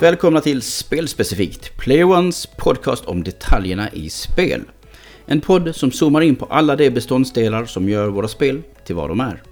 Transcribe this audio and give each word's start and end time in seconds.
välkomna 0.00 0.40
till 0.40 0.62
Spelspecifikt, 0.62 1.76
PlayOnes 1.76 2.46
podcast 2.46 3.04
om 3.04 3.24
detaljerna 3.24 3.90
i 3.92 4.10
spel. 4.10 4.62
En 5.26 5.40
podd 5.40 5.76
som 5.76 5.92
zoomar 5.92 6.20
in 6.20 6.36
på 6.36 6.44
alla 6.44 6.76
de 6.76 6.90
beståndsdelar 6.90 7.64
som 7.64 7.88
gör 7.88 8.08
våra 8.08 8.28
spel 8.28 8.62
till 8.84 8.94
vad 8.94 9.08
de 9.08 9.20
är. 9.20 9.42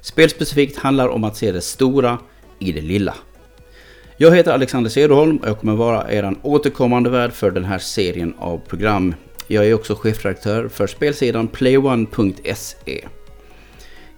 Spelspecifikt 0.00 0.78
handlar 0.78 1.08
om 1.08 1.24
att 1.24 1.36
se 1.36 1.52
det 1.52 1.60
stora 1.60 2.18
i 2.58 2.72
det 2.72 2.80
lilla. 2.80 3.14
Jag 4.16 4.36
heter 4.36 4.52
Alexander 4.52 4.90
Cederholm 4.90 5.36
och 5.36 5.48
jag 5.48 5.60
kommer 5.60 5.76
vara 5.76 6.12
er 6.12 6.34
återkommande 6.42 7.10
värd 7.10 7.32
för 7.32 7.50
den 7.50 7.64
här 7.64 7.78
serien 7.78 8.34
av 8.38 8.58
program. 8.58 9.14
Jag 9.46 9.66
är 9.66 9.74
också 9.74 9.94
chefredaktör 9.94 10.68
för 10.68 10.86
spelsidan 10.86 11.48
playone.se. 11.48 13.04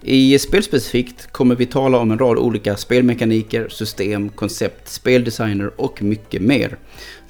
I 0.02 0.38
Spelspecifikt 0.38 1.32
kommer 1.32 1.54
vi 1.54 1.66
tala 1.66 1.98
om 1.98 2.10
en 2.10 2.18
rad 2.18 2.38
olika 2.38 2.76
spelmekaniker, 2.76 3.68
system, 3.68 4.28
koncept, 4.28 4.88
speldesigner 4.88 5.70
och 5.76 6.02
mycket 6.02 6.42
mer. 6.42 6.76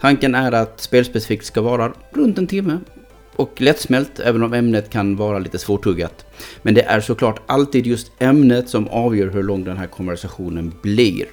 Tanken 0.01 0.35
är 0.35 0.53
att 0.53 0.81
Spelspecifikt 0.81 1.45
ska 1.47 1.61
vara 1.61 1.93
runt 2.11 2.39
en 2.39 2.47
timme 2.47 2.79
och 3.37 3.61
lättsmält, 3.61 4.21
även 4.21 4.43
om 4.43 4.53
ämnet 4.53 4.91
kan 4.91 5.17
vara 5.17 5.39
lite 5.39 5.59
svårtuggat. 5.59 6.27
Men 6.63 6.75
det 6.75 6.83
är 6.83 7.01
såklart 7.01 7.43
alltid 7.47 7.87
just 7.87 8.13
ämnet 8.19 8.69
som 8.69 8.89
avgör 8.89 9.31
hur 9.31 9.43
lång 9.43 9.65
den 9.65 9.77
här 9.77 9.87
konversationen 9.87 10.75
blir. 10.83 11.27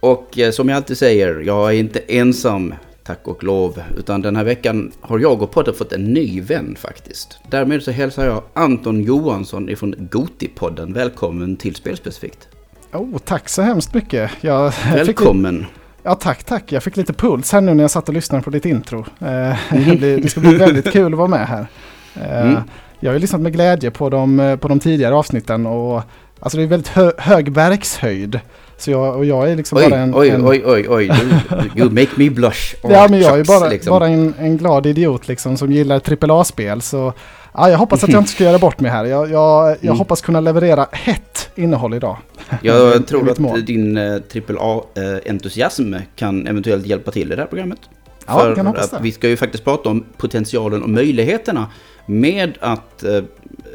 Och 0.00 0.38
eh, 0.38 0.50
som 0.50 0.68
jag 0.68 0.76
alltid 0.76 0.98
säger, 0.98 1.40
jag 1.40 1.68
är 1.68 1.78
inte 1.78 1.98
ensam 1.98 2.74
tack 3.10 3.28
och 3.28 3.44
lov. 3.44 3.82
Utan 3.98 4.22
den 4.22 4.36
här 4.36 4.44
veckan 4.44 4.92
har 5.00 5.18
jag 5.18 5.42
och 5.42 5.50
podden 5.50 5.74
fått 5.74 5.92
en 5.92 6.04
ny 6.04 6.40
vän 6.40 6.76
faktiskt. 6.78 7.38
Därmed 7.50 7.82
så 7.82 7.90
hälsar 7.90 8.26
jag 8.26 8.42
Anton 8.54 9.02
Johansson 9.02 9.68
ifrån 9.68 9.94
Gotipodden 9.98 10.92
välkommen 10.92 11.56
till 11.56 11.74
Spelspecifikt. 11.74 12.48
Oh, 12.92 13.18
tack 13.18 13.48
så 13.48 13.62
hemskt 13.62 13.94
mycket. 13.94 14.30
Jag 14.40 14.72
välkommen. 14.94 15.66
Ja, 16.02 16.14
tack, 16.14 16.44
tack. 16.44 16.72
Jag 16.72 16.82
fick 16.82 16.96
lite 16.96 17.12
puls 17.12 17.52
här 17.52 17.60
nu 17.60 17.74
när 17.74 17.84
jag 17.84 17.90
satt 17.90 18.08
och 18.08 18.14
lyssnade 18.14 18.44
på 18.44 18.50
ditt 18.50 18.64
intro. 18.64 18.98
Eh, 19.18 19.56
det 20.00 20.30
ska 20.30 20.40
bli 20.40 20.54
väldigt 20.56 20.92
kul 20.92 21.12
att 21.12 21.18
vara 21.18 21.28
med 21.28 21.46
här. 21.46 21.66
Eh, 22.14 22.50
mm. 22.50 22.62
Jag 23.00 23.10
har 23.10 23.14
ju 23.14 23.20
lyssnat 23.20 23.40
med 23.40 23.52
glädje 23.52 23.90
på 23.90 24.10
de, 24.10 24.58
på 24.60 24.68
de 24.68 24.80
tidigare 24.80 25.14
avsnitten 25.14 25.66
och 25.66 26.02
alltså 26.40 26.58
det 26.58 26.64
är 26.64 26.66
väldigt 26.66 26.88
hö 26.88 27.12
hög 27.18 27.48
verkshöjd. 27.48 28.40
Så 28.80 28.90
jag, 28.90 29.16
och 29.16 29.24
jag 29.24 29.50
är 29.50 29.56
liksom 29.56 29.78
oj, 29.78 29.90
bara 29.90 30.00
en... 30.00 30.14
Oj, 30.14 30.28
en... 30.28 30.48
oj, 30.48 30.62
oj, 30.64 30.86
oj, 30.88 31.04
you, 31.04 31.68
you 31.76 31.90
make 31.90 32.10
me 32.14 32.30
blush. 32.30 32.74
Ja, 32.82 33.06
men 33.10 33.20
jag 33.20 33.40
är 33.40 33.44
bara, 33.44 33.68
liksom. 33.68 33.90
bara 33.90 34.08
en, 34.08 34.34
en 34.38 34.56
glad 34.56 34.86
idiot 34.86 35.28
liksom 35.28 35.56
som 35.56 35.72
gillar 35.72 36.00
AAA-spel. 36.20 36.82
Så 36.82 37.12
ja, 37.54 37.70
jag 37.70 37.78
hoppas 37.78 38.04
att 38.04 38.10
jag 38.10 38.20
inte 38.20 38.30
ska 38.30 38.44
göra 38.44 38.58
bort 38.58 38.80
mig 38.80 38.90
här. 38.90 39.04
Jag, 39.04 39.30
jag, 39.30 39.70
jag 39.70 39.84
mm. 39.84 39.98
hoppas 39.98 40.20
kunna 40.20 40.40
leverera 40.40 40.86
hett 40.92 41.50
innehåll 41.54 41.94
idag. 41.94 42.16
Jag 42.62 43.06
tror 43.06 43.30
att 43.30 43.38
mål. 43.38 43.64
din 43.64 43.98
AAA-entusiasm 43.98 45.94
eh, 45.94 46.00
kan 46.16 46.46
eventuellt 46.46 46.86
hjälpa 46.86 47.10
till 47.10 47.32
i 47.32 47.36
det 47.36 47.42
här 47.42 47.48
programmet. 47.48 47.78
Ja, 48.26 48.38
För 48.38 48.54
kan 48.54 48.66
att 48.66 48.94
vi 49.00 49.12
ska 49.12 49.28
ju 49.28 49.36
faktiskt 49.36 49.64
prata 49.64 49.88
om 49.88 50.04
potentialen 50.16 50.82
och 50.82 50.90
möjligheterna 50.90 51.66
med 52.06 52.58
att 52.60 53.04
eh, 53.04 53.22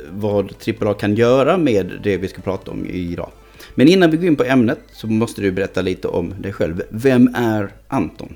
vad 0.10 0.54
AAA 0.82 0.94
kan 0.94 1.16
göra 1.16 1.58
med 1.58 1.92
det 2.04 2.18
vi 2.18 2.28
ska 2.28 2.42
prata 2.42 2.72
om 2.72 2.86
idag. 2.86 3.30
Men 3.76 3.88
innan 3.88 4.12
vi 4.12 4.18
går 4.18 4.26
in 4.26 4.36
på 4.36 4.44
ämnet 4.44 4.80
så 4.94 5.08
måste 5.08 5.42
du 5.42 5.52
berätta 5.52 5.82
lite 5.82 6.08
om 6.08 6.34
dig 6.42 6.54
själv. 6.54 6.82
Vem 6.90 7.36
är 7.36 7.70
Anton? 7.88 8.36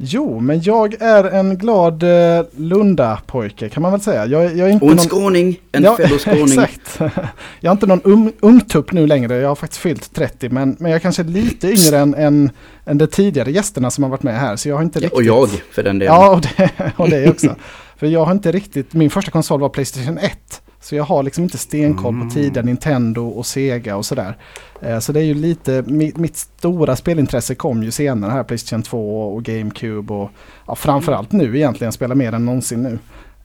Jo, 0.00 0.40
men 0.40 0.62
jag 0.62 1.02
är 1.02 1.24
en 1.24 1.58
glad 1.58 2.02
eh, 2.02 2.44
Lunda-pojke 2.56 3.68
kan 3.68 3.82
man 3.82 3.92
väl 3.92 4.00
säga. 4.00 4.26
Jag, 4.26 4.56
jag 4.56 4.68
är 4.68 4.72
inte 4.72 4.84
och 4.84 4.90
en 4.90 4.96
någon... 4.96 5.06
skåning, 5.06 5.60
en 5.72 5.82
ja, 5.82 5.96
fellow 5.96 6.18
skåning. 6.24 6.44
Exakt. 6.44 7.00
Jag 7.60 7.70
är 7.70 7.72
inte 7.72 7.86
någon 7.86 8.00
um, 8.04 8.32
ungtupp 8.40 8.92
nu 8.92 9.06
längre, 9.06 9.36
jag 9.36 9.48
har 9.48 9.54
faktiskt 9.54 9.82
fyllt 9.82 10.14
30. 10.14 10.48
Men, 10.48 10.76
men 10.78 10.90
jag 10.90 10.96
är 10.96 11.00
kanske 11.00 11.22
lite 11.22 11.68
yngre 11.68 11.98
än, 11.98 12.14
än, 12.14 12.50
än 12.84 12.98
de 12.98 13.06
tidigare 13.06 13.50
gästerna 13.50 13.90
som 13.90 14.04
har 14.04 14.10
varit 14.10 14.22
med 14.22 14.40
här. 14.40 14.56
Så 14.56 14.68
jag 14.68 14.76
har 14.76 14.82
inte 14.82 14.98
ja, 14.98 15.04
riktigt... 15.04 15.16
Och 15.16 15.22
jag 15.22 15.48
för 15.48 15.82
den 15.82 15.98
delen. 15.98 16.14
Ja, 16.14 16.30
och 16.34 16.40
det, 16.40 16.70
och 16.96 17.10
det 17.10 17.30
också. 17.30 17.56
för 17.96 18.06
jag 18.06 18.24
har 18.24 18.32
inte 18.32 18.52
riktigt, 18.52 18.94
min 18.94 19.10
första 19.10 19.30
konsol 19.30 19.60
var 19.60 19.68
Playstation 19.68 20.18
1. 20.18 20.62
Så 20.80 20.94
jag 20.94 21.04
har 21.04 21.22
liksom 21.22 21.44
inte 21.44 21.58
stenkoll 21.58 22.14
på 22.14 22.20
mm. 22.20 22.30
tidiga 22.30 22.62
Nintendo 22.62 23.28
och 23.28 23.46
Sega 23.46 23.96
och 23.96 24.06
sådär. 24.06 24.36
Eh, 24.80 24.98
så 24.98 25.12
det 25.12 25.20
är 25.20 25.24
ju 25.24 25.34
lite, 25.34 25.82
mitt, 25.86 26.36
stora 26.36 26.96
spelintresse 26.96 27.54
kom 27.54 27.82
ju 27.82 27.90
senare 27.90 28.30
här, 28.30 28.44
Playstation 28.44 28.82
2 28.82 29.34
och 29.34 29.44
GameCube 29.44 30.14
och 30.14 30.30
ja, 30.66 30.74
framförallt 30.74 31.32
nu 31.32 31.56
egentligen, 31.56 31.92
spelar 31.92 32.14
mer 32.14 32.32
än 32.32 32.44
någonsin 32.44 32.82
nu. 32.82 32.98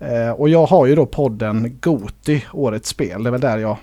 Eh, 0.08 0.32
och 0.32 0.50
jag 0.50 0.66
har 0.66 0.86
ju 0.86 0.96
då 0.96 1.06
podden 1.06 1.78
Goti, 1.82 2.46
årets 2.54 2.90
spel. 2.90 3.24
Det 3.24 3.30
är 3.30 3.32
väl 3.32 3.42
där 3.42 3.58
jag 3.58 3.78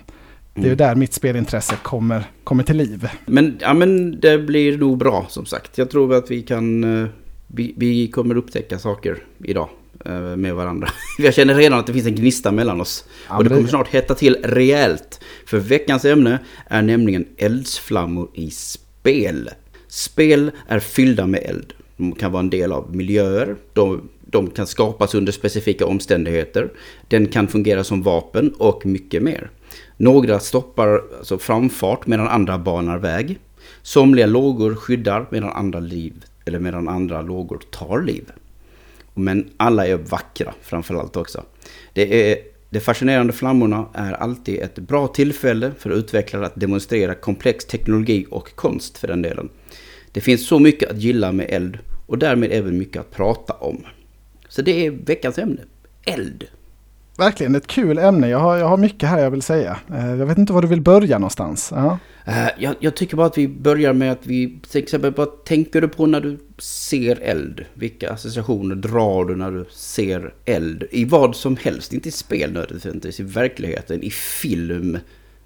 det 0.53 0.61
är 0.61 0.65
mm. 0.65 0.77
där 0.77 0.95
mitt 0.95 1.13
spelintresse 1.13 1.75
kommer, 1.83 2.23
kommer 2.43 2.63
till 2.63 2.77
liv. 2.77 3.09
Men, 3.25 3.57
ja, 3.61 3.73
men 3.73 4.19
det 4.19 4.37
blir 4.37 4.77
nog 4.77 4.97
bra 4.97 5.25
som 5.29 5.45
sagt. 5.45 5.77
Jag 5.77 5.89
tror 5.89 6.15
att 6.15 6.31
vi 6.31 6.41
kan... 6.41 6.83
Eh, 7.03 7.09
vi, 7.47 7.73
vi 7.77 8.07
kommer 8.07 8.37
upptäcka 8.37 8.79
saker 8.79 9.17
idag. 9.43 9.69
Eh, 10.05 10.35
med 10.37 10.55
varandra. 10.55 10.89
Jag 11.17 11.33
känner 11.33 11.55
redan 11.55 11.79
att 11.79 11.87
det 11.87 11.93
finns 11.93 12.05
en 12.05 12.15
gnista 12.15 12.51
mellan 12.51 12.81
oss. 12.81 13.05
Ja, 13.29 13.37
och 13.37 13.43
det 13.43 13.49
kommer 13.49 13.67
snart 13.67 13.87
hetta 13.87 14.15
till 14.15 14.37
rejält. 14.43 15.19
För 15.45 15.57
veckans 15.57 16.05
ämne 16.05 16.39
är 16.67 16.81
nämligen 16.81 17.25
eldsflammor 17.37 18.29
i 18.33 18.51
spel. 18.51 19.49
Spel 19.87 20.51
är 20.67 20.79
fyllda 20.79 21.27
med 21.27 21.43
eld. 21.43 21.73
De 21.97 22.11
kan 22.11 22.31
vara 22.31 22.39
en 22.39 22.49
del 22.49 22.71
av 22.71 22.95
miljöer. 22.95 23.55
De, 23.73 24.09
de 24.21 24.49
kan 24.49 24.67
skapas 24.67 25.15
under 25.15 25.31
specifika 25.31 25.85
omständigheter. 25.85 26.69
Den 27.07 27.27
kan 27.27 27.47
fungera 27.47 27.83
som 27.83 28.01
vapen 28.01 28.53
och 28.57 28.85
mycket 28.85 29.23
mer. 29.23 29.49
Några 29.97 30.39
stoppar 30.39 31.01
alltså 31.17 31.37
framfart 31.37 32.07
medan 32.07 32.27
andra 32.27 32.57
banar 32.57 32.97
väg. 32.97 33.39
Somliga 33.81 34.25
lågor 34.25 34.75
skyddar 34.75 35.25
medan 35.29 35.49
andra 35.49 35.79
liv 35.79 36.13
eller 36.45 36.59
medan 36.59 36.87
andra 36.87 37.21
lågor 37.21 37.61
tar 37.71 38.01
liv. 38.01 38.31
Men 39.13 39.49
alla 39.57 39.87
är 39.87 39.95
vackra 39.95 40.53
framförallt 40.61 41.15
också. 41.15 41.43
Det 41.93 42.31
är 42.31 42.37
de 42.69 42.79
fascinerande 42.79 43.33
flammorna 43.33 43.85
är 43.93 44.13
alltid 44.13 44.59
ett 44.59 44.75
bra 44.75 45.07
tillfälle 45.07 45.71
för 45.79 45.89
utvecklare 45.89 46.45
att 46.45 46.59
demonstrera 46.59 47.15
komplex 47.15 47.65
teknologi 47.65 48.25
och 48.29 48.55
konst 48.55 48.97
för 48.97 49.07
den 49.07 49.21
delen. 49.21 49.49
Det 50.11 50.21
finns 50.21 50.47
så 50.47 50.59
mycket 50.59 50.91
att 50.91 50.97
gilla 51.01 51.31
med 51.31 51.45
eld 51.49 51.77
och 52.05 52.17
därmed 52.17 52.51
även 52.51 52.77
mycket 52.77 52.99
att 52.99 53.11
prata 53.11 53.53
om. 53.53 53.85
Så 54.47 54.61
det 54.61 54.85
är 54.85 54.91
veckans 54.91 55.37
ämne. 55.37 55.61
Eld. 56.05 56.47
Verkligen 57.21 57.55
ett 57.55 57.67
kul 57.67 57.97
ämne. 57.97 58.29
Jag 58.29 58.39
har, 58.39 58.57
jag 58.57 58.67
har 58.67 58.77
mycket 58.77 59.09
här 59.09 59.19
jag 59.19 59.31
vill 59.31 59.41
säga. 59.41 59.79
Eh, 59.93 60.15
jag 60.15 60.25
vet 60.25 60.37
inte 60.37 60.53
var 60.53 60.61
du 60.61 60.67
vill 60.67 60.81
börja 60.81 61.17
någonstans. 61.17 61.71
Ja. 61.75 61.99
Eh, 62.25 62.47
jag, 62.57 62.75
jag, 62.79 62.95
tycker 62.95 63.17
bara 63.17 63.27
att 63.27 63.37
vi 63.37 63.47
börjar 63.47 63.93
med 63.93 64.11
att 64.11 64.25
vi 64.25 64.59
till 64.69 64.83
exempel 64.83 65.13
vad 65.13 65.45
tänker 65.45 65.81
du 65.81 65.87
på 65.87 66.05
när 66.05 66.21
du 66.21 66.39
ser 66.57 67.19
eld? 67.21 67.65
Vilka 67.73 68.11
associationer 68.11 68.75
drar 68.75 69.25
du 69.25 69.35
när 69.35 69.51
du 69.51 69.65
ser 69.71 70.33
eld? 70.45 70.83
I 70.91 71.05
vad 71.05 71.35
som 71.35 71.57
helst, 71.57 71.93
inte 71.93 72.09
i 72.09 72.11
spel 72.11 72.51
nödvändigtvis, 72.51 73.19
i 73.19 73.23
verkligheten, 73.23 74.03
i 74.03 74.09
film. 74.09 74.97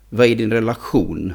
Vad 0.09 0.27
är 0.27 0.35
din 0.35 0.51
relation 0.51 1.33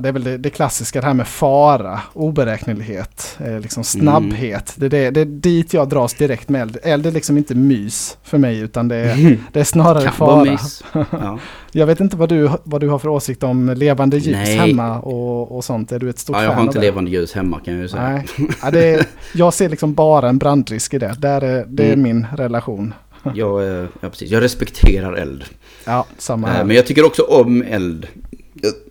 Ja, 0.00 0.02
det 0.02 0.08
är 0.08 0.12
väl 0.12 0.24
det, 0.24 0.36
det, 0.36 0.50
klassiska 0.50 1.00
det 1.00 1.06
här 1.06 1.14
med 1.14 1.28
fara, 1.28 2.00
oberäknelighet, 2.12 3.38
eh, 3.44 3.60
liksom 3.60 3.84
snabbhet. 3.84 4.76
Mm. 4.76 4.88
Det, 4.88 4.88
det, 4.88 5.10
det 5.10 5.20
är 5.20 5.24
dit 5.24 5.74
jag 5.74 5.88
dras 5.88 6.14
direkt 6.14 6.48
med 6.48 6.62
eld. 6.62 6.78
Eld 6.82 7.06
är 7.06 7.10
liksom 7.10 7.36
inte 7.36 7.54
mys 7.54 8.18
för 8.22 8.38
mig 8.38 8.58
utan 8.58 8.88
det 8.88 8.96
är, 8.96 9.14
mm. 9.14 9.38
det 9.52 9.60
är 9.60 9.64
snarare 9.64 10.04
kan 10.04 10.12
fara. 10.12 10.58
Ja. 11.10 11.38
jag 11.72 11.86
vet 11.86 12.00
inte 12.00 12.16
vad 12.16 12.28
du, 12.28 12.50
vad 12.64 12.80
du 12.80 12.88
har 12.88 12.98
för 12.98 13.08
åsikt 13.08 13.42
om 13.42 13.68
levande 13.76 14.16
ljus 14.16 14.36
Nej. 14.36 14.56
hemma 14.56 15.00
och, 15.00 15.56
och 15.56 15.64
sånt. 15.64 15.92
Är 15.92 15.98
du 15.98 16.10
ett 16.10 16.18
stort 16.18 16.36
fan 16.36 16.44
ja, 16.44 16.50
jag 16.50 16.56
har 16.56 16.62
inte 16.62 16.80
levande 16.80 17.10
ljus 17.10 17.34
hemma 17.34 17.60
kan 17.60 17.74
jag 17.74 17.82
ju 17.82 17.88
säga. 17.88 18.08
Nej. 18.08 18.26
Ja, 18.62 18.70
det 18.70 18.84
är, 18.84 19.06
jag 19.34 19.54
ser 19.54 19.68
liksom 19.68 19.94
bara 19.94 20.28
en 20.28 20.38
brandrisk 20.38 20.94
i 20.94 20.98
det. 20.98 21.14
Där 21.18 21.40
är, 21.40 21.64
det 21.68 21.84
är 21.84 21.92
mm. 21.92 22.02
min 22.02 22.26
relation. 22.36 22.94
jag, 23.34 23.62
ja, 24.00 24.08
precis. 24.10 24.30
jag 24.30 24.42
respekterar 24.42 25.12
eld. 25.12 25.44
Ja, 25.84 26.06
samma 26.18 26.46
här. 26.46 26.64
Men 26.64 26.76
jag 26.76 26.86
tycker 26.86 27.06
också 27.06 27.22
om 27.22 27.62
eld 27.62 28.06
jag 28.29 28.29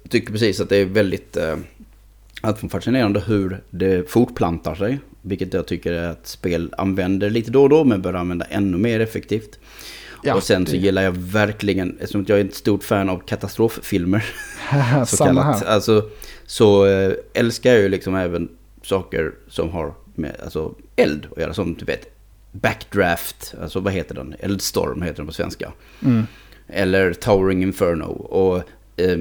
tycker 0.09 0.31
precis 0.31 0.59
att 0.59 0.69
det 0.69 0.77
är 0.77 0.85
väldigt 0.85 1.38
eh, 1.38 1.57
fascinerande 2.69 3.19
hur 3.19 3.61
det 3.69 4.09
fortplantar 4.09 4.75
sig. 4.75 5.00
Vilket 5.21 5.53
jag 5.53 5.67
tycker 5.67 5.91
är 5.91 6.09
att 6.09 6.27
spel 6.27 6.73
använder 6.77 7.29
lite 7.29 7.51
då 7.51 7.63
och 7.63 7.69
då 7.69 7.83
men 7.83 8.01
bör 8.01 8.13
använda 8.13 8.45
ännu 8.45 8.77
mer 8.77 9.00
effektivt. 9.00 9.59
Ja, 10.23 10.35
och 10.35 10.44
sen 10.44 10.65
så 10.65 10.71
det... 10.71 10.77
gillar 10.77 11.01
jag 11.01 11.11
verkligen, 11.11 11.97
eftersom 12.00 12.25
jag 12.27 12.39
är 12.39 12.45
ett 12.45 12.56
stort 12.56 12.83
fan 12.83 13.09
av 13.09 13.19
katastroffilmer. 13.19 14.25
så 15.06 15.17
Samma 15.17 15.41
kallat. 15.41 15.63
Här. 15.63 15.73
Alltså, 15.73 16.09
så 16.45 16.85
äh, 16.85 17.13
älskar 17.33 17.71
jag 17.71 17.81
ju 17.81 17.89
liksom 17.89 18.15
även 18.15 18.50
saker 18.83 19.31
som 19.47 19.69
har 19.69 19.94
med 20.15 20.35
alltså, 20.44 20.75
eld 20.95 21.27
att 21.31 21.38
göra. 21.38 21.53
Som 21.53 21.75
typ 21.75 21.89
ett 21.89 22.15
backdraft, 22.51 23.53
alltså 23.61 23.79
vad 23.79 23.94
heter 23.94 24.15
den? 24.15 24.35
Eldstorm 24.39 25.01
heter 25.01 25.17
den 25.17 25.27
på 25.27 25.33
svenska. 25.33 25.71
Mm. 26.06 26.23
Eller 26.67 27.13
Towering 27.13 27.63
Inferno. 27.63 28.11
Och 28.11 28.63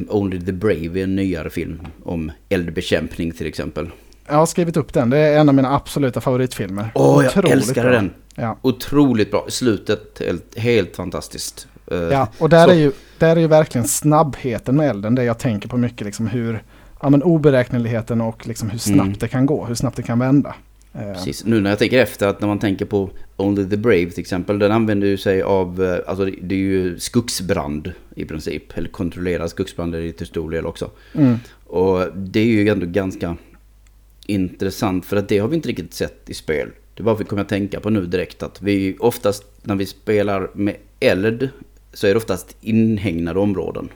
Only 0.09 0.41
the 0.41 0.53
Brave 0.53 1.01
är 1.01 1.05
en 1.05 1.17
nyare 1.17 1.51
film 1.51 1.81
om 2.05 2.33
eldbekämpning 2.49 3.33
till 3.33 3.47
exempel. 3.47 3.91
Jag 4.27 4.35
har 4.35 4.47
skrivit 4.47 4.77
upp 4.77 4.93
den. 4.93 5.11
Det 5.11 5.19
är 5.19 5.39
en 5.39 5.49
av 5.49 5.55
mina 5.55 5.75
absoluta 5.75 6.21
favoritfilmer. 6.21 6.91
Åh, 6.95 7.25
jag 7.35 7.51
älskar 7.51 7.83
bra. 7.83 7.93
den. 7.93 8.11
Ja. 8.35 8.57
Otroligt 8.63 9.31
bra. 9.31 9.47
Slutet 9.49 10.21
helt, 10.21 10.59
helt 10.59 10.97
fantastiskt. 10.97 11.69
Uh, 11.93 11.99
ja, 11.99 12.29
och 12.39 12.49
där 12.49 12.69
är, 12.69 12.75
ju, 12.75 12.93
där 13.19 13.37
är 13.37 13.41
ju 13.41 13.47
verkligen 13.47 13.89
snabbheten 13.89 14.77
med 14.77 14.91
elden 14.91 15.15
det 15.15 15.25
jag 15.25 15.39
tänker 15.39 15.69
på 15.69 15.77
mycket. 15.77 16.07
Liksom 16.07 16.27
hur, 16.27 16.63
ja, 17.01 17.11
men 17.11 17.23
oberäkneligheten 17.23 18.21
och 18.21 18.47
liksom 18.47 18.71
hur 18.71 18.79
snabbt 18.79 19.07
Mm. 19.07 19.19
det 19.19 19.29
kan 19.29 19.47
gå, 19.47 19.65
hur 19.65 19.75
snabbt 19.75 19.97
det 19.97 20.03
kan 20.03 20.19
vända. 20.19 20.55
Eh, 20.99 21.12
Precis. 21.12 21.45
Nu 21.45 21.61
när 21.61 21.71
jag 21.71 21.79
tänker 21.79 21.99
efter 21.99 22.27
att 22.27 22.41
när 22.41 22.49
man 22.49 22.59
tänker 22.59 22.85
på 22.85 23.11
Only 23.37 23.69
the 23.69 23.77
Brave 23.77 24.11
till 24.11 24.21
exempel. 24.21 24.59
Den 24.59 24.73
använder 24.73 25.06
ju 25.06 25.17
sig 25.17 25.43
av, 25.43 25.83
eh, 25.83 25.99
alltså 26.06 26.25
det 26.25 26.55
är 26.55 26.59
ju 26.59 26.99
skogsbrand 26.99 27.93
i 28.15 28.25
princip. 28.25 28.79
Eller 28.79 28.89
kontrollerad 28.89 29.50
skogsbrand 29.50 29.95
är 29.95 30.00
det 30.00 30.12
till 30.12 30.27
stor 30.27 30.50
del 30.50 30.67
också. 30.67 30.91
Mm. 31.12 31.37
Och 31.67 32.06
det 32.17 32.41
är 32.41 32.45
ju 32.45 32.69
ändå 32.69 32.87
ganska 32.87 33.37
intressant 34.27 35.06
för 35.06 35.17
att 35.17 35.29
det 35.29 35.39
har 35.39 35.49
vi 35.49 35.56
inte 35.56 35.69
riktigt 35.69 35.95
sett 35.95 36.31
i 36.31 36.35
spel. 36.35 36.69
Det 36.95 37.03
var 37.03 37.17
vi 37.17 37.25
kommer 37.25 37.43
att 37.43 37.49
tänka 37.49 37.81
på 37.81 37.91
nu 37.91 38.06
direkt 38.06 38.43
att 38.43 38.62
vi 38.62 38.97
oftast 39.00 39.45
när 39.62 39.75
vi 39.75 39.87
spelar 39.87 40.50
med 40.55 40.77
eld 41.00 41.49
så 41.93 42.06
är 42.06 42.11
det 42.11 42.17
oftast 42.17 42.56
inhägnade 42.61 43.41
områden. 43.41 43.89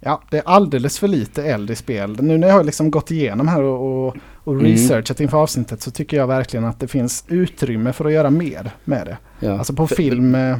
Ja, 0.00 0.22
det 0.30 0.38
är 0.38 0.42
alldeles 0.46 0.98
för 0.98 1.08
lite 1.08 1.42
eld 1.44 1.70
i 1.70 1.76
spel. 1.76 2.16
Nu 2.20 2.38
när 2.38 2.48
jag 2.48 2.54
har 2.54 2.64
liksom 2.64 2.90
gått 2.90 3.10
igenom 3.10 3.48
här 3.48 3.62
och, 3.62 4.06
och, 4.06 4.16
och 4.56 4.60
Mm. 4.60 4.72
researchat 4.72 5.20
inför 5.20 5.38
avsnittet 5.38 5.82
så 5.82 5.90
tycker 5.90 6.16
jag 6.16 6.26
verkligen 6.26 6.64
att 6.64 6.80
det 6.80 6.88
finns 6.88 7.24
utrymme 7.28 7.92
för 7.92 8.04
att 8.04 8.12
göra 8.12 8.30
mer 8.30 8.70
med 8.84 9.06
det. 9.06 9.16
Ja. 9.46 9.58
Alltså 9.58 9.72
på 9.72 9.86
film, 9.86 10.34
eh, 10.34 10.56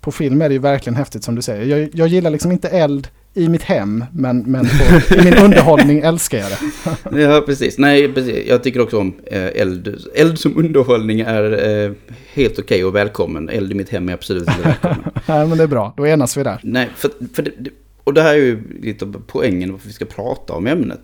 på 0.00 0.12
film 0.12 0.42
är 0.42 0.48
det 0.48 0.52
ju 0.52 0.58
verkligen 0.60 0.96
häftigt 0.96 1.24
som 1.24 1.34
du 1.34 1.42
säger. 1.42 1.78
Jag, 1.78 1.90
jag 1.92 2.08
gillar 2.08 2.30
liksom 2.30 2.52
inte 2.52 2.68
eld 2.68 3.08
i 3.34 3.48
mitt 3.48 3.62
hem, 3.62 4.04
men, 4.12 4.38
men 4.38 4.64
på, 4.66 5.14
i 5.14 5.24
min 5.24 5.34
underhållning 5.44 6.00
älskar 6.00 6.38
jag 6.38 6.48
det. 6.50 7.20
Ja, 7.22 7.42
precis. 7.46 7.78
Nej, 7.78 8.12
precis. 8.12 8.46
Jag 8.48 8.62
tycker 8.62 8.80
också 8.80 8.98
om 8.98 9.14
eh, 9.26 9.44
eld. 9.46 9.98
Eld 10.14 10.38
som 10.38 10.56
underhållning 10.58 11.20
är 11.20 11.68
eh, 11.86 11.92
helt 12.34 12.58
okej 12.58 12.84
och 12.84 12.94
välkommen. 12.94 13.48
Eld 13.48 13.72
i 13.72 13.74
mitt 13.74 13.88
hem 13.88 14.08
är 14.08 14.12
absolut 14.12 14.48
inte 14.48 14.60
välkommen. 14.64 14.98
Nej, 15.26 15.46
men 15.46 15.58
det 15.58 15.64
är 15.64 15.68
bra, 15.68 15.94
då 15.96 16.06
enas 16.06 16.36
vi 16.36 16.42
där. 16.42 16.60
Nej, 16.62 16.88
för, 16.96 17.10
för 17.34 17.42
det, 17.42 17.50
det- 17.58 17.70
och 18.04 18.14
det 18.14 18.22
här 18.22 18.32
är 18.34 18.38
ju 18.38 18.62
lite 18.82 19.04
av 19.04 19.22
poängen 19.26 19.72
varför 19.72 19.86
vi 19.86 19.92
ska 19.92 20.04
prata 20.04 20.52
om 20.52 20.66
ämnet. 20.66 21.00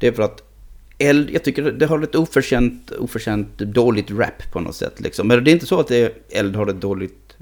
Det 0.00 0.06
är 0.06 0.12
för 0.12 0.22
att 0.22 0.42
eld, 0.98 1.30
jag 1.30 1.44
tycker 1.44 1.62
det 1.62 1.86
har 1.86 2.02
ett 2.02 2.14
oförtjänt, 2.14 2.90
oförtjänt 2.90 3.58
dåligt 3.58 4.10
rap 4.10 4.50
på 4.52 4.60
något 4.60 4.74
sätt. 4.76 5.00
Liksom. 5.00 5.28
Men 5.28 5.44
det 5.44 5.50
är 5.50 5.52
inte 5.52 5.66
så 5.66 5.80
att 5.80 5.88
det, 5.88 6.14
eld 6.30 6.56
har 6.56 6.66
ett 6.66 6.80
dåligt 6.80 7.36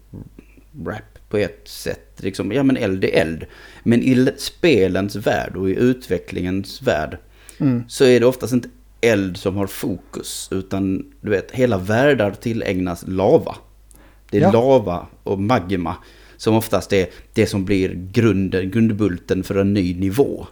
rap 0.86 1.18
på 1.28 1.36
ett 1.36 1.68
sätt. 1.68 2.12
Liksom, 2.16 2.52
ja 2.52 2.62
men 2.62 2.76
eld 2.76 3.04
är 3.04 3.08
eld. 3.20 3.46
Men 3.82 4.02
i 4.02 4.28
spelens 4.36 5.16
värld 5.16 5.56
och 5.56 5.70
i 5.70 5.74
utvecklingens 5.74 6.82
värld 6.82 7.18
Mm. 7.58 7.82
så 7.88 8.04
är 8.04 8.20
det 8.20 8.26
oftast 8.26 8.52
inte 8.52 8.68
eld 9.00 9.36
som 9.36 9.56
har 9.56 9.66
fokus. 9.66 10.48
Utan 10.52 11.12
du 11.20 11.30
vet, 11.30 11.50
hela 11.50 11.78
världar 11.78 12.30
tillägnas 12.30 13.04
lava. 13.08 13.56
Det 14.30 14.36
är 14.38 14.40
Ja. 14.42 14.52
lava 14.52 15.06
och 15.22 15.40
magma 15.40 15.96
som 16.36 16.54
oftast 16.54 16.92
är 16.92 17.06
det 17.32 17.46
som 17.46 17.64
blir 17.64 18.08
grunden, 18.12 18.70
grundbulten 18.70 19.42
för 19.44 19.54
en 19.54 19.74
ny 19.74 19.94
nivå. 19.94 20.46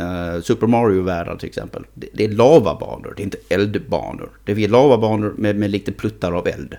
Eh, 0.00 0.40
Super 0.42 0.66
Mario-världar 0.66 1.36
till 1.36 1.48
exempel. 1.48 1.84
Det, 1.94 2.08
det 2.14 2.24
är 2.24 2.28
lavabanor, 2.28 3.12
det 3.16 3.22
är 3.22 3.24
inte 3.24 3.38
eldbanor. 3.48 4.30
Det 4.44 4.52
är 4.52 4.68
lavabanor 4.68 5.34
med, 5.38 5.56
med 5.56 5.70
lite 5.70 5.92
pluttar 5.92 6.32
av 6.32 6.46
eld. 6.48 6.76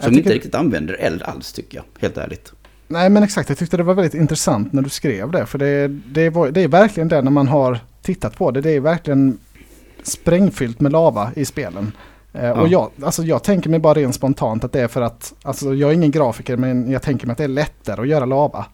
Som 0.00 0.04
tycker- 0.08 0.16
inte 0.18 0.34
riktigt 0.34 0.54
använder 0.54 0.94
eld 0.94 1.22
alls 1.22 1.52
tycker 1.52 1.76
jag, 1.78 1.84
helt 2.00 2.18
ärligt. 2.18 2.52
Nej 2.88 3.10
men 3.10 3.22
exakt, 3.22 3.48
jag 3.48 3.58
tyckte 3.58 3.76
det 3.76 3.82
var 3.82 3.94
väldigt 3.94 4.14
intressant 4.14 4.72
när 4.72 4.82
du 4.82 4.90
skrev 4.90 5.30
det. 5.30 5.46
För 5.46 5.58
det, 5.58 5.88
det, 5.88 6.30
var, 6.30 6.50
det 6.50 6.60
är 6.60 6.68
verkligen 6.68 7.08
det 7.08 7.22
när 7.22 7.30
man 7.30 7.48
har 7.48 7.78
tittat 8.02 8.36
på 8.38 8.50
det. 8.50 8.60
Det 8.60 8.70
är 8.70 8.80
verkligen 8.80 9.38
sprängfyllt 10.02 10.80
med 10.80 10.92
lava 10.92 11.30
i 11.36 11.44
spelen. 11.44 11.92
Eh, 12.32 12.50
Och 12.50 12.68
jag, 12.68 12.90
alltså 13.02 13.22
jag 13.22 13.42
tänker 13.44 13.70
mig 13.70 13.78
bara 13.78 13.94
rent 13.94 14.14
spontant 14.14 14.64
att 14.64 14.72
det 14.72 14.80
är 14.80 14.88
för 14.88 15.00
att, 15.02 15.34
alltså 15.42 15.74
jag 15.74 15.90
är 15.90 15.94
ingen 15.94 16.10
grafiker 16.10 16.56
men 16.56 16.90
jag 16.90 17.02
tänker 17.02 17.26
mig 17.26 17.32
att 17.32 17.38
det 17.38 17.44
är 17.44 17.48
lättare 17.48 18.00
att 18.00 18.08
göra 18.08 18.24
lava. 18.24 18.66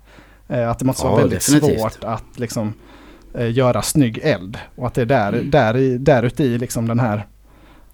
Eh, 0.48 0.70
att 0.70 0.78
det 0.78 0.84
måste 0.84 1.04
vara 1.06 1.14
Ja, 1.14 1.18
väldigt 1.20 1.46
definitivt. 1.46 1.80
svårt 1.80 2.04
att 2.04 2.24
liksom 2.38 2.72
eh, 3.34 3.50
göra 3.52 3.82
snygg 3.82 4.18
eld. 4.22 4.58
Och 4.76 4.86
att 4.86 4.94
det 4.94 5.02
är 5.02 5.06
där, 5.06 5.32
Mm. 5.32 5.50
där, 5.50 5.76
i, 5.76 5.98
där 5.98 6.22
ute 6.22 6.44
i 6.44 6.58
liksom 6.58 6.88
den 6.88 7.00
här... 7.00 7.26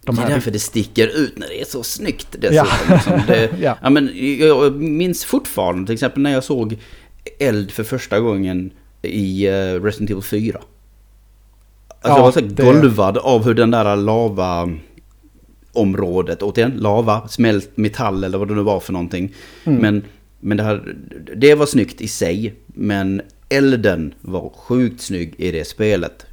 De 0.05 0.17
det 0.17 0.23
är 0.23 0.29
därför 0.29 0.51
det 0.51 0.59
sticker 0.59 1.07
ut 1.19 1.39
när 1.39 1.49
det 1.49 1.61
är 1.61 1.65
så 1.65 1.83
snyggt 1.83 2.29
dessutom. 2.41 2.67
Ja. 2.89 2.95
Liksom 2.95 3.21
det, 3.27 3.51
Ja. 3.61 3.77
ja. 3.83 3.91
men 3.91 4.11
jag 4.39 4.75
minns 4.83 5.25
fortfarande 5.25 5.87
till 5.87 5.93
exempel 5.95 6.23
när 6.23 6.31
jag 6.33 6.45
såg 6.45 6.77
eld 7.39 7.71
för 7.71 7.85
första 7.85 8.21
gången 8.21 8.71
i 9.03 9.47
eh, 9.47 9.53
Resident 9.83 10.11
Evil 10.11 10.23
4. 10.23 10.59
Alltså 10.59 12.09
Ja, 12.09 12.17
jag 12.17 12.23
var 12.23 12.33
så 12.33 12.41
det- 12.41 12.63
golvad 12.65 13.19
av 13.19 13.45
hur 13.45 13.55
den 13.55 13.71
där 13.71 13.97
lava 13.97 14.71
området, 15.73 16.43
återigen 16.43 16.71
lava, 16.77 17.29
smält 17.29 17.77
metall 17.77 18.25
eller 18.25 18.39
vad 18.39 18.49
det 18.49 18.55
nu 18.55 18.63
var 18.63 18.81
för 18.81 18.93
någonting. 18.93 19.35
Mm. 19.65 19.81
Men, 19.81 20.03
men 20.41 20.57
det, 20.57 20.63
här, 20.63 20.95
det 21.37 21.55
var 21.55 21.67
snyggt 21.67 22.01
i 22.01 22.09
sig, 22.09 22.55
men 22.67 23.23
elden 23.49 24.15
var 24.21 24.51
sjukt 24.57 25.01
snygg 25.01 25.35
i 25.39 25.51
det 25.51 25.65
spelet. 25.67 26.27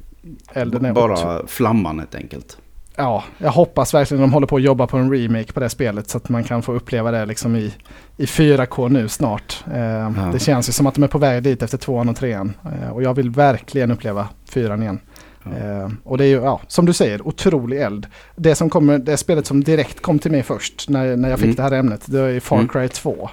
elden 0.52 0.84
är 0.84 0.92
Bara 0.92 1.46
flamman 1.46 1.98
helt 1.98 2.14
enkelt. 2.14 2.58
Ja, 2.96 3.24
jag 3.38 3.50
hoppas 3.50 3.94
verkligen 3.94 4.20
de 4.20 4.32
håller 4.32 4.46
på 4.46 4.56
att 4.56 4.62
jobba 4.62 4.86
på 4.86 4.96
en 4.96 5.12
remake 5.12 5.52
på 5.52 5.60
det 5.60 5.68
spelet 5.68 6.08
så 6.08 6.16
att 6.18 6.28
man 6.28 6.44
kan 6.44 6.62
få 6.62 6.72
uppleva 6.72 7.10
det 7.10 7.26
liksom 7.26 7.56
i, 7.56 7.72
i 8.16 8.24
4K 8.24 8.88
nu 8.88 9.08
snart. 9.08 9.64
Eh, 9.66 10.30
Det 10.32 10.38
känns 10.38 10.68
ju 10.68 10.72
som 10.72 10.86
att 10.86 10.94
de 10.94 11.04
är 11.04 11.08
på 11.08 11.18
väg 11.18 11.42
dit 11.42 11.62
efter 11.62 11.78
tvåan 11.78 12.08
och 12.08 12.16
trean. 12.16 12.52
Eh, 12.64 12.90
och 12.90 13.02
jag 13.02 13.14
vill 13.14 13.30
verkligen 13.30 13.90
uppleva 13.90 14.28
fyran 14.48 14.82
igen. 14.82 15.00
Ja. 15.44 15.50
Eh, 15.58 15.88
och 16.04 16.18
det 16.18 16.24
är 16.24 16.28
ju, 16.28 16.36
ja, 16.36 16.60
som 16.68 16.86
du 16.86 16.92
säger, 16.92 17.26
otrolig 17.28 17.80
eld. 17.82 18.06
Det, 18.36 18.54
som 18.54 18.70
kommer, 18.70 18.98
det 18.98 19.16
spelet 19.16 19.46
som 19.46 19.64
direkt 19.64 20.00
kom 20.02 20.18
till 20.18 20.30
mig 20.30 20.42
först 20.42 20.88
när, 20.88 21.16
när 21.16 21.30
jag 21.30 21.38
fick 21.38 21.44
Mm. 21.44 21.56
det 21.56 21.62
här 21.62 21.72
ämnet, 21.72 22.02
det 22.06 22.20
är 22.20 22.40
Far 22.40 22.56
Mm. 22.56 22.68
Cry 22.68 22.88
2. 22.88 23.30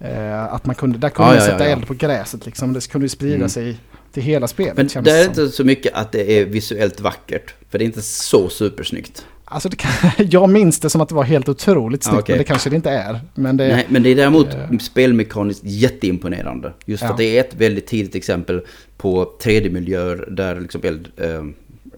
Eh, 0.00 0.44
att 0.54 0.66
man 0.66 0.74
kunde, 0.74 0.98
där 0.98 1.08
kunde 1.08 1.30
Ja, 1.30 1.36
man 1.36 1.44
ja, 1.44 1.52
sätta 1.52 1.64
ja, 1.64 1.70
ja. 1.70 1.76
eld 1.76 1.86
på 1.86 1.94
gräset 1.94 2.46
liksom. 2.46 2.72
Det 2.72 2.88
kunde 2.90 3.04
ju 3.04 3.08
sprida 3.08 3.34
Mm. 3.36 3.48
sig 3.48 3.76
till 4.12 4.22
hela 4.22 4.48
spelet. 4.48 4.76
Men 4.76 4.88
känns 4.88 5.04
det 5.04 5.10
är 5.12 5.24
inte 5.24 5.48
så 5.48 5.64
mycket 5.64 5.94
att 5.94 6.12
det 6.12 6.32
är 6.32 6.44
visuellt 6.44 7.00
vackert. 7.00 7.54
För 7.70 7.78
det 7.78 7.84
är 7.84 7.86
inte 7.86 8.02
så 8.02 8.48
supersnyggt. 8.48 9.26
Alltså 9.44 9.68
det 9.68 9.76
kan, 9.76 9.90
jag 10.30 10.50
minns 10.50 10.80
det 10.80 10.90
som 10.90 11.00
att 11.00 11.08
det 11.08 11.14
var 11.14 11.24
helt 11.24 11.48
otroligt 11.48 12.02
snyggt, 12.02 12.16
Ah, 12.16 12.20
okej. 12.20 12.32
men 12.32 12.38
det 12.38 12.44
kanske 12.44 12.70
det 12.70 12.76
inte 12.76 12.90
är. 12.90 13.20
Men 13.34 13.56
det, 13.56 13.68
Nej, 13.68 13.86
men 13.88 14.02
det 14.02 14.08
är 14.10 14.14
däremot 14.16 14.46
Eh. 14.54 14.78
spelmekaniskt 14.78 15.60
jätteimponerande. 15.64 16.72
Just 16.84 17.00
för 17.00 17.06
Ja. 17.06 17.12
att 17.12 17.18
det 17.18 17.36
är 17.36 17.40
ett 17.40 17.54
väldigt 17.54 17.86
tidigt 17.86 18.14
exempel 18.14 18.60
på 18.96 19.32
3D-miljöer 19.42 20.28
där 20.30 20.60
liksom 20.60 20.80
eld 20.84 21.08
eh, 21.16 21.44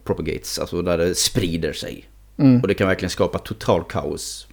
propagates, 0.04 0.58
alltså 0.58 0.82
där 0.82 0.98
det 0.98 1.14
sprider 1.14 1.72
sig. 1.72 2.04
mm. 2.38 2.60
Och 2.60 2.68
det 2.68 2.74
kan 2.74 2.88
verkligen 2.88 3.10
skapa 3.10 3.38
total 3.38 3.84
kaos. 3.88 4.46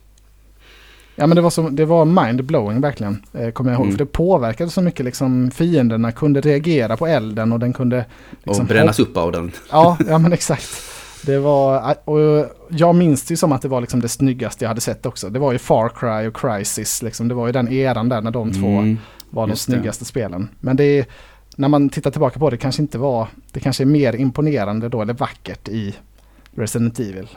Ja 1.20 1.28
men 1.28 1.36
det 1.36 1.42
var, 1.42 1.50
så, 1.50 1.70
det 1.70 1.86
var 1.86 2.06
mind-blowing 2.06 2.82
verkligen, 2.82 3.24
eh, 3.34 3.52
kommer 3.52 3.72
jag 3.72 3.78
ihåg. 3.78 3.86
Mm. 3.86 3.98
För 3.98 4.06
det 4.06 4.12
påverkade 4.12 4.72
så 4.72 4.82
mycket, 4.82 5.06
liksom 5.06 5.52
fienderna 5.52 6.12
kunde 6.12 6.42
reagera 6.42 6.98
på 6.98 7.08
elden 7.08 7.52
och 7.54 7.60
den 7.60 7.74
kunde... 7.74 8.06
Liksom, 8.44 8.64
och 8.66 8.70
brännas 8.70 9.00
upp 9.00 9.18
av 9.18 9.32
den. 9.32 9.52
Ja, 9.72 9.98
ja 10.08 10.18
men 10.18 10.34
exakt. 10.34 10.68
Det 11.26 11.40
var, 11.40 11.96
och 12.10 12.46
jag 12.70 12.96
minns 12.96 13.26
det 13.26 13.32
ju 13.32 13.38
som 13.38 13.52
att 13.52 13.62
det 13.62 13.68
var 13.68 13.82
liksom 13.82 14.00
det 14.00 14.08
snyggaste 14.08 14.66
jag 14.66 14.70
hade 14.70 14.82
sett 14.82 15.06
också. 15.06 15.30
Det 15.30 15.40
var 15.40 15.52
ju 15.52 15.58
Far 15.58 15.90
Cry 15.90 16.28
och 16.30 16.36
Crysis, 16.38 17.02
liksom. 17.02 17.28
det 17.28 17.34
var 17.34 17.46
ju 17.48 17.52
den 17.54 17.68
eran 17.74 18.10
där 18.10 18.22
när 18.22 18.32
de 18.32 18.52
två 18.54 18.68
Mm. 18.68 18.98
var 19.30 19.44
de 19.44 19.50
just 19.50 19.68
det. 19.68 19.74
snyggaste 19.74 20.06
spelen. 20.06 20.50
Men 20.60 20.76
det 20.76 20.84
är, 20.84 21.06
när 21.56 21.68
man 21.68 21.90
tittar 21.90 22.12
tillbaka 22.12 22.40
på 22.40 22.50
det 22.50 22.58
kanske 22.58 22.82
inte 22.82 22.98
var, 22.98 23.28
det 23.52 23.60
kanske 23.60 23.84
är 23.84 23.86
mer 23.86 24.16
imponerande 24.16 24.90
då, 24.90 25.02
eller 25.02 25.14
vackert 25.14 25.68
i 25.68 25.96
Resident 26.56 27.00
Evil. 27.00 27.28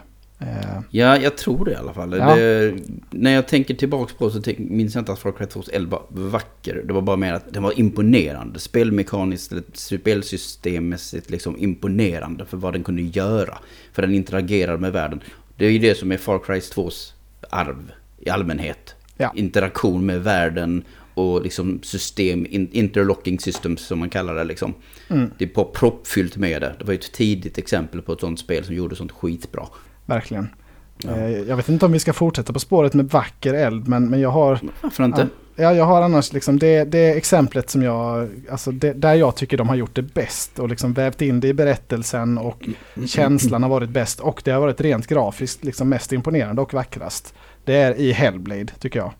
Eh, 0.40 0.80
Ja, 0.90 1.16
jag 1.16 1.36
tror 1.36 1.64
det 1.64 1.70
i 1.70 1.74
alla 1.74 1.92
fall. 1.92 2.16
Ja. 2.18 2.36
Det, 2.36 2.74
när 3.10 3.30
jag 3.30 3.48
tänker 3.48 3.74
tillbaka 3.74 4.14
på 4.18 4.30
så 4.30 4.42
minns 4.58 4.94
jag 4.94 5.02
inte 5.02 5.12
att 5.12 5.18
Far 5.18 5.32
Cry 5.32 5.46
2 5.46 5.62
eld 5.72 5.88
var 5.88 6.02
vacker. 6.08 6.82
Det 6.86 6.92
var 6.92 7.02
bara 7.02 7.16
mer 7.16 7.32
att 7.32 7.52
den 7.52 7.62
var 7.62 7.80
imponerande. 7.80 8.58
Spelmekaniskt, 8.58 9.52
spelsystemmässigt 9.72 11.30
liksom 11.30 11.56
imponerande 11.58 12.44
för 12.44 12.56
vad 12.56 12.72
den 12.72 12.84
kunde 12.84 13.02
göra. 13.02 13.58
För 13.92 14.02
den 14.02 14.14
interagerade 14.14 14.78
med 14.78 14.92
världen. 14.92 15.20
Det 15.56 15.66
är 15.66 15.70
ju 15.70 15.78
det 15.78 15.94
som 15.94 16.12
är 16.12 16.16
Far 16.16 16.38
Cry 16.38 16.58
2s 16.58 17.12
arv 17.50 17.92
i 18.18 18.30
allmänhet. 18.30 18.94
Ja. 19.16 19.32
Interaktion 19.36 20.06
med 20.06 20.22
världen 20.22 20.84
och 21.14 21.42
liksom 21.42 21.82
system, 21.82 22.46
in, 22.50 22.68
interlocking 22.72 23.40
systems 23.40 23.80
som 23.80 23.98
man 23.98 24.10
kallar 24.10 24.34
det 24.34 24.44
liksom. 24.44 24.74
mm, 25.08 25.30
Det 25.38 25.44
är 25.44 25.64
proppfyllt 25.64 26.36
med 26.36 26.62
det. 26.62 26.74
Det 26.78 26.84
var 26.84 26.92
ju 26.92 26.98
ett 26.98 27.12
tidigt 27.12 27.58
exempel 27.58 28.02
på 28.02 28.12
ett 28.12 28.20
sånt 28.20 28.40
spel 28.40 28.64
som 28.64 28.74
gjorde 28.74 28.96
sånt 28.96 29.12
skitbra. 29.12 29.66
Verkligen. 30.06 30.48
Ja. 31.02 31.16
Eh, 31.16 31.30
jag 31.30 31.56
vet 31.56 31.68
inte 31.68 31.86
om 31.86 31.92
vi 31.92 31.98
ska 31.98 32.12
fortsätta 32.12 32.52
på 32.52 32.58
spåret 32.60 32.94
med 32.94 33.10
vacker 33.10 33.54
eld, 33.54 33.88
men, 33.88 34.10
men 34.10 34.20
jag 34.20 34.30
har 34.30 34.60
Varför 34.80 35.04
inte? 35.04 35.28
Ja, 35.56 35.72
jag 35.72 35.84
har 35.84 36.02
annars 36.02 36.32
liksom 36.32 36.58
det, 36.58 36.84
det 36.84 37.16
exemplet 37.16 37.70
som 37.70 37.82
jag, 37.82 38.28
alltså 38.50 38.70
det, 38.70 38.92
där 38.92 39.14
jag 39.14 39.36
tycker 39.36 39.56
de 39.56 39.68
har 39.68 39.76
gjort 39.76 39.94
det 39.94 40.02
bäst 40.02 40.58
och 40.58 40.68
liksom 40.68 40.92
vävt 40.92 41.22
in 41.22 41.40
det 41.40 41.48
i 41.48 41.54
berättelsen 41.54 42.38
och 42.38 42.68
känslan 43.06 43.62
har 43.62 43.70
varit 43.70 43.90
bäst 43.90 44.20
och 44.20 44.42
det 44.44 44.50
har 44.50 44.60
varit 44.60 44.80
rent 44.80 45.06
grafiskt 45.06 45.64
liksom 45.64 45.88
mest 45.88 46.12
imponerande 46.12 46.62
och 46.62 46.74
vackrast. 46.74 47.34
Det 47.64 47.74
är 47.74 47.94
i 47.94 48.12
Hellblade 48.12 48.66
tycker 48.78 48.98
jag. 48.98 49.12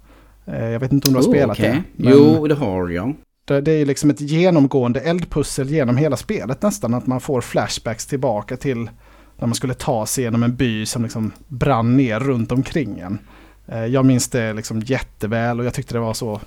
Eh, 0.47 0.69
Jag 0.71 0.81
vet 0.81 0.93
inte 0.93 1.09
om 1.09 1.15
du 1.15 1.19
har 1.21 1.27
Oh, 1.27 1.31
spelat 1.31 1.59
okej. 1.59 1.83
det. 1.97 2.11
Jo, 2.11 2.47
det 2.47 2.55
har 2.55 2.89
jag. 2.89 3.15
Det, 3.45 3.61
det 3.61 3.73
är 3.73 3.87
liksom 3.87 4.11
ett 4.11 4.21
genomgående 4.21 5.01
eldpussel 5.01 5.71
genom 5.71 5.97
hela 5.97 6.17
spelet 6.17 6.63
nästan. 6.63 6.95
Att 6.95 7.07
man 7.07 7.21
får 7.21 7.41
flashbacks 7.41 8.07
tillbaka 8.07 8.57
till 8.57 8.91
när 9.41 9.47
man 9.47 9.55
skulle 9.55 9.75
ta 9.75 10.07
sig 10.07 10.25
genom 10.25 10.43
en 10.43 10.57
by 10.57 10.87
som 10.87 11.03
liksom 11.03 11.33
brann 11.49 11.97
ner 11.97 12.21
runt 12.21 12.53
omkring 12.53 12.99
en. 12.99 13.19
Eh, 13.67 13.85
Jag 13.85 14.05
minns 14.05 14.29
det 14.29 14.53
liksom 14.53 14.81
jätteväl 14.81 15.61
och 15.61 15.67
jag 15.67 15.75
tyckte 15.75 15.95
det 15.95 16.01
var 16.01 16.15
så 16.15 16.41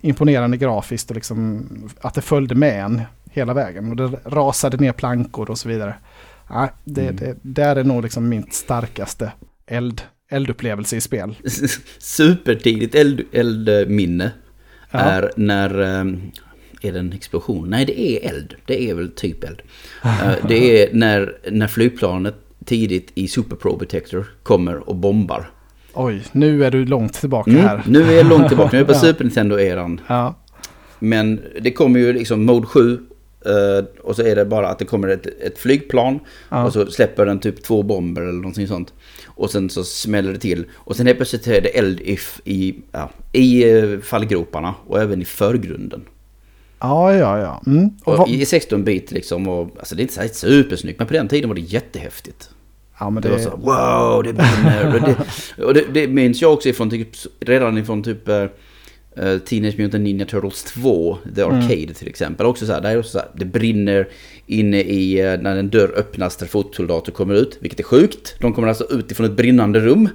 imponerande 0.00 0.56
grafiskt 0.56 1.10
och 1.10 1.14
liksom 1.16 1.66
att 2.00 2.14
det 2.14 2.22
följde 2.22 2.54
med 2.54 2.84
en 2.84 3.02
hela 3.30 3.54
vägen. 3.54 3.90
Och 3.90 3.96
det 3.96 4.18
rasade 4.24 4.76
ner 4.76 4.92
plankor 4.92 5.50
och 5.50 5.58
så 5.58 5.68
vidare. 5.68 5.94
Nej, 6.50 6.68
det, 6.84 7.02
Mm. 7.02 7.16
det, 7.16 7.36
där 7.42 7.76
är 7.76 7.84
nog 7.84 8.02
liksom 8.02 8.28
min 8.28 8.46
starkaste 8.50 9.32
eld, 9.66 10.02
eldupplevelse 10.30 10.96
i 10.96 11.00
spel. 11.00 11.34
Supertidigt 11.98 12.94
eld, 12.94 13.20
eldminne 13.32 14.30
Ja. 14.90 14.98
är 14.98 15.30
när... 15.36 15.78
ehm, 15.80 16.30
Är 16.84 16.92
det 16.92 16.98
en 16.98 17.12
explosion? 17.12 17.70
Nej, 17.70 17.84
det 17.84 18.00
är 18.00 18.30
eld. 18.30 18.54
Det 18.66 18.90
är 18.90 18.94
väl 18.94 19.10
typ 19.10 19.44
eld. 19.44 19.62
Eh, 20.04 20.32
det 20.48 20.82
är 20.82 20.94
när, 20.94 21.36
när 21.50 21.66
flygplanet 21.68 22.34
tidigt 22.64 23.10
i 23.14 23.28
Super 23.28 23.56
Pro 23.56 23.78
Protector 23.78 24.24
kommer 24.42 24.88
och 24.88 24.96
bombar. 24.96 25.50
Oj, 25.94 26.22
nu 26.32 26.64
är 26.64 26.70
du 26.70 26.84
långt 26.86 27.12
tillbaka 27.12 27.50
Mm, 27.50 27.62
här. 27.62 27.82
nu 27.86 28.02
är 28.02 28.12
jag 28.12 28.26
långt 28.28 28.48
tillbaka, 28.48 28.68
nu 28.72 28.78
är 28.78 28.80
jag 28.80 28.86
på 28.88 28.92
Ja. 28.94 28.98
Super 29.00 29.24
Nintendo-eran. 29.24 30.00
Ja, 30.06 30.34
Men 30.98 31.40
det 31.60 31.70
kommer 31.72 32.00
ju 32.00 32.12
liksom 32.12 32.44
Mode 32.44 32.66
7 32.66 32.92
eh, 33.46 33.84
och 34.02 34.16
så 34.16 34.22
är 34.22 34.36
det 34.36 34.44
bara 34.44 34.68
att 34.68 34.78
det 34.78 34.84
kommer 34.84 35.08
ett, 35.08 35.26
ett 35.26 35.58
flygplan 35.58 36.18
Ja. 36.48 36.64
och 36.64 36.72
så 36.72 36.86
släpper 36.86 37.26
den 37.26 37.38
typ 37.38 37.62
två 37.62 37.82
bomber 37.82 38.22
eller 38.22 38.32
någonting 38.32 38.68
sånt. 38.68 38.92
Och 39.26 39.50
sen 39.50 39.70
så 39.70 39.84
smäller 39.84 40.32
det 40.32 40.38
till. 40.38 40.64
Och 40.74 40.96
sen 40.96 41.06
helt 41.06 41.18
plötsligt 41.18 41.46
är 41.46 41.60
det 41.60 41.68
eld 41.78 42.00
i, 42.00 42.18
i, 42.44 42.74
ja, 42.92 43.10
i 43.32 43.70
eh, 43.78 43.98
fallgroparna 44.00 44.74
och 44.86 45.00
även 45.02 45.22
i 45.22 45.24
förgrunden. 45.24 46.02
Ja, 46.84 47.14
ja. 47.14 47.38
ja. 47.38 47.62
Mm. 47.66 47.90
Och 48.04 48.20
Och 48.20 48.28
I 48.28 48.44
16-bit 48.44 49.12
liksom. 49.12 49.48
Och, 49.48 49.76
alltså 49.78 49.94
det 49.94 50.00
är 50.00 50.22
inte 50.22 50.28
så 50.28 50.34
supersnyggt 50.34 50.98
men 50.98 51.08
på 51.08 51.14
den 51.14 51.28
tiden 51.28 51.48
var 51.48 51.54
det 51.54 51.60
jättehäftigt. 51.60 52.50
ja, 53.00 53.10
men 53.10 53.22
Det, 53.22 53.28
det, 53.28 53.34
var 53.34 53.42
så 53.42 53.56
wow, 53.56 54.22
det 54.22 54.32
brinner. 54.32 54.94
och 54.94 55.00
det, 55.00 55.64
och 55.64 55.74
det, 55.74 55.84
det 55.92 56.08
minns 56.08 56.42
jag 56.42 56.52
också 56.52 56.68
ifrån 56.68 56.90
typ, 56.90 57.08
redan 57.40 57.78
ifrån 57.78 58.02
typ 58.02 58.28
eh, 58.28 58.46
Teenage 59.38 59.78
Mutant 59.78 60.04
Ninja 60.04 60.26
Turtles 60.26 60.62
2, 60.64 61.18
The 61.34 61.42
Mm. 61.42 61.56
Arcade 61.56 61.94
till 61.94 62.08
exempel. 62.08 62.46
Också 62.46 62.66
så 62.66 62.72
här, 62.72 62.80
där 62.80 62.90
är 62.90 62.98
också 62.98 63.10
så 63.10 63.18
här, 63.18 63.28
det 63.36 63.44
brinner 63.44 64.08
inne 64.46 64.80
i, 64.80 65.20
eh, 65.20 65.40
när 65.40 65.56
en 65.56 65.70
dörr 65.70 65.92
öppnas 65.96 66.36
där 66.36 66.46
fotsoldater 66.46 67.12
kommer 67.12 67.34
ut, 67.34 67.58
vilket 67.60 67.80
är 67.80 67.84
sjukt. 67.84 68.34
De 68.40 68.52
kommer 68.54 68.68
alltså 68.68 68.84
ut 68.90 69.10
ifrån 69.10 69.26
ett 69.26 69.36
brinnande 69.36 69.80
rum. 69.80 70.08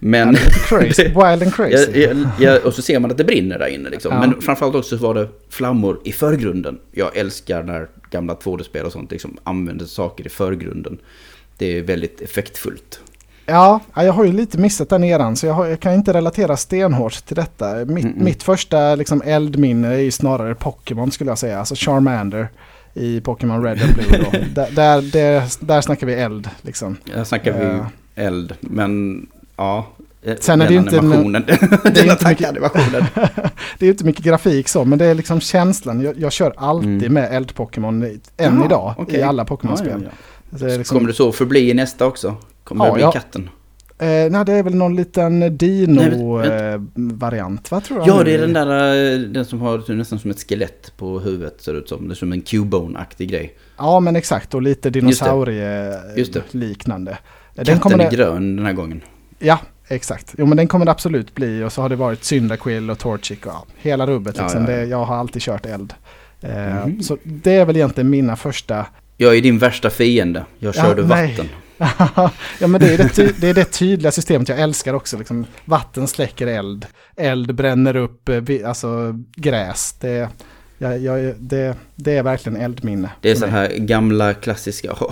Men... 0.00 0.36
crazy. 0.68 1.02
Wild 1.04 1.42
and 1.42 1.54
crazy. 1.54 2.00
Ja, 2.00 2.30
ja, 2.40 2.58
och 2.64 2.74
så 2.74 2.82
ser 2.82 2.98
man 2.98 3.10
att 3.10 3.16
det 3.16 3.24
brinner 3.24 3.58
där 3.58 3.66
inne 3.66 3.90
liksom. 3.90 4.12
Ja. 4.12 4.20
Men 4.20 4.40
framförallt 4.40 4.74
också 4.74 4.98
så 4.98 5.02
var 5.02 5.14
det 5.14 5.28
flammor 5.50 6.00
i 6.04 6.12
förgrunden. 6.12 6.78
Jag 6.92 7.16
älskar 7.16 7.62
när 7.62 7.88
gamla 8.10 8.34
2D-spel 8.34 8.86
och 8.86 8.92
sånt 8.92 9.10
liksom 9.10 9.38
använder 9.44 9.86
saker 9.86 10.26
i 10.26 10.28
förgrunden. 10.28 10.98
Det 11.58 11.78
är 11.78 11.82
väldigt 11.82 12.20
effektfullt. 12.20 13.00
Ja, 13.46 13.80
ja, 13.94 14.04
jag 14.04 14.12
har 14.12 14.24
ju 14.24 14.32
lite 14.32 14.58
missat 14.58 14.88
den 14.88 15.04
eran 15.04 15.36
så 15.36 15.46
jag, 15.46 15.54
har, 15.54 15.66
jag 15.66 15.80
kan 15.80 15.94
inte 15.94 16.12
relatera 16.12 16.56
stenhårt 16.56 17.26
till 17.26 17.36
detta. 17.36 17.74
Mitt, 17.74 18.04
Mm-mm. 18.04 18.22
mitt 18.24 18.42
första 18.42 18.94
liksom, 18.94 19.22
eldminne 19.24 19.88
är 19.88 19.98
ju 19.98 20.10
snarare 20.10 20.54
Pokémon 20.54 21.10
skulle 21.10 21.30
jag 21.30 21.38
säga. 21.38 21.58
Alltså 21.58 21.74
Charmander 21.74 22.48
i 22.94 23.20
Pokémon 23.20 23.64
Red 23.64 23.82
and 23.82 23.94
Blue. 23.94 24.46
Där, 24.54 24.70
där, 24.70 25.02
där, 25.12 25.66
där 25.66 25.80
snackar 25.80 26.06
vi 26.06 26.14
eld 26.14 26.48
liksom. 26.62 26.96
Här 27.14 27.24
snackar 27.24 27.52
vi 27.52 27.80
eld, 28.22 28.54
men 28.60 29.26
ja. 29.58 29.86
eh, 30.22 30.36
Sen 30.40 30.60
är 30.60 30.66
det 30.66 30.72
ju 30.72 30.78
inte 30.78 30.98
en- 30.98 31.04
animationen. 31.04 31.44
det 31.46 31.52
är 31.52 31.90
den 31.92 32.10
inte 32.10 32.28
mycket- 32.28 32.48
animationen. 32.48 33.04
Det 33.78 33.86
är 33.86 33.90
inte 33.90 34.04
mycket 34.04 34.24
grafik 34.24 34.68
så, 34.68 34.84
men 34.84 34.98
det 34.98 35.04
är 35.06 35.14
liksom 35.14 35.40
känslan. 35.40 36.00
Jag, 36.00 36.18
jag 36.18 36.32
kör 36.32 36.52
alltid 36.56 36.90
Mm. 37.02 37.12
med 37.12 37.32
eld-Pokémon 37.32 38.02
än 38.04 38.20
Jaha, 38.36 38.64
idag 38.66 38.94
okej. 38.98 39.20
i 39.20 39.22
alla 39.22 39.42
Ja, 39.42 39.46
Pokémon-spel. 39.56 40.08
ja, 40.50 40.58
är 40.66 40.70
ja. 40.70 40.76
liksom- 40.78 40.98
Kommer 40.98 41.08
det 41.08 41.14
så 41.14 41.32
förbli 41.32 41.70
i 41.70 41.74
nästa 41.74 42.06
också? 42.06 42.36
Kommer 42.64 42.84
Ja, 42.84 42.88
det 42.90 42.94
bli 42.94 43.02
ja. 43.02 43.12
katten? 43.12 43.50
Eh, 44.00 44.06
nej, 44.30 44.44
det 44.46 44.52
är 44.52 44.62
väl 44.62 44.74
någon 44.74 44.96
liten 44.96 45.58
Dino-variant, 45.58 47.70
va 47.70 47.80
tror 47.80 47.98
jag? 47.98 48.08
Ja, 48.08 48.22
det 48.24 48.34
är 48.34 48.38
den 48.38 48.52
där 48.52 49.12
eh, 49.14 49.18
den 49.18 49.44
som 49.44 49.60
har 49.60 49.92
nästan 49.94 50.18
som 50.18 50.30
ett 50.30 50.48
skelett 50.48 50.92
på 50.96 51.18
huvudet 51.20 51.60
ser 51.62 51.72
det 51.72 51.78
ut 51.78 51.88
som. 51.88 52.08
Det 52.08 52.12
är 52.12 52.16
som 52.16 52.32
en 52.32 52.42
Cubone-aktig 52.42 53.28
grej. 53.30 53.56
Ja, 53.78 54.00
men 54.00 54.16
exakt. 54.16 54.54
Och 54.54 54.62
lite 54.62 54.90
dinosaurie-liknande. 54.90 57.18
Katten 57.56 57.78
kommer 57.80 57.98
är 57.98 58.10
grön 58.10 58.56
den 58.56 58.66
här 58.66 58.72
gången. 58.72 59.00
Ja, 59.38 59.58
exakt. 59.88 60.34
Jo, 60.38 60.46
men 60.46 60.56
den 60.56 60.66
kommer 60.68 60.84
det 60.84 60.90
absolut 60.90 61.34
bli. 61.34 61.62
Och 61.64 61.72
så 61.72 61.82
har 61.82 61.88
det 61.88 61.96
varit 61.96 62.24
Syndaquill 62.24 62.90
och 62.90 62.98
Torchic 62.98 63.38
och 63.40 63.46
ja, 63.46 63.66
hela 63.78 64.06
rubbet. 64.06 64.34
Ja, 64.36 64.42
Liksom. 64.42 64.60
ja. 64.60 64.66
Det, 64.70 64.84
jag 64.84 65.04
har 65.04 65.16
alltid 65.16 65.42
kört 65.42 65.66
eld. 65.66 65.94
Eh, 66.40 66.50
Mhm. 66.86 67.02
Så 67.02 67.18
det 67.24 67.54
är 67.54 67.64
väl 67.64 67.76
egentligen 67.76 68.10
mina 68.10 68.36
första... 68.36 68.86
Jag 69.16 69.36
är 69.36 69.40
din 69.42 69.58
värsta 69.58 69.90
fiende. 69.90 70.44
Jag 70.58 70.74
Ja, 70.76 70.82
körde 70.82 71.02
vatten. 71.02 71.48
ja 72.58 72.66
men 72.66 72.80
det 72.80 72.94
är 72.94 72.98
det, 72.98 73.08
ty- 73.08 73.32
det 73.40 73.48
är 73.48 73.54
det 73.54 73.64
tydliga 73.64 74.12
systemet 74.12 74.48
jag 74.48 74.60
älskar 74.60 74.94
också. 74.94 75.18
Liksom, 75.18 75.46
vatten 75.64 76.08
släcker 76.08 76.46
eld. 76.46 76.86
Eld 77.16 77.54
bränner 77.54 77.96
upp 77.96 78.28
eh, 78.28 78.42
alltså, 78.66 79.14
gräs. 79.36 79.94
Det, 80.00 80.28
jag, 80.78 80.98
jag, 80.98 81.34
det, 81.38 81.74
det 81.94 82.16
är 82.16 82.22
verkligen 82.22 82.60
eldminne. 82.60 83.10
Det 83.20 83.30
är 83.30 83.34
så 83.34 83.46
här 83.46 83.68
gamla 83.76 84.34
klassiska... 84.34 84.94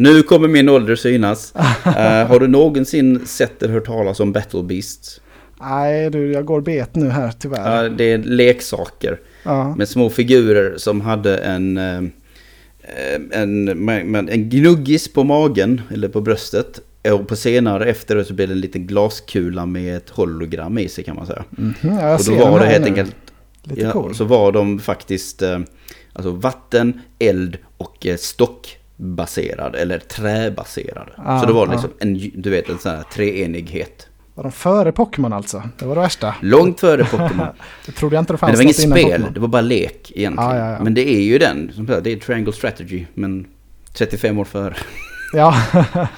Nu 0.00 0.22
kommer 0.22 0.48
min 0.48 0.68
ålder 0.68 0.96
synas. 0.96 1.54
Eh, 1.86 2.26
har 2.28 2.40
du 2.40 2.48
någonsin 2.48 3.26
sett 3.26 3.62
eller 3.62 3.74
hört 3.74 3.86
talas 3.86 4.20
om 4.20 4.32
Battle 4.32 4.62
Beasts? 4.62 5.20
Nej 5.60 6.10
du, 6.10 6.32
jag 6.32 6.44
går 6.44 6.60
bet 6.60 6.94
nu 6.94 7.08
här 7.08 7.32
tyvärr. 7.38 7.84
Uh, 7.84 7.96
det 7.96 8.04
är 8.12 8.18
leksaker 8.18 9.20
Ja. 9.42 9.74
med 9.76 9.88
små 9.88 10.10
figurer 10.10 10.74
som 10.76 11.00
hade 11.00 11.36
en... 11.36 11.76
eh, 11.78 12.02
en, 13.32 13.68
en, 13.68 14.28
en 14.28 14.48
gnuggis 14.50 15.12
på 15.12 15.24
magen 15.24 15.80
eller 15.94 16.08
på 16.08 16.20
bröstet. 16.20 16.80
Och 17.12 17.28
på 17.28 17.36
senare 17.36 17.84
efter 17.90 18.16
det 18.16 18.24
så 18.24 18.34
blev 18.34 18.48
det 18.48 18.54
en 18.54 18.60
liten 18.60 18.86
glaskula 18.86 19.66
med 19.66 19.96
ett 19.96 20.10
hologram 20.10 20.78
i 20.78 20.88
sig 20.88 21.04
kan 21.04 21.16
man 21.16 21.26
säga. 21.26 21.44
Mhm, 21.50 21.74
ja, 21.82 22.00
jag 22.00 22.12
och 22.12 22.18
då 22.18 22.24
ser 22.24 22.36
var 22.50 22.60
det 22.60 22.66
helt 22.66 22.82
nu. 22.84 22.88
enkelt 22.88 23.16
Lite 23.62 23.80
Ja, 23.80 23.92
cool. 23.92 24.14
så 24.14 24.24
var 24.24 24.52
de 24.52 24.78
faktiskt 24.78 25.42
eh, 25.42 25.58
alltså 26.12 26.30
vatten, 26.30 27.00
eld 27.18 27.58
och 27.76 28.06
eh, 28.06 28.16
stockbaserad 29.00 29.74
eller 29.74 29.98
träbaserad. 29.98 31.10
Ah, 31.16 31.40
så 31.40 31.46
det 31.46 31.52
var 31.52 31.66
ah. 31.66 31.70
liksom 31.70 31.90
en, 31.98 32.30
du 32.34 32.50
vet, 32.50 32.68
en 32.68 32.78
sån 32.78 32.92
här 32.92 33.02
treenighet. 33.02 34.06
Var 34.34 34.44
de 34.44 34.52
före 34.52 34.92
Pokémon 34.92 35.32
alltså? 35.32 35.62
Det 35.78 35.84
var 35.84 35.94
det 35.94 36.00
värsta. 36.00 36.34
Långt 36.42 36.80
före 36.80 37.04
Pokémon. 37.04 37.46
Det 37.86 37.92
trodde 37.92 38.16
jag 38.16 38.22
inte 38.22 38.32
det 38.32 38.38
fanns 38.38 38.48
Men 38.48 38.52
det 38.52 38.56
var 38.56 38.62
inget 38.62 38.76
spel, 38.76 39.12
Pokémon. 39.12 39.32
det 39.34 39.40
var 39.40 39.48
bara 39.48 39.62
lek 39.62 40.12
egentligen. 40.14 40.50
Ah, 40.50 40.56
ja, 40.56 40.72
ja. 40.72 40.82
Men 40.82 40.94
det 40.94 41.08
är 41.08 41.22
ju 41.22 41.38
den, 41.38 41.72
det 42.02 42.12
är 42.12 42.16
Triangle 42.16 42.52
Strategy, 42.52 43.06
men 43.14 43.46
35 43.92 44.38
år 44.38 44.44
före. 44.44 44.74
Ja, 45.32 45.54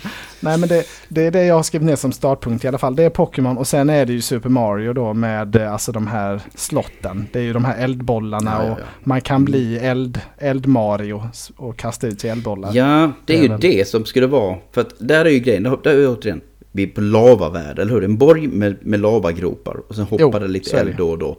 nej 0.40 0.58
men 0.58 0.68
det, 0.68 0.84
det 1.08 1.26
är 1.26 1.30
det 1.30 1.44
jag 1.44 1.54
har 1.54 1.62
skrivit 1.62 1.86
ner 1.86 1.96
som 1.96 2.12
startpunkt 2.12 2.64
i 2.64 2.68
alla 2.68 2.78
fall. 2.78 2.96
Det 2.96 3.02
är 3.02 3.10
Pokémon 3.10 3.58
och 3.58 3.66
sen 3.66 3.90
är 3.90 4.06
det 4.06 4.12
ju 4.12 4.20
Super 4.20 4.48
Mario 4.48 4.92
då 4.92 5.14
med 5.14 5.56
eh, 5.56 5.72
alltså 5.72 5.92
de 5.92 6.06
här 6.06 6.40
slotten. 6.54 7.26
Det 7.32 7.38
är 7.38 7.42
ju 7.42 7.52
de 7.52 7.64
här 7.64 7.84
eldbollarna 7.84 8.50
Ja, 8.50 8.66
ja, 8.66 8.72
och 8.72 8.80
ja. 8.80 8.84
man 9.04 9.20
kan 9.20 9.44
bli 9.44 9.78
eld, 9.78 10.20
eld-Mario 10.38 11.22
och 11.56 11.76
kasta 11.76 12.06
ut 12.06 12.20
sig 12.20 12.30
eldbollar. 12.30 12.70
Ja, 12.74 13.12
det 13.26 13.34
är 13.34 13.38
Det 13.48 13.68
är 13.68 13.72
ju 13.72 13.78
det 13.78 13.88
som 13.88 14.04
skulle 14.04 14.26
vara. 14.26 14.56
För 14.72 14.80
att 14.80 14.94
där 14.98 15.24
är 15.24 15.30
ju 15.30 15.38
grejen, 15.38 15.62
där 15.62 15.86
är 15.86 15.98
ju 15.98 16.08
återigen, 16.08 16.40
vi 16.72 16.82
är 16.82 16.86
på 16.86 17.00
lavavärld, 17.00 17.78
eller 17.78 17.92
hur? 17.92 18.04
En 18.04 18.16
borg 18.16 18.46
med, 18.48 18.76
med 18.80 19.00
lavagropar 19.00 19.76
och 19.88 19.94
sen 19.94 20.04
hoppar 20.04 20.18
Jo, 20.20 20.38
det 20.38 20.48
lite 20.48 20.80
eld 20.80 20.94
då 20.96 21.10
och 21.10 21.18
då. 21.18 21.36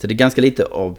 Så 0.00 0.06
det 0.06 0.14
är 0.14 0.16
ganska 0.16 0.40
lite 0.40 0.64
av 0.64 0.98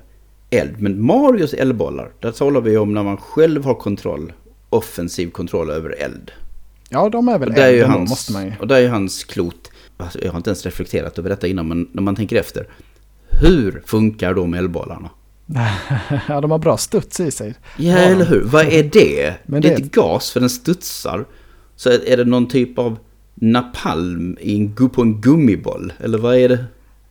eld. 0.50 0.82
Men 0.82 1.06
Marios 1.06 1.54
eldbollar, 1.54 2.10
där 2.20 2.32
talar 2.32 2.62
vi 2.62 2.78
om 2.78 2.94
när 2.94 3.04
man 3.04 3.18
själv 3.18 3.66
har 3.66 3.74
kontroll, 3.74 4.34
offensiv 4.70 5.30
kontroll 5.32 5.70
över 5.70 5.90
eld. 6.00 6.32
Ja, 6.90 7.10
de 7.10 7.28
är 7.28 7.38
väl 7.40 7.50
Och 7.50 7.56
där 7.56 7.64
är 7.68 7.72
ju 7.72 7.76
eld 7.78 7.84
ändå, 7.86 7.98
hans, 7.98 8.10
måste 8.10 8.32
man 8.34 8.46
ju. 8.46 8.54
och 8.60 8.68
där 8.68 8.76
är 8.76 8.80
ju 8.82 8.88
hans 8.88 9.24
klot, 9.24 9.72
alltså 9.98 10.20
jag 10.24 10.32
har 10.32 10.38
inte 10.38 10.50
ens 10.50 10.66
reflekterat 10.66 11.20
över 11.20 11.30
detta 11.30 11.48
innan, 11.48 11.68
men 11.68 11.88
när 11.92 12.02
man 12.02 12.16
tänker 12.16 12.36
efter. 12.36 12.68
Hur 13.30 13.82
funkar 13.86 14.34
de 14.34 14.54
eldbollarna? 14.54 15.10
ja, 16.28 16.42
de 16.42 16.52
har 16.52 16.58
bra 16.60 16.78
studs 16.78 17.20
i 17.20 17.32
sig. 17.32 17.54
Ja, 17.78 17.92
Ja. 17.92 17.98
eller 17.98 18.26
hur? 18.26 18.42
Vad 18.46 18.66
är 18.68 18.84
det? 18.84 19.34
Men 19.46 19.62
det 19.62 19.68
är 19.68 19.70
det- 19.76 19.82
inte 19.84 20.00
gas 20.00 20.32
för 20.32 20.40
den 20.40 20.50
studsar. 20.50 21.26
Så 21.76 21.90
är 21.90 22.18
det 22.18 22.26
någon 22.26 22.48
typ 22.48 22.80
av 22.80 22.98
napalm 23.36 24.38
i 24.42 24.58
en, 24.58 24.76
gu- 24.76 24.90
på 24.90 25.02
en 25.02 25.22
gummiboll? 25.22 25.94
Eller 26.00 26.18
vad 26.18 26.36
är 26.38 26.50
det? 26.50 26.66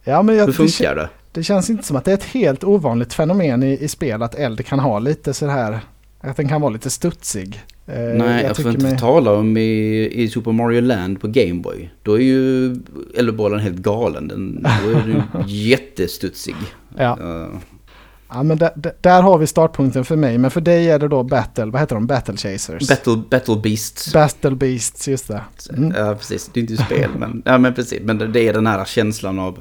Ja, 0.05 0.23
men 0.23 0.35
jag, 0.35 0.43
Hur 0.43 0.47
det, 0.53 0.57
funkar 0.57 0.95
det? 0.95 1.09
det 1.33 1.43
känns 1.43 1.71
inte 1.71 1.85
som 1.85 1.97
att 1.97 2.05
det 2.05 2.11
är 2.11 2.15
ett 2.15 2.25
helt 2.25 2.65
ovanligt 2.65 3.15
fenomen 3.15 3.63
i, 3.63 3.79
i 3.85 3.89
spel 3.89 4.23
att 4.23 4.35
eld 4.35 4.67
kan 4.67 4.79
ha 4.79 4.99
lite 4.99 5.35
så 5.35 5.47
här, 5.47 5.81
att 6.21 6.37
den 6.37 6.49
kan 6.49 6.61
vara 6.61 6.73
lite 6.73 6.91
studsig. 6.91 7.63
Eh, 7.87 7.95
Nej, 7.99 8.43
jag, 8.43 8.49
får 8.49 8.55
tycker 8.55 8.71
inte 8.71 8.83
mig- 8.83 8.99
tala 8.99 9.33
om 9.33 9.57
i, 9.57 10.11
i 10.13 10.29
Super 10.31 10.53
Mario 10.53 10.81
Land 10.81 11.21
på 11.21 11.29
Game 11.29 11.55
Boy. 11.63 11.91
Då 12.03 12.15
är 12.15 12.23
ju 12.23 12.77
eldbollen 13.17 13.61
helt 13.61 13.77
galen. 13.77 14.29
Den, 14.29 14.63
då 14.85 14.91
är 14.91 14.95
den 15.07 15.23
jättestudsig. 15.49 16.57
Ja. 16.99 17.19
Uh, 17.21 17.57
Ja, 18.29 18.43
men 18.43 18.59
där, 18.59 18.71
där- 19.01 19.23
har 19.23 19.39
vi 19.39 19.47
startpunkten 19.47 20.05
för 20.05 20.17
mig. 20.17 20.39
Men 20.39 20.51
för 20.51 20.61
dig 20.61 20.91
är 20.91 20.99
det 20.99 21.09
då 21.09 21.23
Battle, 21.23 21.65
vad 21.65 21.81
heter 21.81 21.95
de? 21.95 22.07
Battle 22.07 22.37
Chasers? 22.37 22.89
Battle, 22.89 23.17
Battle 23.31 23.57
Beasts. 23.57 24.13
Battle 24.13 24.51
Beasts, 24.51 25.09
just 25.09 25.29
det. 25.29 25.43
Mm. 25.71 25.93
Ja, 25.97 26.15
precis. 26.15 26.51
Det 26.53 26.61
är 26.61 26.63
inte 26.63 26.77
spel, 26.85 27.11
men, 27.19 27.43
ja, 27.45 27.59
men 27.59 27.75
precis. 27.75 28.01
Men 28.03 28.33
det 28.33 28.41
är 28.49 28.53
den 28.53 28.67
här 28.67 28.85
känslan 28.85 29.39
av 29.39 29.61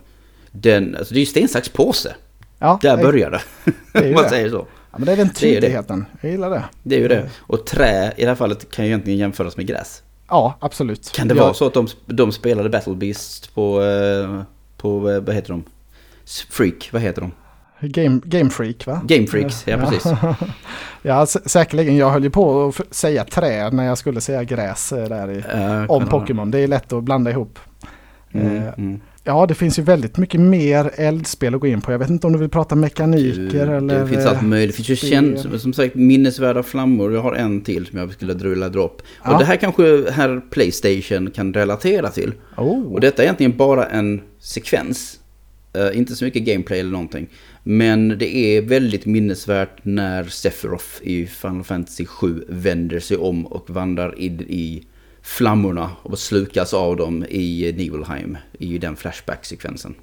den, 0.51 0.95
alltså 0.95 1.13
det 1.13 1.17
är 1.17 1.21
ju 1.21 1.25
sten, 1.25 1.47
sax, 1.47 1.69
påse. 1.69 2.15
Ja, 2.59 2.79
Där 2.81 2.97
det- 2.97 3.03
börjar 3.03 3.31
det. 3.31 3.41
det 3.93 4.07
Om 4.07 4.13
man 4.13 4.29
säger 4.29 4.49
så. 4.49 4.65
Ja, 4.95 4.99
men 4.99 5.05
det 5.05 5.11
är 5.11 5.17
den 5.17 5.27
Det 5.27 5.47
är 5.47 5.51
det. 5.51 5.61
tydligheten. 5.61 6.05
Jag 6.21 6.31
gillar 6.31 6.49
det. 6.49 6.63
Det 6.83 6.95
är 6.95 6.99
ju 6.99 7.07
det. 7.07 7.29
Och 7.39 7.65
trä 7.65 8.13
i 8.17 8.21
det 8.21 8.27
här 8.27 8.35
fallet 8.35 8.71
kan 8.71 8.85
ju 8.85 8.91
egentligen 8.91 9.19
jämföras 9.19 9.57
med 9.57 9.67
gräs. 9.67 10.03
Ja, 10.27 10.57
absolut. 10.59 11.11
Kan 11.11 11.27
det 11.27 11.35
jag, 11.35 11.43
vara 11.43 11.53
så 11.53 11.67
att 11.67 11.73
de, 11.73 11.87
de 12.05 12.31
spelade 12.31 12.69
Battle 12.69 12.95
Beasts 12.95 13.47
på, 13.47 13.81
eh, 13.81 14.41
på, 14.77 15.09
eh, 15.09 15.19
vad 15.19 15.35
heter 15.35 15.49
de? 15.49 15.63
Freak, 16.49 16.89
vad 16.93 17.01
heter 17.01 17.21
de? 17.21 17.31
Game, 17.79 18.21
Game 18.23 18.49
Freak 18.49 18.87
va? 18.87 19.01
Game 19.03 19.27
Freaks, 19.27 19.67
ja, 19.67 19.77
precis. 19.77 20.11
ja, 21.01 21.25
säkerligen. 21.25 21.97
Jag 21.97 22.09
höll 22.09 22.23
ju 22.23 22.29
på 22.29 22.67
att 22.67 22.95
säga 22.95 23.23
trä 23.23 23.69
när 23.69 23.85
jag 23.85 23.97
skulle 23.97 24.21
säga 24.21 24.43
gräs 24.43 24.91
eh, 24.91 25.09
där 25.09 25.31
i, 25.31 25.37
uh, 25.37 25.91
om 25.91 26.03
Pokémon. 26.03 26.51
Det 26.51 26.59
är 26.59 26.67
lätt 26.67 26.93
att 26.93 27.03
blanda 27.03 27.31
ihop. 27.31 27.59
Mm, 28.31 28.55
uh, 28.55 28.63
mm. 28.77 29.01
Ja, 29.27 29.45
det 29.45 29.55
finns 29.55 29.79
ju 29.79 29.83
väldigt 29.83 30.17
mycket 30.17 30.39
mer 30.39 30.91
eldspel 30.95 31.55
att 31.55 31.61
gå 31.61 31.67
in 31.67 31.81
på. 31.81 31.91
Jag 31.91 31.99
vet 31.99 32.09
inte 32.09 32.27
om 32.27 32.33
du 32.33 32.39
vill 32.39 32.49
prata 32.49 32.75
mekaniker 32.75 33.65
det, 33.65 33.75
eller... 33.75 33.99
Det 33.99 34.07
finns 34.07 34.25
allt 34.25 34.41
möjligt. 34.41 34.77
Det 34.77 34.83
finns 34.83 35.03
ju 35.03 35.09
känd, 35.09 35.61
som 35.61 35.73
sagt 35.73 35.95
minnesvärda 35.95 36.63
flammor. 36.63 37.13
Jag 37.13 37.21
har 37.21 37.33
en 37.33 37.61
till 37.61 37.85
som 37.85 37.99
jag 37.99 38.13
skulle 38.13 38.33
drulla 38.33 38.69
dropp. 38.69 39.01
Ja. 39.23 39.33
Och 39.33 39.39
det 39.39 39.45
här 39.45 39.55
kanske 39.55 40.11
här 40.11 40.41
Playstation 40.49 41.31
kan 41.31 41.53
relatera 41.53 42.09
till. 42.09 42.33
Oh. 42.57 42.93
Och 42.93 42.99
detta 43.01 43.21
är 43.21 43.25
egentligen 43.25 43.57
bara 43.57 43.85
en 43.85 44.21
sekvens. 44.39 45.19
Uh, 45.77 45.97
inte 45.97 46.15
så 46.15 46.25
mycket 46.25 46.43
gameplay 46.43 46.79
eller 46.79 46.91
någonting. 46.91 47.27
Men 47.63 48.17
det 48.17 48.35
är 48.35 48.61
väldigt 48.61 49.05
minnesvärt 49.05 49.85
när 49.85 50.23
Sephiroth 50.23 51.01
i 51.01 51.27
Final 51.27 51.63
Fantasy 51.63 52.05
7 52.05 52.43
vänder 52.49 52.99
sig 52.99 53.17
om 53.17 53.45
och 53.45 53.69
vandrar 53.69 54.19
in 54.19 54.41
i 54.41 54.83
flammorna 55.25 55.89
och 56.01 56.19
slukas 56.19 56.73
av 56.73 56.95
dem 56.95 57.25
i 57.29 57.73
Nibelheim 57.77 58.37
i 58.59 58.77
den 58.77 58.95
Flashback-sekvensen. 58.95 59.95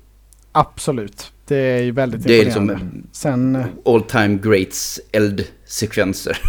Absolut. 0.53 1.33
Det 1.47 1.57
är 1.57 1.83
ju 1.83 1.91
väldigt 1.91 2.25
Det 2.25 2.41
är 2.41 2.45
liksom 2.45 2.79
Sen, 3.13 3.57
eh, 3.57 3.67
all 3.85 4.03
time 4.03 4.39
greats 4.43 5.01
eldsekvenser. 5.13 6.39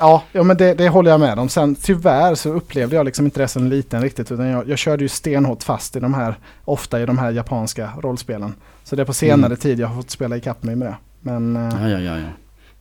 Ja, 0.00 0.22
ja 0.32 0.42
men 0.42 0.56
det, 0.56 0.74
det, 0.74 0.88
håller 0.88 1.10
jag 1.10 1.20
med 1.20 1.38
om. 1.38 1.48
Sen 1.48 1.74
tyvärr 1.74 2.34
så 2.34 2.52
upplevde 2.52 2.96
jag 2.96 3.06
liksom 3.06 3.24
inte 3.24 3.40
det 3.40 3.48
som 3.48 3.66
liten 3.66 4.02
riktigt. 4.02 4.32
Utan 4.32 4.46
jag, 4.46 4.68
jag 4.68 4.78
körde 4.78 5.04
ju 5.04 5.08
stenhårt 5.08 5.62
fast 5.62 5.96
i 5.96 6.00
de 6.00 6.14
här, 6.14 6.34
ofta 6.64 7.00
i 7.02 7.06
de 7.06 7.18
här 7.18 7.30
japanska 7.30 7.90
rollspelen. 8.02 8.54
Så 8.84 8.96
det 8.96 9.02
är 9.02 9.06
på 9.06 9.12
senare 9.12 9.46
mm. 9.46 9.56
tid 9.56 9.80
jag 9.80 9.88
har 9.88 9.96
fått 9.96 10.10
spela 10.10 10.36
ikapp 10.36 10.62
mig 10.62 10.76
med 10.76 10.88
det. 10.88 10.96
Men, 11.20 11.56
eh, 11.56 11.62
ja, 11.62 11.88
ja, 11.88 11.98
ja, 11.98 12.18
ja. 12.18 12.28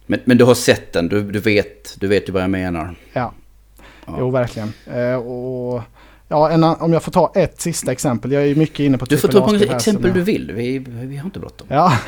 Men, 0.06 0.20
men 0.26 0.38
du 0.38 0.46
har 0.46 0.56
sett 0.56 0.94
den, 0.94 1.08
du, 1.08 1.32
du, 1.32 1.40
vet, 1.40 1.96
du 2.00 2.08
vet 2.08 2.30
ju 2.30 2.34
vad 2.34 2.44
jag 2.44 2.50
menar. 2.50 2.96
Ja, 3.14 3.34
ja. 4.08 4.16
jo 4.20 4.30
verkligen. 4.30 4.74
Eh, 4.86 5.16
och 5.16 5.82
Ja, 6.30 6.50
en, 6.50 6.64
om 6.64 6.94
jag 6.94 7.04
får 7.04 7.12
ta 7.12 7.32
ett 7.36 7.62
sista 7.62 7.92
exempel. 7.92 8.32
Jag 8.32 8.48
är 8.48 8.56
mycket 8.56 8.80
inne 8.80 8.98
på 8.98 9.06
Du 9.06 9.18
får 9.18 9.28
ta 9.28 9.46
hur 9.48 9.60
många 9.60 9.76
exempel 9.76 10.14
du 10.14 10.22
vill. 10.22 10.52
Vi, 10.52 10.80
vi 10.80 11.18
har 11.18 11.26
inte 11.26 11.40
bråttom. 11.40 11.68
Ja. 11.70 11.94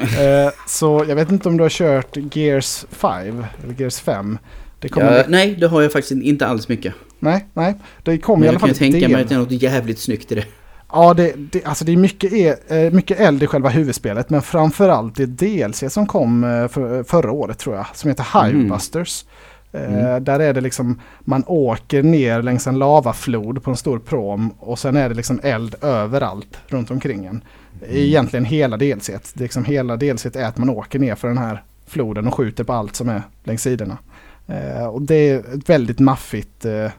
eh, 0.00 0.52
så 0.66 1.04
jag 1.08 1.16
vet 1.16 1.30
inte 1.30 1.48
om 1.48 1.56
du 1.56 1.62
har 1.62 1.70
kört 1.70 2.16
Gears 2.36 2.84
5 2.90 3.44
eller 3.64 3.74
Gears 3.80 4.00
5. 4.00 4.38
Det 4.80 4.90
ja, 4.96 5.24
nej, 5.28 5.54
det 5.54 5.66
har 5.66 5.82
jag 5.82 5.92
faktiskt 5.92 6.22
inte 6.22 6.46
alls 6.46 6.68
mycket. 6.68 6.94
Nej, 7.18 7.46
nej. 7.54 7.74
Det 8.02 8.18
kom 8.18 8.44
i 8.44 8.48
alla 8.48 8.58
fall 8.58 8.68
Jag 8.68 8.78
kan 8.78 8.90
tänka 8.90 9.08
mig 9.08 9.22
att 9.22 9.28
det 9.28 9.34
är 9.34 9.38
något 9.38 9.50
jävligt 9.50 9.98
snyggt 9.98 10.32
i 10.32 10.34
det. 10.34 10.44
Ja, 10.92 11.14
det, 11.14 11.32
det, 11.36 11.64
alltså 11.64 11.84
det 11.84 11.92
är 11.92 11.96
mycket, 11.96 12.32
e, 12.32 12.90
mycket 12.92 13.20
eld 13.20 13.42
i 13.42 13.46
själva 13.46 13.68
huvudspelet. 13.68 14.30
Men 14.30 14.42
framförallt 14.42 15.16
det 15.16 15.26
DLC 15.26 15.84
som 15.88 16.06
kom 16.06 16.44
eh, 16.44 16.68
för, 16.68 17.02
förra 17.02 17.32
året 17.32 17.58
tror 17.58 17.76
jag. 17.76 17.86
Som 17.94 18.10
heter 18.10 18.44
Hivebusters. 18.44 19.24
Mm. 19.24 19.32
Mm. 19.72 20.06
Eh, 20.06 20.20
där 20.20 20.40
är 20.40 20.54
det 20.54 20.60
liksom, 20.60 21.00
man 21.20 21.44
åker 21.46 22.02
ner 22.02 22.42
längs 22.42 22.66
en 22.66 22.78
lavaflod 22.78 23.62
på 23.62 23.70
en 23.70 23.76
stor 23.76 23.98
prom 23.98 24.50
och 24.58 24.78
sen 24.78 24.96
är 24.96 25.08
det 25.08 25.14
liksom 25.14 25.40
eld 25.42 25.74
överallt 25.82 26.58
runt 26.66 26.90
omkring 26.90 27.24
en. 27.24 27.30
Mm. 27.30 27.96
Egentligen 27.96 28.44
hela 28.44 28.76
delset. 28.76 29.30
Det 29.34 29.40
är 29.40 29.44
liksom 29.44 29.64
hela 29.64 29.96
delset 29.96 30.36
är 30.36 30.44
att 30.44 30.58
man 30.58 30.70
åker 30.70 30.98
ner 30.98 31.14
för 31.14 31.28
den 31.28 31.38
här 31.38 31.62
floden 31.86 32.26
och 32.26 32.34
skjuter 32.34 32.64
på 32.64 32.72
allt 32.72 32.96
som 32.96 33.08
är 33.08 33.22
längs 33.44 33.62
sidorna. 33.62 33.98
Eh, 34.46 34.86
och 34.86 35.02
det 35.02 35.30
är 35.30 35.38
ett 35.38 35.68
väldigt 35.68 35.98
maffigt, 35.98 36.64
eh, 36.64 36.90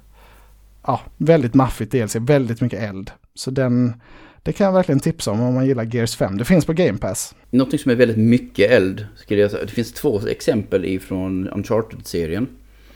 ja, 0.85 1.01
väldigt 1.17 1.53
maffigt 1.53 1.91
DLC, 1.91 2.15
väldigt 2.15 2.61
mycket 2.61 2.83
eld. 2.83 3.11
Så 3.35 3.51
den, 3.51 3.93
det 4.43 4.53
kan 4.53 4.65
jag 4.65 4.73
verkligen 4.73 4.99
tipsa 4.99 5.31
om 5.31 5.41
om 5.41 5.53
man 5.53 5.65
gillar 5.65 5.95
Gears 5.95 6.15
5. 6.15 6.37
Det 6.37 6.45
finns 6.45 6.65
på 6.65 6.73
Game 6.73 6.97
Pass. 6.97 7.35
Någonting 7.49 7.79
som 7.79 7.91
är 7.91 7.95
väldigt 7.95 8.17
mycket 8.17 8.71
eld, 8.71 9.07
skulle 9.15 9.41
jag 9.41 9.51
säga. 9.51 9.65
Det 9.65 9.71
finns 9.71 9.93
två 9.93 10.19
exempel 10.27 10.85
ifrån 10.85 11.47
Uncharted-serien. 11.47 12.47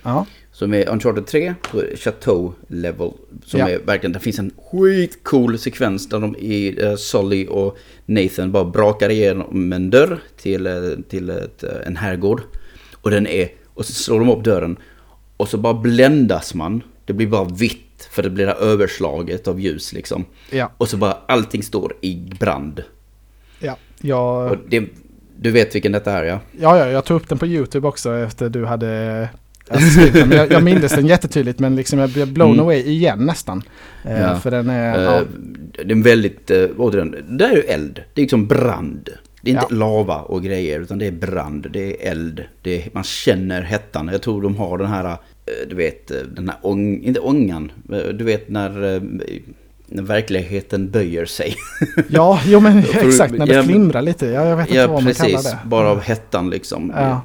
Ja. 0.03 0.25
Som 0.51 0.73
är 0.73 0.89
Uncharted 0.89 1.27
3 1.27 1.55
på 1.71 1.83
Chateau 1.95 2.53
Level. 2.67 3.11
Som 3.45 3.59
ja. 3.59 3.69
är 3.69 3.79
verkligen, 3.79 4.11
det 4.11 4.19
finns 4.19 4.39
en 4.39 4.51
skitcool 4.71 5.57
sekvens 5.57 6.09
där 6.09 6.19
de 6.19 6.35
i 6.35 6.83
uh, 6.83 6.95
Solly 6.95 7.47
och 7.47 7.77
Nathan 8.05 8.51
bara 8.51 8.65
brakar 8.65 9.09
igenom 9.09 9.73
en 9.73 9.89
dörr 9.89 10.19
till, 10.37 10.67
uh, 10.67 10.99
till 11.09 11.29
ett, 11.29 11.63
uh, 11.63 11.69
en 11.85 11.95
herrgård. 11.95 12.41
Och 12.93 13.11
den 13.11 13.27
är, 13.27 13.49
och 13.73 13.85
så 13.85 13.93
slår 13.93 14.19
de 14.19 14.29
upp 14.29 14.43
dörren. 14.43 14.77
Och 15.37 15.47
så 15.47 15.57
bara 15.57 15.73
bländas 15.73 16.53
man. 16.53 16.83
Det 17.05 17.13
blir 17.13 17.27
bara 17.27 17.43
vitt 17.43 18.09
för 18.11 18.23
det 18.23 18.29
blir 18.29 18.45
det 18.45 18.53
överslaget 18.53 19.47
av 19.47 19.59
ljus 19.59 19.93
liksom. 19.93 20.25
Ja. 20.51 20.71
Och 20.77 20.89
så 20.89 20.97
bara 20.97 21.17
allting 21.27 21.63
står 21.63 21.95
i 22.01 22.15
brand. 22.39 22.83
Ja, 23.59 23.77
jag... 24.01 24.59
Det, 24.67 24.83
du 25.39 25.51
vet 25.51 25.75
vilken 25.75 25.91
detta 25.91 26.11
är 26.11 26.23
ja? 26.23 26.39
Ja, 26.59 26.77
ja, 26.77 26.87
jag 26.87 27.05
tog 27.05 27.21
upp 27.21 27.29
den 27.29 27.37
på 27.37 27.47
YouTube 27.47 27.87
också 27.87 28.13
efter 28.17 28.49
du 28.49 28.65
hade 28.65 29.29
Alltså, 29.69 30.19
jag, 30.19 30.51
jag 30.51 30.63
minns 30.63 30.91
den 30.91 31.07
jättetydligt 31.07 31.59
men 31.59 31.75
liksom 31.75 31.99
jag 31.99 32.09
blev 32.09 32.33
blown 32.33 32.53
mm. 32.53 32.65
away 32.65 32.81
igen 32.81 33.25
nästan. 33.25 33.63
Eh, 34.03 34.21
ja. 34.21 34.39
För 34.39 34.51
den 34.51 34.69
är... 34.69 34.97
Uh, 34.97 35.03
ja. 35.03 35.21
Det 35.85 35.93
är 35.93 36.03
väldigt, 36.03 36.51
uh, 36.51 36.69
återigen, 36.77 37.15
det 37.29 37.45
är 37.45 37.55
ju 37.55 37.61
eld. 37.61 38.03
Det 38.13 38.21
är 38.21 38.23
liksom 38.23 38.47
brand. 38.47 39.09
Det 39.41 39.51
är 39.51 39.53
inte 39.53 39.67
ja. 39.69 39.77
lava 39.77 40.15
och 40.15 40.43
grejer 40.43 40.79
utan 40.79 40.99
det 40.99 41.07
är 41.07 41.11
brand, 41.11 41.67
det 41.71 42.07
är 42.07 42.11
eld. 42.11 42.43
Det 42.61 42.75
är, 42.75 42.89
man 42.93 43.03
känner 43.03 43.61
hettan. 43.61 44.07
Jag 44.07 44.21
tror 44.21 44.41
de 44.41 44.55
har 44.55 44.77
den 44.77 44.87
här, 44.87 45.17
du 45.69 45.75
vet, 45.75 46.07
den 46.35 46.49
här 46.49 46.57
ång, 46.61 47.03
inte 47.03 47.19
ångan. 47.19 47.71
Du 48.13 48.23
vet 48.23 48.49
när, 48.49 49.01
när 49.87 50.03
verkligheten 50.03 50.89
böjer 50.89 51.25
sig. 51.25 51.55
Ja, 52.07 52.39
jo 52.45 52.59
men 52.59 52.79
exakt 52.79 53.33
när 53.33 53.45
det 53.45 53.63
flimrar 53.63 54.01
lite. 54.01 54.25
Ja, 54.25 54.45
jag 54.45 54.57
vet 54.57 54.67
inte 54.67 54.79
ja, 54.79 54.87
vad 54.87 55.03
man 55.03 55.13
kallar 55.13 55.43
det. 55.43 55.59
bara 55.65 55.89
av 55.89 56.01
hettan 56.01 56.49
liksom. 56.49 56.93
Ja. 56.95 57.21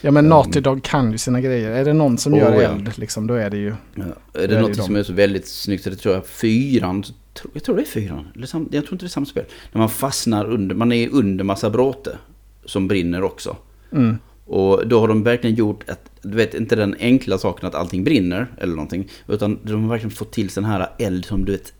Ja 0.00 0.10
men 0.10 0.28
Naughty 0.28 0.60
Dog 0.60 0.82
kan 0.82 1.12
ju 1.12 1.18
sina 1.18 1.40
grejer. 1.40 1.70
Är 1.70 1.84
det 1.84 1.92
någon 1.92 2.18
som 2.18 2.34
oh, 2.34 2.38
gör 2.38 2.52
eld 2.52 2.88
ja. 2.88 2.92
liksom, 2.96 3.26
då 3.26 3.34
är 3.34 3.50
det 3.50 3.56
ju... 3.56 3.74
Ja. 3.94 4.02
Är 4.32 4.48
det, 4.48 4.56
är 4.56 4.62
något 4.62 4.76
som 4.76 4.96
är 4.96 5.02
så 5.02 5.12
väldigt 5.12 5.48
snyggt 5.48 5.84
det 5.84 5.96
tror 5.96 6.14
jag 6.14 6.26
fyran, 6.26 7.04
jag 7.52 7.62
tror 7.62 7.76
det 7.76 7.82
är 7.82 7.86
fyran, 7.86 8.28
jag 8.34 8.50
tror 8.50 8.78
inte 8.78 8.96
det 8.96 9.04
är 9.04 9.08
samma 9.08 9.26
spel. 9.26 9.44
När 9.72 9.78
man 9.78 9.88
fastnar 9.88 10.44
under, 10.44 10.74
man 10.74 10.92
är 10.92 11.08
under 11.08 11.44
massa 11.44 11.70
bråte 11.70 12.18
som 12.64 12.88
brinner 12.88 13.22
också. 13.22 13.56
Mm. 13.92 14.18
Och 14.44 14.88
då 14.88 15.00
har 15.00 15.08
de 15.08 15.22
verkligen 15.22 15.56
gjort 15.56 15.88
att, 15.88 16.10
du 16.22 16.36
vet 16.36 16.54
inte 16.54 16.76
den 16.76 16.96
enkla 17.00 17.38
saken 17.38 17.68
att 17.68 17.74
allting 17.74 18.04
brinner 18.04 18.46
eller 18.58 18.74
någonting. 18.74 19.08
Utan 19.26 19.58
de 19.62 19.82
har 19.82 19.90
verkligen 19.90 20.10
fått 20.10 20.32
till 20.32 20.50
sån 20.50 20.64
här 20.64 20.88
eld 20.98 21.24
som 21.24 21.44
du 21.44 21.52
vet 21.52 21.72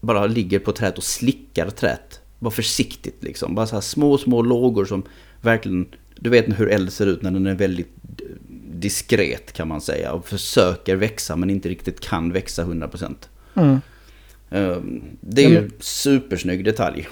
bara 0.00 0.26
ligger 0.26 0.58
på 0.58 0.72
träet 0.72 0.98
och 0.98 1.04
slickar 1.04 1.70
träet. 1.70 2.20
Bara 2.38 2.50
försiktigt 2.50 3.22
liksom. 3.22 3.54
Bara 3.54 3.66
så 3.66 3.76
här 3.76 3.80
små, 3.80 4.18
små 4.18 4.42
lågor 4.42 4.84
som 4.84 5.02
verkligen 5.40 5.86
du 6.20 6.30
vet 6.30 6.60
hur 6.60 6.68
eld 6.68 6.92
ser 6.92 7.06
ut 7.06 7.22
när 7.22 7.30
den 7.30 7.46
är 7.46 7.54
väldigt 7.54 7.88
diskret 8.80 9.52
kan 9.52 9.68
man 9.68 9.80
säga. 9.80 10.12
Och 10.12 10.26
försöker 10.26 10.96
växa 10.96 11.36
men 11.36 11.50
inte 11.50 11.68
riktigt 11.68 12.00
kan 12.00 12.32
växa 12.32 12.64
100%. 12.64 13.14
Mm. 13.54 13.80
Ehm, 14.50 15.02
det 15.20 15.44
är 15.44 15.48
ju 15.48 15.58
en 15.58 15.72
supersnygg 15.80 16.64
detalj. 16.64 17.08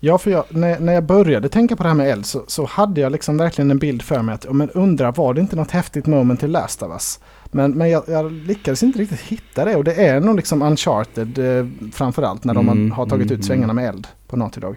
Ja, 0.00 0.18
för 0.18 0.30
jag, 0.30 0.44
när, 0.48 0.80
när 0.80 0.92
jag 0.92 1.04
började 1.04 1.48
tänka 1.48 1.76
på 1.76 1.82
det 1.82 1.88
här 1.88 1.96
med 1.96 2.10
eld 2.10 2.26
så, 2.26 2.44
så 2.46 2.66
hade 2.66 3.00
jag 3.00 3.12
liksom 3.12 3.36
verkligen 3.36 3.70
en 3.70 3.78
bild 3.78 4.02
för 4.02 4.22
mig 4.22 4.34
att 4.34 4.52
men 4.54 4.70
undrar 4.70 5.12
var 5.12 5.34
det 5.34 5.40
inte 5.40 5.56
något 5.56 5.70
häftigt 5.70 6.06
moment 6.06 6.40
till 6.40 6.50
Last 6.50 6.82
of 6.82 6.92
Us? 6.92 7.20
Men, 7.44 7.72
men 7.72 7.90
jag, 7.90 8.04
jag, 8.06 8.32
lyckades 8.32 8.82
inte 8.82 8.98
riktigt 8.98 9.20
hitta 9.20 9.64
det 9.64 9.76
och 9.76 9.84
det 9.84 10.06
är 10.06 10.20
nog 10.20 10.36
liksom 10.36 10.62
Uncharted 10.62 11.38
eh, 11.38 11.66
framförallt 11.92 12.44
när 12.44 12.54
de 12.54 12.68
mm, 12.68 12.90
har 12.90 13.06
tagit 13.06 13.26
mm, 13.26 13.38
ut 13.38 13.46
svängarna 13.46 13.72
med 13.72 13.88
eld 13.88 14.06
på 14.26 14.36
Naughty 14.36 14.60
Dog. 14.60 14.76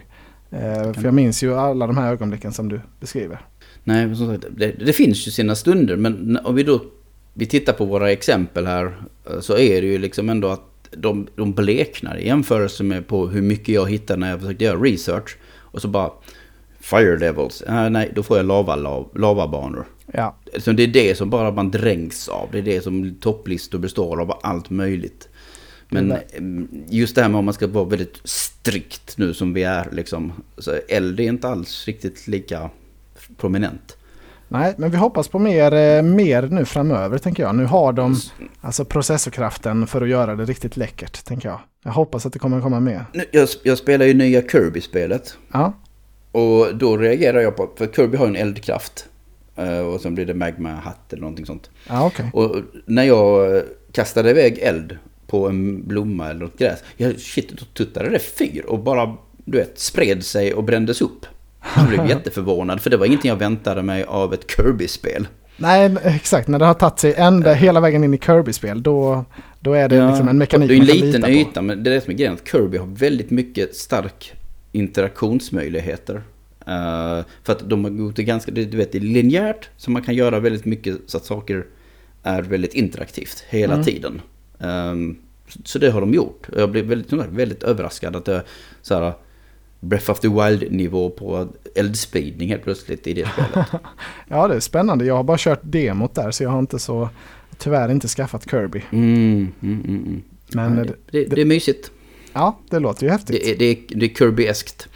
Eh, 0.52 0.92
för 0.92 1.04
jag 1.04 1.14
minns 1.14 1.42
ju 1.42 1.54
alla 1.54 1.86
de 1.86 1.96
här 1.96 2.12
ögonblicken 2.12 2.52
som 2.52 2.68
du 2.68 2.80
beskriver. 3.00 3.40
Nej, 3.84 4.16
som 4.16 4.26
sagt, 4.26 4.46
det, 4.50 4.72
det 4.72 4.92
finns 4.92 5.26
ju 5.26 5.30
sina 5.30 5.54
stunder. 5.54 5.96
Men 5.96 6.38
om 6.44 6.54
vi 6.54 6.62
då 6.62 6.80
vi 7.34 7.46
tittar 7.46 7.72
på 7.72 7.84
våra 7.84 8.12
exempel 8.12 8.66
här 8.66 8.96
eh, 9.30 9.40
så 9.40 9.58
är 9.58 9.82
det 9.82 9.88
ju 9.88 9.98
liksom 9.98 10.28
ändå 10.28 10.48
att 10.48 10.62
de, 10.90 11.26
de 11.36 11.52
bleknar 11.52 12.16
i 12.16 12.26
jämförelse 12.26 12.84
med 12.84 13.06
på 13.06 13.28
hur 13.28 13.42
mycket 13.42 13.68
jag 13.68 13.90
hittar 13.90 14.16
när 14.16 14.30
jag 14.30 14.40
försökte 14.40 14.64
göra 14.64 14.80
research. 14.80 15.36
Och 15.54 15.82
så 15.82 15.88
bara 15.88 16.10
Fire 16.80 17.18
Levels, 17.18 17.62
äh, 17.62 17.90
nej 17.90 18.12
då 18.14 18.22
får 18.22 18.36
jag 18.36 18.46
lava, 18.46 18.76
lav, 18.76 19.10
lavabanor. 19.14 19.86
Ja. 20.12 20.36
Så 20.58 20.72
det 20.72 20.82
är 20.82 20.86
det 20.86 21.18
som 21.18 21.30
bara 21.30 21.50
man 21.50 21.70
dränks 21.70 22.28
av. 22.28 22.48
Det 22.52 22.58
är 22.58 22.62
det 22.62 22.80
som 22.80 23.14
topplistor 23.20 23.78
består 23.78 24.20
av 24.20 24.38
allt 24.42 24.70
möjligt. 24.70 25.28
Men 25.92 26.12
mm. 26.12 26.68
just 26.88 27.14
det 27.14 27.22
här 27.22 27.28
med 27.28 27.38
om 27.38 27.44
man 27.44 27.54
ska 27.54 27.66
vara 27.66 27.84
väldigt 27.84 28.20
strikt 28.24 29.18
nu 29.18 29.34
som 29.34 29.54
vi 29.54 29.62
är 29.62 29.88
liksom. 29.92 30.32
Så 30.58 30.70
eld 30.88 31.20
är 31.20 31.24
inte 31.24 31.48
alls 31.48 31.86
riktigt 31.86 32.28
lika 32.28 32.70
prominent. 33.36 33.96
Nej, 34.48 34.74
men 34.76 34.90
vi 34.90 34.96
hoppas 34.96 35.28
på 35.28 35.38
mer, 35.38 35.74
eh, 35.74 36.02
mer 36.02 36.42
nu 36.42 36.64
framöver 36.64 37.18
tänker 37.18 37.42
jag. 37.42 37.54
Nu 37.54 37.64
har 37.64 37.92
de 37.92 38.16
alltså 38.60 38.84
processorkraften 38.84 39.86
för 39.86 40.02
att 40.02 40.08
göra 40.08 40.36
det 40.36 40.44
riktigt 40.44 40.76
läckert 40.76 41.24
tänker 41.24 41.48
jag. 41.48 41.60
Jag 41.84 41.92
hoppas 41.92 42.26
att 42.26 42.32
det 42.32 42.38
kommer 42.38 42.60
komma 42.60 42.80
mer. 42.80 43.04
Jag, 43.30 43.48
jag 43.62 43.78
spelar 43.78 44.06
ju 44.06 44.14
nya 44.14 44.42
Kirby-spelet. 44.42 45.36
Ja. 45.52 45.72
Och 46.32 46.76
då 46.76 46.96
reagerar 46.96 47.40
jag 47.40 47.56
på, 47.56 47.70
för 47.76 47.86
Kirby 47.86 48.16
har 48.16 48.26
en 48.26 48.36
eldkraft. 48.36 49.06
Eh, 49.56 49.78
och 49.78 50.00
sen 50.00 50.14
blir 50.14 50.26
det 50.26 50.34
magma-hatt 50.34 51.12
eller 51.12 51.20
någonting 51.20 51.46
sånt. 51.46 51.70
Ja, 51.88 52.06
okay. 52.06 52.26
Och 52.32 52.56
när 52.86 53.04
jag 53.04 53.62
kastade 53.92 54.30
iväg 54.30 54.58
eld 54.58 54.98
på 55.32 55.48
en 55.48 55.88
blomma 55.88 56.30
eller 56.30 56.40
något 56.40 56.58
gräs. 56.58 56.78
Ja, 56.96 57.10
shit, 57.18 57.48
då 57.48 57.64
tuttade 57.64 58.10
det 58.10 58.18
fyr 58.18 58.64
och 58.68 58.78
bara, 58.78 59.16
du 59.44 59.58
vet, 59.58 59.78
spred 59.78 60.24
sig 60.24 60.54
och 60.54 60.64
brändes 60.64 61.00
upp. 61.00 61.26
Jag 61.76 61.86
blev 61.88 62.06
jätteförvånad 62.08 62.80
för 62.80 62.90
det 62.90 62.96
var 62.96 63.06
ingenting 63.06 63.28
jag 63.28 63.36
väntade 63.36 63.82
mig 63.82 64.04
av 64.04 64.34
ett 64.34 64.50
Kirby-spel. 64.50 65.28
Nej, 65.56 65.96
exakt. 66.04 66.48
När 66.48 66.58
det 66.58 66.64
har 66.64 66.74
tagit 66.74 66.98
sig 66.98 67.14
ända, 67.16 67.52
hela 67.52 67.80
vägen 67.80 68.04
in 68.04 68.14
i 68.14 68.18
Kirby-spel, 68.18 68.82
då, 68.82 69.24
då 69.60 69.72
är 69.74 69.88
det 69.88 69.96
Ja, 69.96 70.08
liksom 70.08 70.28
en 70.28 70.38
mekanik 70.38 70.68
Det 70.68 70.74
är 70.74 70.80
en 70.80 70.86
liten 70.86 71.30
yta, 71.30 71.62
men 71.62 71.82
det 71.84 71.90
är 71.90 71.94
det 71.94 72.00
som 72.00 72.10
är 72.12 72.16
grejen. 72.16 72.34
Att 72.34 72.48
Kirby 72.48 72.78
har 72.78 72.86
väldigt 72.86 73.30
mycket 73.30 73.76
stark 73.76 74.32
interaktionsmöjligheter. 74.72 76.14
Eh, 76.66 77.24
för 77.44 77.52
att 77.52 77.70
de 77.70 77.84
har 77.84 77.90
gjort 77.90 78.16
det 78.16 78.22
ganska, 78.22 78.52
du 78.52 78.64
vet, 78.76 78.92
det 78.92 78.98
är 78.98 79.02
linjärt. 79.02 79.68
Så 79.76 79.90
man 79.90 80.02
kan 80.02 80.14
göra 80.14 80.40
väldigt 80.40 80.64
mycket 80.64 80.96
så 81.06 81.16
att 81.16 81.24
saker 81.24 81.64
är 82.22 82.42
väldigt 82.42 82.74
interaktivt 82.74 83.44
hela 83.48 83.72
Mm. 83.74 83.84
tiden. 83.84 84.20
Ehm, 84.62 85.16
så- 85.64 85.78
det 85.78 85.90
har 85.90 86.00
de 86.00 86.14
gjort. 86.14 86.46
Jag 86.56 86.70
blev 86.70 86.84
väldigt, 86.84 87.12
väldigt 87.12 87.62
överraskad 87.62 88.16
att 88.16 88.24
det 88.24 88.34
är 88.34 88.42
så 88.82 88.94
här 88.94 89.12
Breath 89.80 90.10
of 90.10 90.20
the 90.20 90.28
Wild-nivå 90.28 91.10
på 91.10 91.48
eldspridning 91.74 92.48
helt 92.48 92.62
plötsligt 92.64 93.06
i 93.06 93.12
det 93.12 93.28
spelet. 93.32 93.66
Ja, 94.28 94.48
det 94.48 94.54
är 94.54 94.60
spännande. 94.60 95.04
Jag 95.04 95.16
har 95.16 95.22
bara 95.24 95.38
kört 95.38 95.60
demot 95.62 96.14
där, 96.14 96.30
så 96.30 96.42
jag 96.42 96.50
har 96.50 96.58
inte 96.58 96.78
så... 96.78 97.08
Tyvärr 97.58 97.90
inte 97.90 98.08
skaffat 98.08 98.50
Kirby. 98.50 98.82
Mm, 98.90 99.52
mm, 99.62 99.82
mm, 99.84 99.84
mm. 99.84 100.22
Men 100.54 100.78
Ja, 100.78 100.84
det, 100.84 100.94
det, 101.10 101.24
det, 101.34 101.40
är 101.40 101.44
mysigt. 101.44 101.90
ja, 102.32 102.58
det 102.70 102.78
låter 102.78 103.06
ju 103.06 103.10
häftigt. 103.12 103.36
Det 103.44 103.50
är, 103.50 103.58
det 103.58 103.80
det 103.88 104.06
är 104.06 104.10
Kirby-eskt. 104.14 104.88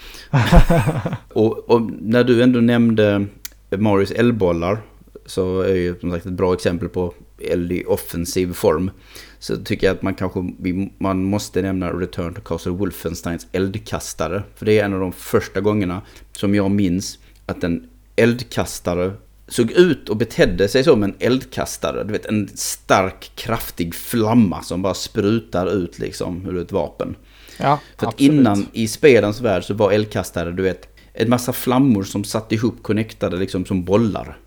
och, 1.33 1.71
och 1.71 1.83
när 2.01 2.25
du 2.25 2.43
ändå 2.43 2.61
nämnde 2.61 3.27
Marios 3.71 4.11
eldbollar 4.11 4.79
så 5.27 5.61
är 5.61 5.75
ju 5.75 5.95
som 6.01 6.11
sagt 6.11 6.27
ett 6.27 6.33
bra 6.33 6.55
exempel 6.55 6.89
på 6.89 7.15
eld 7.51 7.73
i 7.73 7.85
offensiv 7.85 8.53
form. 8.53 8.91
Så 9.39 9.57
tycker 9.57 9.87
jag 9.87 9.97
att 9.97 10.03
man 10.03 10.15
kanske 10.15 10.53
man 10.99 11.25
måste 11.25 11.63
nämna 11.63 11.91
Return 11.93 12.35
to 12.35 12.41
Castle 12.41 12.73
Wolfensteins 12.73 13.47
eldkastare. 13.53 14.43
För 14.55 14.67
det 14.67 14.79
är 14.79 14.85
en 14.85 14.95
av 14.95 15.01
de 15.01 15.13
första 15.13 15.61
gångerna 15.61 16.03
som 16.33 16.55
jag 16.55 16.71
minns 16.71 17.19
att 17.47 17.65
en 17.65 17.89
eldkastare 18.17 19.13
såg 19.49 19.71
ut 19.71 20.09
och 20.09 20.17
betedde 20.17 20.69
sig 20.69 20.85
som 20.85 21.03
en 21.03 21.15
eldkastare. 21.19 22.05
Du 22.05 22.13
vet 22.13 22.27
en 22.27 22.49
stark 22.55 23.33
kraftig 23.35 23.95
flamma 23.95 24.63
som 24.63 24.83
bara 24.83 24.95
sprutar 24.95 25.67
ut 25.67 25.99
liksom 25.99 26.47
ur 26.47 26.59
ett 26.59 26.73
vapen. 26.73 27.17
Ja, 27.59 27.79
För 27.99 28.07
att 28.07 28.15
absolut. 28.15 28.33
innan 28.33 28.67
i 28.73 28.89
spelens 28.89 29.41
värld 29.41 29.65
så 29.65 29.75
var 29.75 29.93
eldkastare, 29.93 30.53
du 30.53 30.63
vet, 30.63 30.89
en 31.13 31.31
massa 31.31 31.53
flammor 31.53 32.03
som 32.03 32.25
satt 32.25 32.53
ihop 32.53 32.83
connectade 32.83 33.37
liksom 33.37 33.65
som 33.65 33.85
bollar. 33.85 34.39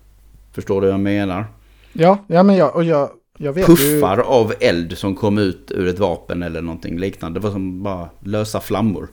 Förstår 0.52 0.80
du 0.80 0.86
vad 0.86 0.94
jag 0.94 1.00
menar? 1.00 1.44
Ja, 1.92 2.24
ja 2.26 2.42
men 2.42 2.56
jag, 2.56 2.76
och 2.76 2.84
jag, 2.84 3.10
jag 3.42 3.52
vet 3.52 3.66
Puffar 3.66 4.18
av 4.18 4.54
eld 4.60 4.98
som 4.98 5.16
kom 5.16 5.38
ut 5.38 5.72
ur 5.74 5.88
ett 5.88 5.98
vapen 5.98 6.42
eller 6.42 6.62
någonting 6.62 6.98
liknande. 6.98 7.40
Det 7.40 7.44
var 7.44 7.52
som 7.52 7.82
bara 7.82 8.08
lösa 8.24 8.60
flammor. 8.60 9.08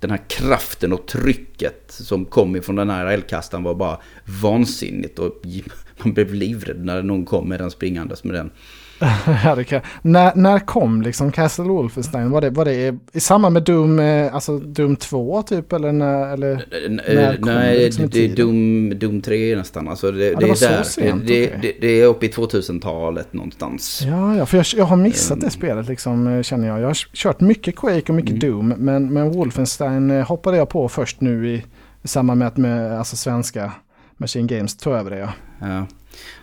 Den 0.00 0.10
här 0.10 0.20
kraften 0.28 0.92
och 0.92 1.06
trycket 1.06 1.84
som 1.88 2.24
kom 2.24 2.56
ifrån 2.56 2.76
den 2.76 2.90
här 2.90 3.06
eldkastaren 3.06 3.64
var 3.64 3.74
bara 3.74 3.98
vansinnigt. 4.42 5.18
Och 5.18 5.42
man 6.02 6.14
blev 6.14 6.34
livrädd 6.34 6.84
när 6.84 7.02
någon 7.02 7.24
kom 7.24 7.48
med 7.48 7.60
den 7.60 7.70
springandes 7.70 8.24
med 8.24 8.34
den. 8.34 8.50
ja, 9.44 9.54
det 9.54 9.64
kan, 9.64 9.80
när, 10.02 10.32
när 10.34 10.58
kom 10.58 11.02
liksom 11.02 11.32
Castle 11.32 11.64
Wolfenstein? 11.64 12.30
Var 12.30 12.40
det, 12.40 12.50
var 12.50 12.64
det 12.64 12.74
i, 12.74 12.98
i 13.12 13.20
samband 13.20 13.52
med 13.52 13.62
Doom, 13.62 13.98
eh, 13.98 14.34
alltså 14.34 14.58
Doom 14.58 14.96
2 14.96 15.42
typ? 15.42 15.72
Eller 15.72 15.92
när, 15.92 16.32
eller? 16.32 16.64
När 16.90 17.32
det 17.32 17.38
Nej, 17.40 17.84
liksom 17.84 18.04
i 18.04 18.08
det 18.08 18.24
är? 18.24 18.36
Doom, 18.36 18.92
Doom 18.98 19.20
3 19.22 19.56
nästan. 19.56 19.88
Alltså 19.88 20.10
det, 20.10 20.18
det 20.18 20.30
det, 20.30 20.46
var 20.46 20.64
är 20.64 20.76
där. 20.76 20.82
sent, 20.82 21.26
det, 21.26 21.46
okej. 21.46 21.58
det, 21.62 21.72
det 21.80 22.00
är 22.00 22.06
uppe 22.06 22.26
i 22.26 22.28
2000-talet 22.28 23.32
någonstans. 23.32 24.02
Ja, 24.06 24.36
ja, 24.36 24.46
för 24.46 24.56
jag, 24.56 24.66
jag 24.76 24.84
har 24.84 24.96
missat 24.96 25.36
Mm. 25.36 25.44
det 25.44 25.50
spelet 25.50 25.88
liksom, 25.88 26.26
eh, 26.26 26.42
känner 26.42 26.68
jag. 26.68 26.80
Jag 26.80 26.86
har 26.86 26.94
kört 26.94 27.40
mycket 27.40 27.76
Quake 27.76 28.12
och 28.12 28.14
mycket 28.14 28.40
Doom, 28.40 28.68
men, 28.76 29.12
men 29.12 29.30
Wolfenstein 29.32 30.10
eh, 30.10 30.26
hoppade 30.26 30.56
jag 30.56 30.68
på 30.68 30.88
först 30.88 31.20
nu 31.20 31.48
i, 31.54 31.64
i 32.02 32.08
samband 32.08 32.38
med 32.38 32.48
att 32.48 32.56
med, 32.56 32.98
alltså 32.98 33.16
svenska 33.16 33.72
Machine 34.16 34.46
Games 34.46 34.76
tog 34.76 34.92
över 34.92 35.10
det. 35.10 35.18
Ja. 35.18 35.32
Ja. 35.60 35.86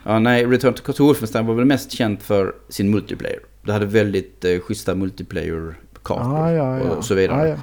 ja, 0.04 0.20
nej, 0.20 0.46
Return 0.46 0.74
to 0.74 1.04
Wolfenstein 1.06 1.46
var 1.46 1.54
väl 1.54 1.66
mest 1.66 1.92
känt 1.92 2.24
för 2.24 2.56
sin 2.70 2.92
multiplayer. 2.92 3.40
Det 3.66 3.74
hade 3.74 3.86
väldigt 3.86 4.46
eh, 4.46 4.60
schyssta 4.60 4.96
multiplayer-kartor 4.96 6.38
Ja, 6.38 6.52
ja, 6.52 6.80
ja. 6.80 6.92
och 6.92 7.06
så 7.06 7.16
vidare. 7.16 7.40
Ja, 7.40 7.48
ja. 7.48 7.62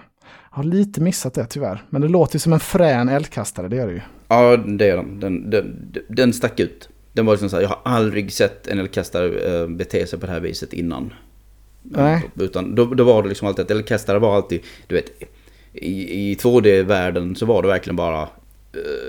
Jag 0.50 0.56
har 0.56 0.64
lite 0.64 1.00
missat 1.00 1.34
det 1.34 1.46
tyvärr. 1.46 1.84
Men 1.90 2.02
det 2.02 2.08
låter 2.08 2.34
ju 2.34 2.40
som 2.40 2.52
en 2.52 2.60
frän 2.60 3.08
eldkastare, 3.08 3.68
det 3.68 3.76
gör 3.76 3.86
det 3.86 3.92
ju. 3.92 4.00
Ja, 4.28 4.56
det 4.56 4.88
är 4.88 4.96
den. 4.96 5.20
Den, 5.20 5.50
den. 5.50 5.92
den 6.08 6.32
stack 6.32 6.60
ut. 6.60 6.88
Den 7.12 7.26
var 7.26 7.32
liksom 7.32 7.48
så 7.50 7.56
här, 7.56 7.62
jag 7.62 7.68
har 7.68 7.80
aldrig 7.84 8.32
sett 8.32 8.66
en 8.66 8.78
eldkastare 8.78 9.60
eh, 9.60 9.68
bete 9.68 10.06
sig 10.06 10.18
på 10.18 10.26
det 10.26 10.32
här 10.32 10.40
viset 10.40 10.72
innan. 10.72 11.12
Nej. 11.82 12.30
Utan 12.34 12.74
då, 12.74 12.84
då 12.84 13.04
var 13.04 13.22
det 13.22 13.28
liksom 13.28 13.48
alltid 13.48 13.64
att 13.64 13.70
eldkastare 13.70 14.18
var 14.18 14.36
alltid, 14.36 14.60
du 14.86 14.94
vet, 14.94 15.22
i, 15.72 16.30
i 16.30 16.34
2D-världen 16.34 17.36
så 17.36 17.46
var 17.46 17.62
det 17.62 17.68
verkligen 17.68 17.96
bara 17.96 18.28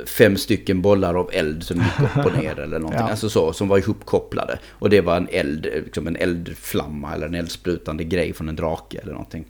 fem 0.06 0.38
stycken 0.38 0.82
bollar 0.82 1.15
av 1.15 1.30
eld 1.34 1.63
som 1.63 1.78
gick 1.78 2.00
upp 2.00 2.26
och 2.26 2.38
ner 2.38 2.60
eller 2.60 2.80
någonting. 2.80 3.06
Ja. 3.06 3.10
Alltså 3.10 3.30
så, 3.30 3.54
som 3.54 3.67
var 3.67 3.78
ihopkopplade. 3.78 4.60
Och 4.69 4.89
det 4.89 5.02
var 5.02 5.17
en 5.17 5.28
eld, 5.32 5.67
liksom 5.86 6.08
en 6.08 6.15
eldflamma 6.15 7.13
eller 7.13 7.28
en 7.28 7.36
eldsprutande 7.36 8.04
grej 8.04 8.34
från 8.34 8.50
en 8.50 8.56
drake 8.56 8.97
eller 8.97 9.12
någonting. 9.12 9.45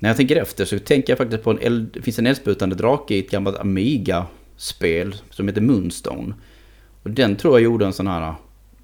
När 0.00 0.08
jag 0.10 0.16
tänker 0.16 0.36
efter 0.36 0.64
så 0.64 0.78
tänker 0.78 1.10
jag 1.10 1.18
faktiskt 1.18 1.42
på 1.42 1.50
en 1.50 1.58
eld, 1.58 1.90
det 1.92 2.02
finns 2.02 2.18
en 2.18 2.26
eldsprutande 2.26 2.76
drake 2.76 3.14
i 3.14 3.18
ett 3.18 3.30
gammalt 3.30 3.58
Amiga-spel 3.58 5.14
som 5.30 5.48
heter 5.48 5.60
Moonstone. 5.60 6.34
Och 7.02 7.10
den 7.10 7.36
tror 7.36 7.54
jag 7.54 7.64
gjorde 7.64 7.86
en 7.86 7.92
sån 7.92 8.06
här, 8.06 8.34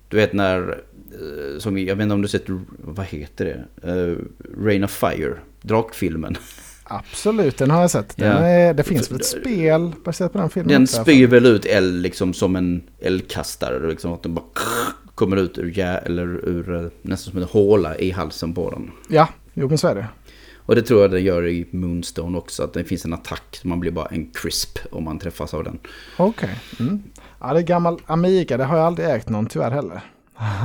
du 0.09 0.17
vet 0.17 0.33
när, 0.33 0.83
eh, 1.13 1.59
som, 1.59 1.79
jag 1.79 1.97
vet 1.97 2.03
inte 2.03 2.15
om 2.15 2.23
du 2.23 2.29
sett, 2.29 2.45
vad 2.79 3.07
heter 3.07 3.45
det? 3.45 3.91
Uh, 3.93 4.19
Rain 4.65 4.85
of 4.85 4.91
Fire, 4.91 5.35
drakfilmen. 5.63 6.37
Absolut, 6.91 7.59
den 7.59 7.71
har 7.71 7.81
jag 7.81 7.91
sett. 7.91 8.17
Den 8.17 8.29
Ja. 8.43 8.49
är, 8.49 8.75
det 8.75 8.83
finns 8.83 9.11
väl 9.11 9.21
ett 9.21 9.27
spel 9.27 9.93
baserat 10.05 10.33
på 10.33 10.39
den 10.39 10.51
filmen? 10.51 10.69
Den 10.69 10.87
spyr 10.87 11.27
väl 11.27 11.47
ut 11.47 11.65
eld 11.67 12.03
liksom 12.03 12.35
som 12.35 12.57
en 12.57 12.83
eldkastare. 13.01 13.89
Liksom 13.89 14.13
att 14.13 14.23
den 14.23 14.35
bara 14.35 14.45
kommer 15.15 15.37
ut 15.37 15.59
ur, 15.59 15.79
eller 15.79 16.49
ur 16.49 16.75
eh, 16.75 16.91
nästan 17.03 17.33
som 17.33 17.43
en 17.43 17.49
håla 17.49 17.97
i 17.99 18.11
halsen 18.11 18.55
på 18.55 18.71
den. 18.71 18.91
Ja, 19.09 19.29
jo 19.55 19.69
men 19.69 19.79
så 19.79 19.89
är 19.89 19.95
det. 19.95 20.07
Och 20.57 20.75
det 20.75 20.83
tror 20.83 21.01
jag 21.01 21.11
det 21.11 21.21
gör 21.21 21.47
i 21.47 21.67
Moonstone 21.71 22.39
också. 22.39 22.63
Att 22.63 22.73
det 22.73 22.85
finns 22.85 23.05
en 23.05 23.13
attack. 23.13 23.61
Man 23.65 23.81
blir 23.81 23.91
bara 23.91 24.07
en 24.07 24.31
crisp 24.35 24.79
om 24.91 25.05
man 25.05 25.19
träffas 25.19 25.55
av 25.55 25.65
den. 25.65 25.79
Okej. 26.17 26.61
Mm. 26.81 27.03
Ja, 27.41 27.53
det 27.53 27.59
är 27.61 27.63
gammal 27.63 27.99
Amiga. 28.07 28.57
Det 28.57 28.65
har 28.65 28.77
jag 28.77 28.87
aldrig 28.87 29.09
ägt 29.09 29.29
någon 29.29 29.47
tyvärr 29.47 29.71
heller. 29.71 30.01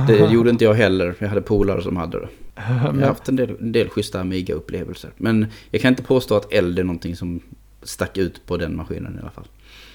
Det 0.06 0.16
gjorde 0.32 0.50
inte 0.50 0.64
jag 0.64 0.74
heller. 0.74 1.14
Jag 1.18 1.28
hade 1.28 1.40
polare 1.42 1.82
som 1.82 1.96
hade 1.96 2.20
det. 2.20 2.28
Jag 2.56 2.62
har 2.64 3.00
haft 3.00 3.28
en 3.28 3.36
del, 3.36 3.56
en 3.60 3.72
del 3.72 3.88
schyssta 3.88 4.20
Amiga-upplevelser. 4.20 5.10
Men 5.16 5.46
jag 5.70 5.82
kan 5.82 5.88
inte 5.92 6.02
påstå 6.02 6.36
att 6.36 6.52
eld 6.52 6.78
är 6.78 6.84
någonting 6.84 7.16
som 7.16 7.40
stack 7.82 8.16
ut 8.16 8.46
på 8.46 8.56
den 8.56 8.76
maskinen 8.76 9.16
i 9.16 9.20
alla 9.20 9.30
fall. 9.30 9.44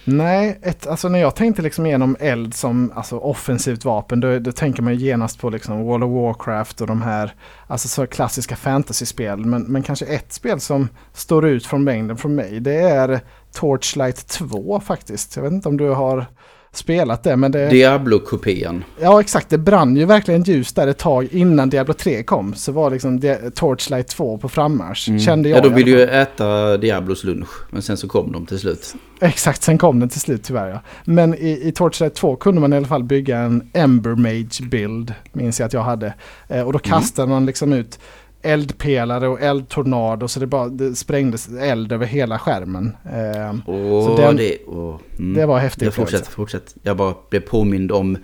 nej, 0.04 0.60
ett, 0.62 0.88
alltså 0.88 1.10
när 1.10 1.19
jag 1.19 1.36
tänkte 1.36 1.62
liksom 1.62 1.86
igenom 1.86 2.17
eld 2.19 2.54
som 2.54 2.91
alltså, 2.95 3.17
offensivt 3.17 3.86
vapen, 3.86 4.19
då, 4.19 4.39
då 4.39 4.52
tänker 4.52 4.82
man 4.82 4.95
genast 4.95 5.39
på 5.39 5.50
liksom 5.50 5.84
World 5.84 6.04
of 6.04 6.12
Warcraft 6.12 6.82
och 6.82 6.88
de 6.88 7.02
här 7.02 7.36
alltså, 7.67 7.88
så 7.88 8.08
klassiska 8.08 8.56
fantasyspel. 8.56 9.45
Men, 9.45 9.62
men 9.63 9.84
kanske 9.84 10.06
ett 10.06 10.34
spel 10.34 10.60
som 10.60 10.88
står 11.13 11.47
ut 11.47 11.65
från 11.65 11.84
mängden 11.84 12.17
från 12.17 12.36
mig, 12.36 12.60
det 12.60 12.80
är 12.80 13.19
Torchlight 13.54 14.28
2 14.28 14.80
faktiskt. 14.80 15.36
Jag 15.36 15.43
vet 15.43 15.54
inte 15.54 15.69
om 15.69 15.78
du 15.78 15.89
har 15.89 16.26
spelat 16.74 17.24
det, 17.24 17.36
men 17.38 17.52
det... 17.52 17.70
Diablo-kopian. 17.70 18.84
Ja 19.00 19.20
exakt, 19.22 19.50
det 19.50 19.58
brann 19.58 19.96
ju 19.98 20.06
verkligen 20.06 20.44
ljus 20.44 20.74
där 20.74 20.88
ett 20.88 20.98
tag 20.98 21.28
innan 21.32 21.70
Diablo 21.70 21.94
3 21.94 22.24
kom. 22.24 22.54
Så 22.54 22.72
var 22.72 22.92
liksom 22.92 23.20
Di- 23.20 23.52
Torchlight 23.56 24.08
2 24.08 24.38
på 24.38 24.50
frammarsch. 24.50 25.06
Kände 25.26 25.50
jag 25.50 25.58
Mm. 25.58 25.70
Ja, 25.72 25.76
de 25.78 25.84
ville 25.84 25.98
ju 25.98 26.04
äta 26.04 26.78
Diablos 26.78 27.24
lunch. 27.24 27.50
Men 27.70 27.82
sen 27.82 27.98
så 27.98 28.08
kom 28.08 28.32
de 28.32 28.46
till 28.46 28.60
slut. 28.60 28.96
Exakt, 29.20 29.64
sen 29.64 29.78
kom 29.78 30.00
den 30.00 30.10
till 30.10 30.22
slut 30.22 30.44
tyvärr 30.44 30.70
ja. 30.70 30.80
Men 31.06 31.34
i, 31.36 31.60
i 31.68 31.72
Torchlight 31.72 32.16
2 32.16 32.36
kunde 32.36 32.62
man 32.62 32.74
i 32.74 32.78
alla 32.78 32.88
fall 32.88 33.04
bygga 33.04 33.38
en 33.40 33.70
Ember 33.74 34.16
Mage 34.16 34.64
bild. 34.72 35.14
Minns 35.34 35.60
jag 35.60 35.68
att 35.68 35.74
jag 35.74 35.82
hade. 35.84 36.14
Eh, 36.48 36.62
och 36.62 36.74
då 36.74 36.80
kastade 36.80 37.28
man 37.28 37.46
liksom 37.46 37.74
ut 37.74 38.00
eldpelare 38.44 39.28
och 39.28 39.42
eldtornado 39.42 40.28
så 40.28 40.40
det 40.40 40.48
bara 40.48 40.70
det 40.70 40.96
sprängdes 40.96 41.50
eld 41.50 41.92
över 41.92 42.06
hela 42.06 42.40
skärmen. 42.40 42.96
Eh, 43.06 43.56
Åh, 43.68 44.06
Så 44.08 44.18
den- 44.22 44.38
det, 44.38 44.58
åh, 44.68 45.00
mm. 45.20 45.34
det 45.34 45.46
var 45.46 45.60
häftigt. 45.60 45.84
Jag 45.84 45.94
fortsätt, 45.94 46.28
fortsätt. 46.28 46.76
Jag 46.84 46.98
bara 46.98 47.14
blev 47.30 47.40
påmind 47.40 47.92
om... 47.92 48.18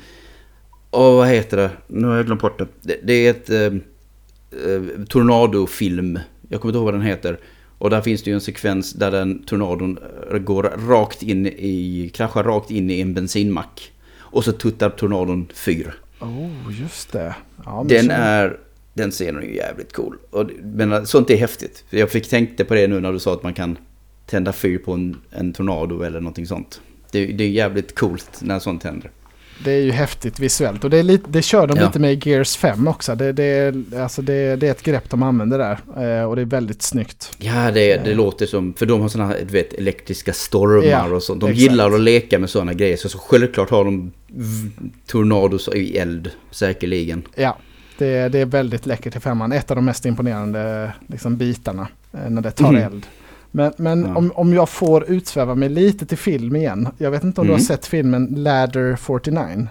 Åh, 0.92 1.16
vad 1.16 1.28
heter 1.28 1.58
det? 1.58 1.70
Nu 1.88 2.08
har 2.08 2.16
jag 2.16 2.26
glömt 2.26 2.42
bort 2.42 2.60
det. 2.60 2.68
Det, 2.82 3.00
det 3.04 3.14
är 3.14 3.30
ett 3.32 3.50
eh, 3.50 3.60
eh, 3.66 5.04
tornadofilm. 5.10 6.20
Jag 6.50 6.62
kommer 6.62 6.70
inte 6.72 6.78
ihåg 6.78 6.86
vad 6.86 6.94
den 6.94 7.02
heter. 7.02 7.40
Och 7.78 7.90
där 7.90 8.02
finns 8.02 8.24
det 8.24 8.30
ju 8.30 8.34
en 8.34 8.42
sekvens 8.42 8.94
där 8.94 9.12
den 9.12 9.44
tornadon 9.44 9.98
eh, 10.32 10.38
går 10.38 10.64
rakt 10.88 11.24
in 11.24 11.48
i... 11.48 12.12
Kraschar 12.14 12.44
rakt 12.44 12.72
in 12.72 12.90
i 12.90 13.02
en 13.02 13.14
bensinmack. 13.14 13.92
Och 14.20 14.44
så 14.44 14.52
tuttar 14.52 14.90
tornadon 14.90 15.48
fyr. 15.54 15.94
Oh, 16.20 16.80
just 16.82 17.12
det. 17.12 17.36
Ja, 17.66 17.86
Den 17.90 18.06
så- 18.06 18.12
är... 18.12 18.58
Den 18.98 19.12
scenen 19.12 19.44
är 19.44 19.48
ju 19.48 19.56
jävligt 19.56 19.94
cool. 19.94 20.16
Och, 20.30 20.50
men 20.64 21.08
sånt 21.08 21.30
är 21.30 21.38
häftigt. 21.38 21.84
Jag 21.90 22.10
fick 22.12 22.30
tänkte 22.30 22.66
på 22.66 22.74
det 22.74 22.88
nu 22.88 23.00
när 23.00 23.14
du 23.14 23.20
sa 23.20 23.34
att 23.34 23.44
man 23.44 23.54
kan 23.54 23.78
tända 24.26 24.54
fyr 24.54 24.78
på 24.78 24.94
en, 24.94 25.18
en 25.32 25.54
tornado 25.54 26.02
eller 26.02 26.20
någonting 26.20 26.46
sånt. 26.48 26.82
Det, 27.12 27.26
det 27.26 27.44
är 27.44 27.50
jävligt 27.50 27.96
coolt 28.00 28.30
när 28.42 28.60
sånt 28.60 28.84
händer. 28.84 29.12
det 29.64 29.72
är 29.72 29.82
ju 29.82 29.92
häftigt 29.92 30.40
visuellt. 30.40 30.84
Och 30.84 30.90
det, 30.90 30.98
är 30.98 31.04
lite, 31.04 31.30
det 31.30 31.42
kör 31.42 31.68
de 31.68 31.78
Ja. 31.78 31.86
lite 31.86 32.00
med 32.00 32.14
i 32.28 32.30
Gears 32.30 32.58
5 32.58 32.88
också. 32.88 33.16
Det, 33.16 33.32
det, 33.32 33.44
är- 33.44 34.00
alltså 34.02 34.22
det, 34.22 34.56
det 34.56 34.68
är 34.68 34.72
ett 34.72 34.84
grepp 34.84 35.10
de 35.10 35.24
använder 35.24 35.58
där. 35.58 35.80
Eh, 36.20 36.30
och 36.30 36.36
det 36.36 36.42
är 36.42 36.46
väldigt 36.46 36.82
snyggt. 36.82 37.32
Ja, 37.40 37.72
det, 37.72 37.98
det 38.06 38.14
låter 38.14 38.46
som... 38.46 38.74
För 38.74 38.86
de 38.86 39.02
har 39.02 39.10
såna 39.10 39.26
här, 39.28 39.38
du 39.40 39.54
vet, 39.54 39.74
elektriska 39.74 40.34
stormar 40.34 40.86
Ja, 40.88 41.16
och 41.16 41.24
sånt. 41.24 41.42
De 41.42 41.50
exakt. 41.50 41.62
gillar 41.62 41.92
att 41.92 42.02
leka 42.02 42.40
med 42.40 42.50
sådana 42.50 42.74
grejer. 42.74 42.98
Så, 42.98 43.10
så 43.10 43.18
självklart 43.18 43.70
har 43.70 43.86
de 43.86 44.12
tornados 45.06 45.70
i 45.76 45.98
eld, 45.98 46.32
säkerligen. 46.52 47.24
Ja, 47.36 47.58
det, 47.98 48.30
det 48.30 48.40
är 48.40 48.46
väldigt 48.46 48.86
läckert 48.86 49.16
i 49.16 49.20
femman. 49.20 49.52
Ett 49.52 49.72
av 49.72 49.76
de 49.76 49.86
mest 49.86 50.06
imponerande 50.06 50.92
liksom, 51.08 51.38
bitarna 51.38 51.88
eh, 52.14 52.30
när 52.30 52.42
det 52.42 52.52
tar 52.52 52.72
Mhm. 52.72 52.82
eld. 52.82 53.06
Men, 53.52 53.74
men 53.78 54.06
Ja. 54.06 54.16
om, 54.16 54.32
om 54.36 54.54
jag 54.54 54.70
får 54.70 55.10
utsväva 55.10 55.56
mig 55.56 55.70
lite 55.70 56.06
till 56.06 56.18
film 56.18 56.56
igen. 56.56 56.88
Jag 56.98 57.12
vet 57.12 57.24
inte 57.24 57.42
om 57.42 57.48
du 57.48 57.54
Mm. 57.54 57.62
har 57.62 57.66
sett 57.66 57.86
filmen 57.86 58.34
Ladder 58.38 58.96
49? 58.96 59.68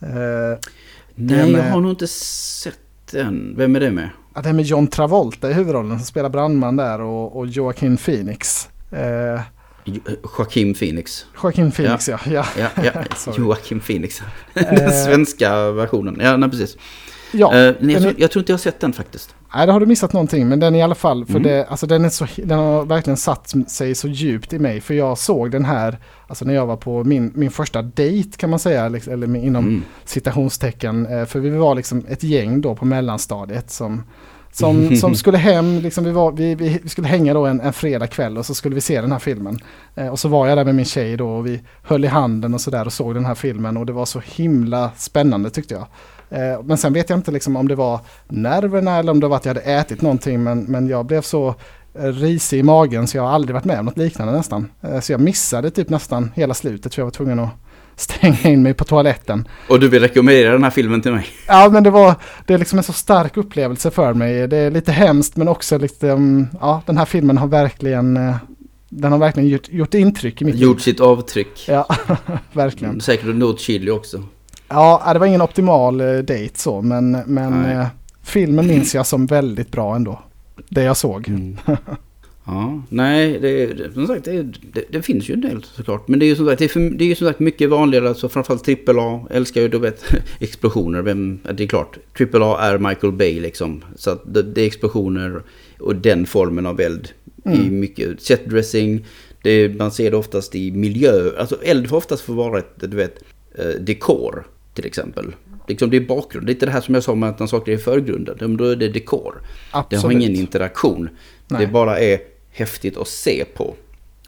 Eh, 0.00 0.08
Nej, 1.16 1.38
Den 1.38 1.50
jag 1.52 1.62
har 1.62 1.80
nog 1.80 1.92
inte 1.92 2.06
sett 2.06 2.78
den. 3.10 3.54
Vem 3.56 3.76
är 3.76 3.80
det 3.80 3.90
med? 3.90 4.10
Ja, 4.34 4.40
det 4.42 4.48
är 4.48 4.52
med 4.52 4.64
John 4.64 4.86
Travolta 4.86 5.50
i 5.50 5.52
huvudrollen 5.52 5.98
som 5.98 6.06
spelar 6.06 6.28
brandman 6.28 6.76
där 6.76 7.00
och, 7.00 7.36
och 7.36 7.46
Joaquin 7.46 7.96
Phoenix. 7.96 8.68
Eh, 8.90 9.40
Jo- 9.84 10.00
Joaquin 10.38 10.74
Phoenix. 10.74 11.26
Joaquin 11.42 11.70
Phoenix 11.72 12.08
ja. 12.08 12.18
ja. 12.26 12.44
Ja, 12.58 12.68
ja. 12.84 13.04
Joaquin 13.38 13.80
Phoenix. 13.80 14.22
Eh. 14.54 14.62
Den 14.74 14.92
svenska 14.92 15.70
versionen. 15.70 16.18
Ja, 16.20 16.36
nej, 16.36 16.50
precis. 16.50 16.76
Ja. 17.34 17.54
Eh, 17.54 17.74
nej, 17.80 17.94
jag, 17.94 18.02
är, 18.02 18.14
jag 18.18 18.30
tror 18.30 18.40
inte 18.40 18.52
jag 18.52 18.56
har 18.56 18.62
sett 18.62 18.80
den 18.80 18.92
faktiskt. 18.92 19.34
nej, 19.54 19.66
då 19.66 19.72
har 19.72 19.80
du 19.80 19.86
missat 19.86 20.12
någonting. 20.12 20.48
Men 20.48 20.60
den 20.60 20.74
i 20.74 20.82
alla 20.82 20.94
fall, 20.94 21.24
för 21.24 21.32
Mm. 21.36 21.42
det, 21.42 21.66
alltså, 21.66 21.86
den, 21.86 22.04
är 22.04 22.08
så, 22.08 22.26
den 22.36 22.58
har 22.58 22.84
verkligen 22.84 23.16
satt 23.16 23.52
sig 23.68 23.94
så 23.94 24.08
djupt 24.08 24.52
i 24.52 24.58
mig. 24.58 24.80
För 24.80 24.94
jag 24.94 25.18
såg 25.18 25.50
den 25.50 25.64
här, 25.64 25.98
alltså 26.26 26.44
när 26.44 26.54
jag 26.54 26.66
var 26.66 26.76
på 26.76 27.04
min, 27.04 27.32
min 27.34 27.50
första 27.50 27.82
date 27.82 28.30
kan 28.36 28.50
man 28.50 28.58
säga, 28.58 28.88
liksom, 28.88 29.12
eller 29.12 29.36
inom 29.36 29.64
Mm. 29.64 29.82
citationstecken. 30.04 31.06
Eh, 31.06 31.24
För 31.24 31.40
vi 31.40 31.50
var 31.50 31.74
liksom 31.74 32.04
ett 32.08 32.22
gäng 32.22 32.60
då 32.60 32.74
på 32.74 32.84
mellanstadiet 32.84 33.70
som, 33.70 34.02
som, 34.52 34.96
som 35.00 35.14
skulle 35.14 35.38
hem, 35.38 35.78
liksom 35.78 36.04
vi, 36.04 36.10
var, 36.10 36.32
vi 36.32 36.54
vi 36.54 36.88
skulle 36.88 37.08
hänga 37.08 37.34
då 37.34 37.46
en, 37.46 37.60
en 37.60 37.72
fredag 37.72 38.06
kväll 38.06 38.38
och 38.38 38.46
så 38.46 38.54
skulle 38.54 38.74
vi 38.74 38.80
se 38.80 39.00
den 39.00 39.12
här 39.12 39.18
filmen. 39.18 39.58
Eh, 39.94 40.08
och 40.08 40.18
så 40.18 40.28
var 40.28 40.46
jag 40.46 40.58
där 40.58 40.64
med 40.64 40.74
min 40.74 40.84
tjej 40.84 41.16
då 41.16 41.28
och 41.28 41.46
vi 41.46 41.60
höll 41.82 42.04
i 42.04 42.08
handen 42.08 42.54
och 42.54 42.60
sådär 42.60 42.86
och 42.86 42.92
såg 42.92 43.14
den 43.14 43.24
här 43.24 43.34
filmen 43.34 43.76
och 43.76 43.86
det 43.86 43.92
var 43.92 44.04
så 44.04 44.22
himla 44.24 44.90
spännande 44.96 45.50
tyckte 45.50 45.74
jag. 45.74 45.86
Eh, 46.30 46.62
men 46.64 46.76
sen 46.76 46.92
vet 46.92 47.10
jag 47.10 47.18
inte 47.18 47.30
liksom 47.30 47.56
om 47.56 47.68
det 47.68 47.74
var 47.74 48.00
nerverna 48.28 48.98
eller 48.98 49.12
om 49.12 49.20
det 49.20 49.28
var 49.28 49.36
att 49.36 49.44
jag 49.44 49.54
hade 49.54 49.66
ätit 49.66 50.02
någonting 50.02 50.42
men, 50.42 50.62
men 50.62 50.88
jag 50.88 51.06
blev 51.06 51.22
så 51.22 51.54
risig 51.94 52.58
i 52.58 52.62
magen 52.62 53.06
så 53.06 53.16
jag 53.16 53.22
har 53.22 53.30
aldrig 53.30 53.54
varit 53.54 53.64
med 53.64 53.78
om 53.78 53.84
något 53.84 53.98
liknande 53.98 54.32
nästan. 54.32 54.70
Eh, 54.82 55.00
så 55.00 55.12
jag 55.12 55.20
missade 55.20 55.70
typ 55.70 55.88
nästan 55.88 56.32
hela 56.34 56.54
slutet 56.54 56.94
för 56.94 57.00
jag 57.00 57.06
var 57.06 57.10
tvungen 57.10 57.38
att 57.38 57.50
stänga 57.96 58.40
in 58.42 58.62
mig 58.62 58.74
på 58.74 58.84
toaletten. 58.84 59.48
Och 59.68 59.80
du 59.80 59.88
vill 59.88 60.02
rekommendera 60.02 60.52
den 60.52 60.64
här 60.64 60.70
filmen 60.70 61.02
till 61.02 61.12
mig? 61.12 61.26
Ja 61.48 61.68
men 61.72 61.82
det 61.82 61.90
var, 61.90 62.14
det 62.46 62.54
är 62.54 62.58
liksom 62.58 62.78
en 62.78 62.82
så 62.82 62.92
stark 62.92 63.36
upplevelse 63.36 63.90
för 63.90 64.14
mig. 64.14 64.48
Det 64.48 64.56
är 64.56 64.70
lite 64.70 64.92
hemskt 64.92 65.36
men 65.36 65.48
också 65.48 65.78
lite, 65.78 66.10
mm, 66.10 66.46
ja 66.60 66.82
den 66.86 66.98
här 66.98 67.04
filmen 67.04 67.38
har 67.38 67.46
verkligen, 67.46 68.16
eh, 68.16 68.36
den 68.88 69.12
har 69.12 69.18
verkligen 69.18 69.48
gjort, 69.48 69.68
gjort 69.68 69.94
intryck 69.94 70.42
i 70.42 70.44
mitt 70.44 70.54
Gjort 70.54 70.80
sitt 70.80 71.00
avtryck. 71.00 71.64
Ja, 71.68 71.86
verkligen. 72.52 73.00
Säkert 73.00 73.34
något 73.34 73.60
chili 73.60 73.90
också. 73.90 74.22
Ja, 74.68 75.10
det 75.12 75.18
var 75.18 75.26
ingen 75.26 75.42
optimal 75.42 76.00
eh, 76.00 76.18
date 76.18 76.50
så 76.54 76.82
men, 76.82 77.10
men 77.26 77.64
eh, 77.64 77.86
filmen 78.22 78.66
minns 78.66 78.94
jag 78.94 79.06
som 79.06 79.26
väldigt 79.26 79.70
bra 79.72 79.96
ändå. 79.96 80.22
Det 80.68 80.82
jag 80.82 80.96
såg. 80.96 81.28
Mm. 81.28 81.56
Ja, 82.46 82.82
nej, 82.88 83.38
det, 83.40 83.66
det, 83.66 83.92
som 83.92 84.06
sagt, 84.06 84.24
det, 84.24 84.42
det, 84.72 84.84
det 84.90 85.02
finns 85.02 85.28
ju 85.30 85.34
en 85.34 85.40
del 85.40 85.62
såklart. 85.62 86.08
Men 86.08 86.18
det 86.18 86.24
är 86.24 86.28
ju 86.28 86.36
som 86.36 86.46
sagt, 86.46 86.58
det 86.58 86.64
är, 86.64 86.68
för, 86.68 86.80
det 86.80 87.04
är 87.04 87.08
ju 87.08 87.14
som 87.14 87.26
sagt 87.26 87.40
mycket 87.40 87.70
vanligare, 87.70 88.08
alltså 88.08 88.28
framförallt 88.28 88.88
AAA. 88.88 89.26
Älskar 89.30 89.60
ju, 89.60 89.68
du 89.68 89.78
vet, 89.78 90.04
explosioner. 90.40 91.02
Vem, 91.02 91.38
det 91.54 91.62
är 91.64 91.66
klart, 91.66 91.98
AAA 92.34 92.60
är 92.60 92.78
Michael 92.78 93.12
Bay 93.12 93.40
liksom. 93.40 93.84
Så 93.96 94.10
att 94.10 94.22
det, 94.34 94.62
är 94.62 94.66
explosioner 94.66 95.42
och 95.78 95.96
den 95.96 96.26
formen 96.26 96.66
av 96.66 96.80
eld 96.80 97.08
i 97.44 97.48
Mm. 97.48 97.80
mycket 97.80 98.22
setdressing. 98.22 99.06
Man 99.78 99.90
ser 99.90 100.10
det 100.10 100.16
oftast 100.16 100.54
i 100.54 100.70
miljö, 100.72 101.30
alltså 101.38 101.62
eld 101.62 101.88
får 101.88 101.96
oftast 101.96 102.22
få 102.22 102.32
vara 102.32 102.58
ett, 102.58 102.74
du 102.76 102.96
vet, 102.96 103.18
eh, 103.58 103.80
dekor 103.80 104.46
till 104.74 104.86
exempel. 104.86 105.34
Liksom 105.68 105.90
det 105.90 105.96
är 105.96 106.00
bakgrund, 106.00 106.46
lite 106.46 106.66
det 106.66 106.72
här 106.72 106.80
som 106.80 106.94
jag 106.94 107.02
sa 107.04 107.14
med 107.14 107.28
att 107.28 107.38
när 107.38 107.46
saker 107.46 107.72
är 107.72 107.76
i 107.76 107.78
förgrunden, 107.78 108.56
då 108.56 108.64
är 108.64 108.76
det 108.76 108.88
dekor. 108.88 109.34
Det 109.42 109.48
Absolut. 109.78 110.02
har 110.04 110.10
ingen 110.12 110.34
interaktion. 110.34 111.08
Nej. 111.48 111.60
Det 111.60 111.72
bara 111.72 111.98
är 112.00 112.18
häftigt 112.50 112.96
att 112.96 113.08
se 113.08 113.44
på. 113.54 113.74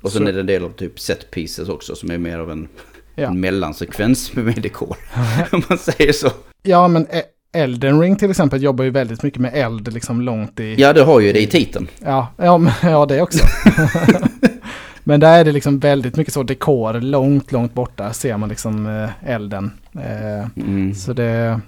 Och 0.00 0.12
sen 0.12 0.22
Så- 0.22 0.28
är 0.28 0.32
det 0.32 0.40
en 0.40 0.46
del 0.46 0.64
av 0.64 0.70
typ 0.70 1.00
set 1.00 1.30
pieces 1.30 1.68
också 1.68 1.94
som 1.94 2.10
är 2.10 2.18
mer 2.18 2.38
av 2.38 2.50
en, 2.50 2.68
Ja. 3.14 3.26
en 3.28 3.40
mellansekvens 3.40 4.34
med 4.34 4.62
dekor. 4.62 4.96
Om 5.52 5.62
man 5.68 5.78
säger 5.78 6.12
så. 6.12 6.30
Ja 6.62 6.88
men 6.88 7.06
E- 7.10 7.22
Elden 7.52 8.00
Ring 8.00 8.16
till 8.16 8.30
exempel 8.30 8.62
jobbar 8.62 8.84
ju 8.84 8.90
väldigt 8.90 9.22
mycket 9.22 9.40
med 9.40 9.50
eld 9.54 9.92
liksom 9.94 10.20
långt 10.20 10.60
i... 10.60 10.74
Ja, 10.78 10.92
det 10.92 11.02
har 11.02 11.20
ju 11.20 11.32
det 11.32 11.42
i 11.42 11.46
titeln. 11.46 11.88
Ja, 12.04 12.32
ja, 12.36 12.58
men, 12.58 12.72
ja 12.82 13.06
det 13.06 13.22
också. 13.22 13.44
men 15.08 15.20
där 15.20 15.38
är 15.38 15.44
det 15.44 15.52
liksom 15.52 15.78
väldigt 15.78 16.16
mycket 16.16 16.34
så 16.34 16.42
dekor, 16.42 16.92
långt, 17.00 17.52
långt 17.52 17.74
borta 17.74 18.12
ser 18.12 18.36
man 18.36 18.48
liksom 18.48 18.86
eh, 18.86 19.30
elden. 19.34 19.70
Eh, 19.94 20.48
Mm. 20.56 20.94
så 20.94 21.12
det... 21.12 21.60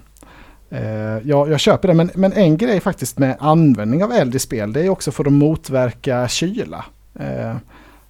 Eh, 0.71 0.81
ja, 1.23 1.47
jag 1.47 1.59
köper 1.59 1.87
det, 1.87 1.93
men, 1.93 2.11
men 2.15 2.33
en 2.33 2.57
grej 2.57 2.79
faktiskt 2.79 3.17
med 3.17 3.35
användning 3.39 4.03
av 4.03 4.11
eld 4.11 4.35
i 4.35 4.39
spel, 4.39 4.73
det 4.73 4.81
är 4.81 4.89
också 4.89 5.11
för 5.11 5.25
att 5.25 5.33
motverka 5.33 6.27
kyla. 6.27 6.85
Eh, 7.19 7.55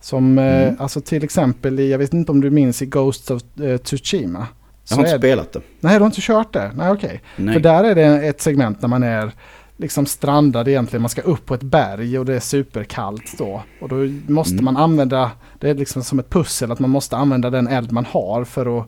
som 0.01 0.37
Mm. 0.37 0.75
alltså 0.79 1.01
till 1.01 1.23
exempel 1.23 1.79
i, 1.79 1.91
jag 1.91 1.97
vet 1.97 2.13
inte 2.13 2.31
om 2.31 2.41
du 2.41 2.49
minns 2.49 2.81
i 2.81 2.85
Ghost 2.85 3.31
of 3.31 3.41
Tsushima. 3.83 4.47
Jag 4.89 4.97
har 4.97 5.03
inte 5.05 5.17
spelat 5.17 5.53
det. 5.53 5.61
Nej, 5.79 5.93
du 5.93 5.99
har 5.99 6.05
inte 6.05 6.21
kört 6.21 6.53
det? 6.53 6.71
Nej, 6.75 6.91
okej. 6.91 7.21
Nej. 7.35 7.53
För 7.53 7.59
där 7.61 7.83
är 7.83 7.95
det 7.95 8.05
ett 8.27 8.41
segment 8.41 8.81
när 8.81 8.89
man 8.89 9.03
är 9.03 9.31
liksom 9.79 10.05
strandad 10.05 10.67
egentligen. 10.67 11.01
Man 11.01 11.09
ska 11.09 11.21
upp 11.21 11.45
på 11.45 11.53
ett 11.53 11.63
berg 11.63 12.19
och 12.19 12.25
det 12.25 12.35
är 12.35 12.39
superkallt 12.39 13.37
då. 13.37 13.63
Och 13.81 13.89
då 13.89 13.95
måste 14.27 14.53
Mm. 14.53 14.65
man 14.65 14.77
använda, 14.77 15.31
det 15.59 15.69
är 15.69 15.75
liksom 15.75 16.03
som 16.03 16.19
ett 16.19 16.29
pussel, 16.29 16.71
att 16.71 16.79
man 16.79 16.89
måste 16.89 17.17
använda 17.17 17.49
den 17.49 17.67
eld 17.67 17.91
man 17.91 18.05
har 18.05 18.43
för 18.43 18.79
att 18.79 18.85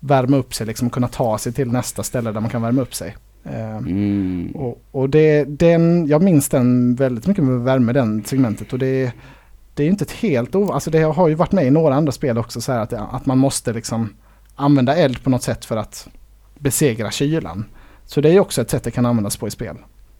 värma 0.00 0.36
upp 0.36 0.54
sig, 0.54 0.66
liksom 0.66 0.90
kunna 0.90 1.08
ta 1.08 1.38
sig 1.38 1.52
till 1.52 1.72
nästa 1.72 2.02
ställe 2.02 2.32
där 2.32 2.40
man 2.40 2.50
kan 2.50 2.62
värma 2.62 2.82
upp 2.82 2.94
sig. 2.94 3.16
Eh, 3.44 3.76
Mm. 3.76 4.50
och 4.54 4.82
och 4.90 5.10
det, 5.10 5.44
den, 5.44 6.06
jag 6.06 6.22
minns 6.22 6.48
den 6.48 6.94
väldigt 6.94 7.26
mycket 7.26 7.44
med 7.44 7.60
värme, 7.60 7.92
den 7.92 8.24
segmentet. 8.24 8.72
Och 8.72 8.78
det, 8.78 9.12
det 9.74 9.82
är 9.82 9.86
inte 9.88 10.04
ett 10.04 10.10
helt 10.12 10.54
ov... 10.54 10.72
Alltså 10.72 10.90
det 10.90 11.02
har 11.02 11.28
ju 11.28 11.34
varit 11.34 11.52
med 11.52 11.66
i 11.66 11.70
några 11.70 11.94
andra 11.94 12.12
spel 12.12 12.38
också 12.38 12.60
så 12.60 12.72
här 12.72 12.80
att, 12.80 12.92
att 12.92 13.26
man 13.26 13.38
måste 13.38 13.72
liksom 13.72 14.14
använda 14.54 14.96
eld 14.96 15.22
på 15.24 15.30
något 15.30 15.42
sätt 15.42 15.64
för 15.64 15.76
att 15.76 16.08
besegra 16.58 17.10
kylan. 17.10 17.64
Så 18.04 18.20
det 18.20 18.28
är 18.28 18.32
ju 18.32 18.40
också 18.40 18.60
ett 18.62 18.70
sätt 18.70 18.82
det 18.82 18.90
kan 18.90 19.06
användas 19.06 19.36
på 19.36 19.48
i 19.48 19.50
spel. 19.50 19.76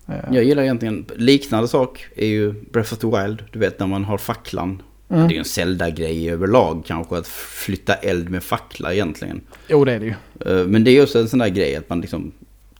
Eh, 0.08 0.14
Jag 0.32 0.44
gillar 0.44 0.62
egentligen, 0.62 1.04
liknande 1.16 1.68
sak 1.68 2.06
är 2.16 2.26
ju 2.26 2.52
Breath 2.52 2.92
of 2.92 2.98
the 2.98 3.06
Wild. 3.06 3.42
Du 3.52 3.58
vet 3.58 3.78
när 3.78 3.86
man 3.86 4.04
har 4.04 4.18
facklan. 4.18 4.82
mm. 5.08 5.28
Det 5.28 5.32
är 5.32 5.34
ju 5.34 5.38
en 5.38 5.44
Zelda-grej 5.44 6.30
överlag 6.30 6.82
kanske 6.86 7.16
att 7.16 7.26
flytta 7.28 7.94
eld 7.94 8.28
med 8.30 8.42
fackla 8.42 8.92
egentligen. 8.94 9.40
Jo 9.68 9.84
det 9.84 9.92
är 9.92 10.00
det 10.00 10.06
ju. 10.06 10.14
Eh, 10.60 10.66
Men 10.66 10.84
det 10.84 10.90
är 10.90 11.02
också 11.02 11.18
en 11.18 11.28
sån 11.28 11.38
där 11.38 11.48
grej 11.48 11.76
att 11.76 11.88
man 11.88 12.00
liksom 12.00 12.32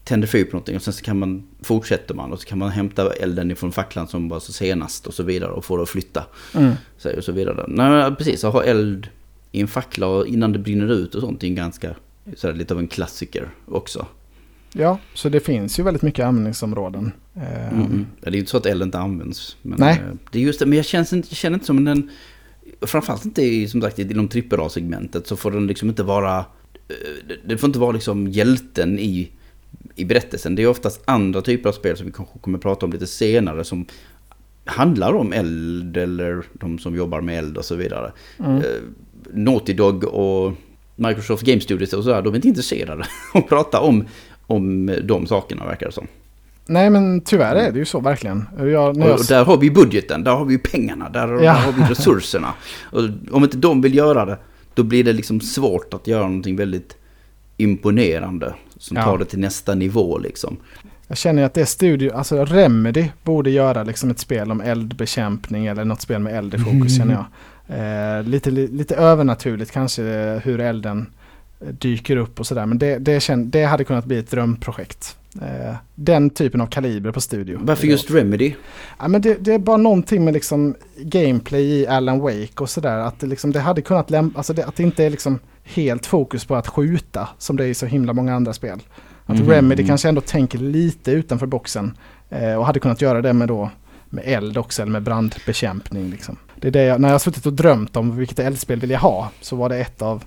tänder 0.03 0.27
fyr 0.27 0.43
på 0.45 0.51
någonting 0.51 0.75
och 0.75 0.81
sen 0.81 0.93
så 0.93 1.03
kan 1.03 1.19
man, 1.19 1.43
fortsätter 1.61 2.13
man 2.13 2.31
och 2.33 2.39
så 2.41 2.47
kan 2.47 2.57
man 2.57 2.69
hämta 2.69 3.13
elden 3.13 3.51
ifrån 3.51 3.71
facklan 3.71 4.07
som 4.07 4.29
var 4.29 4.39
så 4.39 4.53
senast 4.53 5.07
och 5.07 5.13
så 5.13 5.23
vidare 5.23 5.51
och 5.51 5.65
få 5.65 5.77
det 5.77 5.83
att 5.83 5.89
flytta. 5.89 6.25
Mm. 6.55 6.73
Så, 6.97 7.17
och 7.17 7.23
så 7.23 7.31
vidare. 7.31 7.65
Nej 7.67 8.15
precis, 8.15 8.43
att 8.43 8.53
ha 8.53 8.63
eld 8.63 9.07
i 9.51 9.61
en 9.61 9.67
fackla 9.67 10.25
innan 10.27 10.53
det 10.53 10.59
brinner 10.59 10.91
ut 10.91 11.15
och 11.15 11.21
sånt 11.21 11.43
är 11.43 11.47
en 11.47 11.55
ganska, 11.55 11.95
så 12.35 12.47
här, 12.47 12.53
lite 12.55 12.73
av 12.73 12.79
en 12.79 12.87
klassiker 12.87 13.49
också. 13.65 14.05
Ja, 14.73 14.99
så 15.13 15.29
det 15.29 15.39
finns 15.39 15.79
ju 15.79 15.83
väldigt 15.83 16.03
mycket 16.03 16.25
användningsområden. 16.25 17.11
Eh, 17.35 17.67
Mm. 17.73 17.85
Mm. 17.85 18.05
Det 18.21 18.27
är 18.27 18.31
ju 18.31 18.39
inte 18.39 18.51
så 18.51 18.57
att 18.57 18.65
eld 18.65 18.83
inte 18.83 18.99
används. 18.99 19.57
Men, 19.61 19.79
Nej. 19.79 19.93
eh, 19.93 20.15
Det 20.31 20.39
är 20.39 20.43
just 20.43 20.59
det, 20.59 20.65
men 20.65 20.75
jag 20.77 20.85
känner 20.85 21.13
inte, 21.13 21.35
känner 21.35 21.53
inte 21.53 21.65
som 21.65 21.85
den... 21.85 22.09
Framförallt 22.81 23.25
inte 23.25 23.41
i, 23.41 23.67
som 23.67 23.81
sagt 23.81 23.99
inom 23.99 24.29
AAA-segmentet 24.51 25.27
så 25.27 25.35
får 25.35 25.51
den 25.51 25.67
liksom 25.67 25.89
inte 25.89 26.03
vara... 26.03 26.37
eh, 26.37 27.35
det- 27.45 27.57
får 27.57 27.67
inte 27.67 27.79
vara 27.79 27.91
liksom 27.91 28.27
hjälten 28.27 28.99
i, 28.99 29.29
i 29.95 30.05
berättelsen. 30.05 30.55
Det 30.55 30.63
är 30.63 30.67
oftast 30.67 31.01
andra 31.05 31.41
typer 31.41 31.69
av 31.69 31.73
spel 31.73 31.97
som 31.97 32.05
vi 32.05 32.11
kanske 32.11 32.39
kommer 32.39 32.57
prata 32.57 32.85
om 32.85 32.91
lite 32.91 33.07
senare 33.07 33.63
som 33.63 33.85
handlar 34.65 35.13
om 35.13 35.33
eld 35.33 35.97
eller 35.97 36.43
de 36.53 36.79
som 36.79 36.95
jobbar 36.95 37.21
med 37.21 37.37
eld 37.37 37.57
och 37.57 37.65
så 37.65 37.75
vidare. 37.75 38.11
Mm. 38.39 38.61
Naughty 39.33 39.73
Dog 39.73 40.03
och 40.03 40.53
Microsoft 40.95 41.43
Game 41.43 41.61
Studios 41.61 41.93
och 41.93 42.03
sådär, 42.03 42.21
de 42.21 42.33
är 42.33 42.35
inte 42.35 42.47
intresserade 42.47 43.03
av 43.03 43.07
att 43.41 43.47
prata 43.49 43.79
om, 43.79 44.05
om 44.49 44.95
de 45.03 45.27
sakerna 45.27 45.65
verkar 45.65 45.85
det 45.85 45.91
som. 45.91 46.07
Nej 46.65 46.89
men 46.89 47.21
tyvärr 47.21 47.55
är 47.55 47.71
det 47.71 47.79
ju 47.79 47.85
så 47.85 47.99
verkligen. 47.99 48.45
Jag, 48.57 48.65
Och, 48.65 48.73
jag, 48.73 49.19
och 49.19 49.25
där 49.29 49.45
har 49.45 49.57
vi 49.57 49.71
budgeten, 49.71 50.23
där 50.23 50.31
har 50.31 50.45
vi 50.45 50.57
pengarna, 50.57 51.09
där, 51.09 51.27
Ja. 51.27 51.37
där 51.39 51.53
har 51.53 51.71
vi 51.71 51.81
resurserna. 51.81 52.53
Och 52.83 53.01
om 53.31 53.43
inte 53.43 53.57
de 53.57 53.81
vill 53.81 53.95
göra 53.95 54.25
det, 54.25 54.37
då 54.73 54.83
blir 54.83 55.03
det 55.03 55.13
liksom 55.13 55.41
svårt 55.41 55.93
att 55.93 56.07
göra 56.07 56.21
någonting 56.23 56.55
väldigt 56.55 56.97
imponerande. 57.57 58.53
Som 58.77 58.97
Ja. 58.97 59.03
tar 59.03 59.17
det 59.17 59.25
till 59.25 59.39
nästa 59.39 59.75
nivå 59.75 60.17
liksom. 60.17 60.57
Jag 61.07 61.17
känner 61.17 61.43
att 61.43 61.53
det 61.53 61.61
är 61.61 61.65
studio, 61.65 62.13
alltså 62.13 62.45
Remedy 62.45 63.05
borde 63.23 63.49
göra 63.49 63.83
liksom 63.83 64.09
ett 64.09 64.19
spel 64.19 64.51
om 64.51 64.61
eldbekämpning 64.61 65.65
eller 65.65 65.85
något 65.85 66.01
spel 66.01 66.19
med 66.19 66.37
eld 66.37 66.53
i 66.53 66.57
fokus 66.57 66.71
Mm. 66.73 66.89
känner 66.89 67.13
jag. 67.13 67.25
Eh, 68.17 68.23
lite, 68.23 68.51
li- 68.51 68.67
lite 68.67 68.95
övernaturligt 68.95 69.71
kanske 69.71 70.03
eh, 70.03 70.37
hur 70.39 70.59
elden 70.59 71.05
dyker 71.59 72.17
upp 72.17 72.39
och 72.39 72.47
sådär. 72.47 72.65
Men 72.65 72.77
det, 72.77 72.97
det, 72.97 73.19
känd, 73.19 73.47
det 73.47 73.63
hade 73.63 73.83
kunnat 73.83 74.05
bli 74.05 74.17
ett 74.17 74.31
drömprojekt. 74.31 75.17
Eh, 75.41 75.75
den 75.95 76.29
typen 76.29 76.61
av 76.61 76.67
kaliber 76.67 77.11
på 77.11 77.21
studio. 77.21 77.59
Varför 77.61 77.87
just 77.87 78.11
Remedy? 78.11 78.53
Ja, 78.99 79.07
men 79.07 79.21
det, 79.21 79.35
det, 79.39 79.53
är 79.53 79.59
bara 79.59 79.77
någonting 79.77 80.25
med 80.25 80.33
liksom 80.33 80.75
gameplay 80.97 81.63
i 81.63 81.87
Alan 81.87 82.19
Wake 82.19 82.53
och 82.59 82.69
sådär. 82.69 82.97
Att 82.97 83.19
det, 83.19 83.27
liksom, 83.27 83.51
det 83.51 83.59
hade 83.59 83.81
kunnat 83.81 84.09
lämpa, 84.09 84.37
alltså 84.37 84.53
det, 84.53 84.65
att 84.65 84.75
det 84.75 84.83
inte 84.83 85.05
är 85.05 85.09
liksom 85.09 85.39
helt 85.63 86.05
fokus 86.05 86.45
på 86.45 86.55
att 86.55 86.67
skjuta 86.67 87.29
som 87.37 87.57
det 87.57 87.65
är 87.65 87.67
i 87.67 87.73
så 87.73 87.85
himla 87.85 88.13
många 88.13 88.35
andra 88.35 88.53
spel. 88.53 88.79
Att 89.25 89.39
mm. 89.39 89.49
Remedy 89.49 89.87
kanske 89.87 90.09
ändå 90.09 90.21
tänker 90.21 90.57
lite 90.59 91.11
utanför 91.11 91.45
boxen 91.45 91.97
eh, 92.29 92.53
och 92.53 92.65
hade 92.65 92.79
kunnat 92.79 93.01
göra 93.01 93.21
det 93.21 93.33
med 93.33 93.47
då 93.47 93.69
med 94.09 94.23
eld 94.27 94.57
också 94.57 94.81
eller 94.81 94.91
med 94.91 95.03
brandbekämpning. 95.03 96.09
Liksom. 96.09 96.37
Det 96.55 96.67
är 96.67 96.71
det 96.71 96.83
jag, 96.83 97.01
när 97.01 97.07
jag 97.07 97.13
har 97.13 97.19
suttit 97.19 97.45
och 97.45 97.53
drömt 97.53 97.95
om 97.95 98.17
vilket 98.17 98.39
eldspel 98.39 98.79
vill 98.79 98.89
jag 98.89 98.99
ha 98.99 99.31
så 99.41 99.55
var 99.55 99.69
det 99.69 99.77
ett 99.77 100.01
av, 100.01 100.23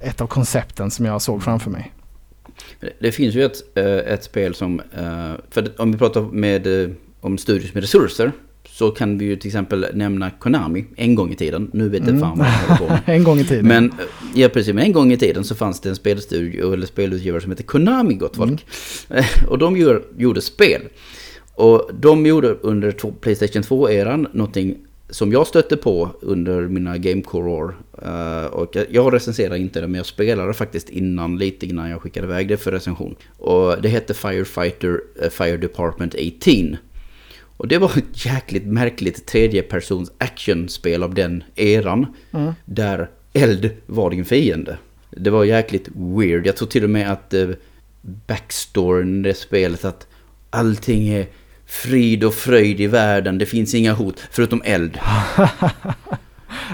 ett 0.00 0.20
av 0.20 0.26
koncepten 0.26 0.90
som 0.90 1.04
jag 1.04 1.22
såg 1.22 1.42
framför 1.42 1.70
mig. 1.70 1.92
Det 2.98 3.12
finns 3.12 3.34
ju 3.34 3.44
ett, 3.44 3.78
eh, 3.78 4.12
ett 4.12 4.24
spel 4.24 4.54
som, 4.54 4.80
eh, 4.80 5.32
för 5.50 5.80
om 5.80 5.92
vi 5.92 5.98
pratar 5.98 6.22
med, 6.22 6.82
eh, 6.82 6.90
om 7.20 7.38
studios 7.38 7.74
med 7.74 7.82
resurser, 7.82 8.32
så 8.68 8.90
kan 8.90 9.18
vi 9.18 9.24
ju 9.24 9.36
till 9.36 9.48
exempel 9.48 9.86
nämna 9.94 10.30
Konami 10.30 10.84
en 10.96 11.14
gång 11.14 11.32
i 11.32 11.36
tiden. 11.36 11.70
Nu 11.72 11.88
vet 11.88 12.00
jag 12.00 12.08
mm. 12.08 12.20
fan 12.20 12.38
vad 12.38 12.46
jag 12.46 12.52
håller 12.52 12.76
på 12.78 12.86
med. 12.86 13.02
en 13.16 13.24
gång 13.24 13.38
i 13.38 13.44
tiden. 13.44 13.66
Men, 13.66 13.92
ja 14.34 14.48
precis, 14.48 14.74
men 14.74 14.84
en 14.84 14.92
gång 14.92 15.12
i 15.12 15.16
tiden 15.16 15.44
så 15.44 15.54
fanns 15.54 15.80
det 15.80 15.88
en 15.88 15.96
spelstudio 15.96 16.72
eller 16.72 16.86
spelutgivare 16.86 17.40
som 17.40 17.50
hette 17.50 17.62
Konami 17.62 18.14
gott 18.14 18.36
folk. 18.36 18.66
Mm. 19.10 19.24
Och 19.48 19.58
de 19.58 19.76
gjorde, 19.76 20.02
gjorde 20.16 20.40
spel. 20.40 20.82
Och 21.54 21.90
de 22.00 22.26
gjorde 22.26 22.48
under 22.48 22.92
Playstation 23.20 23.62
2-eran 23.62 24.26
någonting 24.32 24.76
som 25.10 25.32
jag 25.32 25.46
stötte 25.46 25.76
på 25.76 26.10
under 26.20 26.68
mina 26.68 26.98
Gamecore-år. 26.98 27.76
Uh, 28.06 28.44
och 28.44 28.76
jag 28.90 29.14
recenserar 29.14 29.56
inte 29.56 29.80
det, 29.80 29.86
men 29.86 29.94
jag 29.94 30.06
spelade 30.06 30.54
faktiskt 30.54 30.90
innan, 30.90 31.38
lite 31.38 31.66
innan 31.66 31.90
jag 31.90 32.02
skickade 32.02 32.26
iväg 32.26 32.48
det 32.48 32.56
för 32.56 32.72
recension. 32.72 33.16
Och 33.38 33.82
det 33.82 33.88
hette 33.88 34.14
Firefighter 34.14 35.00
uh, 35.22 35.28
Fire 35.30 35.56
Department 35.56 36.14
18. 36.14 36.76
Och 37.56 37.68
det 37.68 37.78
var 37.78 37.88
ett 37.98 38.26
jäkligt 38.26 38.66
märkligt 38.66 39.26
tredjepersons 39.26 40.12
actionspel 40.18 41.02
av 41.02 41.14
den 41.14 41.44
eran. 41.54 42.06
Mm. 42.32 42.52
Där 42.64 43.10
eld 43.32 43.70
var 43.86 44.10
din 44.10 44.24
fiende. 44.24 44.78
Det 45.10 45.30
var 45.30 45.44
jäkligt 45.44 45.88
weird. 45.94 46.46
Jag 46.46 46.56
tror 46.56 46.68
till 46.68 46.84
och 46.84 46.90
med 46.90 47.12
att 47.12 47.34
uh, 47.34 47.50
backstoryn 48.02 49.20
i 49.20 49.28
det 49.28 49.34
spelet 49.34 49.84
att 49.84 50.06
allting 50.50 51.08
är 51.08 51.26
frid 51.70 52.24
och 52.24 52.34
fröjd 52.34 52.80
i 52.80 52.86
världen. 52.86 53.38
Det 53.38 53.46
finns 53.46 53.74
inga 53.74 53.92
hot 53.92 54.20
förutom 54.30 54.62
eld. 54.64 54.92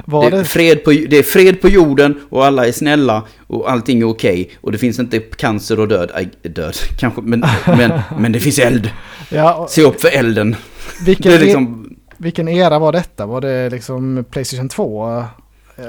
det, 0.06 0.37
är 0.37 0.44
fred 0.44 0.85
på, 0.85 0.90
det 0.90 1.16
är 1.16 1.22
fred 1.22 1.61
på 1.61 1.68
jorden 1.68 2.20
och 2.28 2.46
alla 2.46 2.66
är 2.66 2.72
snälla 2.72 3.22
och 3.46 3.70
allting 3.70 4.00
är 4.00 4.09
okej. 4.09 4.40
Okay, 4.42 4.56
och 4.61 4.72
det 4.72 4.78
finns 4.78 4.98
inte 4.98 5.18
cancer 5.18 5.80
och 5.80 5.88
död. 5.88 6.11
Aj, 6.14 6.28
död 6.42 6.74
kanske, 6.98 7.20
men, 7.20 7.44
men, 7.66 8.00
men 8.18 8.32
det 8.32 8.40
finns 8.40 8.59
eld. 8.59 8.90
Ja, 9.30 9.66
Se 9.70 9.82
upp 9.82 10.00
för 10.00 10.09
elden. 10.09 10.56
Vilken, 11.04 11.32
det 11.32 11.38
är 11.38 11.40
liksom, 11.40 11.96
vilken 12.16 12.48
era 12.48 12.78
var 12.78 12.92
detta? 12.92 13.26
Var 13.26 13.40
det 13.40 13.70
liksom 13.70 14.24
Playstation 14.30 14.68
2? 14.68 15.24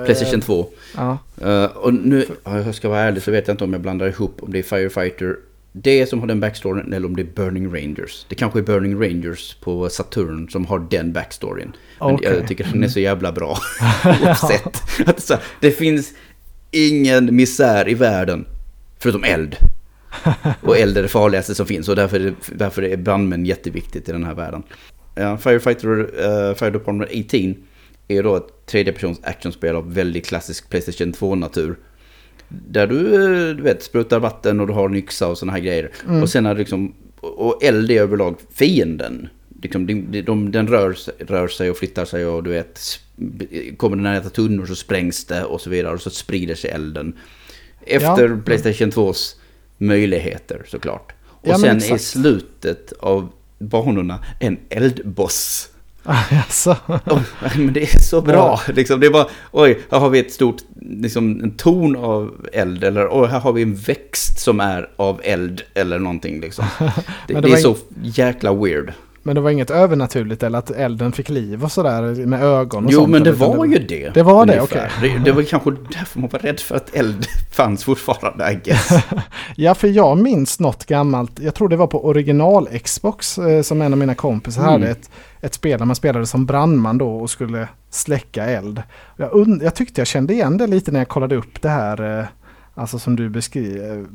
Playstation 0.05 0.41
2. 0.41 0.67
Ja. 0.95 1.17
Uh, 1.45 1.65
och 1.65 1.93
nu, 1.93 2.25
jag 2.43 2.75
ska 2.75 2.89
vara 2.89 2.99
ärlig 2.99 3.23
så 3.23 3.31
vet 3.31 3.47
jag 3.47 3.53
inte 3.53 3.63
om 3.63 3.73
jag 3.73 3.81
blandar 3.81 4.07
ihop 4.07 4.37
om 4.41 4.51
det 4.51 4.59
är 4.59 4.63
Firefighter 4.63 5.35
det 5.81 6.05
som 6.05 6.19
har 6.19 6.27
den 6.27 6.39
backstoryn 6.39 6.93
eller 6.93 7.07
om 7.07 7.15
det 7.15 7.21
är 7.21 7.25
Burning 7.35 7.73
Rangers. 7.75 8.25
Det 8.29 8.35
kanske 8.35 8.59
är 8.59 8.63
Burning 8.63 9.01
Rangers 9.01 9.55
på 9.55 9.89
Saturn 9.89 10.49
som 10.49 10.65
har 10.65 10.87
den 10.89 11.13
backstoryn. 11.13 11.75
Men 11.99 12.15
okay. 12.15 12.35
jag 12.35 12.47
tycker 12.47 12.63
den 12.63 12.83
är 12.83 12.87
så 12.87 12.99
jävla 12.99 13.31
bra. 13.31 13.57
Oavsett. 14.23 14.81
Att 15.05 15.23
så, 15.23 15.37
det 15.59 15.71
finns 15.71 16.13
ingen 16.71 17.35
misär 17.35 17.89
i 17.89 17.93
världen 17.93 18.45
förutom 18.99 19.23
eld. 19.23 19.55
Och 20.61 20.77
eld 20.77 20.97
är 20.97 21.01
det 21.01 21.07
farligaste 21.07 21.55
som 21.55 21.65
finns 21.65 21.89
och 21.89 21.95
därför 21.95 22.19
är, 22.19 22.33
därför 22.55 22.83
är 22.83 22.97
brandmän 22.97 23.45
jätteviktigt 23.45 24.09
i 24.09 24.11
den 24.11 24.23
här 24.23 24.35
världen. 24.35 24.63
Ja, 25.15 25.37
Firefighter 25.37 25.99
uh, 25.99 26.55
Fire 26.55 26.69
Department 26.69 27.09
18 27.11 27.55
är 28.07 28.23
då 28.23 28.35
ett 28.35 28.65
tredjepersons 28.65 29.19
actionspel 29.23 29.75
av 29.75 29.93
väldigt 29.93 30.25
klassisk 30.25 30.69
Playstation 30.69 31.13
2-natur. 31.13 31.75
Där 32.47 32.87
du, 32.87 33.13
eh, 33.15 33.55
du 33.55 33.63
vet, 33.63 33.83
sprutar 33.83 34.19
vatten 34.19 34.59
och 34.59 34.67
du 34.67 34.73
har 34.73 34.89
en 34.89 34.95
yxa 34.95 35.27
och 35.27 35.37
sådana 35.37 35.53
här 35.53 35.59
grejer. 35.59 35.91
Mm. 36.07 36.23
Och 36.23 36.29
sen 36.29 36.45
är 36.45 36.53
det 36.53 36.59
liksom, 36.59 36.93
och 37.19 37.63
eld 37.63 37.91
är 37.91 38.01
överlag 38.01 38.35
fienden. 38.53 39.29
Liksom, 39.61 39.85
de, 39.87 40.21
de, 40.21 40.51
den 40.51 40.67
rör, 40.67 40.97
rör 41.17 41.47
sig 41.47 41.69
och 41.69 41.77
flyttar 41.77 42.05
sig 42.05 42.25
och 42.25 42.43
du 42.43 42.49
vet, 42.49 42.99
kommer 43.77 43.95
den 43.95 44.03
nära 44.03 44.29
tunnor 44.29 44.65
så 44.65 44.75
sprängs 44.75 45.25
det 45.25 45.43
och 45.43 45.61
så 45.61 45.69
vidare. 45.69 45.93
Och 45.93 46.01
så 46.01 46.09
sprider 46.09 46.55
sig 46.55 46.69
elden. 46.69 47.13
Efter 47.81 48.29
ja. 48.29 48.37
Playstation 48.45 48.91
2s 48.91 49.35
möjligheter 49.77 50.63
såklart. 50.67 51.13
Och 51.25 51.47
ja, 51.47 51.57
sen 51.57 51.77
i 51.77 51.99
slutet 51.99 52.93
av 52.99 53.29
banorna 53.59 54.19
en 54.39 54.57
eldboss. 54.69 55.69
Alltså. 56.31 56.77
Oh, 56.87 57.21
men 57.57 57.73
det 57.73 57.81
är 57.81 57.99
så 57.99 58.21
bra. 58.21 58.61
Liksom, 58.67 58.99
det 58.99 59.07
är 59.07 59.11
bara, 59.11 59.27
oj, 59.51 59.79
här 59.91 59.99
har 59.99 60.09
vi 60.09 60.19
ett 60.19 60.31
stort, 60.31 60.61
liksom, 60.89 61.41
en 61.43 61.51
ton 61.51 61.95
av 61.95 62.47
eld. 62.53 62.83
Eller 62.83 63.07
oj, 63.11 63.27
här 63.27 63.39
har 63.39 63.53
vi 63.53 63.61
en 63.61 63.75
växt 63.75 64.39
som 64.39 64.59
är 64.59 64.89
av 64.95 65.21
eld. 65.23 65.61
Eller 65.73 65.99
någonting 65.99 66.41
liksom. 66.41 66.65
Det, 67.27 67.33
det, 67.33 67.41
det 67.41 67.51
är 67.51 67.57
så 67.57 67.75
jäkla 68.01 68.53
weird. 68.53 68.93
Men 69.27 69.35
det 69.35 69.41
var 69.41 69.49
inget 69.49 69.69
övernaturligt 69.69 70.43
eller 70.43 70.59
att 70.59 70.71
elden 70.71 71.11
fick 71.11 71.29
liv 71.29 71.63
och 71.63 71.71
sådär 71.71 72.25
med 72.25 72.43
ögon 72.43 72.85
och 72.85 72.91
jo, 72.91 72.99
sånt? 72.99 73.11
Men 73.11 73.23
det 73.23 73.31
var 73.31 73.65
ju 73.65 73.79
det. 73.79 74.13
Det 74.13 74.23
var 74.23 74.45
det, 74.45 74.61
okej. 74.61 74.89
Okay. 74.97 75.13
Det, 75.13 75.23
det, 75.23 75.31
var 75.31 75.43
kanske 75.49 75.71
därför 75.71 76.19
man 76.19 76.29
var 76.29 76.39
rädd 76.39 76.59
för 76.59 76.75
att 76.75 76.95
eld 76.95 77.25
fanns 77.51 77.83
fortfarande, 77.83 78.51
I 78.51 78.69
guess. 78.69 78.89
ja, 79.55 79.75
för 79.75 79.87
jag 79.87 80.17
minns 80.17 80.59
något 80.59 80.85
gammalt. 80.85 81.39
Jag 81.39 81.55
tror 81.55 81.69
det 81.69 81.75
var 81.75 81.87
på 81.87 82.05
original 82.05 82.67
Xbox 82.83 83.37
eh, 83.37 83.61
som 83.61 83.81
en 83.81 83.93
av 83.93 83.99
mina 83.99 84.15
kompisar 84.15 84.61
mm. 84.61 84.73
hade 84.73 84.87
ett, 84.87 85.09
ett 85.41 85.53
spel 85.53 85.79
där 85.79 85.85
man 85.85 85.95
spelade 85.95 86.25
som 86.25 86.45
brandman 86.45 86.97
då 86.97 87.15
och 87.15 87.29
skulle 87.29 87.67
släcka 87.89 88.45
eld. 88.45 88.83
Jag, 89.17 89.59
jag 89.61 89.75
tyckte 89.75 90.01
jag 90.01 90.07
kände 90.07 90.33
igen 90.33 90.57
det 90.57 90.67
lite 90.67 90.91
när 90.91 90.99
jag 90.99 91.07
kollade 91.07 91.35
upp 91.35 91.61
det 91.61 91.69
här, 91.69 92.19
eh, 92.19 92.25
alltså 92.73 92.99
som 92.99 93.15
du 93.15 93.29
beskriver 93.29 94.05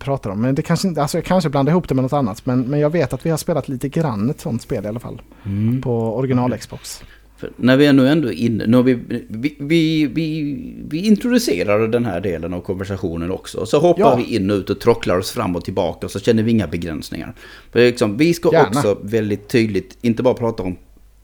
pratar 0.00 0.30
om. 0.30 0.40
Men 0.40 0.54
det 0.54 0.62
kanske 0.62 0.88
inte, 0.88 1.02
alltså 1.02 1.18
jag 1.18 1.24
kanske 1.24 1.50
blandar 1.50 1.72
ihop 1.72 1.88
det 1.88 1.94
med 1.94 2.02
något 2.02 2.12
annat. 2.12 2.46
Men, 2.46 2.60
men 2.60 2.80
jag 2.80 2.90
vet 2.90 3.12
att 3.12 3.26
vi 3.26 3.30
har 3.30 3.36
spelat 3.36 3.68
lite 3.68 3.88
grann 3.88 4.30
ett 4.30 4.40
sånt 4.40 4.62
spel 4.62 4.84
i 4.84 4.88
alla 4.88 5.00
fall. 5.00 5.22
Mm. 5.44 5.82
På 5.82 6.16
original 6.16 6.58
Xbox. 6.58 7.02
För 7.38 7.50
när 7.56 7.76
vi 7.76 7.86
är 7.86 7.92
nu 7.92 8.08
ändå 8.08 8.32
inne, 8.32 8.66
nu 8.66 8.82
vi, 8.82 8.94
vi, 9.28 9.56
vi, 9.58 10.06
vi, 10.06 10.56
vi 10.88 11.06
introducerar 11.06 11.88
den 11.88 12.04
här 12.04 12.20
delen 12.20 12.54
av 12.54 12.60
konversationen 12.60 13.30
också. 13.30 13.66
Så 13.66 13.78
hoppar 13.78 14.02
ja. 14.02 14.16
vi 14.16 14.36
in 14.36 14.50
och 14.50 14.56
ut 14.56 14.70
och 14.70 14.80
trocklar 14.80 15.18
oss 15.18 15.30
fram 15.30 15.56
och 15.56 15.64
tillbaka 15.64 16.06
och 16.06 16.12
så 16.12 16.20
känner 16.20 16.42
vi 16.42 16.50
inga 16.50 16.66
begränsningar. 16.66 17.34
För 17.72 17.80
liksom, 17.80 18.16
vi 18.16 18.34
ska 18.34 18.52
Gärna. 18.52 18.68
också 18.68 18.98
väldigt 19.02 19.48
tydligt, 19.48 19.98
inte 20.00 20.22
bara 20.22 20.34
prata 20.34 20.62
om 20.62 20.76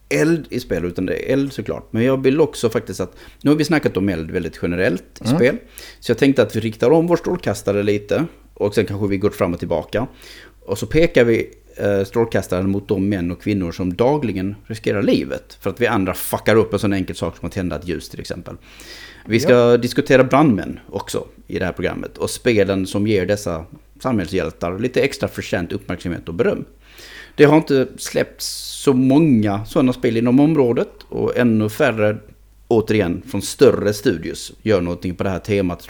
eld 0.08 0.46
i 0.50 0.60
spel, 0.60 0.84
utan 0.84 1.06
det 1.06 1.14
är 1.14 1.32
eld 1.32 1.52
såklart. 1.52 1.88
Men 1.90 2.02
jag 2.02 2.22
vill 2.22 2.40
också 2.40 2.70
faktiskt 2.70 3.00
att, 3.00 3.16
nu 3.42 3.50
har 3.50 3.56
vi 3.56 3.64
snackat 3.64 3.96
om 3.96 4.08
eld 4.08 4.30
väldigt 4.30 4.58
generellt 4.62 5.04
i 5.20 5.24
mm. 5.24 5.36
spel. 5.36 5.56
Så 6.00 6.10
jag 6.10 6.18
tänkte 6.18 6.42
att 6.42 6.56
vi 6.56 6.60
riktar 6.60 6.90
om 6.90 7.06
vår 7.06 7.16
strålkastare 7.16 7.82
lite 7.82 8.24
och 8.54 8.74
sen 8.74 8.86
kanske 8.86 9.06
vi 9.06 9.16
går 9.16 9.30
fram 9.30 9.52
och 9.52 9.58
tillbaka. 9.58 10.06
Och 10.60 10.78
så 10.78 10.86
pekar 10.86 11.24
vi 11.24 11.50
strålkastaren 12.06 12.70
mot 12.70 12.88
de 12.88 13.08
män 13.08 13.30
och 13.30 13.42
kvinnor 13.42 13.72
som 13.72 13.94
dagligen 13.94 14.56
riskerar 14.66 15.02
livet. 15.02 15.58
För 15.60 15.70
att 15.70 15.80
vi 15.80 15.86
andra 15.86 16.14
fuckar 16.14 16.56
upp 16.56 16.72
en 16.72 16.78
sån 16.78 16.92
enkel 16.92 17.16
sak 17.16 17.36
som 17.36 17.46
att 17.46 17.52
tända 17.52 17.76
ett 17.76 17.88
ljus 17.88 18.08
till 18.08 18.20
exempel. 18.20 18.56
Vi 19.26 19.40
ska 19.40 19.52
ja. 19.52 19.76
diskutera 19.76 20.24
brandmän 20.24 20.80
också 20.90 21.26
i 21.46 21.58
det 21.58 21.64
här 21.64 21.72
programmet. 21.72 22.18
Och 22.18 22.30
spelen 22.30 22.86
som 22.86 23.06
ger 23.06 23.26
dessa 23.26 23.64
samhällshjältar 24.00 24.78
lite 24.78 25.00
extra 25.00 25.28
förtjänt 25.28 25.72
uppmärksamhet 25.72 26.28
och 26.28 26.34
beröm. 26.34 26.64
Det 27.34 27.44
har 27.44 27.56
inte 27.56 27.88
släppts 27.96 28.46
så 28.82 28.92
många 28.92 29.64
sådana 29.64 29.92
spel 29.92 30.16
inom 30.16 30.40
området 30.40 30.90
och 31.08 31.36
ännu 31.36 31.68
färre 31.68 32.16
återigen 32.68 33.22
från 33.26 33.42
större 33.42 33.92
studios 33.92 34.52
gör 34.62 34.80
någonting 34.80 35.14
på 35.14 35.24
det 35.24 35.30
här 35.30 35.38
temat 35.38 35.88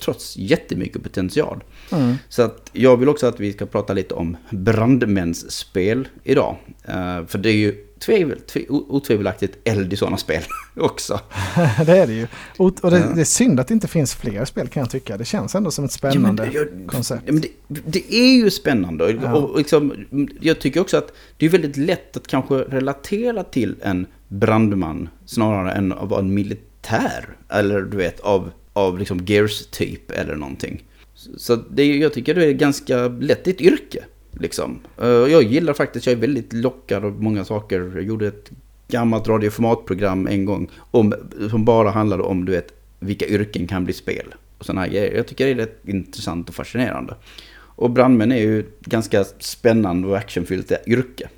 trots 0.00 0.36
jättemycket 0.36 1.02
potential. 1.02 1.64
Mm. 1.92 2.14
Så 2.28 2.42
att 2.42 2.70
jag 2.72 2.96
vill 2.96 3.08
också 3.08 3.26
att 3.26 3.40
vi 3.40 3.52
ska 3.52 3.66
prata 3.66 3.92
lite 3.92 4.14
om 4.14 4.36
brandmänsspel 4.50 6.08
idag. 6.24 6.56
Uh, 6.88 7.26
för 7.26 7.38
det 7.38 7.50
är 7.50 7.56
ju 7.56 7.86
tvevel, 7.98 8.40
tve, 8.40 8.64
otvivelaktigt 8.68 9.58
eld 9.64 9.92
i 9.92 9.96
sådana 9.96 10.16
spel 10.16 10.42
också. 10.76 11.20
det 11.86 11.98
är 11.98 12.06
det 12.06 12.12
ju. 12.12 12.26
Och, 12.56 12.90
det, 12.90 13.12
det, 13.14 13.20
är 13.20 13.24
synd 13.24 13.60
att 13.60 13.68
det 13.68 13.74
inte 13.74 13.88
finns 13.88 14.14
fler 14.14 14.44
spel 14.44 14.68
kan 14.68 14.80
jag 14.80 14.90
tycka. 14.90 15.16
Det 15.16 15.24
känns 15.24 15.54
ändå 15.54 15.70
som 15.70 15.84
ett 15.84 15.92
spännande 15.92 16.50
ja, 16.52 16.60
jag, 16.60 16.90
koncept. 16.90 17.22
Ja, 17.26 17.32
det, 17.68 17.80
det, 17.86 18.14
är 18.14 18.36
ju 18.36 18.50
spännande. 18.50 19.18
Ja. 19.22 19.34
Och 19.34 19.58
liksom, 19.58 20.06
jag 20.40 20.60
tycker 20.60 20.80
också 20.80 20.96
att 20.96 21.12
det 21.36 21.46
är 21.46 21.50
väldigt 21.50 21.76
lätt 21.76 22.16
att 22.16 22.26
kanske 22.26 22.54
relatera 22.54 23.44
till 23.44 23.76
en 23.82 24.06
brandman 24.28 25.08
snarare 25.26 25.72
än 25.72 25.92
att 25.92 26.08
vara 26.08 26.20
en 26.20 26.34
militär. 26.34 27.28
Eller 27.48 27.80
du 27.80 27.96
vet, 27.96 28.20
av, 28.20 28.50
av 28.72 28.98
liksom 28.98 29.24
Gears 29.26 29.66
typ 29.66 30.10
eller 30.10 30.34
någonting. 30.34 30.84
Så 31.16 31.56
det, 31.56 31.96
jag 31.96 32.12
tycker 32.12 32.34
det 32.34 32.44
är 32.44 32.52
ganska 32.52 33.08
lätt 33.08 33.48
ett 33.48 33.60
yrke. 33.60 34.04
Liksom. 34.32 34.78
Eh, 35.02 35.06
jag 35.06 35.42
gillar 35.42 35.72
faktiskt, 35.72 36.06
jag 36.06 36.12
är 36.12 36.20
väldigt 36.20 36.52
lockad 36.52 37.04
av 37.04 37.22
många 37.22 37.44
saker. 37.44 37.92
Jag 37.94 38.04
gjorde 38.04 38.26
ett 38.26 38.50
gammalt 38.88 39.28
radioformatprogram 39.28 40.26
en 40.26 40.44
gång 40.44 40.70
om, 40.90 41.14
som 41.50 41.64
bara 41.64 41.90
handlade 41.90 42.22
om 42.22 42.44
du 42.44 42.52
vet, 42.52 42.72
vilka 42.98 43.26
yrken 43.26 43.66
kan 43.66 43.84
bli 43.84 43.92
spel. 43.92 44.34
och 44.58 44.66
såna 44.66 44.80
här 44.80 44.88
grejer. 44.88 45.16
Jag 45.16 45.26
tycker 45.26 45.46
det 45.46 45.50
är 45.50 45.54
rätt 45.54 45.88
intressant 45.88 46.48
och 46.48 46.54
fascinerande. 46.54 47.14
Och 47.58 47.90
brandmän 47.90 48.32
är 48.32 48.40
ju 48.40 48.60
ett 48.60 48.80
ganska 48.80 49.24
spännande 49.38 50.08
och 50.08 50.16
actionfyllt 50.16 50.72
yrke. 50.86 51.28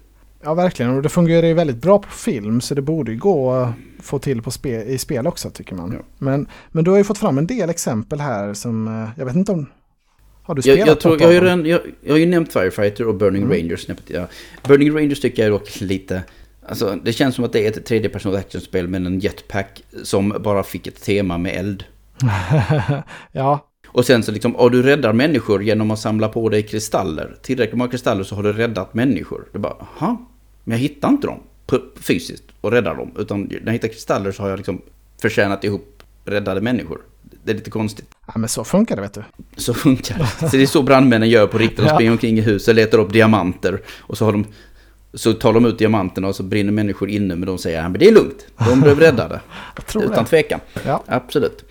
Ja, 0.43 0.55
verkligen. 0.55 0.97
Och 0.97 1.03
det 1.03 1.09
fungerar 1.09 1.47
ju 1.47 1.55
väldigt 1.55 1.83
bra 1.83 1.99
på 1.99 2.09
film 2.09 2.61
så 2.61 2.75
det 2.75 2.83
borde 2.83 3.13
ju 3.13 3.19
gå 3.19 3.73
få 4.01 4.19
till 4.19 4.43
på 4.43 4.51
spe, 4.51 4.83
i 4.83 4.99
spel 4.99 5.27
också 5.27 5.51
tycker 5.51 5.75
man. 5.75 5.93
Ja. 5.93 5.99
Men, 6.19 6.47
men 6.71 6.85
du 6.85 6.91
har 6.91 6.99
ju 6.99 7.05
fått 7.05 7.19
fram 7.19 7.39
en 7.39 7.47
del 7.47 7.71
exempel 7.71 8.21
här 8.21 8.55
som, 8.55 8.89
eh, 8.89 9.09
jag 9.17 9.27
vet 9.27 9.37
inte 9.37 9.53
om... 9.53 9.67
Har 10.43 10.55
du 10.55 10.63
spelat 10.63 10.79
Jag, 10.79 10.89
jag, 10.89 11.01
tror, 11.01 11.21
jag, 11.21 11.29
har 11.29 11.33
ju 11.33 11.41
redan, 11.41 11.67
jag, 11.67 11.81
jag 12.03 12.13
har 12.13 12.19
ju 12.19 12.27
nämnt 12.27 12.53
Firefighter 12.53 13.07
och 13.09 13.15
Burning 13.15 13.43
Mm. 13.43 13.57
Rangers. 13.57 13.87
Ja. 14.07 14.27
Burning 14.63 14.97
Rangers 14.97 15.21
tycker 15.21 15.43
jag 15.43 15.47
är 15.47 15.51
dock 15.51 15.81
lite... 15.81 16.23
Alltså, 16.69 16.99
det 17.05 17.13
känns 17.13 17.35
som 17.35 17.45
att 17.45 17.53
det 17.53 17.67
är 17.67 17.71
ett 17.71 17.85
tredjepersons 17.85 18.37
actionspel 18.37 18.89
med 18.89 19.07
en 19.07 19.21
jetpack 19.21 19.83
som 20.03 20.37
bara 20.41 20.63
fick 20.63 20.87
ett 20.87 21.03
tema 21.03 21.39
med 21.39 21.57
eld. 21.57 21.85
ja, 23.33 23.69
Och 23.87 24.05
sen 24.05 24.23
så 24.23 24.33
liksom, 24.33 24.57
och 24.57 24.71
du 24.71 24.83
räddar 24.83 25.13
människor 25.13 25.63
genom 25.63 25.91
att 25.91 25.99
samla 25.99 26.29
på 26.29 26.49
dig 26.49 26.63
kristaller. 26.63 27.37
Tillräckligt 27.43 27.79
många 27.79 27.91
kristaller 27.91 28.25
så 28.25 28.35
har 28.35 28.43
du 28.43 28.53
räddat 28.53 28.95
människor. 28.95 29.49
Du 29.53 29.59
bara, 29.59 29.73
aha, 29.73 30.29
men 30.65 30.79
jag 30.79 30.83
hittar 30.83 31.09
inte 31.09 31.27
dem 31.27 31.41
fysiskt 32.01 32.45
och 32.69 32.73
räddar 32.75 32.95
dem. 32.95 33.11
Utan 33.19 33.43
när 33.43 33.61
jag 33.65 33.73
hittar 33.73 33.89
kristaller 33.89 34.33
så 34.33 34.43
har 34.43 34.51
jag 34.51 34.57
liksom 34.57 34.83
förtjänat 35.23 35.65
ihop 35.65 36.03
räddade 36.25 36.61
människor. 36.61 37.01
Det 37.45 37.53
är 37.53 37.57
lite 37.57 37.71
konstigt. 37.71 38.07
ja, 38.27 38.33
men 38.37 38.49
så 38.49 38.65
funkar 38.65 38.97
det 38.97 39.03
vet 39.03 39.15
du. 39.15 39.23
Så 39.57 39.75
funkar 39.75 40.19
det. 40.19 40.49
Så 40.49 40.57
det 40.57 40.63
är 40.63 40.67
så 40.67 40.83
brandmännen 40.83 41.29
gör 41.29 41.47
på 41.47 41.59
riktigt. 41.59 41.79
De 41.79 41.89
springer 41.89 42.13
omkring 42.13 42.39
i 42.39 42.41
huset, 42.41 42.75
letar 42.75 42.99
upp 42.99 43.13
diamanter. 43.13 43.83
Och 43.99 44.19
så, 44.19 44.25
har 44.25 44.33
de, 44.33 44.47
så 45.15 45.33
tar 45.33 45.53
de 45.53 45.67
ut 45.67 45.79
diamanterna 45.79 46.29
och 46.29 46.37
så 46.37 46.43
brinner 46.43 46.73
människor 46.73 47.11
inne. 47.11 47.37
Men 47.37 47.47
de 47.47 47.59
säger, 47.59 47.83
men 47.83 47.93
det 47.93 48.09
är 48.09 48.13
lugnt. 48.13 48.47
De 48.57 48.81
blev 48.81 49.01
räddade. 49.01 49.41
Utan 49.95 50.11
det. 50.11 50.25
tvekan. 50.25 50.61
Ja. 50.87 51.03
Absolut. 51.07 51.65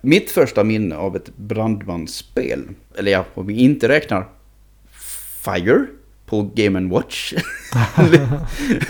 Mitt 0.00 0.30
första 0.30 0.64
minne 0.64 0.96
av 0.96 1.16
ett 1.16 1.36
brandmansspel, 1.36 2.62
eller 2.96 3.12
ja, 3.12 3.24
om 3.34 3.46
vi 3.46 3.54
inte 3.54 3.88
räknar 3.88 4.28
Fire 5.44 5.86
på 6.34 6.50
Game 6.54 6.90
Watch. 6.90 7.34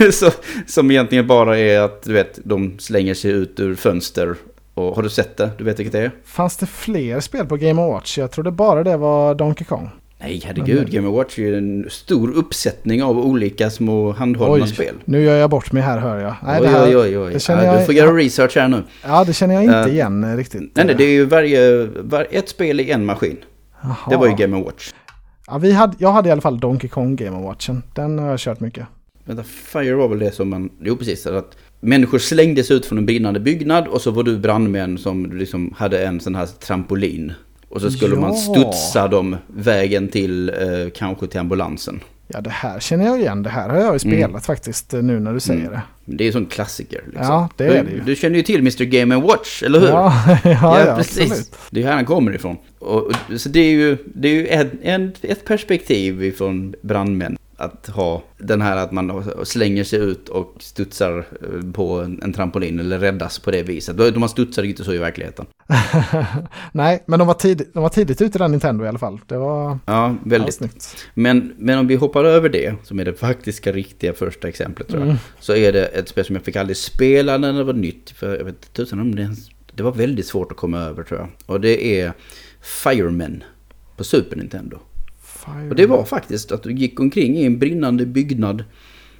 så, 0.11 0.31
som 0.67 0.91
egentligen 0.91 1.27
bara 1.27 1.57
är 1.59 1.79
att 1.79 2.03
du 2.03 2.13
vet, 2.13 2.39
de 2.43 2.79
slänger 2.79 3.13
sig 3.13 3.31
ut 3.31 3.59
ur 3.59 3.75
fönster. 3.75 4.35
Och 4.73 4.95
har 4.95 5.03
du 5.03 5.09
sett 5.09 5.37
det? 5.37 5.49
Du 5.57 5.63
vet 5.63 5.79
vilket 5.79 5.91
det 5.93 5.99
är? 5.99 6.11
Fanns 6.25 6.57
det 6.57 6.65
fler 6.65 7.19
spel 7.19 7.45
på 7.45 7.55
Game 7.57 7.81
Watch? 7.87 8.17
Jag 8.17 8.31
trodde 8.31 8.51
bara 8.51 8.83
det 8.83 8.97
var 8.97 9.35
Donkey 9.35 9.65
Kong. 9.65 9.89
Nej, 10.19 10.41
herregud. 10.45 10.91
Game 10.91 11.07
Watch 11.09 11.39
är 11.39 11.53
en 11.53 11.87
stor 11.89 12.31
uppsättning 12.31 13.03
av 13.03 13.19
olika 13.19 13.69
små 13.69 14.11
handhållna 14.11 14.65
Oj, 14.65 14.71
spel. 14.71 14.95
nu 15.05 15.23
gör 15.23 15.35
jag 15.35 15.49
bort 15.49 15.71
mig 15.71 15.83
här 15.83 15.99
hör 15.99 16.19
jag. 16.19 16.35
Nej, 16.43 16.59
oj, 16.61 16.67
det 16.67 16.71
här, 16.73 16.87
oj, 16.87 16.97
oj, 16.97 17.17
oj. 17.17 17.33
det 17.33 17.49
ja, 17.49 17.63
jag- 17.63 17.79
du 17.79 17.85
får 17.85 17.93
göra 17.93 18.11
research 18.11 18.55
här 18.55 18.67
nu. 18.67 18.83
Ja, 19.03 19.23
det 19.23 19.33
känner 19.33 19.55
jag 19.55 19.63
inte 19.63 19.77
Eh, 19.77 19.87
igen 19.87 20.37
riktigt. 20.37 20.61
Nej, 20.75 20.85
nej, 20.85 20.95
det 20.97 21.03
är 21.03 21.09
ju 21.11 21.25
varje, 21.25 21.85
var, 21.85 22.27
ett 22.31 22.49
spel 22.49 22.79
i 22.79 22.91
en 22.91 23.05
maskin. 23.05 23.37
Jaha. 23.81 23.95
Det 24.09 24.15
var 24.17 24.27
ju 24.27 24.33
Game 24.35 24.63
Watch. 24.63 24.91
Ja, 25.47 25.57
vi 25.57 25.71
hade, 25.71 25.93
jag 25.99 26.11
hade 26.11 26.29
i 26.29 26.31
alla 26.31 26.41
fall 26.41 26.59
Donkey 26.59 26.89
Kong 26.89 27.15
Game 27.15 27.41
Watchen. 27.41 27.83
Den 27.93 28.19
har 28.19 28.27
jag 28.29 28.39
kört 28.39 28.59
mycket. 28.59 28.87
Vänta, 29.25 29.43
Fire 29.43 29.95
var 29.95 30.07
väl 30.07 30.19
det 30.19 30.31
som 30.31 30.49
man... 30.49 30.69
Jo, 30.81 30.95
precis. 30.95 31.27
Att 31.27 31.57
människor 31.79 32.17
slängdes 32.19 32.71
ut 32.71 32.85
från 32.85 32.97
en 32.97 33.05
brinnande 33.05 33.39
byggnad 33.39 33.87
och 33.87 34.01
så 34.01 34.11
var 34.11 34.23
du 34.23 34.37
brandmän 34.37 34.97
som 34.97 35.31
liksom 35.37 35.73
hade 35.77 36.05
en 36.05 36.19
sån 36.19 36.35
här 36.35 36.45
trampolin. 36.45 37.33
Och 37.69 37.81
så 37.81 37.91
skulle 37.91 38.15
man 38.15 38.31
Ja. 38.33 38.35
studsa 38.37 39.07
dem 39.07 39.35
vägen 39.47 40.07
till, 40.07 40.49
eh, 40.49 40.89
kanske 40.95 41.27
till 41.27 41.39
ambulansen. 41.39 41.99
Ja, 42.27 42.41
det 42.41 42.49
här 42.49 42.79
känner 42.79 43.05
jag 43.05 43.19
igen. 43.19 43.43
Det 43.43 43.49
här 43.49 43.69
har 43.69 43.77
jag 43.77 43.93
ju 43.93 43.99
spelat 43.99 44.29
Mm. 44.29 44.41
faktiskt 44.41 44.93
eh, 44.93 45.01
nu 45.01 45.19
när 45.19 45.33
du 45.33 45.39
säger 45.39 45.69
det. 45.69 45.81
Det 46.05 46.23
är 46.23 46.25
ju 46.25 46.31
sån 46.31 46.45
klassiker. 46.45 47.01
Liksom. 47.05 47.25
Ja, 47.25 47.49
det 47.55 47.65
är 47.65 47.83
det 47.83 47.91
ju. 47.91 48.01
Du 48.01 48.15
känner 48.15 48.35
ju 48.35 48.41
till 48.43 48.59
Mr 48.59 48.83
Game 48.83 49.15
Watch, 49.15 49.63
eller 49.63 49.79
hur? 49.79 49.87
Ja, 49.87 50.13
ja, 50.43 50.49
ja, 50.85 50.95
absolut. 50.97 51.55
Det 51.69 51.81
är 51.83 51.87
här 51.87 51.93
han 51.95 52.05
kommer 52.05 52.35
ifrån. 52.35 52.57
Och, 52.79 53.03
och, 53.03 53.13
så 53.37 53.49
det 53.49 53.59
är 53.59 53.71
ju, 53.71 53.97
det 54.15 54.27
är 54.27 54.33
ju 54.33 54.47
en, 54.83 55.13
ett 55.21 55.45
perspektiv 55.45 56.23
ifrån 56.23 56.73
brandmän. 56.81 57.37
Att 57.57 57.87
ha 57.87 58.23
den 58.37 58.61
här 58.61 58.77
att 58.77 58.91
man 58.91 59.23
slänger 59.43 59.83
sig 59.83 59.99
ut 59.99 60.29
och 60.29 60.55
studsar 60.59 61.17
eh, 61.17 61.71
på 61.71 61.99
en, 62.01 62.33
trampolin 62.33 62.79
eller 62.79 62.99
räddas 62.99 63.39
på 63.39 63.51
det 63.51 63.63
viset. 63.63 63.97
De 63.97 64.19
man 64.19 64.29
studsar 64.29 64.63
inte 64.63 64.83
så 64.83 64.93
i 64.93 64.97
verkligheten. 64.97 65.45
Nej, 66.71 67.03
men 67.05 67.19
de 67.19 67.27
var, 67.27 67.33
tidigt, 67.33 67.73
de 67.73 67.83
var 67.83 67.89
tidigt 67.89 68.21
ute 68.21 68.37
där 68.37 68.47
Nintendo 68.47 68.85
i 68.85 68.87
alla 68.87 68.99
fall. 68.99 69.19
Det 69.27 69.37
var 69.37 69.79
Ja, 69.85 70.15
väldigt. 70.25 70.53
snyggt. 70.53 70.95
Men, 71.13 71.53
men 71.57 71.79
om 71.79 71.87
vi 71.87 71.95
hoppar 71.95 72.23
över 72.23 72.49
det, 72.49 72.75
som 72.83 72.99
är 72.99 73.05
det 73.05 73.13
faktiska 73.13 73.71
riktiga 73.71 74.13
första 74.13 74.47
exemplet 74.47 74.87
tror 74.87 74.99
jag. 74.99 75.07
Mm. 75.09 75.19
Så 75.39 75.55
är 75.55 75.73
det 75.73 75.85
ett 75.85 76.09
spel 76.09 76.25
som 76.25 76.35
jag 76.35 76.45
fick 76.45 76.55
aldrig 76.55 76.77
spela 76.77 77.37
när 77.37 77.53
det 77.53 77.63
var 77.63 77.73
nytt. 77.73 78.09
För 78.09 78.37
jag 78.37 78.45
vet 78.45 78.55
inte 78.55 78.69
tusan 78.69 78.99
om 78.99 79.15
det 79.15 79.29
Det 79.73 79.83
var 79.83 79.91
väldigt 79.91 80.25
svårt 80.27 80.51
att 80.51 80.57
komma 80.57 80.79
över 80.79 81.03
tror 81.03 81.19
jag. 81.19 81.29
Och 81.45 81.61
det 81.61 81.99
är 82.01 82.13
Fireman 82.61 83.43
på 83.97 84.03
Super 84.03 84.35
Nintendo. 84.37 84.79
Och 85.69 85.75
det 85.75 85.85
var 85.85 86.03
faktiskt 86.03 86.51
att 86.51 86.63
du 86.63 86.73
gick 86.73 86.99
omkring 86.99 87.37
i 87.37 87.45
en 87.45 87.59
brinnande 87.59 88.05
byggnad 88.05 88.63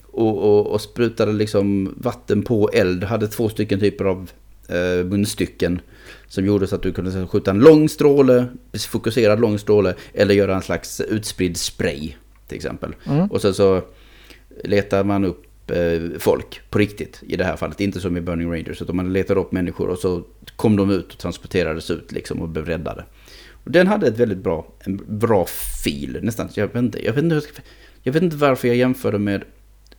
och, 0.03 0.37
och, 0.37 0.67
och 0.67 0.81
sprutade 0.81 1.33
liksom 1.33 1.93
vatten 1.97 2.43
på 2.43 2.69
eld. 2.73 3.03
Hade 3.03 3.27
två 3.27 3.49
stycken 3.49 3.79
typer 3.79 4.05
av 4.05 4.31
eh, 4.67 5.05
munstycken 5.05 5.81
som 6.27 6.45
gjorde 6.45 6.67
så 6.67 6.75
att 6.75 6.81
du 6.81 6.91
kunde 6.91 7.27
skjuta 7.27 7.51
en 7.51 7.59
lång 7.59 7.89
stråle, 7.89 8.45
fokuserad 8.89 9.39
lång 9.39 9.59
stråle 9.59 9.93
eller 10.13 10.35
göra 10.35 10.55
en 10.55 10.61
slags 10.61 11.01
utspridd 11.01 11.57
spray 11.57 12.15
till 12.47 12.55
exempel. 12.55 12.95
Mm. 13.05 13.31
Och 13.31 13.41
sen 13.41 13.53
så 13.53 13.81
letar 14.63 15.03
man 15.03 15.25
upp 15.25 15.71
eh, 15.71 16.19
folk 16.19 16.61
på 16.69 16.79
riktigt 16.79 17.23
i 17.27 17.35
det 17.35 17.43
här 17.43 17.55
fallet. 17.55 17.81
Inte 17.81 17.99
som 17.99 18.17
i 18.17 18.21
Burning 18.21 18.51
Rangers 18.51 18.81
utan 18.81 18.95
man 18.95 19.13
letar 19.13 19.37
upp 19.37 19.51
människor 19.51 19.89
och 19.89 19.97
så 19.97 20.23
kom 20.55 20.75
de 20.75 20.91
ut 20.91 21.13
och 21.13 21.19
transporterades 21.19 21.91
ut 21.91 22.11
liksom 22.11 22.41
och 22.41 22.49
blev 22.49 22.65
räddade. 22.65 23.03
Den 23.65 23.87
hade 23.87 24.07
ett 24.07 24.17
väldigt 24.19 24.37
bra, 24.37 24.65
en 24.79 25.01
bra 25.07 25.45
fil 25.83 26.19
nästan. 26.21 26.49
Jag 26.53 26.67
vet 26.67 26.75
inte, 26.75 27.05
jag 27.05 27.13
vet 27.13 27.23
inte, 27.23 27.41
jag 28.03 28.13
vet 28.13 28.23
inte 28.23 28.35
varför 28.35 28.67
jag 28.67 28.77
jämförde 28.77 29.19
med 29.19 29.43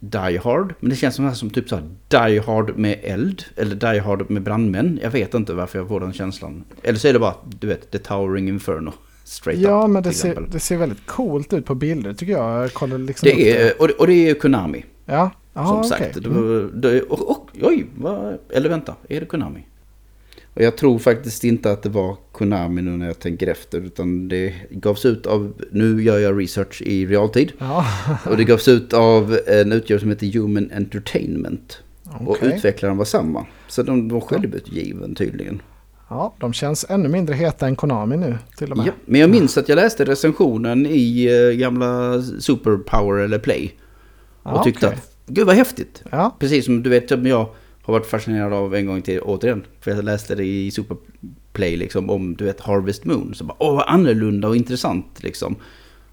Die 0.00 0.38
Hard. 0.44 0.74
Men 0.80 0.90
det 0.90 0.96
känns 0.96 1.14
som, 1.14 1.34
som 1.34 1.50
typ 1.50 1.68
så 1.68 1.76
här 1.76 1.84
Die 2.08 2.38
Hard 2.38 2.78
med 2.78 2.98
eld. 3.02 3.44
Eller 3.56 3.74
Die 3.76 3.98
Hard 4.00 4.30
med 4.30 4.42
brandmän. 4.42 4.98
Jag 5.02 5.10
vet 5.10 5.34
inte 5.34 5.52
varför 5.54 5.78
jag 5.78 5.88
får 5.88 6.00
den 6.00 6.12
känslan. 6.12 6.64
Eller 6.82 6.98
så 6.98 7.08
är 7.08 7.12
det 7.12 7.18
bara, 7.18 7.34
du 7.60 7.66
vet, 7.66 7.90
The 7.90 7.98
Towering 7.98 8.48
Inferno. 8.48 8.92
Straight 9.24 9.60
Ja, 9.60 9.84
up, 9.84 9.90
men 9.90 10.02
det 10.02 10.12
ser, 10.12 10.40
det 10.52 10.60
ser 10.60 10.76
väldigt 10.76 11.06
coolt 11.06 11.52
ut 11.52 11.64
på 11.66 11.74
bilder 11.74 12.14
tycker 12.14 12.32
jag. 12.32 12.62
Jag 12.62 12.72
kollade 12.72 13.04
liksom 13.04 13.28
Det 13.28 13.62
är, 13.62 13.80
och, 13.80 13.88
det, 13.88 13.94
och 13.94 14.06
det 14.06 14.12
är 14.12 14.28
ju 14.28 14.34
Konami. 14.34 14.84
Ja, 15.06 15.30
ja 15.54 15.66
som 15.66 15.84
sagt. 15.84 16.22
Det 16.22 16.28
Mm. 16.28 16.42
var, 16.44 16.70
det, 16.74 17.02
och, 17.02 17.30
och, 17.30 17.50
oj, 17.62 17.86
vad, 17.96 18.38
eller 18.50 18.68
vänta, 18.68 18.94
är 19.08 19.20
det 19.20 19.26
Konami? 19.26 19.60
Och 20.56 20.62
jag 20.62 20.76
tror 20.76 20.98
faktiskt 20.98 21.44
inte 21.44 21.70
att 21.72 21.82
det 21.82 21.88
var 21.88 22.16
Konami 22.32 22.82
nu 22.82 22.90
när 22.90 23.06
jag 23.06 23.18
tänker 23.18 23.46
efter. 23.46 23.80
Utan 23.80 24.28
det 24.28 24.54
gavs 24.70 25.04
ut 25.04 25.26
av, 25.26 25.52
nu 25.70 26.02
gör 26.02 26.18
jag 26.18 26.40
research 26.40 26.82
i 26.82 27.06
realtid. 27.06 27.52
Ja, 27.58 27.86
Och 28.30 28.36
det 28.36 28.44
gavs 28.44 28.68
ut 28.68 28.92
av 28.92 29.38
en 29.46 29.72
utgivare 29.72 30.00
som 30.00 30.08
heter 30.10 30.26
Human 30.38 30.70
Entertainment. 30.76 31.78
Och 32.20 32.30
okej. 32.30 32.52
utvecklaren 32.56 32.96
var 32.96 33.04
samma. 33.04 33.46
Så 33.68 33.82
de 33.82 34.08
var 34.08 34.20
självutgiven 34.20 35.14
tydligen. 35.14 35.62
Ja, 36.08 36.34
de 36.40 36.52
känns 36.52 36.86
ännu 36.88 37.08
mindre 37.08 37.34
heta 37.34 37.66
än 37.66 37.76
Konami 37.76 38.16
nu 38.16 38.38
till 38.56 38.70
och 38.70 38.76
med. 38.76 38.86
Ja, 38.86 38.92
men 39.06 39.20
jag 39.20 39.30
minns 39.30 39.58
att 39.58 39.68
jag 39.68 39.76
läste 39.76 40.04
recensionen 40.04 40.86
i 40.86 41.24
eh, 41.52 41.58
gamla 41.58 42.22
Superpower 42.40 43.18
eller 43.24 43.38
Play. 43.38 43.74
Och 44.42 44.50
Ja, 44.52 44.64
tyckte 44.64 44.86
okej. 44.86 44.98
att, 44.98 45.16
gud 45.26 45.46
vad 45.46 45.56
häftigt. 45.56 46.02
Ja, 46.10 46.36
Precis 46.38 46.64
som 46.64 46.82
du 46.82 46.90
vet 46.90 47.10
jag 47.10 47.48
har 47.86 47.92
varit 47.92 48.06
fascinerad 48.06 48.52
av 48.52 48.74
en 48.74 48.86
gång 48.86 49.02
till 49.02 49.20
återigen. 49.20 49.64
För 49.80 49.90
jag 49.90 50.04
läste 50.04 50.34
det 50.34 50.44
i 50.44 50.70
Superplay 50.70 51.76
liksom 51.76 52.10
om 52.10 52.36
du 52.36 52.44
vet 52.44 52.60
Harvest 52.60 53.04
Moon. 53.04 53.34
Så 53.34 53.44
bara 53.44 53.56
åh 53.58 53.74
vad 53.76 53.84
annorlunda 53.88 54.48
och 54.48 54.56
intressant 54.56 55.22
liksom. 55.22 55.56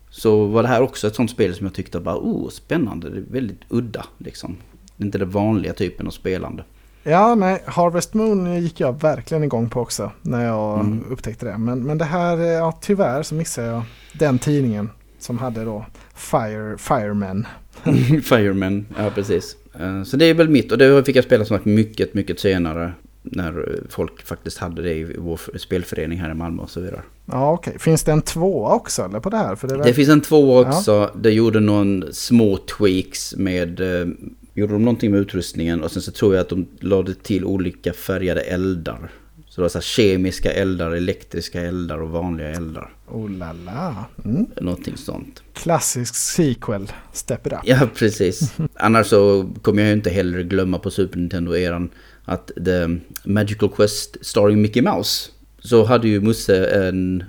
Så 0.09 0.45
var 0.45 0.63
det 0.63 0.69
här 0.69 0.82
också 0.82 1.07
ett 1.07 1.15
sånt 1.15 1.32
spel 1.32 1.55
som 1.55 1.65
jag 1.65 1.74
tyckte 1.74 1.99
bara 1.99 2.17
oh 2.17 2.49
spännande. 2.49 3.09
Det 3.09 3.17
är 3.17 3.26
väldigt 3.34 3.59
udda 3.69 4.05
liksom. 4.17 4.57
Det 4.97 5.03
är 5.03 5.05
inte 5.05 5.17
den 5.17 5.30
vanliga 5.30 5.74
typen 5.74 6.07
av 6.07 6.11
spelande. 6.11 6.63
ja 7.03 7.36
nej, 7.36 7.63
Harvest 7.65 8.13
Moon 8.13 8.61
gick 8.61 8.80
jag 8.80 9.01
verkligen 9.01 9.43
igång 9.43 9.69
på 9.69 9.82
också 9.82 10.11
när 10.21 10.45
jag 10.45 10.80
Mm. 10.80 11.03
upptäckte 11.11 11.45
det. 11.45 11.57
Men, 11.57 11.84
men 11.84 11.97
det 11.97 12.05
här, 12.05 12.38
ja 12.38 12.80
tyvärr 12.82 13.24
så 13.24 13.36
missade 13.36 13.67
jag 13.67 13.84
den 14.13 14.39
tidningen 14.39 14.89
som 15.19 15.38
hade 15.38 15.63
då 15.63 15.86
Fire, 16.16 16.78
Fireman. 16.78 17.47
Fireman, 18.24 18.86
ja 18.97 19.09
precis. 19.16 19.55
Eh, 19.80 20.03
Så 20.03 20.18
det 20.18 20.26
är 20.26 20.34
väl 20.34 20.49
mitt 20.49 20.72
och 20.72 20.78
det 20.78 21.03
fick 21.03 21.16
jag 21.16 21.24
spela 21.24 21.45
som 21.45 21.57
sagt 21.57 21.66
mycket, 21.66 22.14
mycket 22.14 22.39
senare. 22.39 22.93
När 23.26 23.80
folk 23.89 24.22
faktiskt 24.26 24.57
hade 24.57 24.82
det 24.82 24.93
i 24.93 25.16
vår 25.18 25.39
spelförening 25.57 26.20
här 26.20 26.32
i 26.32 26.34
Malmö 26.34 26.61
och 26.61 26.70
så 26.70 26.80
vidare. 26.82 27.01
Ja 27.26 27.51
okej, 27.51 27.80
finns 27.80 28.03
det 28.03 28.11
en 28.11 28.22
tvåa 28.22 28.74
också 28.74 29.03
eller 29.05 29.20
på 29.20 29.30
det 29.30 29.38
här? 29.38 29.55
För 29.55 29.68
det 29.68 29.78
väl... 29.78 29.88
Det 29.88 29.93
finns 29.93 30.09
en 30.09 30.22
två 30.22 30.57
också. 30.59 31.11
Det 31.16 31.32
gjorde 31.32 31.59
någon 31.59 32.03
små 32.11 32.57
tweaks 32.57 33.36
med... 33.36 33.80
Eh, 34.01 34.07
gjorde 34.53 34.74
de 34.74 34.86
någonting 34.86 35.11
med 35.11 35.20
utrustningen 35.20 35.84
och 35.84 35.91
sen 35.91 36.01
så 36.01 36.11
tror 36.11 36.34
jag 36.36 36.41
att 36.41 36.49
de 36.49 36.66
lade 36.80 37.14
till 37.14 37.45
olika 37.45 37.93
färgade 37.93 38.41
eldar. 38.41 39.09
Så 39.53 39.61
det 39.61 39.63
var 39.63 39.69
så 39.69 39.81
kemiska 39.81 40.51
eldar, 40.51 40.91
elektriska 40.91 41.61
eldar 41.61 42.01
och 42.01 42.09
vanliga 42.09 42.49
eldar. 42.49 42.93
Oh 43.07 43.29
la 43.29 43.53
la. 43.53 44.05
Mm. 44.25 44.45
Någonting 44.61 44.97
sånt. 44.97 45.43
Klassisk 45.53 46.15
sequel, 46.15 46.91
Step 47.11 47.47
It 47.47 47.53
Up. 47.53 47.59
Ja, 47.63 47.89
precis. 47.95 48.53
Annars 48.73 49.07
så 49.07 49.49
kommer 49.61 49.81
jag 49.81 49.87
ju 49.87 49.93
inte 49.93 50.09
heller 50.09 50.43
glömma 50.43 50.79
på 50.79 50.91
Super 50.91 51.19
Nintendo-eran 51.19 51.89
att 52.25 52.51
The 52.65 52.99
Magical 53.23 53.69
Quest 53.69 54.17
starring 54.21 54.61
Mickey 54.61 54.81
Mouse 54.81 55.31
så 55.59 55.83
hade 55.83 56.07
ju 56.07 56.21
Musse 56.21 56.65
en, 56.65 57.23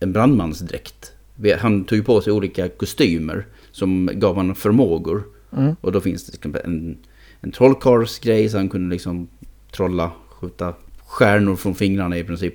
en 0.00 0.12
brandmansdräkt. 0.12 1.12
Han 1.58 1.84
tog 1.84 1.98
ju 1.98 2.04
på 2.04 2.20
sig 2.20 2.32
olika 2.32 2.68
kostymer 2.68 3.46
som 3.70 4.10
gav 4.12 4.34
honom 4.34 4.54
förmågor. 4.54 5.22
Mm. 5.56 5.76
Och 5.80 5.92
då 5.92 6.00
finns 6.00 6.26
det 6.26 6.64
en, 6.64 6.98
en 7.40 7.52
trollkarlsgrej 7.52 8.48
så 8.48 8.56
han 8.56 8.68
kunde 8.68 8.94
liksom 8.94 9.28
trolla, 9.72 10.12
skjuta 10.28 10.74
stjärnor 11.10 11.56
från 11.56 11.74
fingrarna 11.74 12.18
i 12.18 12.24
princip. 12.24 12.54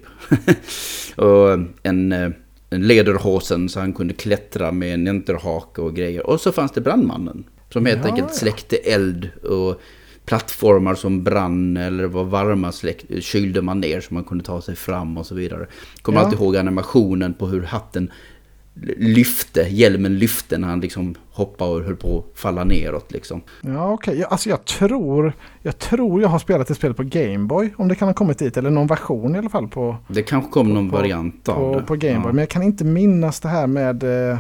och 1.16 1.60
en, 1.84 2.12
eh, 2.12 2.30
en 2.70 2.88
lederhosen 2.88 3.70
så 3.70 3.80
han 3.80 3.94
kunde 3.94 4.14
klättra 4.14 4.72
med 4.72 4.94
en 4.94 5.08
enterhake 5.08 5.82
och 5.82 5.96
grejer. 5.96 6.28
Och 6.28 6.42
så 6.42 6.52
fanns 6.52 6.72
det 6.72 6.82
brandmannen. 6.82 7.44
Som 7.70 7.86
helt 7.86 8.00
Ja, 8.04 8.10
enkelt 8.10 8.34
släckte 8.36 8.76
eld 8.76 9.30
och 9.44 9.82
plattformar 10.26 10.96
som 10.96 11.24
brann 11.24 11.78
eller 11.78 12.06
var 12.06 12.24
varma 12.24 12.72
släck, 12.72 13.06
kylde 13.20 13.62
man 13.62 13.80
ner 13.82 14.02
så 14.02 14.14
man 14.14 14.24
kunde 14.24 14.44
ta 14.44 14.62
sig 14.62 14.76
fram 14.76 15.18
och 15.18 15.26
så 15.26 15.36
vidare. 15.36 15.68
Kommer 16.02 16.20
Ja. 16.20 16.26
alltid 16.26 16.40
ihåg 16.40 16.58
animationen 16.58 17.34
på 17.34 17.48
hur 17.48 17.62
hatten 17.62 18.12
lyfte, 18.98 19.62
hjälmen 19.62 20.18
lyfte 20.20 20.58
när 20.58 20.68
han 20.68 20.80
liksom 20.80 21.16
hoppade 21.32 21.72
och 21.72 21.84
höll 21.84 21.96
på 21.96 22.18
att 22.34 22.40
falla 22.40 22.64
neråt 22.64 23.12
liksom. 23.12 23.42
Ja, 23.62 23.92
okej. 23.94 24.18
Ja, 24.20 24.28
alltså 24.28 24.50
jag 24.50 24.66
tror, 24.66 25.34
jag 25.62 25.80
tror 25.80 26.22
jag 26.22 26.30
har 26.30 26.40
spelat 26.40 26.70
ett 26.70 26.78
spel 26.78 26.94
på 26.94 27.04
Gameboy. 27.04 27.74
Om 27.78 27.88
det 27.88 27.96
kan 27.96 28.08
ha 28.08 28.14
kommit 28.14 28.40
dit. 28.40 28.58
Eller 28.58 28.70
någon 28.70 28.88
version 28.88 29.36
i 29.36 29.38
alla 29.38 29.50
fall 29.50 29.68
på, 29.68 29.98
Det 30.08 30.24
kanske 30.24 30.52
kom 30.52 30.74
någon 30.74 30.90
På- 30.90 30.98
variant 30.98 31.50
av 31.50 31.54
på, 31.56 31.80
det. 31.80 31.86
på 31.86 31.96
Gameboy. 31.96 32.30
Ja. 32.30 32.34
Men 32.34 32.38
jag 32.40 32.50
kan 32.50 32.64
inte 32.64 32.84
minnas 32.86 33.40
det 33.40 33.50
här 33.50 33.68
med, 33.68 34.04
eh, 34.32 34.40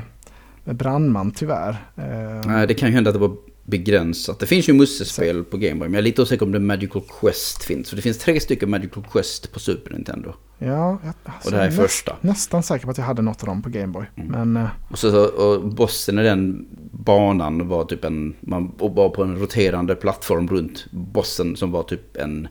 med 0.63 0.75
brandman 0.75 1.31
tyvärr. 1.31 1.69
Eh, 1.95 2.47
Nej, 2.47 2.67
det 2.67 2.73
kan 2.73 2.89
ju 2.89 2.95
hända 2.95 3.09
att 3.09 3.13
det 3.15 3.19
var 3.19 3.35
begränsat. 3.63 4.39
Det 4.39 4.45
finns 4.45 4.69
ju 4.69 4.73
Musse-spel 4.73 5.43
på 5.43 5.57
Gameboy, 5.57 5.87
men 5.87 5.93
jag 5.93 5.99
är 5.99 6.03
lite 6.03 6.21
osäker 6.21 6.45
om 6.45 6.51
det 6.51 6.59
Magical 6.59 7.01
Quest 7.21 7.63
finns. 7.63 7.89
För 7.89 7.95
det 7.95 8.01
finns 8.01 8.17
tre 8.17 8.39
stycken 8.39 8.69
Magical 8.69 9.03
Quest 9.11 9.53
på 9.53 9.59
Super 9.59 9.93
Nintendo. 9.93 10.33
Ja, 10.57 10.67
jag, 11.03 11.13
alltså, 11.23 11.47
Och 11.47 11.51
det 11.51 11.57
här 11.57 11.63
är 11.65 11.69
näst- 11.69 11.81
första. 11.81 12.15
Nästan 12.21 12.63
säker 12.63 12.85
på 12.85 12.91
att 12.91 12.97
jag 12.97 13.05
hade 13.05 13.21
något 13.21 13.41
av 13.43 13.47
dem 13.47 13.61
på 13.61 13.69
Gameboy. 13.69 14.05
Mm. 14.15 14.27
Men 14.51 14.63
eh, 14.63 14.69
Och, 14.91 14.99
så, 14.99 15.25
och 15.25 15.65
bossen 15.67 16.19
i 16.19 16.23
den 16.23 16.65
banan 16.91 17.67
var 17.67 17.85
typ 17.85 18.05
en... 18.05 18.35
Man 18.39 18.71
var 18.77 19.09
på 19.09 19.23
en 19.23 19.39
roterande 19.39 19.95
plattform 19.95 20.47
runt 20.47 20.85
bossen 20.91 21.55
som 21.55 21.71
var 21.71 21.83
typ 21.83 22.17
en, 22.17 22.47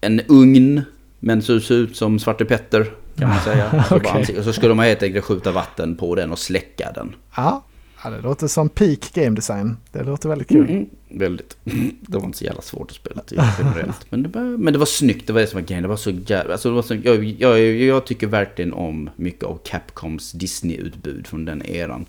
en 0.00 0.20
ugn. 0.28 0.82
Men 1.20 1.42
så 1.42 1.60
såg 1.60 1.76
ut 1.76 1.96
som 1.96 2.18
Svarte 2.18 2.44
Petter 2.44 2.90
kan 3.16 3.28
man 3.28 3.38
säga. 3.40 3.70
Alltså 3.90 3.94
ansikte- 4.08 4.38
Och 4.38 4.44
så 4.44 4.52
skulle 4.52 4.74
man 4.74 4.86
helt 4.86 5.02
enkelt 5.02 5.24
skjuta 5.24 5.52
vatten 5.52 5.96
på 5.96 6.14
den 6.14 6.32
och 6.32 6.38
släcka 6.38 6.92
den. 6.94 7.14
ja, 7.36 7.64
ja, 8.04 8.10
det 8.10 8.20
låter 8.20 8.46
som 8.46 8.68
peak 8.68 9.12
game 9.14 9.36
design. 9.36 9.76
Det 9.92 10.02
låter 10.02 10.28
väldigt 10.28 10.48
kul. 10.48 10.70
Mm, 10.70 10.86
väldigt. 11.08 11.56
Det 12.00 12.18
var 12.18 12.24
inte 12.24 12.38
så 12.38 12.44
jävla 12.44 12.62
svårt 12.62 12.90
att 12.90 12.96
spela 12.96 13.22
till 13.22 13.40
generellt. 13.58 14.06
Men 14.10 14.22
det, 14.22 14.28
var, 14.28 14.42
men 14.42 14.72
det 14.72 14.78
var 14.78 14.86
snyggt, 14.86 15.26
det 15.26 15.32
var 15.32 15.40
det 15.40 15.46
som 15.46 15.60
var 15.60 15.66
grejen. 15.66 15.82
Det 15.82 15.88
var 15.88 15.96
så 15.96 16.10
jävla... 16.10 16.52
Alltså 16.52 16.68
det 16.68 16.74
var 16.74 16.82
så, 16.82 16.94
jag, 16.94 17.24
jag, 17.24 17.60
jag 17.60 18.06
tycker 18.06 18.26
verkligen 18.26 18.72
om 18.72 19.10
mycket 19.16 19.44
av 19.44 19.60
Capcoms 19.64 20.32
Disney-utbud 20.32 21.26
från 21.26 21.44
den 21.44 21.66
eran. 21.66 22.06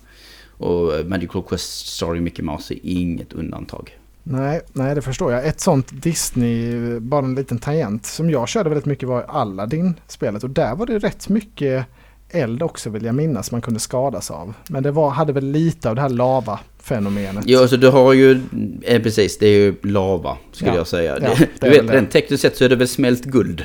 Och 0.48 0.94
eh, 0.94 1.04
Magical 1.04 1.42
Quest 1.42 1.86
Story 1.86 2.20
Mickey 2.20 2.42
Mouse 2.42 2.74
är 2.74 2.78
inget 2.82 3.32
undantag. 3.32 3.98
Nej, 4.22 4.60
nej, 4.72 4.94
det 4.94 5.02
förstår 5.02 5.32
jag. 5.32 5.46
Ett 5.46 5.60
sånt 5.60 6.02
Disney, 6.02 6.98
bara 6.98 7.24
en 7.24 7.34
liten 7.34 7.58
tangent, 7.58 8.06
som 8.06 8.30
jag 8.30 8.48
körde 8.48 8.68
väldigt 8.68 8.86
mycket 8.86 9.08
var 9.08 9.22
Aladdin-spelet. 9.22 10.44
Och 10.44 10.50
där 10.50 10.74
var 10.74 10.86
det 10.86 10.98
rätt 10.98 11.28
mycket 11.28 11.86
eld 12.30 12.62
också 12.62 12.90
vill 12.90 13.04
jag 13.04 13.14
minnas 13.14 13.52
man 13.52 13.60
kunde 13.62 13.80
skadas 13.80 14.30
av. 14.30 14.54
Men 14.68 14.82
det 14.82 14.90
var, 14.90 15.10
hade 15.10 15.32
väl 15.32 15.44
lite 15.50 15.88
av 15.88 15.94
det 15.94 16.00
här 16.00 16.08
lava-fenomenet. 16.08 17.44
Ja, 17.46 17.60
alltså 17.60 17.76
du 17.76 17.88
har 17.88 18.12
ju... 18.12 18.40
Eh, 18.82 19.02
precis, 19.02 19.38
det 19.38 19.46
är 19.46 19.58
ju 19.58 19.74
lava 19.82 20.36
skulle 20.52 20.70
Ja, 20.70 20.76
jag 20.76 20.86
säga. 20.86 21.18
ja, 21.22 21.28
det, 21.38 21.48
det 21.60 21.70
du 21.76 21.82
vet, 21.82 21.90
rent 21.94 22.10
tekniskt 22.10 22.42
sett 22.42 22.56
så 22.56 22.64
är 22.64 22.68
det 22.68 22.76
väl 22.76 22.88
smält 22.88 23.24
guld. 23.24 23.64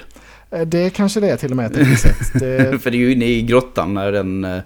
Eh, 0.51 0.61
Det 0.61 0.89
kanske 0.89 1.19
det 1.19 1.29
är 1.29 1.37
till 1.37 1.51
och 1.51 1.57
med 1.57 1.73
tekniskt 1.73 2.01
sett. 2.01 2.33
Det, 2.39 2.79
För 2.81 2.91
det 2.91 2.97
är 2.97 2.99
ju 2.99 3.11
inne 3.11 3.25
i 3.25 3.41
grottan 3.41 3.93
när, 3.93 4.11
den, 4.11 4.43
eh, 4.45 4.59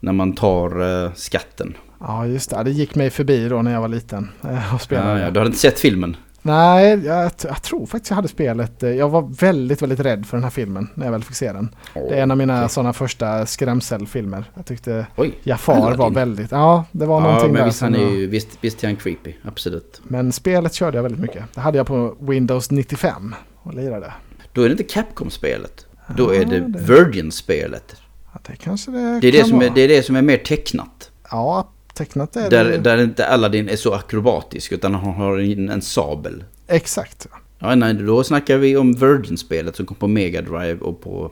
när 0.00 0.12
man 0.12 0.32
tar 0.32 1.04
eh, 1.04 1.12
skatten. 1.14 1.74
ja, 2.00 2.26
just 2.26 2.50
det. 2.50 2.62
Det 2.62 2.70
gick 2.70 2.94
mig 2.94 3.10
förbi 3.10 3.48
då 3.48 3.62
när 3.62 3.72
jag 3.72 3.80
var 3.80 3.88
liten 3.88 4.28
och 4.74 4.80
spelade. 4.80 5.10
Ja, 5.20 5.24
ja, 5.24 5.30
du 5.30 5.38
hade 5.40 5.46
inte 5.48 5.58
sett 5.60 5.78
filmen? 5.80 6.16
Nej, 6.42 7.04
jag, 7.04 7.30
jag 7.44 7.62
tror 7.62 7.86
faktiskt 7.86 8.10
jag 8.10 8.16
hade 8.16 8.28
spelet. 8.28 8.82
eh, 8.82 8.90
Jag 8.90 9.08
var 9.08 9.22
väldigt, 9.40 9.82
väldigt 9.82 10.00
rädd 10.00 10.26
för 10.26 10.36
den 10.36 10.44
här 10.44 10.50
filmen 10.50 10.88
när 10.94 11.04
jag 11.06 11.12
väl 11.12 11.24
fick 11.24 11.36
se 11.36 11.52
den. 11.52 11.74
Det 11.94 12.00
är 12.18 12.22
en 12.22 12.30
av 12.30 12.36
mina 12.36 12.58
Okej. 12.58 12.68
sådana 12.68 12.92
första 12.92 13.46
skrämselfilmer. 13.46 14.44
Jag 14.54 14.66
tyckte 14.66 15.06
Oj. 15.16 15.34
Jafar 15.42 15.96
var 15.96 16.10
väldigt... 16.10 16.50
Ja, 16.52 16.84
det 16.92 17.06
var 17.06 17.20
Ja, 17.20 17.26
någonting 17.26 17.52
men 17.52 17.58
där 17.60 17.66
visst, 17.66 17.80
han 17.80 17.94
som 17.94 18.02
är 18.02 18.10
ju, 18.10 18.26
visst, 18.26 18.48
visst 18.60 18.82
är 18.84 18.88
han 18.88 18.96
creepy, 18.96 19.34
absolut. 19.44 20.00
Men 20.04 20.32
spelet 20.32 20.74
körde 20.74 20.98
jag 20.98 21.02
väldigt 21.02 21.20
mycket. 21.20 21.44
Det 21.54 21.60
hade 21.60 21.78
jag 21.78 21.86
på 21.86 22.16
Windows 22.20 22.70
95 22.70 23.34
och 23.62 23.74
lirade. 23.74 24.12
Då 24.52 24.62
är 24.62 24.66
det 24.68 24.72
inte 24.72 24.84
Capcom-spelet. 24.84 25.86
Då 26.16 26.34
är 26.34 26.44
det 26.44 26.58
det- 26.60 26.78
Virgin-spelet. 26.78 27.96
Ja, 28.32 28.40
det 28.46 28.56
kanske 28.56 28.90
det, 28.90 28.98
Det 29.20 29.28
är 29.28 29.32
det, 29.32 29.38
kan 29.38 29.48
som 29.48 29.58
är, 29.58 29.62
vara. 29.64 29.74
det 29.74 29.80
är 29.80 29.88
det 29.88 30.02
som 30.02 30.16
är 30.16 30.22
mer 30.22 30.36
tecknat. 30.36 31.10
Ja, 31.30 31.68
tecknat 32.04 32.36
är 32.36 32.50
Där, 32.50 32.64
det. 32.64 32.78
där 32.78 33.02
inte 33.02 33.26
Aladdin 33.26 33.68
är 33.68 33.76
så 33.76 33.92
akrobatisk 33.94 34.72
utan 34.72 34.94
han 34.94 35.14
har 35.14 35.38
en, 35.38 35.68
en 35.68 35.82
sabel. 35.82 36.44
Exakt. 36.66 37.26
Ja, 37.58 37.74
nej, 37.74 37.94
då 37.94 38.24
snackar 38.24 38.56
vi 38.56 38.76
om 38.76 38.92
Virgin-spelet 38.92 39.76
som 39.76 39.86
kom 39.86 39.96
på 39.96 40.08
Mega 40.08 40.42
Drive 40.42 40.78
och 40.80 41.00
på 41.00 41.30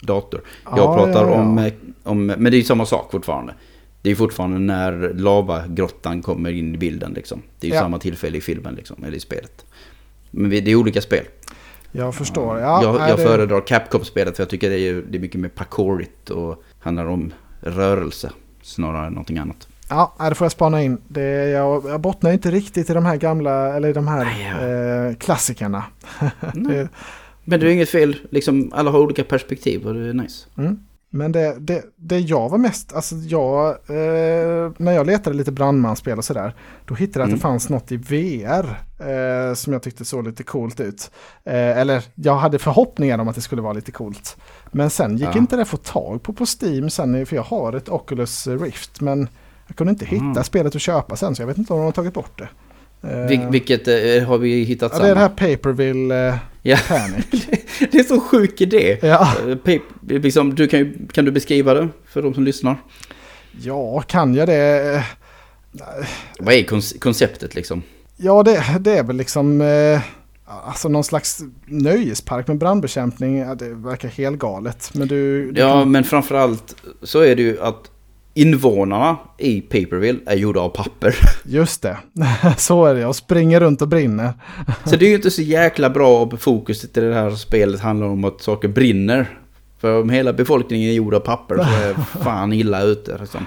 dator. 0.00 0.40
Jag 0.64 0.78
Ja, 0.78 0.96
pratar 0.96 1.24
ja, 1.24 1.30
ja. 1.30 1.40
Om, 1.40 1.58
eh, 1.58 1.72
om... 2.02 2.26
Men 2.26 2.44
det 2.44 2.56
är 2.56 2.58
ju 2.58 2.64
samma 2.64 2.86
sak 2.86 3.08
fortfarande. 3.12 3.54
Det 4.02 4.10
är 4.10 4.14
fortfarande 4.14 4.58
när 4.58 5.14
lavagrottan 5.14 6.22
kommer 6.22 6.50
in 6.50 6.74
i 6.74 6.78
bilden 6.78 7.12
liksom. 7.12 7.42
Det 7.60 7.66
är 7.66 7.72
ju 7.72 7.78
samma 7.78 7.98
tillfälle 7.98 8.38
i 8.38 8.40
filmen 8.40 8.74
liksom, 8.74 9.04
eller 9.04 9.16
i 9.16 9.20
spelet. 9.20 9.64
Men 10.30 10.50
det 10.50 10.68
är 10.70 10.74
olika 10.74 11.00
spel. 11.00 11.24
Jag 11.92 12.14
förstår. 12.14 12.58
Ja, 12.58 12.82
jag 12.82 13.10
jag 13.10 13.18
det- 13.18 13.22
föredrar 13.22 13.60
Capcom-spelet 13.66 14.36
för 14.36 14.42
jag 14.42 14.50
tycker 14.50 14.70
det 14.70 14.78
är, 14.78 14.94
det 15.08 15.18
är 15.18 15.20
mycket 15.20 15.40
mer 15.40 15.48
parkourigt 15.48 16.30
och 16.30 16.62
handlar 16.80 17.06
om 17.06 17.32
rörelse 17.60 18.30
snarare 18.62 19.06
än 19.06 19.12
någonting 19.12 19.38
annat. 19.38 19.68
Ja, 19.88 20.14
det 20.28 20.34
får 20.34 20.44
jag 20.44 20.52
spana 20.52 20.82
in. 20.82 20.98
Det, 21.08 21.48
jag, 21.48 21.84
jag 21.88 22.00
bottnar 22.00 22.32
inte 22.32 22.50
riktigt 22.50 22.90
i 22.90 22.92
de 22.94 23.06
här 23.06 23.16
gamla, 23.16 23.76
eller 23.76 23.94
de 23.94 24.08
här 24.08 24.26
eh, 25.08 25.14
klassikerna. 25.14 25.84
Nej. 26.54 26.88
Men 27.44 27.60
det 27.60 27.66
är 27.66 27.70
inget 27.70 27.88
fel, 27.90 28.16
liksom, 28.30 28.72
alla 28.74 28.90
har 28.90 28.98
olika 29.00 29.24
perspektiv 29.24 29.86
och 29.86 29.94
det 29.94 30.08
är 30.08 30.12
nice. 30.12 30.46
Mm. 30.58 30.78
Men 31.10 31.32
det, 31.32 31.56
det, 31.58 31.82
det 31.96 32.18
jag 32.18 32.48
var 32.48 32.58
mest, 32.58 32.92
alltså 32.94 33.14
jag, 33.14 33.68
eh, 33.68 34.72
när 34.78 34.92
jag 34.92 35.06
letade 35.06 35.36
lite 35.36 35.52
brandmansspel 35.52 36.18
och 36.18 36.24
sådär, 36.24 36.54
då 36.84 36.94
hittade 36.94 37.18
jag 37.18 37.24
att 37.24 37.28
Mm. 37.28 37.38
det 37.38 37.42
fanns 37.42 37.68
något 37.68 37.92
i 37.92 37.96
VR 37.96 38.80
eh, 38.98 39.54
som 39.54 39.72
jag 39.72 39.82
tyckte 39.82 40.04
såg 40.04 40.26
lite 40.26 40.42
coolt 40.42 40.80
ut. 40.80 41.10
Eh, 41.44 41.78
eller 41.78 42.02
jag 42.14 42.36
hade 42.36 42.58
förhoppningar 42.58 43.18
om 43.18 43.28
att 43.28 43.34
det 43.34 43.40
skulle 43.40 43.62
vara 43.62 43.72
lite 43.72 43.92
coolt. 43.92 44.36
Men 44.70 44.90
sen 44.90 45.16
gick 45.16 45.28
Ja. 45.34 45.38
inte 45.38 45.56
det 45.56 45.62
att 45.62 45.68
få 45.68 45.76
tag 45.76 46.22
på 46.22 46.32
på 46.32 46.44
Steam 46.62 46.90
sen, 46.90 47.26
för 47.26 47.36
jag 47.36 47.42
har 47.42 47.72
ett 47.72 47.88
Oculus 47.88 48.46
Rift, 48.46 49.00
men 49.00 49.28
jag 49.66 49.76
kunde 49.76 49.90
inte 49.90 50.04
hitta 50.04 50.24
Mm. 50.24 50.44
spelet 50.44 50.74
att 50.76 50.82
köpa 50.82 51.16
sen, 51.16 51.34
så 51.36 51.42
jag 51.42 51.46
vet 51.46 51.58
inte 51.58 51.72
om 51.72 51.78
de 51.78 51.84
har 51.84 51.92
tagit 51.92 52.14
bort 52.14 52.38
det. 52.38 52.48
Eh, 53.08 53.26
Vil, 53.26 53.40
vilket 53.50 53.88
eh, 53.88 54.28
har 54.28 54.38
vi 54.38 54.62
hittat 54.64 54.92
ja, 54.94 54.98
det 55.02 55.10
är 55.10 55.14
det 55.14 55.20
här 55.20 55.28
Paperville 55.28 56.28
eh, 56.28 56.34
Ja. 56.62 56.76
Panic. 56.88 57.26
det 57.92 57.98
är 57.98 58.02
så 58.02 58.20
sjuk 58.20 58.60
idé. 58.60 58.98
ja. 59.02 59.32
Eh, 59.48 59.54
Pip, 59.56 59.82
liksom, 60.08 60.54
du 60.54 60.68
kan, 60.68 60.78
ju, 60.80 60.94
kan 61.12 61.24
du 61.24 61.30
beskriva 61.30 61.74
det 61.74 61.88
för 62.08 62.22
de 62.22 62.34
som 62.34 62.44
lyssnar? 62.44 62.76
ja, 63.60 64.00
kan 64.00 64.34
jag 64.34 64.48
det? 64.48 65.04
Vad 66.38 66.54
är 66.54 66.62
konce- 66.62 66.98
konceptet 66.98 67.54
liksom? 67.54 67.82
Ja, 68.16 68.42
det, 68.42 68.64
det 68.80 68.98
är 68.98 69.02
väl 69.04 69.16
liksom 69.16 69.60
eh, 69.60 70.00
alltså 70.66 70.88
någon 70.88 71.04
slags 71.04 71.40
nöjespark 71.66 72.46
med 72.48 72.58
brandbekämpning. 72.58 73.38
Ja, 73.38 73.54
det 73.54 73.68
verkar 73.68 74.08
helt 74.08 74.38
galet. 74.38 74.90
Men 74.94 75.08
du... 75.08 75.52
du 75.52 75.60
Ja, 75.60 75.72
kan, 75.72 75.90
men 75.90 76.04
framförallt 76.04 76.76
så 77.02 77.20
är 77.20 77.36
det 77.36 77.42
ju 77.42 77.60
att 77.60 77.90
invånarna 78.36 79.16
i 79.38 79.60
Paperville 79.60 80.18
är 80.26 80.36
gjorda 80.36 80.60
av 80.60 80.68
papper. 80.68 81.14
Just 81.44 81.82
det, 81.82 81.98
så 82.56 82.84
är 82.84 82.94
det. 82.94 83.00
Jag 83.00 83.14
springer 83.14 83.60
runt 83.60 83.82
och 83.82 83.88
brinner. 83.88 84.32
Så 84.84 84.96
det 84.96 85.06
är 85.06 85.08
ju 85.08 85.14
inte 85.14 85.30
så 85.30 85.42
jäkla 85.42 85.90
bra 85.90 86.30
fokuset 86.30 86.96
i 86.96 87.00
det 87.00 87.14
här 87.14 87.30
spelet 87.30 87.80
handlar 87.80 88.06
om 88.06 88.24
att 88.24 88.42
saker 88.42 88.68
brinner. 88.68 89.38
För 89.78 90.00
om 90.00 90.10
hela 90.10 90.32
befolkningen 90.32 90.90
är 90.90 90.94
gjord 90.94 91.14
av 91.14 91.20
papper 91.20 91.56
så 91.56 91.62
är 91.62 91.94
fan 92.22 92.52
illa 92.52 92.82
ute. 92.82 93.18
Liksom. 93.20 93.46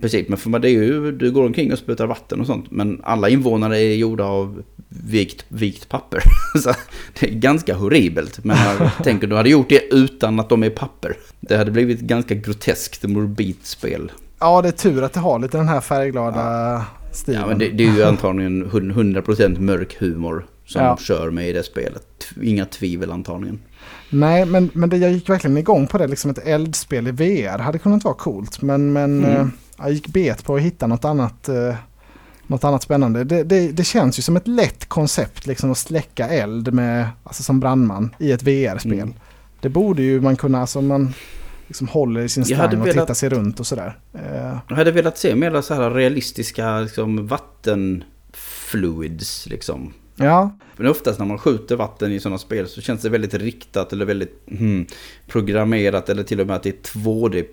Precis, 0.00 0.28
men 0.28 0.38
för 0.38 0.58
det 0.58 0.68
är 0.68 0.72
ju, 0.72 1.12
du 1.12 1.30
går 1.30 1.46
omkring 1.46 1.72
och 1.72 1.78
sprutar 1.78 2.06
vatten 2.06 2.40
och 2.40 2.46
sånt. 2.46 2.70
Men 2.70 3.00
alla 3.02 3.28
invånare 3.28 3.78
är 3.78 3.94
gjorda 3.94 4.24
av 4.24 4.62
vikt, 4.88 5.44
vikt 5.48 5.88
papper. 5.88 6.22
Så 6.62 6.72
det 7.20 7.26
är 7.26 7.34
ganska 7.34 7.74
horribelt. 7.74 8.44
Men 8.44 8.56
jag 8.56 9.04
tänker 9.04 9.26
du 9.26 9.36
hade 9.36 9.50
gjort 9.50 9.68
det 9.68 9.94
utan 9.94 10.40
att 10.40 10.48
de 10.48 10.62
är 10.62 10.70
papper. 10.70 11.16
Det 11.40 11.56
hade 11.56 11.70
blivit 11.70 11.98
ett 11.98 12.04
ganska 12.04 12.34
groteskt 12.34 13.02
morbid 13.02 13.56
spel. 13.62 14.12
Ja, 14.40 14.62
det 14.62 14.68
är 14.68 14.72
tur 14.72 15.02
att 15.02 15.12
det 15.12 15.20
har 15.20 15.38
lite 15.38 15.56
den 15.56 15.68
här 15.68 15.80
färgglada 15.80 16.84
stilen. 17.12 17.40
Ja, 17.40 17.46
men 17.46 17.58
det, 17.58 17.68
det 17.68 17.84
är 17.88 17.92
ju 17.96 18.04
antagligen 18.04 18.70
100% 18.70 19.60
mörk 19.60 19.96
humor 20.00 20.46
som 20.66 20.82
Ja. 20.82 20.96
kör 20.96 21.30
med 21.30 21.48
i 21.48 21.52
det 21.52 21.62
spelet. 21.62 22.04
Inga 22.42 22.64
tvivel 22.64 23.10
antagligen. 23.12 23.58
Nej, 24.10 24.44
men, 24.44 24.70
men 24.74 24.88
det, 24.90 24.96
jag 24.96 25.12
gick 25.12 25.28
verkligen 25.28 25.56
igång 25.58 25.86
på 25.86 25.98
det. 25.98 26.06
Liksom 26.06 26.30
ett 26.30 26.46
eldspel 26.46 27.08
i 27.08 27.10
VR 27.10 27.58
hade 27.58 27.78
kunnat 27.78 28.04
vara 28.04 28.14
coolt. 28.14 28.62
Men, 28.62 28.92
men 28.92 29.24
Mm. 29.24 29.36
eh, 29.40 29.46
jag 29.78 29.92
gick 29.92 30.06
bet 30.08 30.44
på 30.44 30.54
att 30.56 30.60
hitta 30.62 30.86
något 30.86 31.04
annat, 31.04 31.48
eh, 31.48 31.74
något 32.46 32.64
annat 32.64 32.82
spännande. 32.82 33.24
Det, 33.24 33.44
det, 33.44 33.68
det 33.72 33.84
känns 33.84 34.18
ju 34.18 34.22
som 34.22 34.36
ett 34.36 34.48
lätt 34.48 34.88
koncept 34.88 35.46
liksom 35.46 35.70
att 35.70 35.78
släcka 35.78 36.28
eld 36.28 36.72
med, 36.74 37.08
alltså 37.24 37.42
som 37.42 37.60
brandman 37.60 38.14
i 38.18 38.32
ett 38.32 38.42
VR-spel. 38.42 38.92
Mm. 39.00 39.14
det 39.60 39.68
borde 39.68 40.02
ju 40.02 40.20
man 40.20 40.36
kunna, 40.36 40.60
alltså 40.60 40.80
man 40.80 41.14
liksom 41.70 41.88
håller 41.88 42.20
i 42.20 42.28
sin 42.28 42.44
slang 42.44 42.80
och 42.80 42.86
tittar 42.90 43.14
sig 43.14 43.28
runt 43.28 43.60
och 43.60 43.66
sådär. 43.66 43.98
Eh, 44.14 44.58
Jag 44.68 44.76
hade 44.76 44.92
velat 44.92 45.18
se 45.18 45.34
mer 45.34 45.60
så 45.60 45.74
här 45.74 45.90
realistiska 45.90 46.80
liksom, 46.80 47.26
vattenfluids 47.26 49.46
liksom. 49.46 49.92
ja, 50.16 50.56
Men 50.76 50.86
oftast 50.86 51.18
när 51.18 51.26
man 51.26 51.38
skjuter 51.38 51.76
vatten 51.76 52.12
i 52.12 52.20
sådana 52.20 52.38
spel 52.38 52.68
så 52.68 52.80
känns 52.80 53.02
det 53.02 53.08
väldigt 53.08 53.34
riktat 53.34 53.92
eller 53.92 54.04
väldigt 54.04 54.42
hmm, 54.58 54.86
programmerat 55.26 56.08
eller 56.08 56.22
till 56.22 56.40
och 56.40 56.46
med 56.46 56.56
att 56.56 56.62
det 56.62 56.68
är 56.68 56.98
2D. 57.00 57.44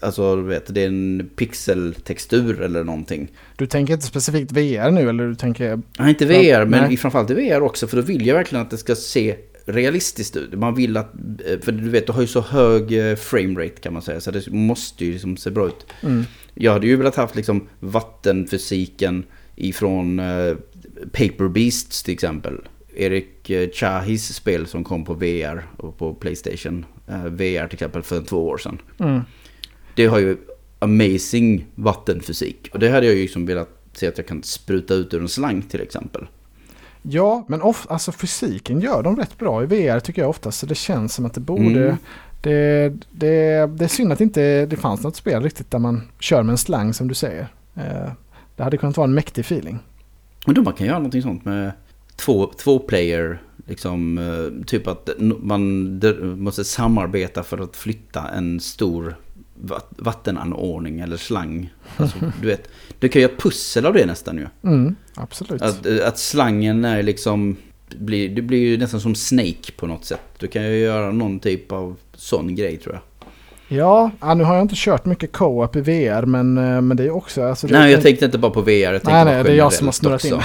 Alltså 0.00 0.36
du 0.36 0.42
vet, 0.42 0.74
det 0.74 0.82
är 0.82 0.86
en 0.86 1.30
pixeltextur 1.36 2.60
eller 2.60 2.84
någonting. 2.84 3.28
du 3.56 3.66
tänker 3.66 3.94
inte 3.94 4.06
specifikt 4.06 4.52
VR 4.52 4.90
nu 4.90 5.08
eller 5.08 5.26
du 5.26 5.34
tänker... 5.34 5.80
Nej, 5.98 6.08
inte 6.10 6.26
VR, 6.26 6.32
Ja, 6.44 6.64
men 6.64 6.84
nej. 6.84 6.96
framförallt 6.96 7.30
VR 7.30 7.60
också. 7.62 7.86
För 7.86 7.96
då 7.96 8.02
vill 8.02 8.26
jag 8.26 8.34
verkligen 8.34 8.62
att 8.64 8.70
det 8.70 8.78
ska 8.78 8.94
se 8.94 9.36
realistiskt 9.66 10.36
ut. 10.36 10.52
Man 10.52 10.74
vill 10.74 10.96
att, 10.96 11.14
eh, 11.46 11.60
för 11.60 11.72
du 11.72 11.88
vet, 11.90 12.06
du 12.06 12.12
har 12.12 12.20
ju 12.20 12.26
så 12.26 12.40
hög 12.40 12.92
eh, 13.10 13.16
framerate 13.16 13.80
kan 13.80 13.92
man 13.92 14.02
säga. 14.02 14.20
Så 14.20 14.30
det 14.30 14.50
måste 14.50 15.04
ju 15.04 15.12
liksom 15.12 15.36
se 15.36 15.50
bra 15.50 15.66
ut. 15.66 15.86
Mm, 16.02 16.24
Jag 16.54 16.72
hade 16.72 16.86
ju 16.86 16.96
velat 16.96 17.16
haft 17.16 17.36
liksom 17.36 17.68
vattenfysiken 17.80 19.24
ifrån 19.56 20.18
eh, 20.18 20.54
Paper 21.12 21.48
Beasts 21.48 22.02
till 22.02 22.14
exempel. 22.14 22.54
Erik 22.96 23.50
Chahis 23.74 24.34
spel 24.34 24.66
som 24.66 24.84
kom 24.84 25.04
på 25.04 25.14
VR 25.14 25.66
och 25.76 25.98
på 25.98 26.14
Playstation. 26.14 26.84
Eh, 27.08 27.24
VR 27.24 27.66
till 27.66 27.74
exempel 27.74 28.02
för 28.02 28.20
två 28.22 28.48
år 28.48 28.58
sedan. 28.58 28.78
mm. 28.98 29.20
Det 29.94 30.06
har 30.06 30.18
ju 30.18 30.36
amazing 30.78 31.66
vattenfysik. 31.74 32.68
Och 32.72 32.78
det 32.78 32.88
hade 32.88 33.06
jag 33.06 33.14
ju 33.14 33.22
liksom 33.22 33.46
velat 33.46 33.68
se 33.92 34.06
att 34.06 34.18
jag 34.18 34.26
kan 34.26 34.42
spruta 34.42 34.94
ut 34.94 35.14
ur 35.14 35.20
en 35.20 35.28
slang 35.28 35.62
till 35.62 35.80
exempel. 35.80 36.26
Ja, 37.08 37.44
men 37.48 37.62
of, 37.62 37.86
alltså 37.88 38.12
fysiken 38.12 38.80
gör 38.80 39.02
de 39.02 39.16
rätt 39.16 39.38
bra 39.38 39.62
i 39.62 39.66
VR 39.66 40.00
tycker 40.00 40.22
jag 40.22 40.30
oftast. 40.30 40.58
Så 40.58 40.66
det 40.66 40.74
känns 40.74 41.14
som 41.14 41.26
att 41.26 41.34
det 41.34 41.40
borde... 41.40 41.84
Mm. 41.84 41.96
Det, 42.40 42.92
det, 43.10 43.66
det 43.66 43.84
är 43.84 43.88
synd 43.88 44.12
att 44.12 44.20
inte 44.20 44.66
det 44.66 44.76
fanns 44.76 45.02
något 45.02 45.16
spel 45.16 45.42
riktigt 45.42 45.70
där 45.70 45.78
man 45.78 46.02
kör 46.20 46.42
med 46.42 46.52
en 46.52 46.58
slang 46.58 46.94
som 46.94 47.08
du 47.08 47.14
säger. 47.14 47.48
Eh, 47.74 48.12
det 48.56 48.62
hade 48.62 48.76
kunnat 48.76 48.96
vara 48.96 49.04
en 49.04 49.14
mäktig 49.14 49.40
feeling. 49.40 49.78
Men 50.46 50.54
då 50.54 50.62
man 50.62 50.72
kan 50.72 50.86
göra 50.86 50.98
någonting 50.98 51.22
sånt 51.22 51.44
med 51.44 51.72
två, 52.16 52.52
två 52.58 52.78
player. 52.78 53.42
Liksom, 53.66 54.18
eh, 54.18 54.64
typ 54.66 54.86
att 54.86 55.08
man 55.18 56.00
måste 56.36 56.64
samarbeta 56.64 57.42
för 57.42 57.58
att 57.58 57.76
flytta 57.76 58.28
en 58.28 58.60
stor 58.60 59.16
vattenanordning 59.98 61.00
eller 61.00 61.16
slang. 61.16 61.70
Alltså, 61.96 62.18
du 62.40 62.46
vet, 62.46 62.68
du 62.98 63.08
kan 63.08 63.22
göra 63.22 63.32
pussel 63.38 63.86
av 63.86 63.94
det 63.94 64.06
nästan 64.06 64.36
ju. 64.36 64.46
Mm, 64.62 64.96
absolut. 65.14 65.62
Att, 65.62 65.86
att 65.86 66.18
slangen 66.18 66.84
är 66.84 67.02
liksom... 67.02 67.56
Blir, 67.98 68.28
det 68.28 68.42
blir 68.42 68.58
ju 68.58 68.76
nästan 68.78 69.00
som 69.00 69.14
Snake 69.14 69.72
på 69.76 69.86
något 69.86 70.04
sätt. 70.04 70.20
Du 70.38 70.46
kan 70.46 70.62
ju 70.62 70.78
göra 70.78 71.12
någon 71.12 71.40
typ 71.40 71.72
av 71.72 71.96
sån 72.14 72.54
grej 72.54 72.76
tror 72.76 72.94
jag. 72.94 73.02
Ja, 73.68 74.10
nu 74.34 74.44
har 74.44 74.54
jag 74.54 74.64
inte 74.64 74.74
kört 74.78 75.04
mycket 75.04 75.32
co-op 75.32 75.76
i 75.76 75.80
VR 75.80 76.26
men, 76.26 76.58
eh, 76.58 76.80
men 76.80 76.96
det 76.96 77.04
är 77.04 77.10
också... 77.10 77.42
Alltså, 77.42 77.66
Nej, 77.70 77.92
jag 77.92 78.02
tänkte 78.02 78.24
inte 78.24 78.38
bara 78.38 78.50
på 78.50 78.62
VR. 78.62 78.70
Jag 78.70 78.92
tänkte 78.92 79.12
Nej, 79.12 79.24
nej, 79.24 79.44
det 79.44 79.50
är 79.50 79.56
jag 79.56 79.72
som 79.72 79.86
har 79.86 79.92
snurrat 79.92 80.24
in. 80.24 80.40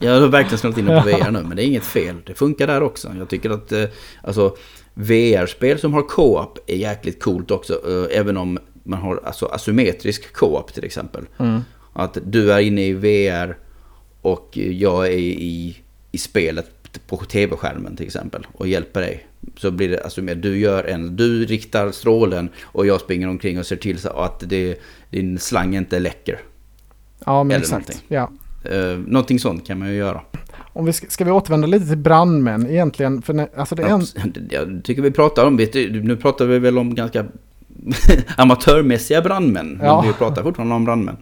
Jag 0.00 0.20
har 0.20 0.28
verkligen 0.28 0.58
snurrat 0.58 0.78
in 0.78 0.86
på 0.86 0.92
VR 1.04 1.30
nu, 1.30 1.42
men 1.42 1.56
det 1.56 1.64
är 1.64 1.66
inget 1.66 1.84
fel. 1.84 2.16
Det 2.26 2.34
funkar 2.34 2.66
där 2.66 2.82
också. 2.82 3.14
Jag 3.18 3.28
tycker 3.28 3.50
att 3.50 3.72
eh, 3.72 3.84
alltså, 4.22 4.56
VR-spel 4.94 5.78
som 5.78 5.94
har 5.94 6.02
co-op 6.02 6.58
är 6.66 6.76
jäkligt 6.76 7.22
coolt 7.22 7.50
också. 7.50 7.72
eh, 7.72 8.18
Även 8.18 8.36
om 8.36 8.58
man 8.82 8.98
har 8.98 9.20
alltså, 9.24 9.46
asymmetrisk 9.46 10.32
co-op 10.32 10.72
till 10.72 10.84
exempel. 10.84 11.24
Mm. 11.38 11.60
Att 11.92 12.18
du 12.24 12.52
är 12.52 12.60
inne 12.60 12.86
i 12.86 12.92
VR 12.92 13.56
och 14.22 14.50
jag 14.56 15.06
är 15.06 15.18
i, 15.18 15.76
i 16.12 16.18
spelet 16.18 16.70
på 17.06 17.16
tv-skärmen 17.16 17.96
till 17.96 18.06
exempel 18.06 18.46
och 18.52 18.68
hjälper 18.68 19.00
dig. 19.00 19.26
Så 19.56 19.70
blir 19.70 19.88
det 19.88 20.04
alltså 20.04 20.22
mer, 20.22 20.34
du 20.34 20.58
gör 20.58 20.84
en, 20.84 21.16
du 21.16 21.44
riktar 21.44 21.90
strålen 21.90 22.48
och 22.62 22.86
jag 22.86 23.00
springer 23.00 23.28
omkring 23.28 23.58
och 23.58 23.66
ser 23.66 23.76
till 23.76 23.98
så 23.98 24.08
att 24.08 24.42
det, 24.46 24.80
din 25.10 25.38
slang 25.38 25.76
inte 25.76 25.98
läcker. 25.98 26.40
Ja, 27.26 27.44
men 27.44 27.50
eller 27.50 27.64
exakt. 27.64 27.88
någonting. 27.88 28.06
Ja. 28.08 28.30
Uh, 28.72 28.98
någonting 28.98 29.40
sånt 29.40 29.66
kan 29.66 29.78
man 29.78 29.88
ju 29.88 29.94
göra. 29.94 30.20
Om 30.76 30.84
vi 30.84 30.92
ska, 30.92 31.06
ska 31.10 31.24
vi 31.24 31.30
återvända 31.30 31.66
lite 31.66 31.86
till 31.86 31.96
brandmän 31.98 32.66
egentligen? 32.66 33.22
För 33.22 33.32
när, 33.32 33.48
alltså 33.56 33.74
det 33.74 33.82
är 33.82 33.88
en, 33.88 34.02
Jag 34.50 34.80
tycker 34.84 35.02
vi 35.02 35.10
pratar 35.10 35.46
om, 35.46 35.56
vet 35.56 35.72
du, 35.72 36.02
nu 36.02 36.16
pratar 36.16 36.44
vi 36.44 36.58
väl 36.58 36.78
om 36.78 36.94
ganska 36.94 37.24
amatörmässiga 38.36 39.22
brandmän. 39.22 39.80
Ja. 39.82 40.00
Men 40.00 40.10
vi 40.12 40.18
pratar 40.18 40.42
fortfarande 40.42 40.74
om 40.74 40.84
brandmän. 40.84 41.16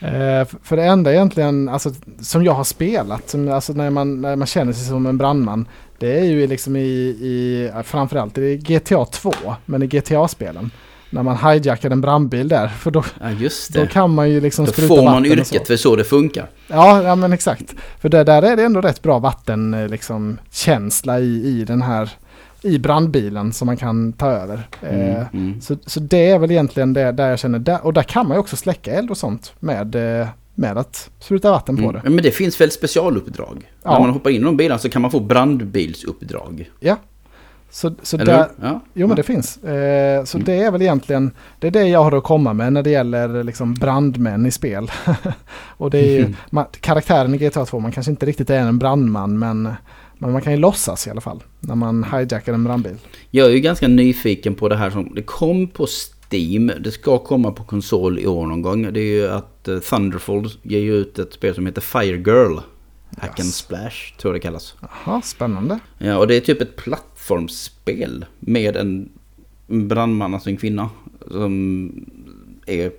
Eh, 0.00 0.48
För 0.62 0.76
det 0.76 0.84
enda 0.84 1.12
egentligen 1.12 1.68
alltså, 1.68 1.92
som 2.20 2.44
jag 2.44 2.52
har 2.52 2.64
spelat, 2.64 3.28
som, 3.28 3.48
alltså 3.48 3.72
när 3.72 3.90
man, 3.90 4.20
när 4.20 4.36
man 4.36 4.46
känner 4.46 4.72
sig 4.72 4.86
som 4.86 5.06
en 5.06 5.18
brandman, 5.18 5.68
det 5.98 6.18
är 6.20 6.24
ju 6.24 6.46
liksom 6.46 6.76
i, 6.76 6.80
i 6.80 7.70
framförallt 7.84 8.38
i 8.38 8.56
GTA 8.56 9.04
2, 9.04 9.32
men 9.66 9.82
i 9.82 9.86
GTA-spelen. 9.86 10.70
När 11.10 11.22
man 11.22 11.36
hijackar 11.36 11.90
en 11.90 12.00
brandbil 12.00 12.48
där, 12.48 12.68
för 12.68 12.90
då, 12.90 13.04
Ja, 13.20 13.30
just 13.30 13.74
då 13.74 13.86
kan 13.86 14.10
man 14.10 14.30
ju 14.30 14.40
liksom 14.40 14.64
Då 14.64 14.72
spruta 14.72 14.88
får 14.88 14.96
man 15.04 15.04
vatten 15.22 15.40
och 15.40 15.46
så. 15.46 15.54
yrket, 15.54 15.66
för 15.66 15.76
så 15.76 15.96
det 15.96 16.04
funkar. 16.04 16.46
Ja, 16.68 17.02
ja, 17.02 17.14
men 17.14 17.32
exakt. 17.32 17.74
För 18.00 18.08
där, 18.08 18.24
där 18.24 18.42
är 18.42 18.56
det 18.56 18.62
ändå 18.64 18.80
rätt 18.80 19.02
bra 19.02 19.18
vatten, 19.18 19.74
eh, 19.74 19.88
liksom, 19.88 20.38
känsla 20.50 21.20
i, 21.20 21.46
i 21.46 21.64
den 21.64 21.82
här, 21.82 22.10
i 22.62 22.78
brandbilen 22.78 23.52
som 23.52 23.66
man 23.66 23.76
kan 23.76 24.12
ta 24.12 24.30
över. 24.30 24.68
Mm, 24.82 25.00
Eh, 25.16 25.26
mm. 25.32 25.60
Så, 25.60 25.76
så 25.86 26.00
det 26.00 26.30
är 26.30 26.38
väl 26.38 26.50
egentligen 26.50 26.92
det 26.92 27.12
där 27.12 27.28
jag 27.30 27.38
känner, 27.38 27.58
där, 27.58 27.86
och 27.86 27.92
där 27.92 28.02
kan 28.02 28.28
man 28.28 28.36
ju 28.36 28.40
också 28.40 28.56
släcka 28.56 28.92
eld 28.92 29.10
och 29.10 29.16
sånt 29.18 29.52
med, 29.60 30.20
eh, 30.20 30.28
med 30.54 30.78
att 30.78 31.10
spruta 31.20 31.50
vatten 31.50 31.76
på 31.76 31.82
Mm. 31.82 32.00
det. 32.04 32.10
Men 32.10 32.24
det 32.24 32.30
finns 32.30 32.60
väl 32.60 32.70
specialuppdrag? 32.70 33.70
Ja. 33.82 33.92
När 33.92 34.00
man 34.00 34.10
hoppar 34.10 34.30
in 34.30 34.40
i 34.40 34.44
de 34.44 34.56
bilarna 34.56 34.78
så 34.78 34.88
kan 34.88 35.02
man 35.02 35.10
få 35.10 35.20
brandbilsuppdrag. 35.20 36.70
Ja. 36.80 36.96
Så, 37.70 37.94
så 38.02 38.16
Eller 38.16 38.24
där, 38.32 38.48
hur? 38.60 38.66
Ja. 38.68 38.80
jo 38.94 39.06
men 39.06 39.16
det 39.16 39.22
finns. 39.22 39.56
Eh, 39.64 40.24
så 40.24 40.36
Mm. 40.38 40.44
det 40.44 40.54
är 40.62 40.70
väl 40.70 40.82
egentligen, 40.82 41.30
det 41.58 41.66
är 41.66 41.70
det 41.70 41.88
jag 41.88 42.04
har 42.04 42.12
att 42.12 42.24
komma 42.24 42.52
med 42.52 42.72
när 42.72 42.82
det 42.82 42.90
gäller 42.90 43.44
liksom 43.44 43.74
brandmän 43.74 44.46
i 44.46 44.50
spel. 44.50 44.90
och 45.76 45.90
det 45.90 45.98
är 45.98 46.10
ju, 46.18 46.22
Mhm. 46.24 46.36
man, 46.50 46.64
karaktären 46.80 47.34
i 47.34 47.38
GTA 47.38 47.64
2, 47.66 47.80
man 47.80 47.92
kanske 47.92 48.10
inte 48.10 48.26
riktigt 48.26 48.50
är 48.50 48.58
en 48.60 48.78
brandman 48.78 49.38
men, 49.38 49.72
men 50.18 50.32
man 50.32 50.42
kan 50.42 50.52
ju 50.52 50.58
låtsas 50.58 51.06
i 51.06 51.10
alla 51.10 51.20
fall. 51.20 51.42
När 51.60 51.74
man 51.74 52.04
hijackar 52.04 52.52
en 52.52 52.64
brandbil. 52.64 52.96
Jag 53.30 53.46
är 53.46 53.50
ju 53.50 53.60
ganska 53.60 53.88
nyfiken 53.88 54.54
på 54.54 54.68
det 54.68 54.76
här 54.76 54.90
som 54.90 55.14
det 55.14 55.22
kom 55.22 55.68
på 55.68 55.86
Steam. 55.86 56.72
Det 56.80 56.90
ska 56.90 57.18
komma 57.18 57.52
på 57.52 57.64
konsol 57.64 58.18
i 58.18 58.26
år 58.26 58.46
någon 58.46 58.62
gång. 58.62 58.92
Det 58.92 59.00
är 59.00 59.04
ju 59.04 59.28
att 59.28 59.68
eh, 59.68 59.78
Thunderfold 59.78 60.50
ger 60.62 60.92
ut 60.92 61.18
ett 61.18 61.32
spel 61.32 61.54
som 61.54 61.66
heter 61.66 61.80
Fire 61.80 62.16
Girl. 62.16 62.58
Hack 63.18 63.30
and 63.40 63.46
Yes. 63.46 63.54
Splash 63.56 64.16
tror 64.20 64.34
jag 64.34 64.40
det 64.40 64.40
kallas. 64.46 64.74
Jaha, 65.04 65.22
spännande. 65.22 65.78
Ja, 65.98 66.16
och 66.18 66.26
det 66.26 66.34
är 66.36 66.40
typ 66.40 66.60
ett 66.62 66.76
plattformsspel 67.30 68.24
med 68.40 68.76
en 68.76 69.08
brandman, 69.66 70.34
alltså 70.34 70.50
en 70.50 70.56
kvinna. 70.56 70.90
Som 71.30 72.06
är, 72.66 72.92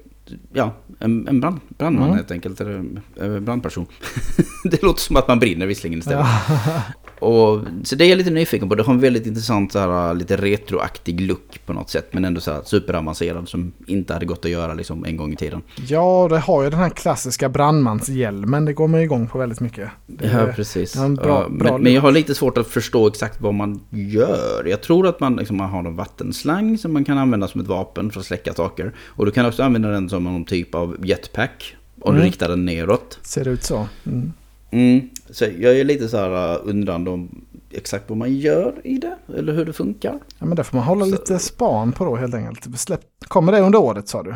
ja, 0.53 0.73
en, 0.99 1.27
en 1.27 1.39
brand, 1.39 1.59
brandman 1.77 2.03
Mm. 2.03 2.15
helt 2.15 2.31
enkelt. 2.31 2.61
Eller 2.61 2.71
en 3.19 3.45
brandperson. 3.45 3.85
det 4.63 4.83
låter 4.83 5.01
som 5.01 5.15
att 5.15 5.27
man 5.27 5.39
brinner 5.39 5.65
visserligen 5.65 5.99
istället. 5.99 6.25
Och, 7.21 7.59
så 7.83 7.95
det 7.95 8.05
är 8.05 8.09
jag 8.09 8.17
lite 8.17 8.29
nyfiken 8.29 8.69
på. 8.69 8.75
Det 8.75 8.83
har 8.83 8.93
en 8.93 8.99
väldigt 8.99 9.25
intressant 9.25 9.71
så 9.71 9.79
här, 9.79 10.13
lite 10.13 10.37
retroaktig 10.37 11.21
look 11.21 11.59
på 11.65 11.73
något 11.73 11.89
sätt. 11.89 12.07
Men 12.13 12.25
ändå 12.25 12.41
så 12.41 12.51
här 12.51 12.61
superavancerad 12.65 13.49
som 13.49 13.71
inte 13.87 14.13
hade 14.13 14.25
gått 14.25 14.45
att 14.45 14.51
göra 14.51 14.73
liksom 14.73 15.05
en 15.05 15.17
gång 15.17 15.33
i 15.33 15.35
tiden. 15.35 15.61
ja, 15.87 16.27
det 16.29 16.39
har 16.39 16.63
ju 16.63 16.69
den 16.69 16.79
här 16.79 16.89
klassiska 16.89 17.49
brandmanshjälmen. 17.49 18.65
Det 18.65 18.73
går 18.73 18.87
man 18.87 18.99
igång 19.01 19.27
på 19.27 19.37
väldigt 19.37 19.59
mycket. 19.59 19.89
Det, 20.07 20.27
Ja, 20.27 20.53
precis. 20.55 20.93
det 20.93 21.09
bra- 21.09 21.27
Ja, 21.27 21.49
bra 21.49 21.71
men, 21.73 21.83
men 21.83 21.93
jag 21.93 22.01
har 22.01 22.11
lite 22.11 22.35
svårt 22.35 22.57
att 22.57 22.67
förstå 22.67 23.07
exakt 23.07 23.41
vad 23.41 23.53
man 23.53 23.79
gör. 23.89 24.65
Jag 24.65 24.81
tror 24.81 25.07
att 25.07 25.19
man, 25.19 25.35
liksom, 25.35 25.57
man 25.57 25.69
har 25.69 25.79
en 25.83 25.95
vattenslang 25.95 26.77
som 26.77 26.93
man 26.93 27.05
kan 27.05 27.17
använda 27.17 27.47
som 27.47 27.61
ett 27.61 27.67
vapen 27.67 28.11
för 28.11 28.19
att 28.19 28.25
släcka 28.25 28.53
saker. 28.53 28.93
Och 29.07 29.25
du 29.25 29.31
kan 29.31 29.45
också 29.45 29.63
använda 29.63 29.89
den 29.89 30.09
som 30.09 30.23
någon 30.23 30.45
typ 30.45 30.75
av 30.75 30.97
jetpack. 31.03 31.75
Om 32.01 32.13
du 32.13 32.19
Mm. 32.19 32.31
riktar 32.31 32.49
den 32.49 32.65
neråt. 32.65 33.19
Ser 33.21 33.47
ut 33.47 33.63
så. 33.63 33.87
Mm. 34.05 34.33
Mm. 34.71 35.09
Så 35.31 35.45
jag 35.59 35.79
är 35.79 35.83
lite 35.83 36.07
så 36.09 36.17
här 36.17 36.53
uh, 36.55 36.69
undrande 36.69 37.11
om 37.11 37.45
exakt 37.71 38.09
vad 38.09 38.17
man 38.17 38.33
gör 38.37 38.73
i 38.83 38.97
det. 38.97 39.15
Eller 39.37 39.53
hur 39.53 39.65
det 39.65 39.73
funkar. 39.73 40.19
Ja, 40.39 40.45
men 40.45 40.55
det 40.55 40.63
får 40.63 40.77
man 40.77 40.85
hålla 40.87 41.05
Så- 41.05 41.11
lite 41.11 41.39
span 41.39 41.91
på 41.91 42.05
då 42.05 42.15
helt 42.15 42.33
enkelt. 42.33 42.79
Släpp, 42.79 43.01
kommer 43.27 43.51
det 43.51 43.59
under 43.59 43.79
året 43.79 44.07
sa 44.07 44.23
du? 44.23 44.35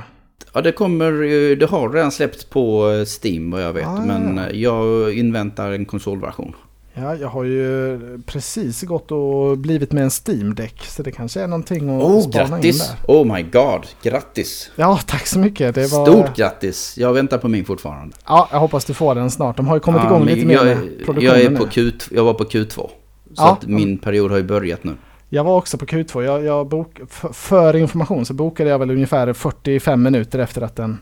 Ja, 0.53 0.61
det 0.61 0.71
kommer 0.71 1.11
Det 1.55 1.65
har 1.65 1.89
redan 1.89 2.11
släppts 2.11 2.45
på 2.45 2.91
Steam 3.23 3.51
vad 3.51 3.63
jag 3.63 3.73
vet. 3.73 3.87
Ah, 3.87 4.05
men 4.05 4.37
ja. 4.37 4.49
eh, 4.49 4.59
jag 4.61 5.13
inväntar 5.13 5.71
en 5.71 5.85
konsolversion. 5.85 6.53
Ja, 6.97 7.15
jag 7.15 7.27
har 7.27 7.43
ju 7.43 7.99
precis 8.25 8.81
gått 8.83 9.11
och 9.11 9.57
blivit 9.57 9.91
med 9.91 10.03
en 10.03 10.09
Steam-däck. 10.09 10.81
Så 10.85 11.03
det 11.03 11.11
kanske 11.11 11.41
är 11.41 11.47
någonting 11.47 11.89
att 11.97 12.03
Oh, 12.03 12.21
spana 12.21 12.43
in 12.43 12.49
grattis! 12.51 12.87
där. 12.89 12.97
Oh 13.15 13.35
my 13.35 13.43
god, 13.43 13.81
grattis! 14.03 14.71
Ja, 14.75 14.99
tack 15.07 15.27
så 15.27 15.39
mycket. 15.39 15.75
Det 15.75 15.91
var, 15.91 16.05
Stort 16.05 16.35
grattis! 16.37 16.97
Jag 16.97 17.13
väntar 17.13 17.37
på 17.37 17.47
min 17.47 17.65
fortfarande. 17.65 18.15
Ja, 18.27 18.47
jag 18.51 18.59
hoppas 18.59 18.85
du 18.85 18.93
får 18.93 19.15
den 19.15 19.31
snart. 19.31 19.57
De 19.57 19.67
har 19.67 19.75
ju 19.75 19.79
kommit 19.79 20.01
Ja, 20.03 20.07
igång 20.09 20.25
lite 20.25 20.45
mer 20.47 20.53
jag, 20.55 20.65
med 20.65 20.77
produktionen 21.05 21.23
jag, 21.23 21.41
är 21.41 21.49
nu. 21.49 21.57
på 21.57 21.65
Q, 21.67 21.91
jag 22.11 22.23
var 22.23 22.33
på 22.33 22.43
Q2. 22.43 22.67
Så 22.73 22.89
Ja, 23.35 23.51
att 23.61 23.67
min 23.67 23.97
period 23.97 24.31
har 24.31 24.37
ju 24.37 24.43
börjat 24.43 24.83
nu. 24.83 24.93
Jag 25.29 25.43
var 25.43 25.57
också 25.57 25.77
på 25.77 25.85
Q2. 25.85 26.23
Jag, 26.23 26.43
jag 26.43 26.67
bok, 26.67 26.99
för, 27.09 27.29
för 27.33 27.75
information 27.75 28.25
så 28.25 28.33
bokade 28.33 28.69
jag 28.69 28.79
väl 28.79 28.91
ungefär 28.91 29.33
45 29.33 30.03
minuter 30.03 30.39
efter 30.39 30.61
att 30.61 30.75
den, 30.75 30.97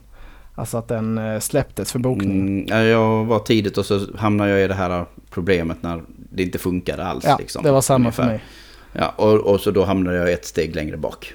alltså 0.56 0.78
att 0.78 0.88
den 0.88 1.18
eh, 1.18 1.40
släpptes 1.40 1.92
för 1.92 2.00
bokning. 2.00 2.32
Mm, 2.42 2.66
ja, 2.68 2.84
jag 2.84 3.26
var 3.26 3.40
tidigt 3.40 3.78
och 3.78 3.86
så 3.86 4.08
hamnade 4.18 4.50
jag 4.50 4.62
i 4.64 4.68
det 4.68 4.74
här 4.74 5.06
problemet 5.30 5.78
när 5.84 6.02
det 6.30 6.44
inte 6.44 6.58
funkade 6.58 7.06
alls. 7.06 7.24
Ja, 7.28 7.38
liksom, 7.40 7.64
det 7.64 7.72
var 7.72 7.82
samma 7.82 8.12
för 8.12 8.24
ungefär. 8.24 8.38
mig. 8.38 8.44
Ja, 8.94 9.14
och, 9.16 9.40
och 9.40 9.60
så 9.60 9.72
då 9.72 9.84
hamnar 9.84 10.14
jag 10.14 10.32
ett 10.32 10.46
steg 10.46 10.76
längre 10.76 10.98
bak. 10.98 11.34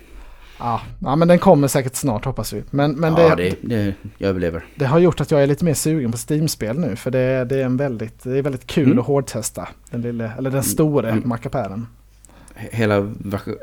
Ja, 0.59 0.81
ja, 1.03 1.17
men 1.17 1.29
den 1.29 1.39
kommer 1.39 1.69
säkert 1.69 1.95
snart 1.95 2.25
hoppas 2.25 2.53
vi. 2.53 2.63
Men, 2.71 2.93
men 2.93 3.15
ja, 3.17 3.35
det, 3.37 3.45
det, 3.45 3.57
det, 3.77 3.95
jag 4.19 4.29
överlever. 4.29 4.65
det 4.75 4.85
har 4.85 4.99
gjort 4.99 5.21
att 5.21 5.31
jag 5.31 5.43
är 5.43 5.47
lite 5.47 5.65
mer 5.65 5.75
sugen 5.75 6.13
på 6.13 6.19
Steam-spel 6.29 6.79
nu. 6.79 6.97
För 6.97 7.11
det, 7.11 7.45
det, 7.45 7.57
är, 7.57 7.65
en 7.65 7.77
väldigt, 7.77 8.23
det 8.25 8.39
är 8.39 8.43
väldigt 8.43 8.67
kul 8.67 8.87
Mm. 8.87 8.99
att 8.99 9.07
hårdtesta 9.07 9.69
den, 9.91 10.03
lille, 10.03 10.33
eller 10.39 10.51
den 10.51 10.63
stora 10.63 11.09
Mm. 11.11 11.29
mackapären. 11.29 11.87
Hela 12.55 13.13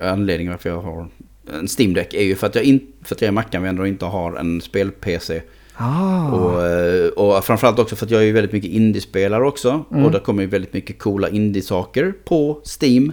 anledningen 0.03 0.53
varför 0.53 0.69
jag 0.69 0.81
har 0.81 1.07
en 1.53 1.67
Steam 1.79 1.93
Deck 1.93 2.13
är 2.13 2.23
ju 2.23 2.35
för 2.35 2.47
att 2.47 2.55
jag, 2.55 2.63
in, 2.63 2.79
för 3.03 3.15
att 3.15 3.21
jag 3.21 3.27
är 3.27 3.31
Mac-användare 3.31 3.81
och 3.81 3.87
inte 3.87 4.05
har 4.05 4.35
en 4.35 4.61
spel-PC. 4.61 5.41
Ah, 5.77 6.27
Och, 6.31 6.67
eh, 6.67 7.07
och 7.09 7.43
framförallt 7.45 7.79
också 7.79 7.95
för 7.95 8.05
att 8.05 8.11
jag 8.11 8.23
är 8.23 8.33
väldigt 8.33 8.51
mycket 8.51 8.71
indiespelare 8.71 9.47
också. 9.47 9.85
Mm. 9.91 10.05
Och 10.05 10.11
det 10.11 10.19
kommer 10.19 10.43
ju 10.43 10.49
väldigt 10.49 10.73
mycket 10.73 10.99
coola 10.99 11.29
indie-saker 11.29 12.13
på 12.25 12.61
Steam. 12.81 13.11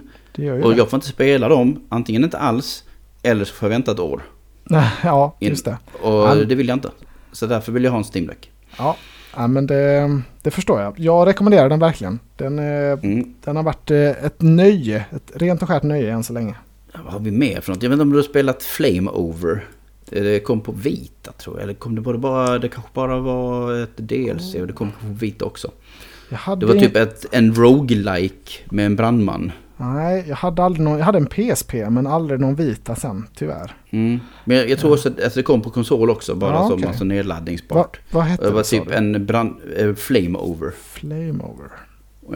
Och 0.63 0.71
det. 0.71 0.77
jag 0.77 0.89
får 0.89 0.97
inte 0.97 1.07
spela 1.07 1.47
dem, 1.49 1.83
antingen 1.89 2.23
inte 2.23 2.37
alls, 2.37 2.83
eller 3.23 3.45
så 3.45 3.53
får 3.53 3.65
jag 3.67 3.69
vänta 3.71 3.91
ett 3.91 3.99
år. 3.99 4.21
Ja, 5.03 5.37
just 5.39 5.65
det. 5.65 5.77
Och 6.01 6.11
Ja. 6.13 6.35
det 6.35 6.55
vill 6.55 6.67
jag 6.67 6.75
inte. 6.75 6.89
Så 7.31 7.45
därför 7.45 7.71
vill 7.71 7.83
jag 7.83 7.91
ha 7.91 7.97
en 7.97 8.05
Steam 8.13 8.27
Deck. 8.27 8.51
Ja, 8.77 8.95
ja 9.35 9.47
men 9.47 9.67
det, 9.67 10.21
det 10.41 10.51
förstår 10.51 10.81
jag. 10.81 10.99
Jag 10.99 11.27
rekommenderar 11.27 11.69
den 11.69 11.79
verkligen. 11.79 12.19
Den, 12.37 12.59
eh, 12.59 12.91
Mm. 13.03 13.33
den 13.43 13.55
har 13.55 13.63
varit 13.63 13.91
eh, 13.91 14.09
ett 14.25 14.41
nöje, 14.41 15.05
ett 15.11 15.31
rent 15.35 15.61
och 15.61 15.67
skärt 15.67 15.83
nöje 15.83 16.11
än 16.13 16.23
så 16.23 16.33
länge. 16.33 16.55
Vad 17.03 17.13
har 17.13 17.19
vi 17.19 17.31
mer 17.31 17.61
för 17.61 17.71
något? 17.73 17.83
Jag 17.83 17.89
vet 17.89 17.95
inte 17.95 18.01
om 18.03 18.09
du 18.09 18.15
har 18.15 18.23
spelat 18.23 18.63
Flame 18.63 19.11
Over. 19.11 19.65
Det 20.09 20.39
kom 20.43 20.61
på 20.61 20.71
vita 20.71 21.31
tror 21.31 21.55
jag. 21.55 21.63
Eller 21.63 21.73
kom 21.73 21.95
det 21.95 22.01
bara, 22.01 22.17
bara 22.17 22.59
det 22.59 22.69
kanske 22.69 22.91
bara 22.93 23.19
var 23.19 23.73
ett 23.83 23.97
DLC 23.97 24.55
och 24.55 24.67
det 24.67 24.73
kom 24.73 24.91
på 24.91 25.07
vita 25.07 25.45
också. 25.45 25.71
Hade 26.31 26.65
Det 26.65 26.73
var 26.73 26.79
typ 26.79 26.95
ett, 26.95 27.25
en 27.31 27.55
roguelike 27.55 28.51
med 28.65 28.85
en 28.85 28.95
brandman. 28.95 29.51
Nej, 29.77 30.25
jag 30.27 30.35
hade, 30.35 30.63
aldrig 30.63 30.83
någon, 30.83 30.97
jag 30.97 31.05
hade 31.05 31.17
en 31.17 31.25
PSP 31.25 31.73
men 31.73 32.07
aldrig 32.07 32.39
någon 32.39 32.55
vita 32.55 32.95
sen, 32.95 33.27
tyvärr. 33.35 33.75
Mm. 33.89 34.19
Men 34.45 34.57
jag, 34.57 34.69
jag 34.69 34.79
tror 34.79 34.93
också 34.93 35.09
att 35.09 35.23
alltså, 35.23 35.39
det 35.39 35.43
kom 35.43 35.61
på 35.61 35.69
konsol 35.69 36.09
också. 36.09 36.35
Bara 36.35 36.53
Ja, 36.53 36.63
som 36.63 36.73
okej. 36.73 36.87
alltså 36.87 37.03
Va, 37.03 37.07
nedladdningsbart. 37.07 37.99
vad 38.11 38.23
hette 38.23 38.43
det 38.43 38.51
var 38.51 38.57
det, 38.57 38.63
sa 38.63 38.77
typ 38.77 38.91
en 38.91 39.25
brand, 39.25 39.55
eh, 39.77 39.93
Flame 39.93 40.37
Over. 40.37 40.71
Flame 40.71 41.43
Over. 41.43 41.71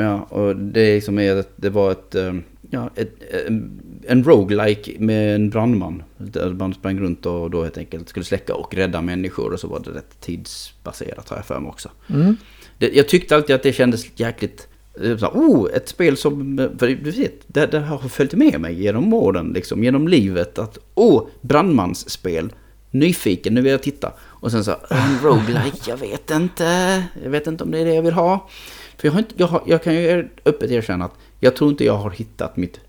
Ja, 0.04 0.22
och 0.22 0.56
det 0.56 0.96
liksom 0.96 1.20
är 1.20 1.36
att 1.36 1.52
det 1.56 1.70
var 1.70 1.92
ett, 1.92 2.16
eh, 2.16 2.34
ja, 2.70 2.90
ett, 2.96 3.16
en, 3.48 3.82
en 4.08 4.24
roguelike 4.24 4.92
med 5.00 5.36
en 5.36 5.50
brandman. 5.50 6.04
Där 6.18 6.50
man 6.50 6.74
sprang 6.74 7.00
runt 7.00 7.26
och 7.26 7.52
då 7.52 7.64
helt 7.64 7.78
enkelt 7.78 8.10
skulle 8.10 8.26
släcka 8.26 8.56
och 8.56 8.74
rädda 8.74 9.02
människor 9.02 9.54
och 9.54 9.60
så 9.60 9.68
var 9.68 9.80
det 9.80 9.90
rätt 9.92 10.22
tidsbaserat 10.22 11.30
har 11.30 11.38
jag 11.38 11.46
för 11.46 11.60
mig 11.60 11.70
också. 11.70 11.90
Mm. 12.10 12.38
Det, 12.78 12.96
jag 12.96 13.08
tyckte 13.08 13.36
alltid 13.36 13.56
att 13.56 13.64
det 13.64 13.74
kändes 13.74 14.06
jäkligt... 14.16 14.68
eh, 15.04 15.18
Så, 15.18 15.28
oh, 15.28 15.70
ett 15.76 15.90
spel 15.90 16.18
som... 16.18 16.58
För 16.80 16.88
du 16.88 17.12
vet, 17.12 17.42
det, 17.48 17.66
det 17.66 17.80
har 17.80 18.00
följt 18.00 18.34
med 18.34 18.62
mig 18.62 18.84
genom 18.84 19.14
åren, 19.14 19.52
liksom, 19.56 19.84
genom 19.84 20.08
livet. 20.08 20.60
Att, 20.60 20.78
oh, 20.94 21.28
brandmansspel. 21.42 22.54
Nyfiken, 22.92 23.54
nu 23.54 23.62
vill 23.62 23.72
jag 23.72 23.84
titta. 23.84 24.12
Och 24.22 24.52
sen 24.52 24.64
så, 24.64 24.72
en 24.90 25.20
roguelike, 25.24 25.90
jag 25.90 25.98
vet 25.98 26.32
inte. 26.32 27.04
Jag 27.24 27.30
vet 27.30 27.48
inte 27.48 27.64
om 27.64 27.72
det 27.72 27.80
är 27.80 27.86
det 27.86 27.94
jag 27.94 28.02
vill 28.02 28.14
ha. 28.14 28.50
För 28.98 29.08
jag, 29.08 29.14
har 29.14 29.20
inte, 29.20 29.34
jag, 29.38 29.48
har, 29.48 29.64
jag 29.66 29.84
kan 29.84 29.96
ju 29.96 30.30
öppet 30.46 30.72
erkänna 30.72 31.06
att 31.06 31.14
jag 31.40 31.56
tror 31.56 31.70
inte 31.70 31.86
jag 31.86 31.98
har 31.98 32.10
hittat 32.10 32.58
mitt, 32.58 32.80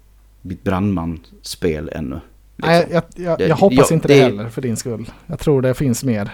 mitt 0.43 0.63
brandmansspel 0.65 1.91
ännu. 1.95 2.15
liksom. 2.57 2.73
Nej, 2.73 2.89
jag, 2.91 3.03
jag, 3.17 3.39
Det- 3.39 3.47
jag 3.49 3.57
hoppas 3.57 3.93
inte 3.93 4.09
det, 4.09 4.15
det- 4.15 4.21
heller 4.23 4.49
för 4.49 4.63
din 4.63 4.77
skull. 4.77 5.11
Jag 5.27 5.39
tror 5.39 5.63
det 5.63 5.75
finns 5.75 6.05
mer. 6.05 6.31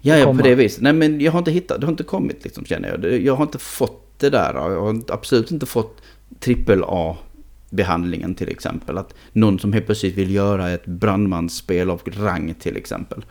Ja, 0.00 0.16
ja, 0.16 0.26
på 0.26 0.42
det 0.42 0.54
viset. 0.54 0.82
Nej, 0.82 0.92
men 0.92 1.20
jag 1.20 1.32
har 1.32 1.38
inte 1.38 1.50
hittat, 1.50 1.80
det 1.80 1.86
har 1.86 1.90
inte 1.92 2.02
kommit 2.04 2.44
liksom, 2.44 2.64
känner 2.64 2.88
jag. 2.88 3.22
Jag 3.22 3.34
har 3.36 3.42
inte 3.44 3.58
fått 3.58 4.18
det 4.18 4.30
där. 4.30 4.54
Jag 4.54 4.80
har 4.80 5.00
absolut 5.08 5.50
inte 5.50 5.66
fått 5.66 6.02
trippel 6.40 6.84
A-behandlingen 6.86 8.34
till 8.34 8.48
exempel. 8.48 8.98
Att 8.98 9.14
någon 9.32 9.58
som 9.58 9.72
helt 9.72 9.86
plötsligt 9.86 10.14
vill 10.18 10.34
göra 10.34 10.70
ett 10.70 10.86
brandmansspel 10.86 11.90
av 11.90 12.00
rang 12.06 12.54
till 12.54 12.76
exempel. 12.76 13.24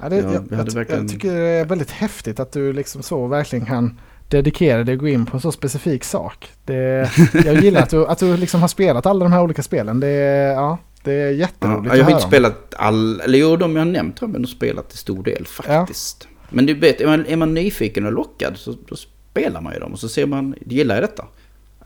Ja, 0.00 0.08
det, 0.08 0.16
Ja, 0.16 0.22
jag, 0.22 0.32
jag 0.32 0.44
jag, 0.50 0.72
verkligen- 0.74 1.02
jag 1.02 1.10
tycker 1.10 1.32
det 1.34 1.40
är 1.48 1.64
väldigt 1.64 1.90
häftigt 1.90 2.40
att 2.40 2.52
du 2.52 2.72
liksom 2.72 3.02
så 3.02 3.26
verkligen 3.26 3.66
kan 3.66 3.98
dedikera 4.30 4.84
dig 4.84 4.94
och 4.94 5.00
gå 5.00 5.08
in 5.08 5.26
på 5.26 5.36
en 5.36 5.40
så 5.40 5.52
specifik 5.52 6.04
sak. 6.04 6.48
Det, 6.64 7.10
jag 7.44 7.64
gillar 7.64 7.82
att 7.82 7.90
du, 7.90 8.06
att 8.06 8.18
du 8.18 8.36
liksom 8.36 8.60
har 8.60 8.68
spelat 8.68 9.06
alla 9.06 9.24
de 9.24 9.32
här 9.32 9.42
olika 9.42 9.62
spelen. 9.62 10.00
Det, 10.00 10.06
är- 10.08 10.52
ja, 10.52 10.78
det 11.04 11.12
är 11.12 11.24
Ja, 11.26 11.30
jätteroligt 11.32 11.94
jag 11.94 12.00
att 12.00 12.04
har 12.04 12.10
inte 12.12 12.24
om. 12.24 12.30
spelat 12.30 12.74
all, 12.76 13.20
eller 13.20 13.38
jo, 13.38 13.56
de 13.56 13.76
jag 13.76 13.80
har 13.84 13.90
nämnt 13.92 14.18
har 14.18 14.28
jag 14.38 14.48
spelat 14.48 14.88
till 14.88 14.98
stor 14.98 15.22
del 15.22 15.46
faktiskt. 15.46 16.28
Men 16.50 16.66
du 16.66 16.74
vet, 16.74 17.00
är 17.00 17.06
man, 17.06 17.26
är 17.26 17.36
man 17.36 17.54
nyfiken 17.54 18.06
och 18.06 18.12
lockad 18.12 18.56
så 18.56 18.74
då 18.88 18.96
spelar 18.96 19.60
man 19.60 19.72
ju 19.74 19.78
dem 19.80 19.92
och 19.92 19.98
så 19.98 20.08
ser 20.08 20.26
man, 20.26 20.54
gillar 20.66 20.94
jag 20.94 21.04
detta? 21.04 21.24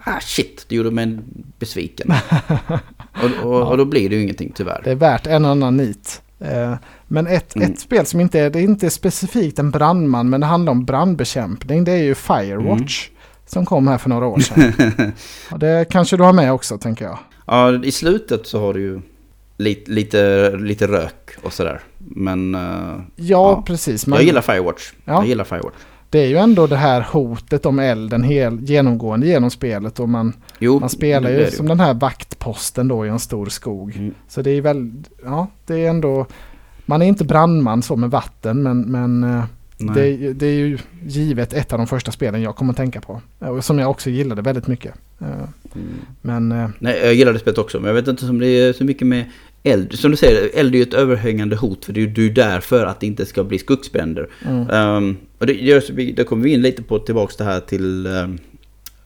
Ah 0.06 0.20
shit, 0.20 0.64
det 0.68 0.74
gjorde 0.76 0.90
mig 0.90 1.18
besviken. 1.58 2.12
och, 3.22 3.44
och, 3.52 3.68
och 3.70 3.76
då 3.78 3.84
blir 3.84 4.08
det 4.10 4.16
ju 4.16 4.22
ingenting 4.22 4.52
tyvärr. 4.54 4.80
Det 4.84 4.90
är 4.90 4.94
värt 4.94 5.26
en 5.26 5.44
annan 5.44 5.76
nit. 5.76 6.22
Eh, 6.40 6.74
Men 7.14 7.26
ett, 7.26 7.56
Mm. 7.56 7.72
ett 7.72 7.78
spel 7.80 8.06
som 8.06 8.20
inte 8.20 8.40
är, 8.40 8.50
det 8.50 8.58
är 8.58 8.62
inte 8.62 8.90
specifikt 8.90 9.58
en 9.58 9.70
brandman 9.70 10.30
men 10.30 10.40
det 10.40 10.46
handlar 10.46 10.70
om 10.72 10.84
brandbekämpning. 10.84 11.84
Det 11.84 11.92
är 11.92 12.02
ju 12.02 12.14
Firewatch. 12.14 13.08
Mm. 13.08 13.20
Som 13.46 13.66
kom 13.66 13.88
här 13.88 13.98
för 13.98 14.08
några 14.08 14.26
år 14.26 14.38
sedan. 14.38 14.72
och 15.50 15.58
det 15.58 15.86
kanske 15.90 16.16
du 16.16 16.22
har 16.22 16.32
med 16.32 16.52
också 16.52 16.78
tänker 16.78 17.04
jag. 17.04 17.18
Ja, 17.46 17.84
i 17.84 17.92
slutet 17.92 18.46
så 18.46 18.60
har 18.60 18.74
du 18.74 18.80
ju 18.80 19.00
lite, 19.56 19.90
lite, 19.90 20.50
lite 20.56 20.86
rök 20.86 21.30
och 21.42 21.52
sådär. 21.52 21.80
Men 21.98 22.54
eh, 22.54 22.60
Ja, 22.60 23.00
Ja. 23.16 23.62
precis. 23.66 24.06
Men 24.06 24.16
jag 24.16 24.24
gillar 24.26 24.40
Firewatch. 24.40 24.92
Ja. 25.04 25.12
Jag 25.12 25.26
gillar 25.26 25.44
Firewatch. 25.44 25.74
Det 26.10 26.18
är 26.18 26.26
ju 26.26 26.36
ändå 26.36 26.66
det 26.66 26.76
här 26.76 27.06
hotet 27.12 27.66
om 27.66 27.78
elden 27.78 28.22
hel, 28.22 28.60
genomgående 28.60 29.26
genom 29.26 29.50
spelet. 29.50 30.00
Och 30.00 30.08
man, 30.08 30.32
Jo, 30.58 30.80
man 30.80 30.88
spelar 30.90 31.30
ju 31.30 31.50
som 31.50 31.68
den 31.68 31.80
här 31.80 31.94
vaktposten 31.94 32.88
då 32.88 33.06
i 33.06 33.08
en 33.08 33.18
stor 33.18 33.46
skog. 33.46 33.96
Mm. 33.96 34.14
Så 34.28 34.42
det 34.42 34.50
är 34.50 34.60
väl, 34.60 34.92
ja, 35.24 35.46
det 35.66 35.74
är 35.84 35.90
ändå... 35.90 36.26
Man 36.86 37.02
är 37.02 37.06
inte 37.06 37.24
brandman 37.24 37.82
så 37.82 37.96
med 37.96 38.10
vatten 38.10 38.62
men, 38.62 38.80
men 38.80 39.24
eh, 39.24 39.44
det, 39.94 40.32
det 40.32 40.46
är 40.46 40.52
ju 40.52 40.78
givet 41.06 41.52
ett 41.52 41.72
av 41.72 41.78
de 41.78 41.86
första 41.86 42.12
spelen 42.12 42.42
jag 42.42 42.56
kommer 42.56 42.70
att 42.72 42.76
tänka 42.76 43.00
på. 43.00 43.20
Eh, 43.40 43.48
Och 43.48 43.64
som 43.64 43.78
jag 43.78 43.90
också 43.90 44.10
gillade 44.10 44.42
väldigt 44.42 44.66
mycket. 44.66 44.94
Eh, 45.20 45.26
Mm. 45.76 45.86
Men 46.22 46.48
Nej, 46.78 47.00
jag 47.04 47.14
gillar 47.14 47.32
det 47.32 47.38
spelet 47.38 47.58
också, 47.58 47.80
men 47.80 47.86
jag 47.86 47.94
vet 47.94 48.08
inte 48.08 48.26
om 48.26 48.38
det 48.38 48.46
är 48.46 48.72
så 48.72 48.84
mycket 48.84 49.06
med 49.06 49.24
eld. 49.62 49.98
Som 49.98 50.10
du 50.10 50.16
säger, 50.16 50.50
eld 50.54 50.74
är 50.74 50.78
ju 50.78 50.82
ett 50.82 50.94
överhängande 50.94 51.56
hot 51.56 51.84
för 51.84 51.92
det 51.92 52.00
är 52.00 52.06
ju 52.06 52.10
du 52.12 52.26
är 52.26 52.30
där 52.30 52.60
för 52.60 52.86
att 52.86 53.00
det 53.00 53.06
inte 53.06 53.26
ska 53.26 53.44
bli 53.44 53.58
skogsbränder. 53.58 54.28
mm, 54.44 54.70
Um, 54.70 55.16
och 55.38 55.46
det 55.46 55.52
gör 55.52 55.80
så 55.80 55.92
vi, 55.92 56.12
då 56.12 56.24
kommer 56.24 56.44
vi 56.44 56.52
in 56.52 56.62
lite 56.62 56.82
på 56.82 56.98
tillbaks 56.98 57.36
det 57.36 57.44
här 57.44 57.60
till 57.60 58.06
um, 58.06 58.38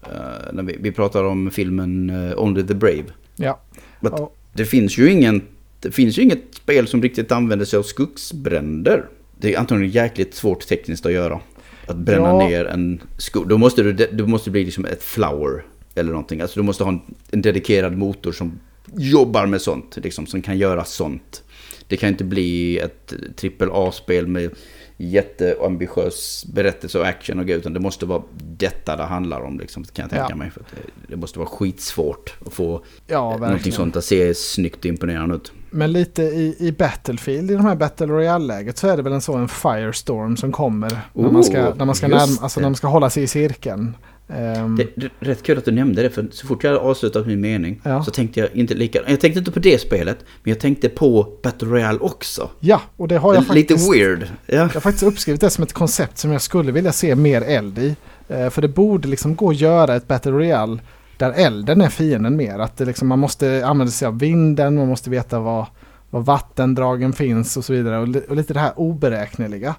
uh, 0.02 0.52
när 0.52 0.62
vi, 0.62 0.76
vi 0.80 0.92
pratar 0.92 1.24
om 1.24 1.50
filmen 1.50 2.10
uh, 2.10 2.38
Only 2.42 2.62
the 2.62 2.74
Brave. 2.74 3.04
ja. 3.36 3.60
But 4.00 4.12
Ja. 4.16 4.30
Det 4.52 4.64
finns 4.64 4.98
ju 4.98 5.10
ingen, 5.10 5.42
det 5.80 5.90
finns 5.92 6.18
ju 6.18 6.22
inget 6.22 6.42
spel 6.54 6.88
som 6.88 7.02
riktigt 7.02 7.32
använder 7.32 7.66
sig 7.66 7.78
av 7.78 7.82
skogsbränder. 7.82 9.08
Det 9.40 9.54
är 9.54 9.58
antagligen 9.58 9.92
jäkligt 9.92 10.34
svårt 10.34 10.66
tekniskt 10.68 11.06
att 11.06 11.12
göra. 11.12 11.40
Att 11.86 11.96
bränna 11.96 12.28
Ja. 12.28 12.48
ner 12.48 12.64
en 12.64 13.00
skog. 13.18 13.48
Då 13.48 13.58
måste 13.58 13.82
du, 13.82 13.92
du 14.12 14.26
måste 14.26 14.50
bli 14.50 14.64
liksom 14.64 14.84
ett 14.84 15.02
flower 15.02 15.64
eller 15.94 16.10
någonting. 16.10 16.40
Alltså 16.40 16.60
du 16.60 16.64
måste 16.66 16.84
ha 16.84 16.90
en, 16.92 17.00
en 17.30 17.42
dedikerad 17.42 17.96
motor 17.96 18.32
som 18.32 18.58
jobbar 18.96 19.46
med 19.46 19.60
sånt. 19.60 19.96
Liksom, 20.02 20.26
som 20.26 20.42
kan 20.42 20.58
göra 20.58 20.84
sånt. 20.84 21.42
Det 21.88 21.96
kan 21.96 22.08
inte 22.08 22.24
bli 22.24 22.78
ett 22.78 23.14
trippel 23.36 23.68
A-spel 23.72 24.26
med 24.26 24.50
jätteambitiös 24.96 26.46
berättelse 26.54 26.98
och 26.98 27.06
action 27.06 27.38
och. 27.38 27.46
Utan 27.48 27.72
det 27.72 27.80
måste 27.80 28.06
vara 28.06 28.22
detta 28.56 28.96
det 28.96 29.02
handlar 29.02 29.40
om. 29.40 29.58
Liksom, 29.60 29.84
kan 29.84 30.02
jag 30.02 30.10
tänka 30.10 30.26
Ja. 30.30 30.36
mig. 30.36 30.50
För 30.50 30.62
det, 31.08 31.16
måste 31.16 31.38
vara 31.38 31.48
skitsvårt 31.48 32.34
att 32.46 32.52
få 32.54 32.84
ja, 33.06 33.36
någonting 33.36 33.72
sånt 33.72 33.96
att 33.96 34.04
se 34.04 34.34
snyggt 34.34 34.78
och 34.78 34.86
imponerande 34.86 35.34
ut. 35.34 35.52
Men 35.70 35.92
lite 35.92 36.22
i, 36.22 36.56
i 36.58 36.72
Battlefield, 36.72 37.50
i 37.50 37.54
de 37.54 37.64
här 37.64 37.74
Battle 37.76 38.06
Royale-läget 38.06 38.78
så 38.78 38.88
är 38.88 38.96
det 38.96 39.02
väl 39.02 39.12
en 39.12 39.20
så 39.20 39.34
en 39.34 39.48
Firestorm 39.48 40.36
som 40.36 40.52
kommer. 40.52 40.98
när, 41.12 41.30
man 41.30 41.44
ska, 41.44 41.74
när, 41.74 41.84
man 41.84 41.94
ska 41.94 42.08
närma, 42.08 42.42
alltså 42.42 42.60
det. 42.60 42.64
när 42.64 42.70
man 42.70 42.76
ska 42.76 42.86
hålla 42.86 43.10
sig 43.10 43.22
i 43.22 43.26
cirkeln. 43.26 43.96
Ehm, 44.28 44.76
Det, 44.76 44.86
det, 44.96 45.08
rätt 45.20 45.42
kul 45.42 45.58
att 45.58 45.64
du 45.64 45.70
nämnde 45.70 46.02
det, 46.02 46.10
för 46.10 46.28
så 46.32 46.46
fort 46.46 46.64
jag 46.64 46.76
avslutat 46.76 47.26
min 47.26 47.40
mening 47.40 47.80
Ja. 47.84 48.04
så 48.04 48.10
tänkte 48.10 48.40
jag 48.40 48.48
inte 48.54 48.74
lika... 48.74 48.98
Jag 49.06 49.20
tänkte 49.20 49.38
inte 49.38 49.50
på 49.50 49.58
det 49.58 49.80
spelet, 49.80 50.18
men 50.42 50.50
jag 50.52 50.60
tänkte 50.60 50.88
på 50.88 51.26
Battle 51.42 51.68
Royale 51.68 51.98
också. 51.98 52.50
ja, 52.60 52.80
och 52.96 53.08
det 53.08 53.16
har 53.18 53.34
jag 53.34 53.54
Lite 53.54 53.74
faktiskt... 53.74 53.94
weird. 53.94 54.22
Ja. 54.46 54.54
Jag 54.56 54.62
har 54.62 54.68
faktiskt 54.80 55.02
uppskrivit 55.02 55.40
det 55.40 55.50
som 55.50 55.64
ett 55.64 55.72
koncept 55.72 56.18
som 56.18 56.32
jag 56.32 56.42
skulle 56.42 56.72
vilja 56.72 56.92
se 56.92 57.14
mer 57.14 57.42
eld 57.42 57.78
i. 57.78 57.96
Eh, 58.28 58.50
för 58.50 58.62
det 58.62 58.68
borde 58.68 59.08
liksom 59.08 59.34
gå 59.36 59.50
att 59.50 59.56
göra 59.56 59.94
ett 59.96 60.08
Battle 60.08 60.32
Royale 60.32 60.78
där 61.18 61.32
elden 61.32 61.80
är 61.80 61.88
fienden 61.88 62.36
mer. 62.36 62.58
Att 62.58 62.76
det 62.76 62.84
liksom, 62.84 63.08
man 63.08 63.18
måste 63.18 63.66
använda 63.66 63.90
sig 63.90 64.08
av 64.08 64.18
vinden, 64.18 64.74
man 64.74 64.88
måste 64.88 65.10
veta 65.10 65.40
var, 65.40 65.66
var 66.10 66.20
vattendragen 66.20 67.12
finns 67.12 67.56
och 67.56 67.64
så 67.64 67.72
vidare. 67.72 67.98
Och, 67.98 68.08
och 68.28 68.36
lite 68.36 68.54
det 68.54 68.60
här 68.60 68.72
oberäkneliga. 68.76 69.74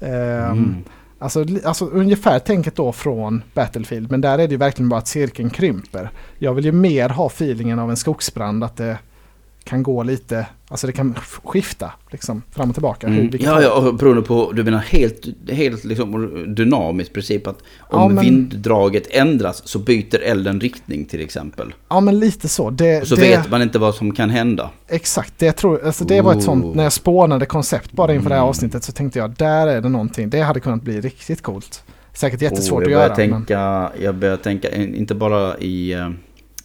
Ehm, 0.00 0.52
Mm. 0.52 0.84
Alltså, 1.18 1.44
alltså 1.64 1.86
ungefär 1.86 2.38
tänket 2.38 2.76
då 2.76 2.92
från 2.92 3.42
Battlefield. 3.54 4.10
Men 4.10 4.20
där 4.20 4.38
är 4.38 4.48
det 4.48 4.52
ju 4.52 4.56
verkligen 4.56 4.88
bara 4.88 4.98
att 4.98 5.08
cirkeln 5.08 5.50
krymper. 5.50 6.10
Jag 6.38 6.54
vill 6.54 6.64
ju 6.64 6.72
mer 6.72 7.08
ha 7.08 7.26
feelingen 7.26 7.78
av 7.78 7.90
en 7.90 7.96
skogsbrand. 7.96 8.64
Att 8.64 8.76
det 8.76 8.98
kan 9.64 9.82
gå 9.82 10.02
lite, 10.02 10.46
alltså 10.68 10.86
det 10.86 10.92
kan 10.92 11.14
skifta 11.44 11.90
liksom 12.10 12.42
fram 12.50 12.68
och 12.68 12.74
tillbaka. 12.74 13.06
Mm. 13.06 13.18
Hur, 13.20 13.42
Ja, 13.42 13.62
ja, 13.62 13.72
och 13.72 13.94
beroende 13.94 14.22
på, 14.22 14.52
du 14.52 14.64
menar 14.64 14.78
helt, 14.78 15.26
helt 15.50 15.84
liksom 15.84 16.44
dynamiskt 16.54 17.14
princip 17.14 17.46
att 17.46 17.58
om 17.78 18.00
Ja, 18.02 18.08
men- 18.08 18.24
vinddraget 18.24 19.06
ändras 19.10 19.68
så 19.68 19.78
byter 19.78 20.22
elden 20.22 20.60
riktning 20.60 21.04
till 21.04 21.20
exempel. 21.20 21.74
ja 21.88 22.00
men 22.00 22.18
lite 22.20 22.48
så. 22.48 22.70
Det, 22.70 23.00
Och 23.00 23.08
så 23.08 23.14
det, 23.14 23.20
vet 23.20 23.50
man 23.50 23.62
inte 23.62 23.78
vad 23.78 23.94
som 23.94 24.12
kan 24.14 24.30
hända. 24.30 24.70
Exakt, 24.88 25.34
det, 25.38 25.52
tror, 25.52 25.86
alltså 25.86 26.04
det 26.04 26.20
var 26.20 26.34
ett 26.34 26.42
sånt, 26.42 26.74
när 26.76 26.82
jag 26.82 26.92
spånade 26.92 27.46
koncept 27.46 27.92
bara 27.92 28.14
inför 28.14 28.28
det 28.28 28.34
här 28.34 28.42
Mm. 28.42 28.48
avsnittet 28.48 28.84
så 28.84 28.92
tänkte 28.92 29.18
jag, 29.18 29.30
där 29.30 29.66
är 29.66 29.80
det 29.80 29.88
någonting, 29.88 30.30
det 30.30 30.40
hade 30.40 30.60
kunnat 30.60 30.82
bli 30.82 31.00
riktigt 31.00 31.42
coolt. 31.42 31.84
Säkert 32.12 32.42
jättesvårt 32.42 32.82
att 32.82 32.90
jag 32.90 32.96
börjar 32.98 33.18
göra. 33.18 33.30
Men, 33.30 33.44
tänka, 33.46 33.92
jag 34.04 34.14
börjar 34.14 34.36
tänka, 34.36 34.74
inte 34.76 35.14
bara 35.14 35.58
i, 35.58 35.92
eh, 35.92 36.10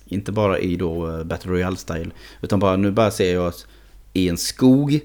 inte 0.09 0.31
bara 0.31 0.59
i 0.59 0.75
då 0.75 1.09
eh, 1.17 1.23
Battle 1.23 1.51
Royale-style. 1.51 2.11
Utan 2.41 2.59
bara, 2.59 2.75
nu 2.75 2.91
bara 2.91 3.11
ser 3.11 3.33
jag 3.33 3.47
oss 3.47 3.67
i 4.13 4.29
en 4.29 4.37
skog. 4.37 4.99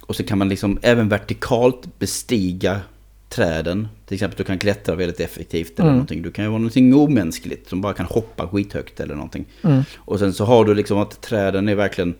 Och 0.00 0.16
så 0.16 0.24
kan 0.24 0.38
man 0.38 0.48
liksom 0.48 0.78
även 0.82 1.08
vertikalt 1.08 1.98
bestiga 1.98 2.80
träden. 3.28 3.88
Till 4.06 4.14
exempel 4.14 4.36
du 4.38 4.44
kan 4.44 4.58
klättra 4.58 4.94
väldigt 4.94 5.20
effektivt 5.20 5.72
eller 5.78 5.82
Mm. 5.88 5.92
någonting. 5.94 6.22
Du 6.22 6.30
kan 6.30 6.44
ju 6.44 6.48
vara 6.50 6.58
någonting 6.58 6.94
omänskligt 6.94 7.68
som 7.68 7.80
bara 7.80 7.94
kan 7.94 8.06
hoppa 8.06 8.48
skithögt 8.48 9.00
eller 9.00 9.14
någonting. 9.14 9.44
mm, 9.62 9.82
Och 9.96 10.18
sen 10.18 10.32
så 10.32 10.44
har 10.44 10.64
du 10.64 10.74
liksom 10.74 10.98
att 10.98 11.20
träden 11.22 11.68
är 11.68 11.74
verkligen 11.74 12.14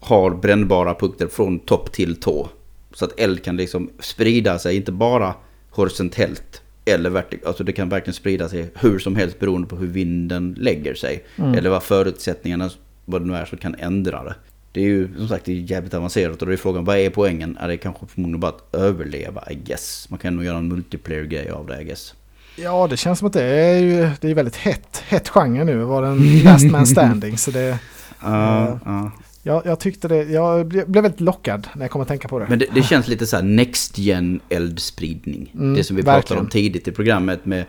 har 0.00 0.30
brännbara 0.30 0.94
punkter 0.94 1.26
från 1.26 1.58
topp 1.58 1.92
till 1.92 2.16
tå. 2.20 2.48
Så 2.94 3.04
att 3.04 3.20
eld 3.20 3.44
kan 3.44 3.56
liksom 3.56 3.90
sprida 4.00 4.58
sig, 4.58 4.76
inte 4.76 4.92
bara 4.92 5.34
horisontellt 5.70 6.62
eller 6.84 7.10
vertikalt. 7.10 7.46
Alltså 7.46 7.64
det 7.64 7.72
kan 7.72 7.88
verkligen 7.88 8.14
sprida 8.14 8.48
sig 8.48 8.70
hur 8.74 8.98
som 8.98 9.16
helst 9.16 9.38
beroende 9.38 9.68
på 9.68 9.76
hur 9.76 9.86
vinden 9.86 10.54
lägger 10.58 10.94
sig. 10.94 11.24
Mm. 11.36 11.54
Eller 11.54 11.70
vad 11.70 11.82
förutsättningarna, 11.82 12.70
vad 13.04 13.22
det 13.22 13.26
nu 13.26 13.34
är, 13.36 13.44
som 13.44 13.58
kan 13.58 13.74
ändra 13.74 14.24
det. 14.24 14.34
Det 14.72 14.80
är 14.80 14.84
ju 14.84 15.08
som 15.18 15.28
sagt 15.28 15.44
det 15.44 15.52
är 15.52 15.56
jävligt 15.56 15.94
avancerat 15.94 16.40
och 16.42 16.46
då 16.46 16.52
är 16.52 16.56
frågan 16.56 16.84
vad 16.84 16.96
är 16.96 17.10
poängen? 17.10 17.56
Är 17.60 17.68
det 17.68 17.76
kanske 17.76 18.06
förmodligen 18.06 18.40
bara 18.40 18.52
att 18.52 18.74
överleva 18.74 19.44
I 19.50 19.54
guess. 19.54 20.06
Man 20.10 20.18
kan 20.18 20.36
nog 20.36 20.44
göra 20.44 20.58
en 20.58 20.68
multiplayer-grej 20.68 21.50
av 21.50 21.66
det 21.66 21.80
I 21.80 21.84
guess. 21.84 22.14
ja, 22.56 22.86
det 22.86 22.96
känns 22.96 23.18
som 23.18 23.26
att 23.26 23.32
det 23.32 23.44
är 23.44 23.78
ju 23.78 24.10
det 24.20 24.30
är 24.30 24.34
väldigt 24.34 24.56
hett, 24.56 25.02
hett 25.06 25.28
genre 25.28 25.64
nu, 25.64 25.78
var 25.78 26.02
den 26.02 26.38
last 26.38 26.64
man 26.64 26.86
standing. 26.86 27.38
så 27.38 27.50
det, 27.50 27.78
Ja, 28.22 28.78
ja. 28.84 29.10
Jag, 29.46 29.66
jag 29.66 29.80
tyckte 29.80 30.08
det, 30.08 30.22
jag 30.22 30.66
blev, 30.66 30.86
väldigt 30.88 31.20
lockad 31.20 31.68
när 31.74 31.82
jag 31.82 31.90
kom 31.90 32.00
att 32.00 32.08
tänka 32.08 32.28
på 32.28 32.38
det. 32.38 32.46
Men 32.48 32.58
det, 32.58 32.66
det 32.74 32.82
känns 32.82 33.08
lite 33.08 33.26
så 33.26 33.36
här 33.36 33.42
next 33.42 33.98
gen 33.98 34.40
eldspridning. 34.48 35.50
Mm, 35.54 35.74
det 35.74 35.84
som 35.84 35.96
vi 35.96 36.02
pratade 36.02 36.18
verkligen. 36.18 36.42
om 36.42 36.48
tidigt 36.48 36.88
i 36.88 36.92
programmet 36.92 37.46
med, 37.46 37.64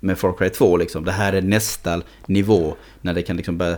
med 0.00 0.18
Far 0.18 0.32
Cry 0.38 0.48
2. 0.50 0.76
Liksom. 0.76 1.04
Det 1.04 1.12
här 1.12 1.32
är 1.32 1.42
nästa 1.42 2.02
nivå 2.26 2.74
när 3.00 3.14
det 3.14 3.22
kan 3.22 3.36
liksom 3.36 3.58
börja 3.58 3.76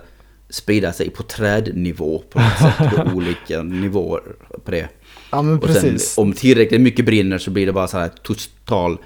sprida 0.48 0.92
sig 0.92 1.10
på 1.10 1.22
trädnivå 1.22 2.22
på 2.30 2.38
något 2.38 2.58
sätt. 2.58 2.96
På 2.96 3.10
olika 3.16 3.62
nivåer 3.62 4.22
på 4.64 4.70
det. 4.70 4.88
ja, 5.30 5.42
men 5.42 5.58
Och 5.58 5.68
sen 5.68 5.82
precis. 5.82 6.18
om 6.18 6.32
tillräckligt 6.32 6.80
mycket 6.80 7.04
brinner 7.04 7.38
så 7.38 7.50
blir 7.50 7.66
det 7.66 7.72
bara 7.72 7.88
så 7.88 7.98
här 7.98 8.08
total 8.22 8.98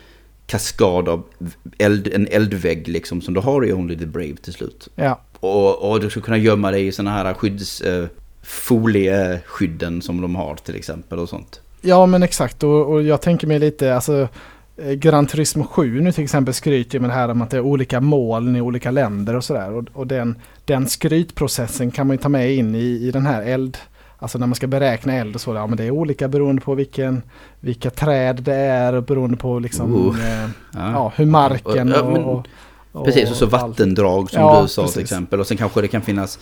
kaskad 0.47 1.09
av 1.09 1.25
eld, 1.79 2.09
en 2.15 2.27
eldvägg 2.31 2.89
liksom 2.89 3.21
som 3.21 3.35
du 3.35 3.41
har 3.41 3.67
i 3.67 3.73
Only 3.73 3.99
the 3.99 4.07
Brave 4.07 4.37
till 4.37 4.53
slut. 4.53 4.89
Ja, 4.95 5.21
Och, 5.41 5.91
och 5.91 6.01
du 6.01 6.11
ska 6.11 6.21
kunna 6.21 6.39
gömma 6.39 6.71
dig 6.71 6.87
i 6.87 6.93
sådana 6.93 7.11
här 7.11 7.35
skydds... 7.35 7.81
Eh, 7.81 8.09
folieskydden 8.51 10.03
som 10.03 10.21
de 10.21 10.35
har 10.37 10.55
till 10.57 10.77
exempel 10.77 11.19
och 11.19 11.29
sånt. 11.29 11.61
ja, 11.81 12.07
men 12.07 12.23
exakt. 12.23 12.63
Och, 12.63 12.93
och 12.93 13.03
jag 13.03 13.21
tänker 13.21 13.47
mig 13.47 13.59
lite, 13.59 13.95
alltså 13.95 14.29
eh, 14.77 14.93
Gran 14.93 15.27
Turismo 15.27 15.65
7 15.65 16.01
nu 16.01 16.13
till 16.13 16.25
exempel 16.25 16.55
skryter 16.55 16.99
med 16.99 17.11
det 17.11 17.15
här 17.15 17.29
om 17.29 17.43
att 17.43 17.51
det 17.51 17.57
är 17.57 17.61
olika 17.61 18.01
moln 18.01 18.57
i 18.57 18.61
olika 18.61 18.91
länder 18.91 19.37
och 19.37 19.45
sådär. 19.45 19.73
Och, 19.73 19.85
och 19.93 20.07
den, 20.07 20.35
den 20.65 20.89
skrytprocessen 20.89 21.91
kan 21.91 22.07
man 22.07 22.15
ju 22.17 22.23
ta 22.23 22.29
med 22.29 22.55
in 22.55 22.75
i, 22.75 22.79
i 22.79 23.11
den 23.11 23.27
här 23.27 23.43
eld... 23.43 23.79
Alltså 24.23 24.39
när 24.39 24.47
man 24.47 24.55
ska 24.55 24.67
beräkna 24.67 25.15
eld 25.15 25.35
och 25.35 25.41
så. 25.41 25.55
Ja, 25.55 25.67
men 25.67 25.77
det 25.77 25.85
är 25.85 25.91
olika 25.91 26.29
beroende 26.29 26.63
på 26.63 26.75
vilken, 26.75 27.23
vilka 27.61 27.91
träd 27.91 28.43
det 28.43 28.55
är 28.55 28.93
och 28.93 29.03
beroende 29.03 29.37
på 29.37 29.59
liksom, 29.59 29.95
Oh. 30.09 30.43
eh, 30.43 30.49
ja, 30.75 31.13
hur 31.17 31.27
marken 31.27 31.93
Och- 31.93 31.99
ja, 31.99 32.03
och, 32.19 32.47
och. 32.93 33.05
Precis, 33.05 33.31
och 33.31 33.37
så 33.37 33.47
vattendrag 33.47 34.31
som 34.31 34.41
Ja, 34.43 34.63
du 34.63 34.69
sa 34.69 34.83
till 34.83 34.87
precis. 34.87 35.03
exempel. 35.03 35.41
Och 35.41 35.47
sen 35.47 35.57
kanske 35.57 35.81
det 35.81 35.89
kan 35.89 36.03
finnas... 36.03 36.39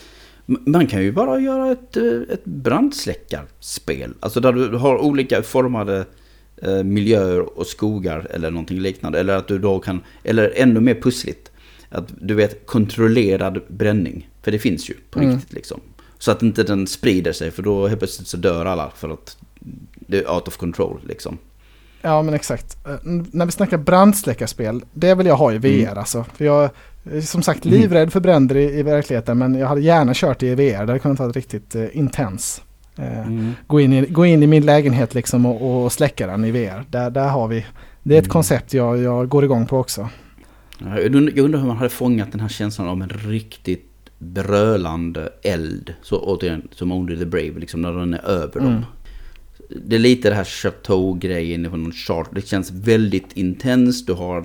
Man 0.66 0.86
kan 0.86 1.02
ju 1.02 1.12
bara 1.12 1.40
göra 1.40 1.72
ett, 1.72 1.96
eh, 1.96 2.04
ett 2.34 2.44
brandsläckarspel. 2.44 4.14
Alltså 4.20 4.40
där 4.40 4.52
du 4.52 4.76
har 4.76 4.98
olika 4.98 5.42
formade 5.42 6.04
eh, 6.62 6.82
miljöer 6.82 7.58
och 7.58 7.66
skogar 7.66 8.26
eller 8.30 8.50
någonting 8.50 8.80
liknande. 8.80 9.20
Eller 9.20 9.36
att 9.36 9.48
du 9.48 9.58
då 9.58 9.78
kan... 9.78 10.00
Eller 10.24 10.52
ännu 10.56 10.80
mer 10.80 10.94
pussligt. 10.94 11.50
Att 11.90 12.12
du 12.20 12.34
vet 12.34 12.66
kontrollerad 12.66 13.60
bränning. 13.68 14.28
För 14.42 14.50
det 14.50 14.58
finns 14.58 14.90
ju 14.90 14.94
på 15.10 15.18
Mm. 15.20 15.34
riktigt 15.34 15.52
liksom. 15.52 15.80
Så 16.18 16.30
att 16.30 16.42
inte 16.42 16.62
den 16.62 16.86
sprider 16.86 17.32
sig 17.32 17.50
för 17.50 17.62
då 17.62 17.86
helt 17.88 18.00
plötsligt 18.00 18.28
så 18.28 18.36
dör 18.36 18.66
alla 18.66 18.90
för 18.96 19.08
att 19.08 19.36
det 19.96 20.18
är 20.18 20.30
out 20.34 20.48
of 20.48 20.56
control 20.56 21.00
liksom. 21.08 21.38
Ja 22.02 22.22
men 22.22 22.34
exakt. 22.34 22.86
Eh, 22.86 22.94
n- 23.06 23.26
när 23.32 23.46
vi 23.46 23.52
snackar 23.52 23.78
brandsläckarspel, 23.78 24.82
det 24.92 25.14
vill 25.14 25.26
jag 25.26 25.36
ha 25.36 25.52
i 25.52 25.58
VR 25.58 25.68
Mm. 25.82 25.98
alltså. 25.98 26.24
För 26.34 26.44
jag 26.44 26.70
som 27.22 27.42
sagt 27.42 27.64
livrädd 27.64 28.12
för 28.12 28.20
bränder 28.20 28.56
i, 28.56 28.78
i 28.78 28.82
verkligheten 28.82 29.38
men 29.38 29.54
jag 29.54 29.66
hade 29.66 29.80
gärna 29.80 30.12
kört 30.14 30.42
i 30.42 30.54
VR. 30.54 30.70
Det 30.72 30.76
hade 30.76 30.98
kunnat 30.98 31.18
vara 31.18 31.30
riktigt 31.32 31.74
eh, 31.74 31.84
intens. 31.96 32.62
Eh, 32.98 33.18
Mm. 33.26 33.52
gå, 33.66 33.80
in 33.80 33.92
i, 33.92 34.06
gå 34.06 34.26
in 34.26 34.42
i 34.42 34.46
min 34.46 34.66
lägenhet 34.66 35.14
liksom 35.14 35.46
och, 35.46 35.84
och 35.84 35.92
släcka 35.92 36.26
den 36.26 36.44
i 36.44 36.50
VR. 36.50 36.84
Där, 36.90 37.10
där 37.10 37.28
har 37.28 37.48
vi. 37.48 37.66
Det 38.02 38.14
är 38.14 38.18
ett 38.18 38.24
Mm. 38.24 38.32
koncept 38.32 38.74
jag, 38.74 38.98
jag 38.98 39.28
går 39.28 39.44
igång 39.44 39.66
på 39.66 39.78
också. 39.78 40.08
Ja, 40.78 41.00
Jag 41.00 41.14
undrar, 41.16 41.58
hur 41.58 41.66
man 41.66 41.76
hade 41.76 41.90
fångat 41.90 42.32
den 42.32 42.40
här 42.40 42.48
känslan 42.48 42.88
av 42.88 43.02
en 43.02 43.08
riktigt 43.08 43.84
brölande 44.18 45.32
eld. 45.42 45.94
Så 46.02 46.18
återigen, 46.20 46.68
som 46.70 46.92
Only 46.92 47.16
the 47.18 47.26
Brave, 47.26 47.52
liksom 47.58 47.82
när 47.82 47.92
den 47.92 48.14
är 48.14 48.24
över 48.28 48.60
Mm. 48.60 48.72
dem. 48.72 48.84
Det 49.86 49.96
är 49.96 50.00
lite 50.00 50.28
det 50.28 50.34
här 50.34 50.44
chateau-grejen 50.44 51.70
från. 51.70 52.24
Det 52.34 52.46
känns 52.46 52.70
väldigt 52.70 53.32
intensst. 53.36 54.06
Du 54.06 54.12
har 54.12 54.38
eh, 54.38 54.44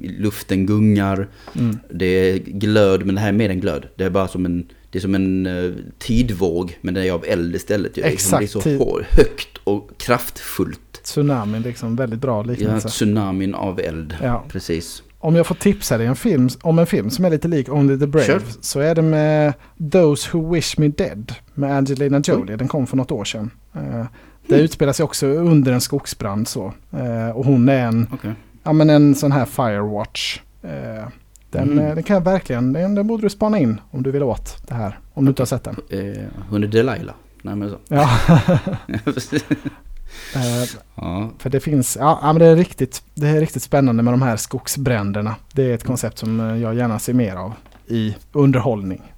luften 0.00 0.66
gungar. 0.66 1.28
Mm. 1.58 1.78
Det 1.90 2.06
är 2.06 2.38
glöd, 2.38 3.06
men 3.06 3.14
det 3.14 3.20
här 3.20 3.28
är 3.28 3.32
mer 3.32 3.50
än 3.50 3.60
glöd. 3.60 3.86
Det 3.96 4.04
är 4.04 4.10
bara 4.10 4.28
som 4.28 4.46
en, 4.46 4.66
det 4.90 4.98
är 4.98 5.00
som 5.00 5.14
en 5.14 5.46
eh, 5.46 5.70
tidvåg, 5.98 6.78
men 6.80 6.94
det 6.94 7.08
är 7.08 7.12
av 7.12 7.24
eld 7.28 7.54
istället. 7.56 7.96
Liksom, 7.96 8.02
Det 8.02 8.08
är 8.08 8.12
Exakt, 8.12 8.50
så 8.50 8.60
hår, 8.78 9.06
högt 9.10 9.56
och 9.64 9.90
kraftfullt. 9.98 11.00
Tsunamin, 11.04 11.62
liksom 11.62 11.96
väldigt 11.96 12.20
bra 12.20 12.36
Ja, 12.38 12.42
liknelse. 12.42 12.88
tsunamin 12.88 13.54
av 13.54 13.80
eld. 13.80 14.16
Ja. 14.22 14.44
Precis. 14.48 15.02
Om 15.18 15.34
jag 15.36 15.46
får 15.46 15.54
tipsa 15.54 15.98
dig 15.98 16.06
en 16.06 16.16
film, 16.16 16.48
om 16.62 16.78
en 16.78 16.86
film 16.86 17.10
som 17.10 17.24
är 17.24 17.30
lite 17.30 17.48
lik 17.48 17.68
Only 17.68 17.98
the 17.98 18.06
Brave 18.06 18.26
Kör. 18.26 18.42
så 18.60 18.80
är 18.80 18.94
det 18.94 19.02
med 19.02 19.52
Those 19.92 20.28
Who 20.32 20.54
Wish 20.54 20.78
Me 20.78 20.88
Dead 20.88 21.32
med 21.54 21.76
Angelina 21.76 22.22
Jolie. 22.24 22.56
Den 22.56 22.68
kom 22.68 22.86
för 22.86 22.96
något 22.96 23.10
år 23.10 23.24
sedan. 23.24 23.50
Uh, 23.76 24.04
det 24.46 24.54
Mm. 24.54 24.64
utspelar 24.64 24.92
sig 24.92 25.04
också 25.04 25.26
under 25.26 25.72
en 25.72 25.80
skogsbrand 25.80 26.48
så. 26.48 26.72
Eh, 26.92 27.30
och 27.36 27.44
hon 27.44 27.68
är 27.68 27.86
en, 27.86 28.06
Okej. 28.12 28.34
Ja, 28.62 28.72
men 28.72 28.90
en 28.90 29.14
sån 29.14 29.32
här 29.32 29.44
Firewatch. 29.44 30.40
Eh, 30.62 31.08
den, 31.50 31.72
Mm. 31.72 31.78
eh, 31.86 31.94
den 31.94 32.02
kan 32.02 32.14
jag 32.14 32.24
verkligen, 32.24 32.72
den, 32.72 32.94
den 32.94 33.06
borde 33.06 33.22
du 33.22 33.30
spana 33.30 33.58
in 33.58 33.80
om 33.90 34.02
du 34.02 34.10
vill 34.10 34.22
åt 34.22 34.62
det 34.68 34.74
här. 34.74 34.98
Om 35.14 35.24
du 35.24 35.28
inte 35.28 35.42
har 35.42 35.46
sett 35.46 35.64
den. 35.64 35.76
Eh, 35.90 36.24
hon 36.50 36.62
är 36.64 36.68
Delilah. 36.68 37.14
Nej 37.42 37.56
men 37.56 37.70
så. 37.70 37.76
Ja, 37.94 38.08
eh, 40.34 40.64
ja. 40.94 41.30
för 41.38 41.50
det 41.50 41.60
finns, 41.60 41.96
ja, 42.00 42.18
ja 42.22 42.32
men 42.32 42.38
det 42.40 42.46
är, 42.46 42.56
riktigt, 42.56 43.02
det 43.14 43.28
är 43.28 43.40
riktigt 43.40 43.62
spännande 43.62 44.02
med 44.02 44.12
de 44.12 44.22
här 44.22 44.36
skogsbränderna. 44.36 45.36
Det 45.52 45.70
är 45.70 45.74
ett 45.74 45.84
koncept 45.84 46.18
som 46.18 46.40
eh, 46.40 46.56
jag 46.56 46.74
gärna 46.74 46.98
ser 46.98 47.14
mer 47.14 47.36
av 47.36 47.52
i 47.86 48.16
underhållning. 48.32 49.09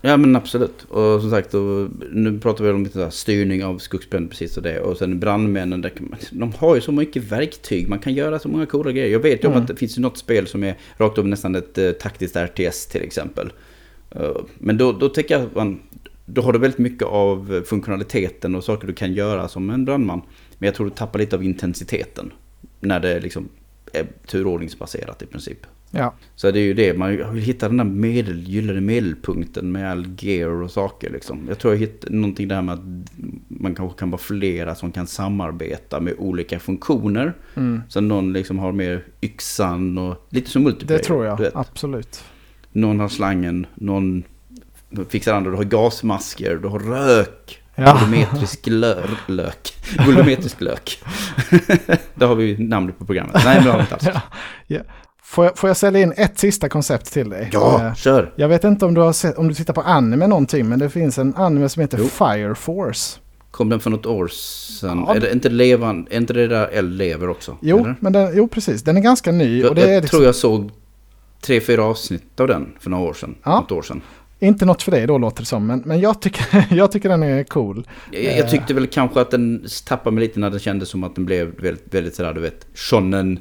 Ja 0.00 0.16
men 0.16 0.36
absolut. 0.36 0.84
Och 0.88 1.20
som 1.20 1.30
sagt, 1.30 1.54
och 1.54 1.88
nu 2.12 2.38
pratar 2.40 2.64
vi 2.64 2.70
om 2.70 2.84
lite 2.84 2.98
så 3.04 3.10
styrning 3.10 3.64
av 3.64 3.78
skogsbränder 3.78 4.30
precis 4.30 4.56
och 4.56 4.62
det. 4.62 4.80
Och 4.80 4.96
sen 4.96 5.20
brandmännen, 5.20 5.80
där 5.80 5.92
man, 5.98 6.18
de 6.30 6.52
har 6.52 6.74
ju 6.74 6.80
så 6.80 6.92
mycket 6.92 7.22
verktyg. 7.22 7.88
Man 7.88 7.98
kan 7.98 8.14
göra 8.14 8.38
så 8.38 8.48
många 8.48 8.66
coola 8.66 8.92
grejer. 8.92 9.12
Jag 9.12 9.20
vet 9.20 9.44
ju 9.44 9.46
om 9.48 9.52
Mm. 9.52 9.62
att 9.62 9.68
det 9.68 9.76
finns 9.76 9.98
något 9.98 10.18
spel 10.18 10.46
som 10.46 10.64
är 10.64 10.76
rakt 10.96 11.18
av 11.18 11.28
nästan 11.28 11.54
ett 11.54 11.78
eh, 11.78 11.90
taktiskt 11.90 12.36
RTS 12.36 12.86
till 12.86 13.02
exempel. 13.02 13.52
Eh, 14.10 14.36
men 14.58 14.78
då, 14.78 14.92
då 14.92 15.08
tänker 15.08 15.34
jag 15.34 15.44
att 15.46 15.54
man, 15.54 15.80
då 16.26 16.42
har 16.42 16.52
du 16.52 16.58
väldigt 16.58 16.78
mycket 16.78 17.02
av 17.08 17.62
funktionaliteten 17.66 18.54
och 18.54 18.64
saker 18.64 18.86
du 18.86 18.92
kan 18.94 19.12
göra 19.14 19.48
som 19.48 19.70
en 19.70 19.84
brandman. 19.84 20.22
Men 20.58 20.66
jag 20.66 20.74
tror 20.74 20.86
du 20.86 20.94
tappar 20.94 21.18
lite 21.18 21.36
av 21.36 21.44
intensiteten. 21.44 22.32
När 22.80 23.00
det 23.00 23.20
liksom 23.20 23.48
är 23.92 24.06
turordningsbaserat 24.26 25.22
i 25.22 25.26
princip. 25.26 25.58
Ja, 25.90 26.14
Så 26.34 26.50
det 26.50 26.58
är 26.60 26.64
ju 26.64 26.74
det, 26.74 26.98
man 26.98 27.32
vill 27.34 27.42
hitta 27.42 27.68
den 27.68 27.76
där 27.76 27.84
medel, 27.84 28.48
gyllene 28.48 28.80
medelpunkten 28.80 29.72
med 29.72 29.90
all 29.90 30.06
gear 30.18 30.48
och 30.62 30.70
saker 30.70 31.10
liksom. 31.10 31.40
Jag 31.48 31.58
tror 31.58 31.74
jag 31.74 31.80
hittar 31.80 32.10
någonting 32.10 32.48
där 32.48 32.62
med 32.62 32.74
att 32.74 32.80
man 33.48 33.74
kanske 33.74 33.98
kan 33.98 34.10
vara 34.10 34.20
flera 34.20 34.74
som 34.74 34.92
kan 34.92 35.06
samarbeta 35.06 36.00
med 36.00 36.14
olika 36.18 36.58
funktioner. 36.58 37.34
mm. 37.54 37.82
Så 37.88 38.00
någon 38.00 38.32
liksom 38.32 38.58
har 38.58 38.72
mer 38.72 39.04
yxan 39.22 39.98
och 39.98 40.26
lite 40.30 40.50
som 40.50 40.62
multiplayer. 40.62 40.98
det 40.98 41.04
tror 41.04 41.24
jag. 41.26 41.40
Absolut. 41.54 42.24
Någon 42.72 43.00
har 43.00 43.08
slangen, 43.08 43.66
någon 43.74 44.22
fixar 45.08 45.34
andra, 45.34 45.50
du 45.50 45.56
har 45.56 45.64
gasmasker, 45.64 46.56
du 46.62 46.68
har 46.68 46.78
rök. 46.78 47.62
Ja. 47.74 47.98
Volumetrisk 48.00 48.66
lö- 48.66 49.16
lök. 49.28 49.74
Volumetrisk 50.06 50.60
lök. 50.60 50.98
Där 52.14 52.26
har 52.26 52.34
vi 52.34 52.58
namnet 52.58 52.98
på 52.98 53.04
programmet. 53.06 53.34
Nej, 53.44 53.56
men 53.56 53.64
det 53.64 53.70
har 53.70 53.78
vi 53.78 53.82
inte 53.82 53.94
alls. 53.94 54.18
Ja. 54.66 54.80
Får 55.26 55.44
jag, 55.44 55.58
får 55.58 55.70
jag 55.70 55.76
sälja 55.76 56.00
in 56.00 56.12
ett 56.16 56.38
sista 56.38 56.68
koncept 56.68 57.12
till 57.12 57.28
dig? 57.30 57.50
Ja, 57.52 57.86
Eh, 57.86 57.94
kör! 57.94 58.32
Jag 58.36 58.48
vet 58.48 58.64
inte 58.64 58.84
om 58.86 58.94
du, 58.94 59.00
har 59.00 59.12
sett, 59.12 59.38
om 59.38 59.48
du 59.48 59.54
tittar 59.54 59.74
på 59.74 59.80
anime 59.80 60.26
någonting, 60.26 60.68
men 60.68 60.78
det 60.78 60.90
finns 60.90 61.18
en 61.18 61.34
anime 61.36 61.68
som 61.68 61.80
heter 61.80 61.98
Jo. 61.98 62.04
Fire 62.08 62.54
Force. 62.54 63.18
Kom 63.50 63.68
den 63.68 63.80
för 63.80 63.90
något 63.90 64.06
år 64.06 64.28
sedan? 64.28 65.04
Ja, 65.06 65.14
är 65.14 65.20
det 65.20 65.32
inte 65.32 65.48
levan, 65.48 66.06
är 66.10 66.16
inte 66.16 66.32
det 66.32 66.46
där 66.48 66.68
eld 66.68 66.92
lever 66.98 67.28
också? 67.28 67.56
Jo, 67.60 67.78
eller? 67.78 67.94
men 68.00 68.12
den, 68.12 68.30
jo, 68.36 68.48
precis. 68.48 68.82
Den 68.82 68.96
är 68.96 69.00
ganska 69.00 69.32
ny. 69.32 69.60
Jag, 69.60 69.68
Och 69.68 69.74
det 69.74 69.82
är 69.82 69.92
jag 69.94 70.00
liksom, 70.00 70.16
tror 70.16 70.26
jag 70.26 70.34
såg 70.34 70.70
tre, 71.40 71.60
fyra 71.60 71.84
avsnitt 71.84 72.40
av 72.40 72.46
den 72.48 72.72
för 72.80 72.90
några 72.90 73.04
år 73.04 73.14
sedan. 73.14 73.34
Ja. 73.42 73.60
Något 73.60 73.72
år 73.72 73.82
sedan. 73.82 74.02
Inte 74.38 74.64
något 74.64 74.82
för 74.82 74.90
dig 74.92 75.06
då 75.06 75.18
låter 75.18 75.42
det 75.42 75.46
som, 75.46 75.66
men, 75.66 75.82
men 75.86 76.00
jag, 76.00 76.22
tycker, 76.22 76.66
jag 76.74 76.92
tycker 76.92 77.08
den 77.08 77.22
är 77.22 77.44
cool. 77.44 77.86
Jag, 78.10 78.24
Eh. 78.24 78.38
jag 78.38 78.50
tyckte 78.50 78.74
väl 78.74 78.86
kanske 78.86 79.20
att 79.20 79.30
den 79.30 79.64
tappade 79.86 80.14
mig 80.14 80.24
lite 80.24 80.40
när 80.40 80.50
det 80.50 80.58
kändes 80.58 80.88
som 80.88 81.04
att 81.04 81.14
den 81.14 81.24
blev 81.26 81.60
väldigt, 81.60 81.94
väldigt 81.94 82.14
sådär, 82.14 82.34
du 82.34 82.40
vet, 82.40 82.66
shonen. 82.74 83.38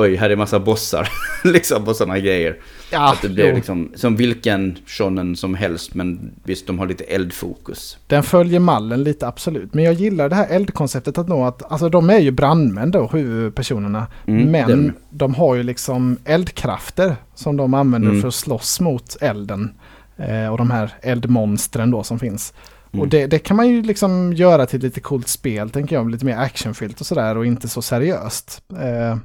Oj, 0.00 0.16
här 0.16 0.30
är 0.30 0.36
massa 0.36 0.60
bossar. 0.60 1.08
liksom 1.44 1.88
och 1.88 1.96
sådana 1.96 2.18
grejer. 2.18 2.56
Ja, 2.90 3.12
att 3.12 3.22
det 3.34 3.48
jo. 3.48 3.54
liksom 3.54 3.92
som 3.94 4.16
vilken 4.16 4.78
shonen 4.86 5.36
som 5.36 5.54
helst. 5.54 5.94
Men 5.94 6.30
visst, 6.44 6.66
de 6.66 6.78
har 6.78 6.86
lite 6.86 7.04
eldfokus. 7.04 7.98
Den 8.06 8.22
följer 8.22 8.60
mallen 8.60 9.02
lite 9.02 9.26
absolut. 9.26 9.74
Men 9.74 9.84
jag 9.84 9.94
gillar 9.94 10.28
det 10.28 10.34
här 10.34 10.46
eldkonceptet 10.50 11.18
att 11.18 11.28
nå 11.28 11.44
att, 11.44 11.72
alltså 11.72 11.88
de 11.88 12.10
är 12.10 12.18
ju 12.18 12.30
brandmän 12.30 12.90
då, 12.90 13.06
huvudpersonerna. 13.12 14.06
Mm, 14.26 14.50
men 14.50 14.68
de. 14.86 14.92
de 15.10 15.34
har 15.34 15.54
ju 15.54 15.62
liksom 15.62 16.16
eldkrafter 16.24 17.16
som 17.34 17.56
de 17.56 17.74
använder 17.74 18.08
Mm. 18.08 18.20
för 18.20 18.28
att 18.28 18.34
slåss 18.34 18.80
mot 18.80 19.16
elden. 19.20 19.74
Eh, 20.16 20.52
och 20.52 20.58
de 20.58 20.70
här 20.70 20.92
eldmonstren 21.02 21.90
då 21.90 22.02
som 22.02 22.18
finns. 22.18 22.52
Mm. 22.92 23.00
Och 23.02 23.08
det, 23.08 23.26
det 23.26 23.38
kan 23.38 23.56
man 23.56 23.68
ju 23.68 23.82
liksom 23.82 24.32
göra 24.32 24.66
till 24.66 24.80
lite 24.80 25.00
coolt 25.00 25.28
spel, 25.28 25.70
tänker 25.70 25.96
jag. 25.96 26.10
Lite 26.10 26.24
mer 26.24 26.36
actionfyllt 26.38 27.00
och 27.00 27.06
sådär 27.06 27.36
och 27.36 27.46
inte 27.46 27.68
så 27.68 27.82
seriöst. 27.82 28.62
Eh, 28.72 29.16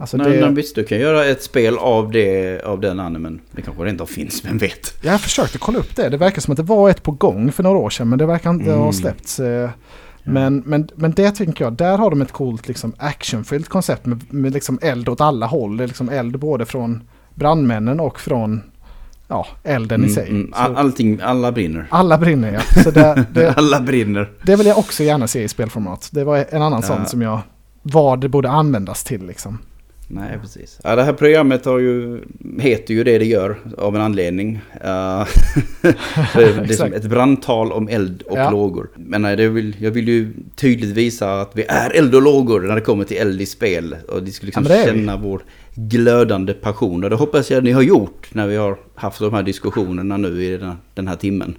alltså 0.00 0.16
Nej, 0.16 0.32
det, 0.32 0.40
men 0.40 0.54
visst, 0.54 0.74
du 0.74 0.84
kan 0.84 0.98
göra 0.98 1.24
ett 1.24 1.42
spel 1.42 1.78
av, 1.78 2.10
det, 2.12 2.60
av 2.64 2.80
den 2.80 3.00
animen. 3.00 3.40
Det 3.52 3.62
kanske 3.62 3.84
rent 3.84 4.00
av 4.00 4.06
finns, 4.06 4.44
vem 4.44 4.58
vet? 4.58 4.94
Jag 5.02 5.20
försökte 5.20 5.58
kolla 5.58 5.78
upp 5.78 5.96
det. 5.96 6.08
Det 6.08 6.16
verkar 6.16 6.40
som 6.40 6.52
att 6.52 6.56
det 6.56 6.62
var 6.62 6.90
ett 6.90 7.02
på 7.02 7.10
gång 7.12 7.52
för 7.52 7.62
några 7.62 7.78
år 7.78 7.90
sedan, 7.90 8.08
men 8.08 8.18
det 8.18 8.26
verkar 8.26 8.50
inte 8.50 8.64
Mm. 8.70 8.78
ha 8.78 8.92
släppts. 8.92 9.40
eh. 9.40 9.70
Men, 10.24 10.62
men, 10.66 10.88
men 10.94 11.10
det 11.12 11.30
tänker 11.30 11.64
jag, 11.64 11.72
där 11.72 11.98
har 11.98 12.10
de 12.10 12.22
ett 12.22 12.32
coolt 12.32 12.68
liksom, 12.68 12.92
actionfyllt 12.98 13.68
koncept 13.68 14.06
med, 14.06 14.20
med 14.30 14.52
liksom 14.52 14.78
eld 14.82 15.08
åt 15.08 15.20
alla 15.20 15.46
håll. 15.46 15.76
Det 15.76 15.84
är 15.84 15.88
liksom 15.88 16.08
eld 16.08 16.38
både 16.38 16.66
från 16.66 17.02
brandmännen 17.34 18.00
och 18.00 18.20
från 18.20 18.62
ja, 19.28 19.46
elden 19.64 20.00
i 20.00 20.04
Mm, 20.04 20.14
sig. 20.14 20.28
mm. 20.28 20.52
All, 20.56 20.76
allting, 20.76 21.20
alla 21.22 21.52
brinner. 21.52 21.86
alla 21.90 22.18
brinner 22.18 22.52
ja. 22.52 22.82
Så 22.82 22.90
det, 22.90 23.26
det, 23.32 23.54
alla 23.56 23.80
brinner. 23.80 24.30
det 24.42 24.56
vill 24.56 24.66
jag 24.66 24.78
också 24.78 25.02
gärna 25.02 25.26
se 25.28 25.42
i 25.42 25.48
spelformat. 25.48 26.08
Det 26.12 26.24
var 26.24 26.44
en 26.50 26.62
annan 26.62 26.82
sån 26.82 26.98
Ja. 26.98 27.04
som 27.04 27.22
jag, 27.22 27.40
vad 27.82 28.20
det 28.20 28.28
borde 28.28 28.50
användas 28.50 29.04
till 29.04 29.26
liksom. 29.26 29.58
Nej, 30.12 30.38
precis. 30.42 30.80
Ja, 30.84 30.96
det 30.96 31.02
här 31.02 31.12
programmet 31.12 31.64
har 31.64 31.78
ju, 31.78 32.20
heter 32.60 32.94
ju 32.94 33.04
det 33.04 33.18
det 33.18 33.24
gör 33.24 33.58
av 33.78 33.96
en 33.96 34.02
anledning. 34.02 34.60
Det 36.34 36.80
är 36.80 36.94
ett 36.94 37.04
brandtal 37.04 37.72
om 37.72 37.88
eld 37.88 38.22
och 38.22 38.38
Ja. 38.38 38.50
lågor. 38.50 38.90
Men 38.96 39.22
nej, 39.22 39.48
vill, 39.48 39.76
jag 39.80 39.90
vill 39.90 40.08
ju 40.08 40.32
tydligt 40.56 40.90
visa 40.90 41.40
att 41.40 41.50
vi 41.54 41.64
är 41.68 41.90
eld 41.90 42.14
och 42.14 42.22
lågor 42.22 42.60
när 42.60 42.74
det 42.74 42.80
kommer 42.80 43.04
till 43.04 43.16
eld 43.16 43.40
i 43.40 43.46
spel. 43.46 43.96
Och 44.08 44.22
de 44.22 44.30
ska 44.32 44.46
liksom 44.46 44.66
Ja, 44.68 44.74
är 44.74 44.78
vi. 44.78 44.98
känna 44.98 45.16
vår 45.16 45.42
glödande 45.74 46.52
passion. 46.52 47.04
Och 47.04 47.10
det 47.10 47.16
hoppas 47.16 47.50
jag 47.50 47.64
ni 47.64 47.72
har 47.72 47.82
gjort 47.82 48.28
när 48.34 48.46
vi 48.46 48.56
har 48.56 48.78
haft 48.94 49.18
de 49.18 49.34
här 49.34 49.42
diskussionerna 49.42 50.16
nu 50.16 50.44
i 50.44 50.56
den 50.94 51.08
här, 51.08 51.16
timmen. 51.16 51.54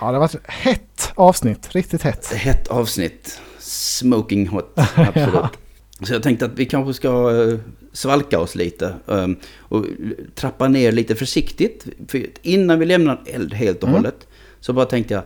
Ja, 0.00 0.06
det 0.06 0.12
har 0.12 0.20
varit 0.20 0.34
ett 0.34 0.40
hett 0.46 1.12
avsnitt. 1.14 1.68
Riktigt 1.74 2.02
hett. 2.02 2.24
Ett 2.32 2.38
hett 2.38 2.68
avsnitt. 2.68 3.40
Smoking 3.58 4.46
hot, 4.48 4.72
absolut. 4.96 5.34
Så 6.02 6.12
jag 6.12 6.22
tänkte 6.22 6.44
att 6.44 6.58
vi 6.58 6.66
kanske 6.66 6.94
ska 6.94 7.42
eh, 7.42 7.58
svalka 7.92 8.40
oss 8.40 8.54
lite 8.54 8.94
um, 9.06 9.36
och 9.58 9.86
trappa 10.34 10.68
ner 10.68 10.92
lite 10.92 11.14
försiktigt. 11.14 11.86
För 12.08 12.26
innan 12.42 12.78
vi 12.78 12.86
lämnar 12.86 13.20
eld 13.26 13.54
helt 13.54 13.82
och 13.82 13.88
Mm. 13.88 13.96
hållet 13.96 14.26
så 14.60 14.72
bara 14.72 14.86
tänkte 14.86 15.14
jag 15.14 15.22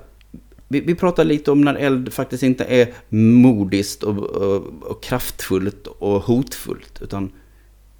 vi, 0.68 0.80
vi 0.80 0.94
pratar 0.94 1.24
lite 1.24 1.50
om 1.50 1.60
när 1.60 1.74
eld 1.74 2.12
faktiskt 2.12 2.42
inte 2.42 2.64
är 2.64 2.88
modiskt 3.08 4.02
och, 4.02 4.18
och, 4.18 4.82
och 4.82 5.02
kraftfullt 5.02 5.86
och 5.86 6.22
hotfullt. 6.22 7.02
Utan 7.02 7.30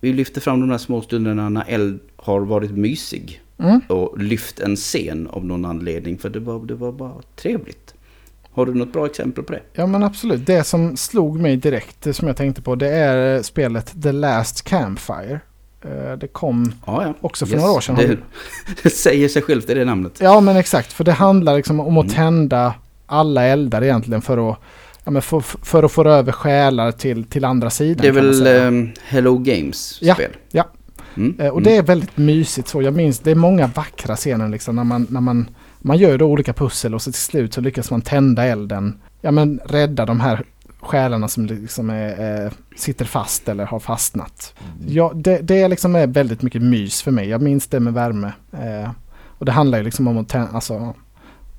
vi 0.01 0.13
lyfter 0.13 0.41
fram 0.41 0.61
de 0.61 0.69
där 0.69 0.79
små 0.79 1.03
stunderna 1.03 1.49
när 1.49 1.65
eld 1.69 2.01
har 2.17 2.41
varit 2.41 2.71
mysig. 2.71 3.41
Mm. 3.59 3.81
Och 3.89 4.19
lyft 4.19 4.61
en 4.61 4.77
scen 4.77 5.27
av 5.27 5.45
någon 5.47 5.65
anledning. 5.65 6.19
För 6.19 6.31
det 6.31 6.41
var, 6.41 6.67
det 6.67 6.75
var 6.75 6.93
bara 6.93 7.23
trevligt. 7.37 7.94
Har 8.55 8.67
du 8.67 8.75
något 8.75 8.93
bra 8.93 9.07
exempel 9.07 9.45
på 9.45 9.53
det? 9.53 9.61
Ja 9.73 9.87
men 9.87 10.03
absolut. 10.03 10.47
Det 10.47 10.65
som 10.65 10.97
slog 10.97 11.41
mig 11.41 11.57
direkt, 11.57 11.97
det 12.03 12.13
som 12.15 12.29
jag 12.29 12.37
tänkte 12.37 12.63
på, 12.63 12.75
det 12.75 12.89
är 12.89 13.43
spelet 13.43 14.03
The 14.03 14.13
Last 14.13 14.63
Campfire. 14.65 15.41
Eh, 15.85 16.13
Det 16.19 16.27
kom 16.29 16.73
Ja, 16.87 17.03
ja. 17.07 17.15
också 17.21 17.47
för 17.47 17.57
några 17.57 17.71
år 17.73 17.81
sedan. 17.81 17.95
Det, 17.97 18.17
det 18.83 18.91
säger 18.91 19.29
sig 19.29 19.43
självt 19.43 19.71
i 19.71 19.75
det 19.75 19.85
namnet. 19.85 20.13
Ja 20.21 20.41
men 20.41 20.57
exakt, 20.57 20.93
för 20.93 21.05
det 21.05 21.13
handlar 21.13 21.57
liksom 21.57 21.81
om 21.81 21.99
att 21.99 22.05
Mm. 22.05 22.15
tända 22.17 22.75
alla 23.07 23.45
eldar 23.45 23.83
egentligen 23.83 24.23
för 24.23 24.51
att, 24.51 24.59
ja, 25.05 25.21
för, 25.21 25.41
för 25.41 25.83
att 25.83 25.93
få 25.93 26.05
över 26.09 26.33
själar 26.33 26.93
till, 26.93 27.25
till 27.25 27.45
andra 27.45 27.71
sidan. 27.71 28.03
Det 28.03 28.09
är 28.09 28.13
väl 28.13 28.47
um, 28.67 28.93
Hello 29.05 29.39
Games 29.39 29.99
Ja, 30.03 30.15
spel? 30.15 30.31
ja. 30.51 30.69
Mm, 31.17 31.37
Eh, 31.41 31.47
Och 31.49 31.59
mm. 31.61 31.63
det 31.65 31.77
är 31.77 31.83
väldigt 31.83 32.17
mysigt 32.17 32.69
så. 32.69 32.83
Jag 32.83 32.95
minns, 32.95 33.19
det 33.19 33.31
är 33.31 33.35
många 33.35 33.67
vackra 33.67 34.17
scener 34.17 34.49
liksom 34.49 34.77
när 34.77 34.85
man, 34.85 35.07
när 35.11 35.21
man, 35.21 35.49
man 35.87 35.99
gör 35.99 36.19
då 36.19 36.27
olika 36.27 36.53
pussel 36.53 36.95
och 36.95 37.03
så 37.03 37.13
till 37.13 37.21
slut 37.21 37.55
så 37.55 37.61
lyckas 37.61 37.91
man 37.91 38.03
tända 38.03 38.45
elden. 38.45 38.99
Ja 39.21 39.31
men 39.31 39.61
rädda 39.65 40.07
de 40.07 40.21
här 40.21 40.45
själarna 40.81 41.29
som 41.29 41.47
liksom 41.47 41.91
är, 41.91 42.45
eh, 42.45 42.53
sitter 42.77 43.05
fast 43.05 43.49
eller 43.49 43.67
har 43.67 43.81
fastnat. 43.81 44.55
Ja, 44.87 45.13
det, 45.15 45.39
det 45.39 45.69
liksom 45.69 45.95
är 45.97 46.07
väldigt 46.07 46.43
mycket 46.43 46.63
mys 46.63 47.03
för 47.03 47.11
mig. 47.11 47.29
Jag 47.29 47.43
minns 47.43 47.67
det 47.67 47.81
med 47.81 47.93
värme. 47.95 48.33
Eh, 48.53 48.91
och 49.39 49.47
det 49.47 49.53
handlar 49.53 49.79
ju 49.79 49.85
liksom 49.85 50.09
om 50.09 50.19
att 50.19 50.29
tända, 50.29 50.49
alltså, 50.53 50.95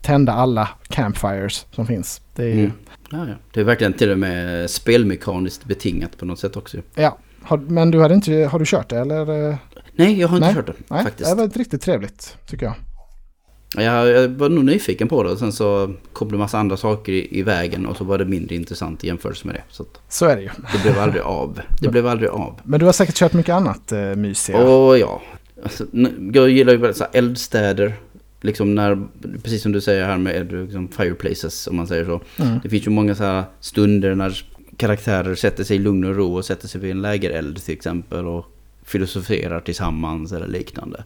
tända 0.01 0.33
alla 0.33 0.69
campfires 0.87 1.65
som 1.71 1.87
finns. 1.87 2.21
Det 2.35 2.43
är 2.43 2.53
Mm. 2.53 2.71
Ja, 3.11 3.17
ja. 3.27 3.33
Det 3.53 3.59
är 3.59 3.63
verkligen 3.63 3.93
till 3.93 4.11
och 4.11 4.19
med 4.19 4.69
spelmekaniskt 4.69 5.65
betingat 5.65 6.17
på 6.17 6.25
något 6.25 6.39
sätt 6.39 6.55
också. 6.57 6.77
ja. 6.95 7.17
Har, 7.43 7.57
men 7.57 7.91
du 7.91 8.01
hade 8.01 8.13
inte, 8.13 8.33
har 8.33 8.59
du 8.59 8.65
kört 8.65 8.89
det 8.89 8.97
eller? 8.99 9.57
Nej, 9.95 10.19
jag 10.19 10.27
har 10.27 10.37
inte 10.37 10.47
Nej. 10.47 10.55
kört 10.55 10.67
det 10.67 10.73
Nej, 10.87 11.03
faktiskt. 11.03 11.29
det 11.29 11.35
var 11.35 11.47
riktigt 11.47 11.81
trevligt 11.81 12.37
tycker 12.47 12.65
jag. 12.65 12.75
Jag, 13.77 14.07
jag 14.07 14.27
var 14.27 14.49
nog 14.49 14.65
nyfiken 14.65 15.07
på 15.07 15.23
det 15.23 15.29
och 15.29 15.39
sen 15.39 15.51
så 15.51 15.93
kom 16.13 16.31
det 16.31 16.37
massa 16.37 16.57
andra 16.57 16.77
saker 16.77 17.11
i, 17.11 17.39
i 17.39 17.41
vägen 17.41 17.85
och 17.85 17.97
så 17.97 18.03
var 18.03 18.17
det 18.17 18.25
mindre 18.25 18.55
intressant 18.55 19.03
i 19.03 19.07
jämförelse 19.07 19.47
med 19.47 19.55
det. 19.55 19.63
Så 19.69 19.85
Så 20.09 20.25
är 20.25 20.35
det 20.35 20.41
ju. 20.41 20.49
det 20.73 20.81
blev 20.83 20.99
aldrig 20.99 21.21
av. 21.21 21.61
Det 21.81 21.89
blev 21.89 22.07
aldrig 22.07 22.29
av. 22.29 22.59
Men 22.63 22.79
du 22.79 22.85
har 22.85 22.93
säkert 22.93 23.15
kört 23.15 23.33
mycket 23.33 23.53
annat 23.55 23.91
eh, 23.91 24.15
mysiga. 24.15 24.57
Och 24.57 24.97
ja, 24.97 25.21
alltså, 25.63 25.85
jag 26.33 26.49
gillar 26.49 26.73
ju 26.73 26.79
väldigt 26.79 26.97
så 26.97 27.03
här 27.03 27.11
eldstäder. 27.13 27.93
Liksom 28.41 28.75
när, 28.75 29.07
precis 29.43 29.61
som 29.61 29.71
du 29.71 29.81
säger 29.81 30.05
här 30.05 30.17
med 30.17 30.51
liksom 30.51 30.87
fireplaces 30.87 31.67
om 31.67 31.75
man 31.75 31.87
säger 31.87 32.05
så. 32.05 32.21
Mm. 32.43 32.59
Det 32.63 32.69
finns 32.69 32.87
ju 32.87 32.91
många 32.91 33.15
så 33.15 33.23
här 33.23 33.43
stunder 33.59 34.15
när 34.15 34.45
karaktärer 34.77 35.35
sätter 35.35 35.63
sig 35.63 35.75
i 35.75 35.79
lugn 35.79 36.03
och 36.03 36.15
ro 36.15 36.35
och 36.35 36.45
sätter 36.45 36.67
sig 36.67 36.81
vid 36.81 36.91
en 36.91 37.01
lägereld 37.01 37.63
till 37.63 37.73
exempel 37.73 38.25
och 38.27 38.45
filosoferar 38.83 39.59
tillsammans 39.59 40.31
eller 40.31 40.47
liknande. 40.47 41.03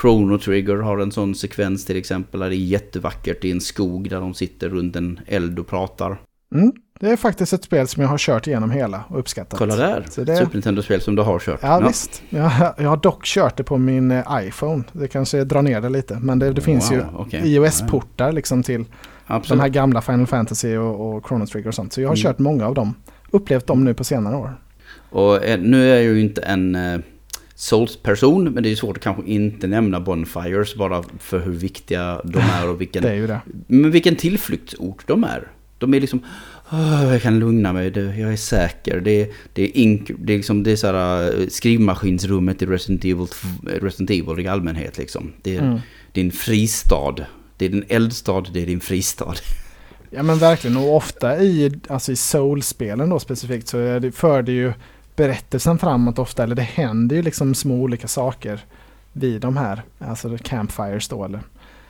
Chrono 0.00 0.38
Trigger 0.38 0.76
har 0.76 0.98
en 0.98 1.12
sån 1.12 1.34
sekvens 1.34 1.84
till 1.84 1.96
exempel 1.96 2.40
där 2.40 2.48
det 2.50 2.56
är 2.56 2.58
jättevackert 2.58 3.44
i 3.44 3.50
en 3.50 3.60
skog 3.60 4.10
där 4.10 4.20
de 4.20 4.34
sitter 4.34 4.68
runt 4.68 4.96
en 4.96 5.20
eld 5.26 5.58
och 5.58 5.66
pratar. 5.66 6.16
Mm. 6.54 6.72
Det 7.00 7.10
är 7.10 7.16
faktiskt 7.16 7.52
ett 7.52 7.64
spel 7.64 7.88
som 7.88 8.02
jag 8.02 8.08
har 8.10 8.18
kört 8.18 8.46
igenom 8.46 8.70
hela 8.70 9.04
och 9.08 9.18
uppskattat. 9.18 9.58
Kolla 9.58 9.76
där! 9.76 10.06
Så 10.10 10.24
det- 10.24 10.36
Super 10.36 10.52
Nintendo-spel 10.54 11.00
som 11.00 11.14
du 11.16 11.22
har 11.22 11.38
kört. 11.38 11.58
Ja, 11.62 11.80
visst. 11.86 12.22
Jag, 12.30 12.50
jag 12.78 12.88
har 12.88 12.96
dock 12.96 13.24
kört 13.24 13.56
det 13.56 13.64
på 13.64 13.78
min 13.78 14.10
eh, 14.10 14.24
iPhone. 14.32 14.84
Det 14.92 15.08
kanske 15.08 15.44
drar 15.44 15.62
ner 15.62 15.80
det 15.80 15.88
lite. 15.88 16.18
Men 16.22 16.38
det, 16.38 16.52
det 16.52 16.60
finns 16.60 16.92
ju 16.92 16.96
Wow, 16.96 17.06
okej. 17.16 17.40
iOS-portar 17.54 18.32
liksom 18.32 18.62
till 18.62 18.84
Absolut. 19.26 19.58
de 19.58 19.62
här 19.62 19.68
gamla 19.68 20.00
Final 20.02 20.26
Fantasy 20.26 20.76
och, 20.76 21.14
och 21.16 21.26
Chrono 21.28 21.46
Trigger 21.46 21.68
och 21.68 21.74
sånt. 21.74 21.92
Så 21.92 22.00
jag 22.00 22.08
har 22.08 22.14
Mm. 22.16 22.22
kört 22.22 22.38
många 22.38 22.66
av 22.66 22.74
dem. 22.74 22.94
Upplevt 23.30 23.66
dem 23.66 23.84
nu 23.84 23.94
på 23.94 24.04
senare 24.04 24.36
år. 24.36 24.50
Och 25.10 25.44
eh, 25.44 25.60
nu 25.60 25.90
är 25.90 25.94
jag 25.94 26.02
ju 26.02 26.20
inte 26.20 26.40
en 26.42 26.74
eh, 26.74 27.00
Souls-person, 27.54 28.44
men 28.44 28.62
det 28.62 28.70
är 28.72 28.76
svårt 28.76 28.96
att 28.96 29.02
kanske 29.02 29.22
inte 29.26 29.66
nämna 29.66 30.00
Bonfires 30.00 30.74
bara 30.74 31.04
för 31.18 31.40
hur 31.40 31.52
viktiga 31.52 32.20
de 32.24 32.38
är 32.38 32.68
och 32.68 32.80
vilken, 32.80 33.02
Det 33.02 33.08
är 33.10 33.14
ju 33.14 33.26
det. 33.26 33.40
men 33.66 33.90
vilken 33.90 34.16
tillflyktsort 34.16 35.06
de 35.06 35.24
är. 35.24 35.48
De 35.78 35.94
är 35.94 36.00
liksom, 36.00 36.20
"Åh, 36.72 37.12
jag 37.12 37.22
kan 37.22 37.38
lugna 37.38 37.72
mig, 37.72 37.92
jag 38.20 38.32
är 38.32 38.36
säker. 38.36 39.00
Det, 39.00 39.22
är- 39.22 39.28
det 39.52 39.62
är, 39.62 39.76
ink, 39.76 40.10
det 40.18 40.32
är, 40.32 40.36
liksom, 40.36 40.62
det 40.62 40.72
är 40.72 40.76
så 40.76 40.86
här, 40.86 41.26
eh, 41.40 41.46
skrivmaskinsrummet 41.48 42.62
i 42.62 42.66
Resident 42.66 43.04
Evil, 43.04 43.26
Resident 43.82 44.10
Evil 44.10 44.44
i 44.44 44.48
allmänhet. 44.48 44.98
Liksom. 44.98 45.32
Det 45.42 45.56
är 45.56 45.62
Mm. 45.62 45.78
din 46.12 46.32
fristad. 46.32 47.14
Det 47.56 47.64
är 47.64 47.68
din 47.68 47.84
eldstad, 47.88 48.42
det 48.52 48.62
är 48.62 48.66
din 48.66 48.80
fristad. 48.80 49.34
Ja 50.10 50.22
men 50.22 50.38
verkligen. 50.38 50.76
Och 50.76 50.96
ofta 50.96 51.42
i, 51.42 51.72
alltså 51.88 52.12
i 52.12 52.16
Soul-spelen 52.16 53.08
då 53.10 53.18
specifikt 53.18 53.68
så 53.68 53.78
är 53.78 54.00
det, 54.00 54.12
för 54.12 54.42
det 54.42 54.52
ju 54.52 54.72
berättelsen 55.16 55.78
framåt 55.78 56.18
ofta. 56.18 56.42
Eller 56.42 56.54
det 56.54 56.62
händer 56.62 57.16
ju 57.16 57.22
liksom 57.22 57.54
små 57.54 57.74
olika 57.74 58.08
saker 58.08 58.60
vid 59.12 59.40
de 59.40 59.56
här. 59.56 59.82
Alltså 59.98 60.38
campfires 60.42 61.08
då 61.08 61.24
eller. 61.24 61.40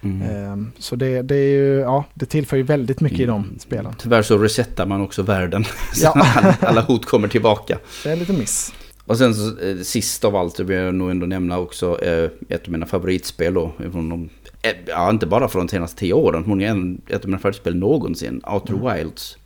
Mm. 0.03 0.22
Ehm, 0.31 0.72
Så 0.79 0.97
det, 0.97 1.22
det 1.22 1.35
är 1.37 1.51
ju, 1.59 1.79
ja, 1.81 2.05
det 2.14 2.27
tillför 2.27 2.57
ju 2.57 2.62
väldigt 2.62 3.01
mycket 3.01 3.20
i 3.20 3.25
de 3.25 3.43
Mm. 3.45 3.59
spelen. 3.59 3.95
Tyvärr 3.99 4.22
så 4.22 4.39
resetar 4.39 4.87
man 4.87 5.01
också 5.01 5.22
världen. 5.22 5.64
Ja. 6.03 6.27
alla, 6.61 6.81
hot 6.81 7.05
kommer 7.07 7.29
tillbaka. 7.29 7.79
Det 8.05 8.11
är 8.11 8.16
lite 8.16 8.33
miss. 8.33 8.72
Och 9.07 9.18
sen 9.18 9.35
så, 9.35 9.59
eh, 9.68 9.77
sist 9.77 10.25
av 10.25 10.37
allt, 10.37 10.57
det 10.57 10.64
vill 10.64 10.77
jag 10.77 10.95
nog 10.95 11.11
ändå 11.11 11.27
nämna 11.27 11.59
också, 11.59 12.03
eh, 12.03 12.31
ett 12.49 12.64
av 12.66 12.72
mina 12.72 12.87
favoritspel 12.87 13.55
då. 13.55 13.72
Från 13.93 14.09
de, 14.09 14.29
eh, 14.62 14.72
ja, 14.87 15.11
inte 15.11 15.27
bara 15.27 15.49
från 15.49 15.66
de 15.66 15.70
senaste 15.70 15.99
tio 16.01 16.12
åren, 16.12 16.43
förmodligen 16.43 17.01
ett 17.09 17.22
av 17.25 17.27
mina 17.29 17.39
favoritspel 17.39 17.77
någonsin. 17.77 18.41
Outer 18.53 18.75
Mm. 18.75 18.95
Wilds. 18.97 19.37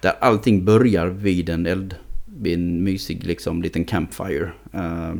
Där 0.00 0.12
allting 0.20 0.64
börjar 0.64 1.06
vid 1.06 1.48
en 1.48 1.66
eld, 1.66 1.94
vid 2.40 2.54
en 2.54 2.84
mysig 2.84 3.24
liksom 3.24 3.62
liten 3.62 3.84
campfire. 3.84 4.52
Uh, 4.74 5.14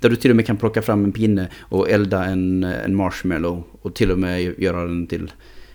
där 0.00 0.10
du 0.10 0.16
till 0.16 0.30
och 0.30 0.36
med 0.36 0.46
kan 0.46 0.56
plocka 0.56 0.82
fram 0.82 1.04
en 1.04 1.12
pinne 1.12 1.48
och 1.58 1.90
elda 1.90 2.24
en, 2.24 2.64
en 2.64 2.96
marshmallow. 2.96 3.64
Och 3.82 3.94
till 3.94 4.10
och 4.10 4.18
med 4.18 4.60
göra 4.60 4.84
den 4.84 5.06
till 5.06 5.30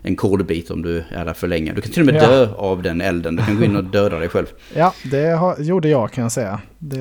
en 0.08 0.16
kolbit 0.16 0.72
om 0.72 0.82
du 0.82 1.04
är 1.10 1.26
där 1.26 1.34
för 1.34 1.48
länge. 1.48 1.74
Du 1.74 1.82
kan 1.82 1.92
till 1.92 2.02
och 2.02 2.06
med 2.14 2.16
Ja. 2.24 2.28
dö 2.28 2.48
av 2.58 2.82
den 2.82 3.02
elden. 3.02 3.36
Du 3.36 3.44
kan 3.46 3.58
gå 3.58 3.64
in 3.64 3.76
och 3.76 3.84
döda 3.84 4.20
dig 4.20 4.30
själv. 4.30 4.46
Ja, 4.76 4.94
det 5.12 5.26
har, 5.28 5.56
gjorde 5.60 5.90
jag 5.90 6.12
kan 6.12 6.22
jag 6.22 6.32
säga. 6.32 6.60
Det, 6.80 6.98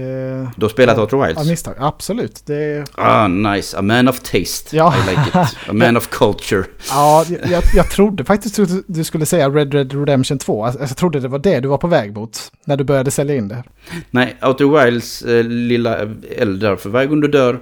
Du 0.57 0.65
har 0.65 0.69
spelat 0.69 0.99
Outer 0.99 1.17
ja, 1.17 1.27
Wilds? 1.27 1.49
misstag. 1.51 1.75
Absolut. 1.79 2.43
Det, 2.47 2.85
Ah, 2.95 3.29
nice. 3.29 3.79
A 3.79 3.83
man 3.83 4.09
of 4.09 4.21
taste. 4.21 4.77
Ja. 4.77 4.95
I 4.97 5.11
like 5.11 5.29
it. 5.29 5.35
A 5.35 5.47
man 5.73 5.97
of 5.97 6.09
culture. 6.11 6.65
ja, 6.91 7.25
jag, 7.51 7.63
jag 7.75 7.91
trodde 7.91 8.25
faktiskt 8.25 8.59
att 8.59 8.69
du 8.87 9.05
skulle 9.05 9.27
säga 9.27 9.49
Red 9.51 9.75
Red 9.75 9.93
Redemption 9.93 10.39
2. 10.39 10.65
Alltså, 10.65 10.81
jag 10.81 10.97
trodde 10.97 11.21
det 11.21 11.29
var 11.29 11.39
det 11.39 11.61
du 11.61 11.69
var 11.69 11.79
på 11.79 11.87
väg 11.87 12.15
mot 12.15 12.39
när 12.65 12.77
du 12.77 12.85
började 12.85 13.11
sälja 13.11 13.35
in 13.37 13.49
det. 13.49 13.63
Nej, 14.11 14.37
Outer 14.43 14.85
Wilds 14.85 15.23
eh, 15.23 15.45
lilla 15.45 15.97
eld 16.37 16.61
där. 16.61 16.77
För 16.77 16.91
varje 16.91 17.07
gång 17.07 17.21
du 17.21 17.29
dör 17.29 17.61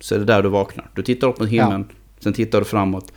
så 0.00 0.14
är 0.14 0.18
det 0.18 0.24
där 0.24 0.42
du 0.42 0.48
vaknar. 0.48 0.90
Du 0.94 1.02
tittar 1.02 1.28
upp 1.28 1.40
mot 1.40 1.48
himlen, 1.48 1.88
sen 2.20 2.32
tittar 2.32 2.58
du 2.58 2.64
framåt. 2.64 3.12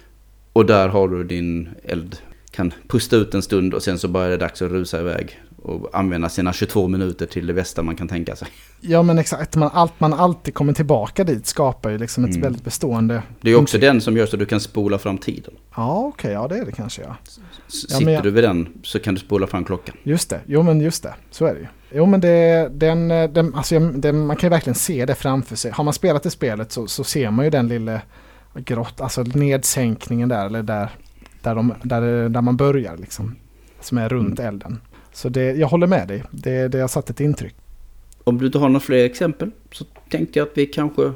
Och 0.53 0.65
där 0.65 0.89
har 0.89 1.07
du 1.07 1.23
din 1.23 1.69
eld. 1.83 2.17
Kan 2.51 2.73
pusta 2.87 3.15
ut 3.15 3.33
en 3.33 3.41
stund 3.41 3.73
och 3.73 3.83
sen 3.83 3.99
så 3.99 4.07
bara 4.07 4.25
är 4.25 4.29
det 4.29 4.37
dags 4.37 4.61
att 4.61 4.71
rusa 4.71 4.99
iväg. 4.99 5.39
Och 5.63 5.89
använda 5.93 6.29
sina 6.29 6.53
22 6.53 6.87
minuter 6.87 7.25
till 7.25 7.47
det 7.47 7.53
bästa 7.53 7.83
man 7.83 7.95
kan 7.95 8.07
tänka 8.07 8.35
sig. 8.35 8.47
Ja 8.81 9.03
men 9.03 9.17
exakt, 9.19 9.55
man, 9.55 9.69
allt, 9.73 9.99
man 9.99 10.13
alltid 10.13 10.53
kommer 10.53 10.73
tillbaka 10.73 11.23
dit 11.23 11.45
skapar 11.47 11.89
ju 11.89 11.97
liksom 11.97 12.23
ett 12.23 12.29
Mm. 12.29 12.41
väldigt 12.41 12.63
bestående... 12.63 13.23
Det 13.41 13.51
är 13.51 13.55
också 13.55 13.77
den 13.77 14.01
som 14.01 14.17
gör 14.17 14.25
så 14.25 14.35
att 14.35 14.39
du 14.39 14.45
kan 14.45 14.59
spola 14.59 14.97
fram 14.97 15.17
tiden. 15.17 15.53
Ja 15.75 15.99
okej, 16.15 16.31
ja 16.31 16.47
det 16.47 16.57
är 16.57 16.65
det 16.65 16.71
kanske 16.71 17.01
ja. 17.01 17.15
S- 17.23 17.39
Ja, 17.89 17.97
Sitter 17.97 18.11
jag- 18.11 18.23
du 18.23 18.31
vid 18.31 18.43
den 18.43 18.67
så 18.83 18.99
kan 18.99 19.13
du 19.13 19.19
spola 19.19 19.47
fram 19.47 19.65
klockan. 19.65 19.95
Just 20.03 20.29
det, 20.29 20.39
jo 20.45 20.63
men 20.63 20.81
just 20.81 21.03
det, 21.03 21.13
så 21.31 21.45
är 21.45 21.53
det 21.53 21.59
ju. 21.59 21.67
Jo 21.93 22.05
men 22.05 22.21
det, 22.21 22.69
den, 22.73 23.07
den, 23.07 23.55
alltså, 23.55 23.79
den, 23.79 24.25
man 24.25 24.35
kan 24.35 24.47
ju 24.47 24.51
verkligen 24.51 24.75
se 24.75 25.05
det 25.05 25.15
framför 25.15 25.55
sig. 25.55 25.71
Har 25.71 25.83
man 25.83 25.93
spelat 25.93 26.23
det 26.23 26.29
spelet 26.29 26.71
så, 26.71 26.87
så 26.87 27.03
ser 27.03 27.31
man 27.31 27.45
ju 27.45 27.51
den 27.51 27.67
lilla 27.67 28.01
grott, 28.55 29.01
alltså 29.01 29.23
nedsänkningen 29.23 30.29
där, 30.29 30.45
eller 30.45 30.63
där, 30.63 30.89
där, 31.41 31.55
de, 31.55 31.73
där, 31.83 32.29
där 32.29 32.41
man 32.41 32.57
börjar 32.57 32.97
liksom. 32.97 33.35
Som 33.81 33.97
är 33.97 34.09
runt 34.09 34.39
Mm. 34.39 34.53
elden. 34.53 34.81
Så 35.13 35.29
det, 35.29 35.51
jag 35.51 35.67
håller 35.67 35.87
med 35.87 36.07
dig, 36.07 36.23
det, 36.31 36.67
det 36.67 36.79
har 36.79 36.87
satt 36.87 37.09
ett 37.09 37.19
intryck. 37.19 37.55
Om 38.23 38.37
du 38.37 38.45
inte 38.45 38.57
har 38.57 38.69
några 38.69 38.79
fler 38.79 39.05
exempel 39.05 39.51
så 39.71 39.85
tänkte 40.09 40.39
jag 40.39 40.47
att 40.47 40.57
vi 40.57 40.65
kanske 40.65 41.11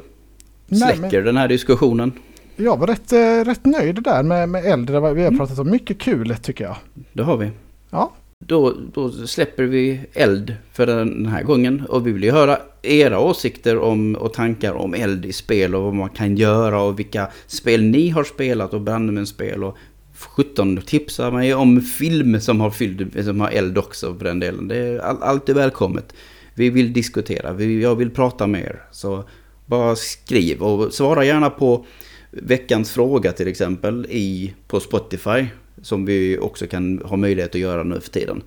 Nej, 0.68 0.98
släcker 0.98 1.22
den 1.22 1.38
här 1.38 1.48
diskussionen. 1.48 2.12
Jag 2.56 2.78
var 2.78 2.88
rätt, 2.88 3.14
eh, 3.14 3.46
rätt 3.46 3.66
nöjd 3.66 4.04
där 4.04 4.24
med, 4.24 4.50
med 4.50 4.64
var- 4.90 5.14
Vi 5.14 5.22
har 5.22 5.28
Mm. 5.28 5.38
pratat 5.40 5.60
om 5.60 5.70
mycket 5.70 6.00
kul 6.00 6.36
tycker 6.42 6.64
jag. 6.64 6.76
Det 7.14 7.24
har 7.24 7.38
vi. 7.38 7.52
Ja. 7.90 8.12
Då, 8.48 8.74
då 8.94 9.12
släpper 9.12 9.64
vi 9.64 10.00
eld 10.14 10.56
för 10.74 10.86
den 10.86 11.26
här 11.26 11.44
gången. 11.44 11.86
Och 11.90 12.08
vi 12.08 12.12
vill 12.12 12.24
ju 12.24 12.32
höra 12.32 12.58
era 12.82 13.20
åsikter 13.20 13.78
om, 13.78 14.16
och 14.16 14.34
tankar 14.34 14.74
om 14.74 14.94
eld 14.94 15.26
i 15.26 15.34
spel 15.34 15.76
och 15.76 15.84
vad 15.84 15.94
man 15.94 16.10
kan 16.10 16.38
göra 16.38 16.82
och 16.82 17.00
vilka 17.00 17.28
spel 17.48 17.84
ni 17.84 18.10
har 18.10 18.24
spelat 18.24 18.74
och 18.74 18.82
brandmänsspel. 18.82 19.64
Och 19.64 19.78
17 20.18 20.78
tipsa 20.78 21.32
mig 21.32 21.54
om 21.54 21.82
film 21.82 22.40
som 22.42 22.62
har, 22.62 22.70
fylld, 22.70 23.26
som 23.26 23.42
har 23.42 23.50
eld 23.50 23.78
också 23.78 24.16
för 24.16 24.26
den 24.26 24.40
delen. 24.40 24.68
Det 24.68 24.78
är 24.78 25.00
all, 25.00 25.24
alltid 25.24 25.56
välkommet. 25.56 26.14
Vi 26.56 26.70
vill 26.70 26.94
diskutera, 26.94 27.54
vi, 27.54 27.82
jag 27.82 27.96
vill 27.96 28.10
prata 28.10 28.48
med 28.48 28.62
er. 28.62 28.82
Så 28.92 29.24
bara 29.66 29.96
skriv 29.96 30.62
och 30.62 30.94
svara 30.94 31.26
gärna 31.26 31.50
på 31.50 31.86
veckans 32.32 32.92
fråga 32.92 33.32
till 33.32 33.48
exempel 33.48 34.06
i, 34.10 34.54
på 34.68 34.80
Spotify. 34.80 35.46
Som 35.86 36.06
vi 36.06 36.38
också 36.42 36.68
kan 36.68 37.02
ha 37.06 37.18
möjlighet 37.18 37.56
att 37.56 37.62
göra 37.62 37.84
nu 37.84 38.00
för 38.00 38.10
tiden. 38.10 38.44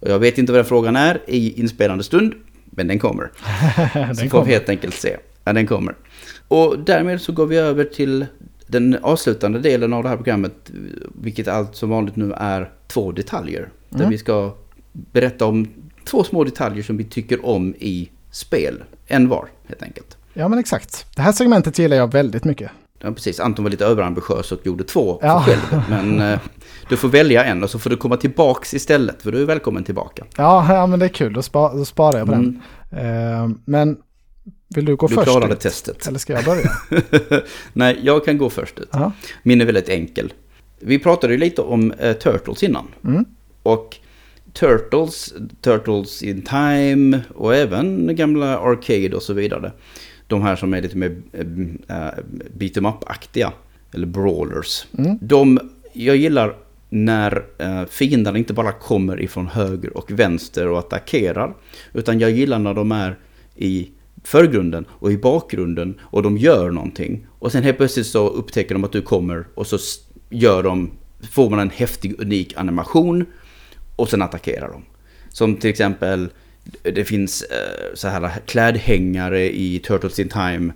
Och 0.00 0.10
jag 0.10 0.18
vet 0.18 0.38
inte 0.38 0.52
vad 0.52 0.58
den 0.58 0.64
frågan 0.66 0.96
är 0.96 1.20
i 1.26 1.60
inspelande 1.60 2.04
stund, 2.04 2.34
men 2.64 2.86
den 2.88 2.98
kommer. 2.98 3.30
den 4.06 4.16
så 4.16 4.22
får 4.22 4.28
kommer. 4.28 4.44
vi 4.44 4.52
helt 4.52 4.68
enkelt 4.68 4.94
se. 4.94 5.16
Ja, 5.44 5.52
den 5.52 5.66
kommer. 5.66 5.94
Och 6.48 6.78
därmed 6.78 7.20
så 7.20 7.32
går 7.32 7.46
vi 7.46 7.56
över 7.56 7.84
till 7.84 8.26
den 8.66 8.96
avslutande 9.02 9.58
delen 9.58 9.92
av 9.92 10.02
det 10.02 10.08
här 10.08 10.16
programmet. 10.16 10.70
Vilket 11.22 11.48
allt 11.48 11.76
som 11.76 11.90
vanligt 11.90 12.16
nu 12.16 12.32
är 12.36 12.70
två 12.86 13.12
detaljer. 13.12 13.68
Där 13.88 13.98
Mm. 13.98 14.10
vi 14.10 14.18
ska 14.18 14.54
berätta 14.92 15.46
om 15.46 15.68
två 16.04 16.24
små 16.24 16.44
detaljer 16.44 16.82
som 16.82 16.96
vi 16.96 17.04
tycker 17.04 17.46
om 17.46 17.74
i 17.78 18.10
spel. 18.30 18.84
En 19.06 19.28
var, 19.28 19.48
helt 19.68 19.82
enkelt. 19.82 20.16
Ja 20.32 20.48
men 20.48 20.58
exakt. 20.58 21.06
Det 21.16 21.22
här 21.22 21.32
segmentet 21.32 21.78
gillar 21.78 21.96
jag 21.96 22.12
väldigt 22.12 22.44
mycket. 22.44 22.70
Ja, 23.04 23.12
precis. 23.12 23.40
Anton 23.40 23.62
var 23.64 23.70
lite 23.70 23.84
överambitiös 23.86 24.52
och 24.52 24.66
gjorde 24.66 24.84
två 24.84 25.18
Ja. 25.22 25.44
själv. 25.46 25.82
Men 25.90 26.20
eh, 26.20 26.38
du 26.88 26.96
får 26.96 27.08
välja 27.08 27.44
en 27.44 27.62
och 27.62 27.70
så 27.70 27.78
får 27.78 27.90
du 27.90 27.96
komma 27.96 28.16
tillbaks 28.16 28.74
istället. 28.74 29.22
För 29.22 29.32
du 29.32 29.42
är 29.42 29.46
välkommen 29.46 29.84
tillbaka. 29.84 30.24
Ja, 30.36 30.74
ja 30.74 30.86
men 30.86 30.98
det 30.98 31.04
är 31.04 31.08
kul, 31.08 31.32
då, 31.32 31.42
spa, 31.42 31.74
då 31.74 31.84
sparar 31.84 32.18
jag 32.18 32.26
på 32.26 32.32
Mm. 32.34 32.60
den. 32.90 33.42
Eh, 33.42 33.50
men 33.64 33.96
vill 34.74 34.84
du 34.84 34.96
gå 34.96 35.06
Du 35.06 35.14
först 35.14 35.28
klarade 35.30 35.52
ut? 35.54 35.60
testet. 35.60 36.06
Eller 36.06 36.18
ska 36.18 36.32
jag 36.32 36.44
börja? 36.44 36.70
Nej, 37.72 37.98
jag 38.02 38.24
kan 38.24 38.38
gå 38.38 38.50
först 38.50 38.78
ut. 38.78 38.88
Ja. 38.92 39.12
Min 39.42 39.60
är 39.60 39.64
väldigt 39.64 39.88
enkel. 39.88 40.32
Vi 40.80 40.98
pratade 40.98 41.32
ju 41.32 41.38
lite 41.38 41.62
om 41.62 41.92
eh, 41.92 42.12
Turtles 42.12 42.62
innan. 42.62 42.86
Mm. 43.04 43.24
Och 43.62 43.96
Turtles, 44.52 45.34
Turtles 45.60 46.22
in 46.22 46.42
Time 46.42 47.20
och 47.34 47.54
även 47.54 48.16
gamla 48.16 48.58
Arcade 48.58 49.16
och 49.16 49.22
så 49.22 49.32
vidare. 49.32 49.72
De 50.34 50.42
här 50.42 50.56
som 50.56 50.74
är 50.74 50.82
lite 50.82 50.96
mer 50.96 51.16
äh, 51.88 52.24
beat 52.54 52.76
em 52.76 52.86
up-aktiga. 52.86 53.52
Eller 53.92 54.06
brawlers. 54.06 54.86
Mm. 54.98 55.18
De, 55.20 55.60
jag 55.92 56.16
gillar 56.16 56.56
när 56.88 57.44
äh, 57.58 57.84
fienderna 57.84 58.38
inte 58.38 58.52
bara 58.52 58.72
kommer 58.72 59.20
ifrån 59.20 59.46
höger 59.46 59.96
och 59.96 60.10
vänster 60.10 60.68
och 60.68 60.78
attackerar. 60.78 61.54
Utan 61.92 62.18
jag 62.18 62.30
gillar 62.30 62.58
när 62.58 62.74
de 62.74 62.92
är 62.92 63.18
i 63.56 63.90
förgrunden 64.24 64.84
och 64.88 65.12
i 65.12 65.18
bakgrunden 65.18 66.00
och 66.00 66.22
de 66.22 66.38
gör 66.38 66.70
någonting. 66.70 67.26
Och 67.38 67.52
sen 67.52 67.62
helt 67.62 67.76
plötsligt 67.76 68.06
så 68.06 68.28
upptäcker 68.28 68.74
de 68.74 68.84
att 68.84 68.92
du 68.92 69.02
kommer 69.02 69.46
och 69.54 69.66
så 69.66 69.78
gör 70.30 70.62
de, 70.62 70.90
får 71.30 71.50
man 71.50 71.58
en 71.58 71.70
häftig 71.70 72.20
unik 72.20 72.54
animation 72.56 73.26
och 73.96 74.08
sen 74.08 74.22
attackerar 74.22 74.68
de. 74.68 74.82
Som 75.28 75.56
till 75.56 75.70
exempel, 75.70 76.28
det 76.82 77.04
finns 77.04 77.42
eh, 77.42 77.94
så 77.94 78.08
här 78.08 78.30
klädhängare 78.46 79.56
i 79.56 79.78
Turtles 79.78 80.18
in 80.18 80.28
Time 80.28 80.72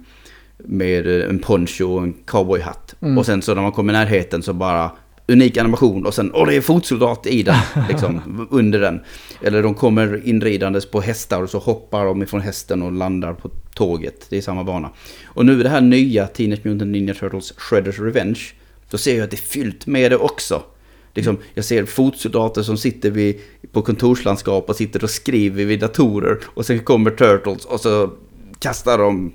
med 0.57 1.07
eh, 1.07 1.29
en 1.29 1.39
poncho 1.39 1.85
och 1.85 2.03
en 2.03 2.13
cowboyhatt. 2.13 2.95
Mm. 3.01 3.19
Och 3.19 3.27
sen 3.27 3.43
så 3.43 3.55
när 3.55 3.63
man 3.63 3.73
kommer 3.73 3.93
i 3.93 3.97
närheten 3.97 4.43
så 4.43 4.53
bara 4.53 4.91
unik 5.29 5.57
animation 5.57 6.07
och 6.07 6.15
sen, 6.15 6.31
åh 6.35 6.47
det 6.47 6.57
är 6.57 6.61
fotsoldat 6.61 7.27
i 7.27 7.43
den, 7.43 7.57
liksom 7.89 8.49
under 8.51 8.81
den. 8.81 9.01
Eller 9.43 9.63
de 9.63 9.75
kommer 9.75 10.27
inridandes 10.29 10.91
på 10.91 11.01
hästar 11.01 11.43
och 11.43 11.51
så 11.51 11.59
hoppar 11.59 12.05
de 12.05 12.23
ifrån 12.23 12.41
hästen 12.41 12.83
och 12.83 12.93
landar 12.93 13.35
på 13.35 13.51
tåget. 13.75 14.27
Det 14.31 14.37
är 14.37 14.43
samma 14.43 14.65
bana. 14.65 14.91
Och 15.27 15.47
nu 15.47 15.63
det 15.63 15.69
här 15.69 15.81
nya 15.81 16.27
Teenage 16.27 16.61
Mutant 16.67 16.91
Ninja 16.91 17.15
Turtles 17.15 17.53
Shredders 17.57 17.99
Revenge. 17.99 18.41
Då 18.91 18.99
ser 18.99 19.17
jag 19.17 19.25
att 19.25 19.31
det 19.31 19.37
är 19.37 19.49
fyllt 19.49 19.87
med 19.87 20.13
det 20.13 20.17
också. 20.17 20.63
Liksom, 21.19 21.39
jag 21.55 21.65
ser 21.65 21.85
fotsoldater 21.85 22.63
som 22.63 22.77
sitter 22.77 23.11
vid, 23.11 23.41
på 23.73 23.83
kontorslandskap 23.83 24.69
och 24.69 24.77
sitter 24.77 25.05
och 25.05 25.11
skriver 25.11 25.65
vid 25.65 25.81
datorer. 25.81 26.39
Och 26.47 26.67
sen 26.67 26.79
kommer 26.79 27.11
Turtles 27.11 27.65
och 27.65 27.81
så 27.81 28.11
kastar 28.59 28.99
de, 28.99 29.33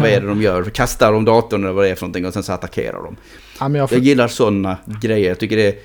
vad 0.00 0.10
är 0.10 0.20
det 0.20 0.26
de 0.26 0.42
gör? 0.42 0.64
Kastar 0.64 1.12
de 1.12 1.24
datorn 1.24 1.64
eller 1.64 1.72
vad 1.72 1.84
det 1.84 1.90
är 1.90 1.94
för 1.94 2.02
någonting 2.02 2.26
och 2.26 2.32
sen 2.32 2.42
så 2.42 2.52
attackerar 2.52 3.02
de. 3.02 3.16
Ja, 3.60 3.78
jag, 3.78 3.92
Jag 3.92 4.00
gillar 4.00 4.28
sådana 4.28 4.76
grejer. 5.02 5.28
Jag 5.28 5.38
tycker 5.38 5.56
det, 5.56 5.78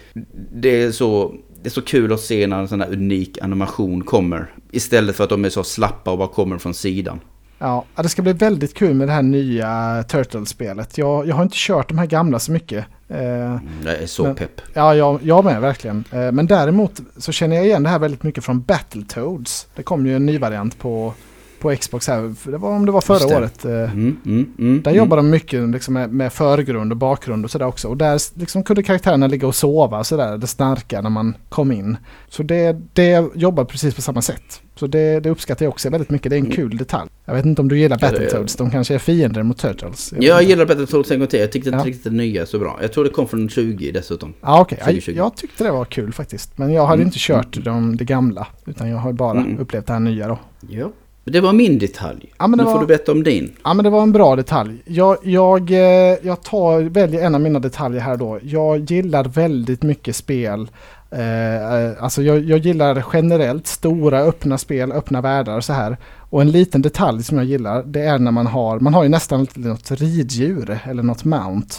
det, 0.54 0.82
är 0.82 0.92
så, 0.92 1.36
det 1.62 1.68
är 1.68 1.72
så 1.72 1.82
kul 1.82 2.14
att 2.14 2.20
se 2.22 2.48
när 2.48 2.60
en 2.60 2.68
sån 2.68 2.82
här 2.82 2.94
unik 2.94 3.42
animation 3.42 4.04
kommer. 4.04 4.54
Istället 4.72 5.16
för 5.16 5.24
att 5.24 5.30
de 5.30 5.46
är 5.46 5.50
så 5.50 5.64
slappa 5.64 6.12
och 6.12 6.18
bara 6.18 6.28
kommer 6.28 6.58
från 6.58 6.74
sidan. 6.74 7.20
Ja, 7.60 7.86
det 7.96 8.10
ska 8.10 8.22
bli 8.22 8.34
väldigt 8.34 8.74
kul 8.74 8.94
med 8.94 9.08
det 9.08 9.12
här 9.12 9.22
nya 9.22 10.04
Turtles-spelet. 10.08 10.98
Jag, 10.98 11.28
jag 11.28 11.36
har 11.36 11.44
inte 11.44 11.56
kört 11.58 11.88
de 11.90 11.98
här 11.98 12.06
gamla 12.06 12.40
så 12.40 12.52
mycket. 12.52 12.86
Eh, 13.10 13.18
Jag 13.20 13.58
är 14.02 14.06
så 14.08 14.24
Men- 14.24 14.36
pepp. 14.36 14.62
Ja, 14.74 14.96
jag, 14.96 15.20
jag 15.24 15.46
med 15.46 15.62
verkligen. 15.62 16.04
Eh, 16.12 16.32
Men 16.32 16.48
däremot 16.48 17.00
så 17.18 17.32
känner 17.32 17.56
jag 17.56 17.66
igen 17.66 17.84
det 17.84 17.90
här 17.90 18.00
väldigt 18.00 18.24
mycket 18.24 18.44
från 18.44 18.62
Battletoads. 18.62 19.68
Det 19.76 19.84
kom 19.84 20.06
ju 20.06 20.16
en 20.16 20.26
ny 20.26 20.38
variant 20.38 20.80
på, 20.80 21.14
på 21.60 21.76
Xbox 21.76 22.08
här, 22.08 22.34
för 22.40 22.52
det 22.52 22.58
var 22.58 22.70
om 22.70 22.86
det 22.86 22.92
var 22.92 23.02
förra 23.02 23.28
det. 23.30 23.36
året. 23.38 23.66
eh, 23.66 23.72
Mm, 23.72 24.18
mm, 24.26 24.54
mm, 24.60 24.82
Där 24.82 24.92
mm. 24.92 24.98
jobbar 25.04 25.18
de 25.18 25.30
mycket 25.30 25.70
liksom 25.70 25.94
med, 25.94 26.14
med 26.14 26.34
förgrund 26.34 26.92
och 26.92 26.98
bakgrund 26.98 27.46
och 27.46 27.52
sådär 27.52 27.66
också. 27.66 27.88
Och 27.88 27.98
där 27.98 28.40
liksom 28.40 28.64
kunde 28.64 28.84
karaktärerna 28.84 29.28
ligga 29.28 29.48
och 29.48 29.56
sova 29.56 30.00
och 30.00 30.08
sådär, 30.08 30.38
det 30.38 30.48
snarka 30.48 31.02
när 31.02 31.10
man 31.10 31.38
kom 31.50 31.72
in. 31.72 31.98
Så 32.30 32.44
det, 32.44 32.76
det 32.94 33.26
jobbar 33.36 33.64
precis 33.66 33.96
på 33.96 34.02
samma 34.02 34.22
sätt. 34.22 34.62
Så 34.76 34.88
det, 34.88 35.20
det 35.20 35.30
uppskattar 35.30 35.66
jag 35.66 35.70
också 35.72 35.90
väldigt 35.90 36.10
mycket, 36.10 36.30
det 36.30 36.36
är 36.36 36.40
en 36.40 36.46
Mm. 36.46 36.56
kul 36.56 36.78
detalj. 36.78 37.10
Jag 37.26 37.34
vet 37.34 37.46
inte 37.46 37.62
om 37.62 37.68
du 37.68 37.80
gillar 37.80 37.98
Battletoads, 38.00 38.56
de 38.56 38.72
kanske 38.72 38.94
är 38.96 39.00
fiender 39.00 39.44
mot 39.44 39.58
Turtles. 39.58 40.14
Jag 40.20 40.42
inte. 40.42 40.50
gillar 40.52 40.66
Battletoads 40.66 41.12
en 41.12 41.20
gång 41.20 41.28
till. 41.28 41.40
Jag 41.40 41.52
tyckte 41.52 41.70
inte 41.70 41.80
Ja. 41.80 41.86
riktigt 41.86 42.04
det 42.04 42.10
nya 42.10 42.46
så 42.46 42.60
bra. 42.60 42.78
Jag 42.82 42.94
tror 42.94 43.04
det 43.04 43.10
kom 43.10 43.28
från 43.28 43.50
20 43.50 43.92
dessutom. 43.92 44.34
Ja, 44.42 44.62
okej. 44.62 44.78
Jag, 44.80 44.86
2020. 44.88 45.14
jag 45.18 45.36
tyckte 45.36 45.64
det 45.64 45.72
var 45.72 45.86
kul 45.86 46.14
faktiskt. 46.14 46.58
Men 46.58 46.74
jag 46.74 46.86
hade 46.86 46.94
Mm. 47.02 47.08
inte 47.08 47.18
kört 47.20 47.58
de, 47.64 47.98
det 47.98 48.04
gamla. 48.06 48.48
Utan 48.66 48.90
jag 48.90 48.98
har 48.98 49.14
bara 49.14 49.46
upplevt 49.60 49.86
det 49.88 49.94
här 49.94 50.00
nya 50.00 50.28
då. 50.28 50.40
Ja. 50.70 50.92
Det 51.32 51.42
var 51.42 51.54
min 51.54 51.80
detalj. 51.80 52.34
Ja, 52.38 52.48
men 52.48 52.58
nu 52.58 52.64
får 52.64 52.72
var- 52.74 52.80
du 52.80 52.86
berätta 52.86 53.12
om 53.12 53.24
din. 53.24 53.54
Ja 53.64 53.74
men 53.74 53.84
det 53.84 53.90
var 53.90 54.02
en 54.04 54.12
bra 54.12 54.36
detalj. 54.36 54.82
Jag, 54.86 55.18
jag, 55.24 55.72
eh, 55.72 56.18
jag 56.22 56.44
tar, 56.44 56.82
väljer 56.82 57.26
en 57.26 57.36
av 57.36 57.42
mina 57.42 57.60
detaljer 57.60 58.02
här 58.02 58.18
då. 58.18 58.40
Jag 58.44 58.92
gillar 58.92 59.24
väldigt 59.24 59.84
mycket 59.84 60.16
spel. 60.16 60.68
Eh, 61.12 62.04
alltså 62.04 62.22
jag, 62.22 62.40
jag 62.40 62.60
gillar 62.60 63.06
generellt 63.14 63.68
stora 63.68 64.20
öppna 64.20 64.58
spel, 64.58 64.92
öppna 64.92 65.22
världar 65.22 65.58
och 65.58 65.64
så 65.64 65.74
här. 65.74 65.98
Och 66.30 66.42
en 66.42 66.52
liten 66.52 66.82
detalj 66.82 67.24
som 67.24 67.38
jag 67.38 67.46
gillar 67.46 67.84
det 67.84 68.02
är 68.02 68.20
när 68.20 68.32
man 68.32 68.48
har, 68.48 68.80
man 68.80 68.94
har 68.94 69.04
ju 69.04 69.10
nästan 69.10 69.48
något 69.56 69.92
riddjur 69.92 70.80
eller 70.84 71.04
något 71.04 71.24
mount. 71.26 71.76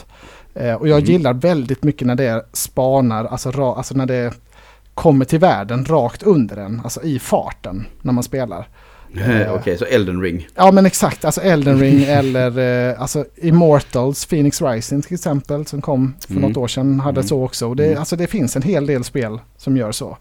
Eh, 0.55 0.75
och 0.75 0.89
jag 0.89 0.99
Mm. 0.99 1.11
gillar 1.13 1.33
väldigt 1.35 1.83
mycket 1.83 2.07
när 2.07 2.15
det 2.15 2.47
spanar, 2.53 3.25
alltså, 3.25 3.51
ra, 3.51 3.75
alltså 3.77 3.95
när 3.95 4.07
det 4.07 4.33
kommer 4.95 5.25
till 5.25 5.39
världen 5.39 5.85
rakt 5.85 6.23
under 6.23 6.57
en, 6.57 6.81
alltså 6.85 7.03
i 7.03 7.19
farten 7.19 7.87
när 8.03 8.13
man 8.13 8.23
spelar. 8.25 8.69
Eh, 9.23 9.53
Okej, 9.55 9.79
så 9.79 9.85
Elden 9.85 10.23
ring. 10.23 10.49
Ja 10.55 10.73
men 10.73 10.87
exakt, 10.87 11.25
alltså 11.25 11.41
Elden 11.41 11.79
Ring 11.81 12.05
eller 12.09 12.59
eh, 12.91 13.01
alltså 13.01 13.25
Immortals, 13.37 14.27
Phoenix 14.27 14.63
Rising 14.63 15.03
till 15.03 15.15
exempel 15.15 15.67
som 15.67 15.81
kom 15.83 16.15
för 16.27 16.33
Mm. 16.35 16.49
något 16.49 16.57
år 16.57 16.69
sedan 16.69 17.01
hade 17.01 17.21
Mm. 17.21 17.29
så 17.29 17.45
också. 17.45 17.67
Och 17.69 17.77
det, 17.77 17.87
Mm. 17.87 17.99
Alltså 17.99 18.17
det 18.17 18.27
finns 18.27 18.57
en 18.57 18.63
hel 18.63 18.87
del 18.87 19.05
spel 19.05 19.39
som 19.57 19.77
gör 19.77 19.93
så. 19.93 20.19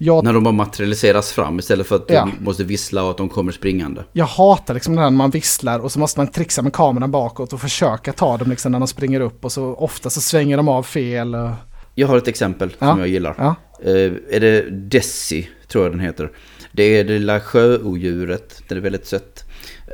Jag, 0.00 0.24
När 0.24 0.32
de 0.32 0.44
bara 0.44 0.52
materialiseras 0.54 1.32
fram 1.32 1.58
istället 1.58 1.86
för 1.86 1.96
att 1.96 2.04
Ja. 2.08 2.28
du 2.38 2.44
måste 2.44 2.64
vissla 2.64 3.04
och 3.04 3.10
att 3.10 3.16
de 3.16 3.28
kommer 3.28 3.52
springande. 3.52 4.04
jag 4.12 4.24
hatar 4.26 4.74
liksom 4.74 4.94
det 4.96 5.00
här 5.02 5.10
när 5.10 5.16
man 5.16 5.30
visslar 5.30 5.78
och 5.78 5.92
så 5.92 5.98
måste 5.98 6.20
man 6.20 6.26
trixa 6.26 6.62
med 6.62 6.72
kameran 6.72 7.10
bakåt 7.10 7.52
och 7.52 7.60
försöka 7.60 8.12
ta 8.12 8.36
dem 8.36 8.50
liksom 8.50 8.72
när 8.72 8.78
de 8.78 8.88
springer 8.88 9.20
upp 9.20 9.44
och 9.44 9.52
så 9.52 9.74
ofta 9.74 10.10
så 10.10 10.20
svänger 10.20 10.56
de 10.56 10.68
av 10.68 10.82
fel. 10.82 11.34
Och, 11.34 11.50
Jag 11.94 12.08
har 12.08 12.16
ett 12.16 12.28
exempel 12.28 12.70
Ja. 12.78 12.90
som 12.90 12.98
jag 12.98 13.08
gillar. 13.08 13.34
ja. 13.38 13.54
Eh, 13.84 14.12
är 14.36 14.40
det 14.40 14.70
Desi, 14.70 15.48
tror 15.68 15.84
jag 15.84 15.92
den 15.92 16.00
heter. 16.00 16.30
Det 16.72 16.82
är 16.82 17.04
det 17.04 17.12
lilla 17.18 17.40
sjöodjuret, 17.40 18.62
det 18.68 18.74
är 18.74 18.80
väldigt 18.80 19.06
sött. 19.06 19.44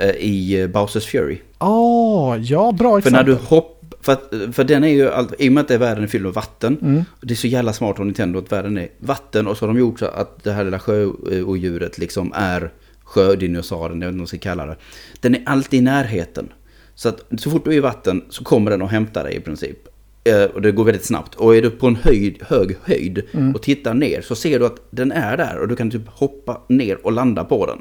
eh, 0.00 0.10
I 0.10 0.60
eh, 0.60 0.66
Bowsers 0.66 1.06
Fury. 1.06 1.38
Åh, 1.58 2.36
ja 2.40 2.72
bra 2.72 2.90
För 2.92 2.98
exempel. 2.98 3.12
när 3.12 3.24
du 3.24 3.34
hoppar, 3.34 3.74
för, 4.00 4.12
att, 4.12 4.32
för 4.52 4.64
den 4.64 4.84
är 4.84 4.88
ju, 4.88 5.10
all, 5.10 5.28
i 5.38 5.48
och 5.48 5.52
med 5.52 5.60
att 5.60 5.68
det 5.68 5.74
är 5.74 5.78
världen 5.78 6.04
är 6.04 6.08
fylld 6.08 6.24
med 6.24 6.32
vatten. 6.34 6.78
Mm. 6.82 7.04
Det 7.20 7.34
är 7.34 7.36
så 7.36 7.46
jävla 7.46 7.72
smart 7.72 7.98
av 7.98 8.06
Nintendo 8.06 8.38
att 8.38 8.52
världen 8.52 8.78
är 8.78 8.88
vatten 8.98 9.46
och 9.46 9.56
så 9.56 9.66
har 9.66 9.74
de 9.74 9.78
gjort 9.80 9.98
så 9.98 10.06
att 10.06 10.44
det 10.44 10.52
här 10.52 10.64
lilla 10.64 10.78
sjöodjuret 10.78 11.98
liksom 11.98 12.32
är 12.34 12.72
sjödinosaurien, 13.04 14.00
jag 14.00 14.08
vet 14.08 14.12
inte 14.12 14.16
vad 14.16 14.18
man 14.18 14.26
ska 14.26 14.38
kalla 14.38 14.66
det. 14.66 14.76
Den 15.20 15.34
är 15.34 15.42
alltid 15.46 15.78
i 15.78 15.82
närheten. 15.82 16.52
Så 16.94 17.08
att 17.08 17.24
så 17.38 17.50
fort 17.50 17.64
du 17.64 17.70
är 17.70 17.74
i 17.76 17.80
vatten 17.80 18.24
så 18.30 18.44
kommer 18.44 18.70
den 18.70 18.82
och 18.82 18.88
hämtar 18.88 19.24
dig 19.24 19.34
i 19.36 19.40
princip. 19.40 19.78
Eh, 20.24 20.44
Och 20.44 20.62
det 20.62 20.72
går 20.72 20.84
väldigt 20.84 21.04
snabbt. 21.04 21.34
Och 21.34 21.56
är 21.56 21.62
du 21.62 21.70
på 21.70 21.86
en 21.86 21.96
höjd, 21.96 22.36
hög 22.48 22.76
höjd 22.82 23.22
och 23.54 23.62
tittar 23.62 23.94
ner 23.94 24.20
så 24.22 24.34
ser 24.34 24.58
du 24.58 24.66
att 24.66 24.76
den 24.90 25.12
är 25.12 25.36
där 25.36 25.58
och 25.58 25.68
du 25.68 25.76
kan 25.76 25.90
typ 25.90 26.08
hoppa 26.08 26.60
ner 26.68 27.06
och 27.06 27.12
landa 27.12 27.44
på 27.44 27.66
den. 27.66 27.78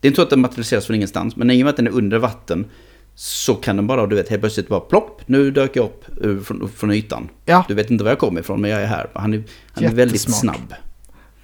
Det 0.00 0.08
är 0.08 0.10
inte 0.10 0.16
så 0.16 0.22
att 0.22 0.30
den 0.30 0.40
materialiseras 0.40 0.86
från 0.86 0.96
ingenstans, 0.96 1.36
men 1.36 1.50
i 1.50 1.62
och 1.62 1.64
med 1.64 1.70
att 1.70 1.76
den 1.76 1.86
är 1.86 1.90
under 1.90 2.18
vatten 2.18 2.66
så 3.14 3.54
kan 3.54 3.76
den 3.76 3.86
bara, 3.86 4.06
du 4.06 4.16
vet, 4.16 4.28
helt 4.28 4.42
plötsligt 4.42 4.68
bara 4.68 4.80
plopp, 4.80 5.20
nu 5.26 5.50
dök 5.50 5.76
jag 5.76 5.84
upp 5.84 6.04
ur- 6.20 6.40
från, 6.40 6.68
från 6.68 6.90
ytan. 6.92 7.28
Ja. 7.44 7.64
Du 7.68 7.74
vet 7.74 7.90
inte 7.90 8.04
var 8.04 8.10
jag 8.10 8.18
kommer 8.18 8.40
ifrån, 8.40 8.60
men 8.60 8.70
jag 8.70 8.82
är 8.82 8.86
här. 8.86 9.06
Han 9.14 9.34
är, 9.34 9.42
han 9.72 9.84
är 9.84 9.92
väldigt 9.92 10.20
snabb. 10.20 10.74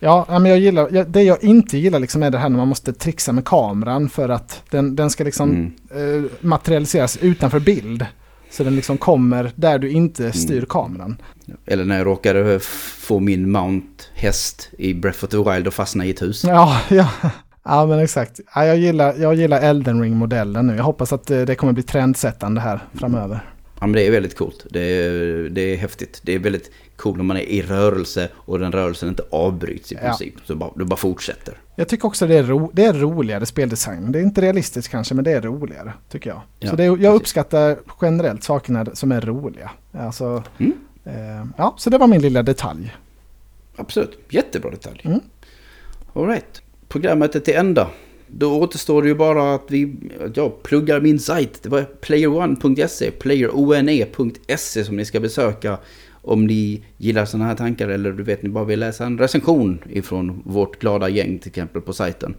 Ja, 0.00 0.26
men 0.28 0.46
jag 0.46 0.58
gillar, 0.58 1.04
det 1.04 1.22
jag 1.22 1.44
inte 1.44 1.78
gillar 1.78 1.98
liksom 2.00 2.22
är 2.22 2.30
det 2.30 2.38
här 2.38 2.48
när 2.48 2.56
man 2.56 2.68
måste 2.68 2.92
trixa 2.92 3.32
med 3.32 3.44
kameran 3.44 4.08
för 4.08 4.28
att 4.28 4.62
den, 4.70 4.96
den 4.96 5.10
ska 5.10 5.24
liksom 5.24 5.50
Mm. 5.90 6.24
eh, 6.24 6.30
materialiseras 6.40 7.16
utanför 7.16 7.60
bild. 7.60 8.06
Så 8.52 8.64
den 8.64 8.76
liksom 8.76 8.98
kommer 8.98 9.52
där 9.54 9.78
du 9.78 9.90
inte 9.90 10.32
styr 10.32 10.64
kameran. 10.68 11.16
Eller 11.66 11.84
när 11.84 11.98
jag 11.98 12.06
råkade 12.06 12.60
få 12.98 13.20
min 13.20 13.50
Mount 13.50 14.04
häst 14.14 14.70
i 14.78 14.94
Breath 14.94 15.24
of 15.24 15.30
the 15.30 15.36
Wild 15.36 15.66
och 15.66 15.74
fastna 15.74 16.04
i 16.04 16.10
ett 16.10 16.22
hus. 16.22 16.44
Ja, 16.44 16.80
ja. 16.90 17.08
Ja 17.64 17.86
men 17.86 17.98
exakt. 17.98 18.40
Ja, 18.54 18.66
jag, 18.66 18.76
gillar, 18.76 19.14
jag 19.18 19.34
gillar 19.34 19.60
Elden 19.60 20.02
Ring-modellen 20.02 20.66
nu. 20.66 20.76
Jag 20.76 20.84
hoppas 20.84 21.12
att 21.12 21.30
eh, 21.30 21.40
det 21.40 21.54
kommer 21.54 21.72
bli 21.72 21.82
trendsättande 21.82 22.60
här 22.60 22.80
framöver. 22.94 23.40
Ja, 23.80 23.86
men 23.86 23.92
det 23.92 24.06
är 24.06 24.10
väldigt 24.10 24.36
coolt. 24.36 24.66
Det 24.70 24.80
är, 24.80 25.48
det 25.50 25.60
är 25.60 25.76
häftigt. 25.76 26.20
Det 26.22 26.34
är 26.34 26.38
väldigt 26.38 26.70
coolt 27.02 27.16
när 27.16 27.24
man 27.24 27.36
är 27.36 27.40
i 27.40 27.62
rörelse 27.62 28.28
och 28.34 28.58
den 28.58 28.72
rörelsen 28.72 29.08
inte 29.08 29.22
avbryts 29.30 29.92
i 29.92 29.94
Ja. 29.94 30.00
princip. 30.00 30.34
Så 30.44 30.54
bara, 30.54 30.70
du 30.76 30.84
bara 30.84 30.96
fortsätter. 30.96 31.54
Jag 31.76 31.88
tycker 31.88 32.06
också 32.06 32.26
det 32.26 32.34
är, 32.38 32.42
ro, 32.42 32.70
det 32.72 32.84
är 32.84 32.92
roligare 32.92 33.46
speldesign. 33.46 34.12
Det 34.12 34.18
är 34.18 34.22
inte 34.22 34.40
realistiskt 34.40 34.90
kanske, 34.90 35.14
men 35.14 35.24
det 35.24 35.30
är 35.32 35.40
roligare 35.40 35.92
tycker 36.08 36.30
jag. 36.30 36.40
Ja, 36.58 36.70
så 36.70 36.76
det, 36.76 36.84
jag 36.84 36.98
precis. 36.98 37.20
uppskattar 37.20 37.76
generellt 38.02 38.42
sakerna 38.44 38.86
som 38.94 39.12
är 39.12 39.20
roliga. 39.20 39.70
Alltså, 39.92 40.42
Mm. 40.58 40.72
eh, 41.04 41.46
ja, 41.56 41.74
så 41.78 41.90
det 41.90 41.98
var 41.98 42.06
min 42.06 42.20
lilla 42.22 42.42
detalj. 42.42 42.96
Absolut. 43.76 44.18
Jättebra 44.28 44.70
detalj. 44.70 45.00
Mm. 45.04 45.20
All 46.12 46.26
right. 46.26 46.62
Programmet 46.88 47.34
är 47.34 47.40
till 47.40 47.54
ända. 47.54 47.90
Då 48.26 48.60
återstår 48.60 49.02
det 49.02 49.08
ju 49.08 49.14
bara 49.14 49.54
att 49.54 49.64
vi, 49.68 49.94
att 50.26 50.36
jag 50.36 50.62
pluggar 50.62 51.00
min 51.00 51.18
sajt. 51.20 51.62
Det 51.62 51.68
var 51.68 51.82
playerone.se, 51.82 53.10
playerone.se 53.10 54.84
som 54.84 54.96
ni 54.96 55.04
ska 55.04 55.20
besöka 55.20 55.78
om 56.22 56.46
ni 56.46 56.84
gillar 56.96 57.24
sådana 57.24 57.44
här 57.48 57.54
tankar 57.54 57.88
eller 57.88 58.12
du 58.12 58.22
vet 58.22 58.42
ni 58.42 58.48
bara 58.48 58.64
vill 58.64 58.80
läsa 58.80 59.06
en 59.06 59.18
recension 59.18 59.78
ifrån 59.90 60.42
vårt 60.44 60.80
glada 60.80 61.08
gäng 61.08 61.38
till 61.38 61.48
exempel 61.48 61.82
på 61.82 61.92
sajten. 61.92 62.34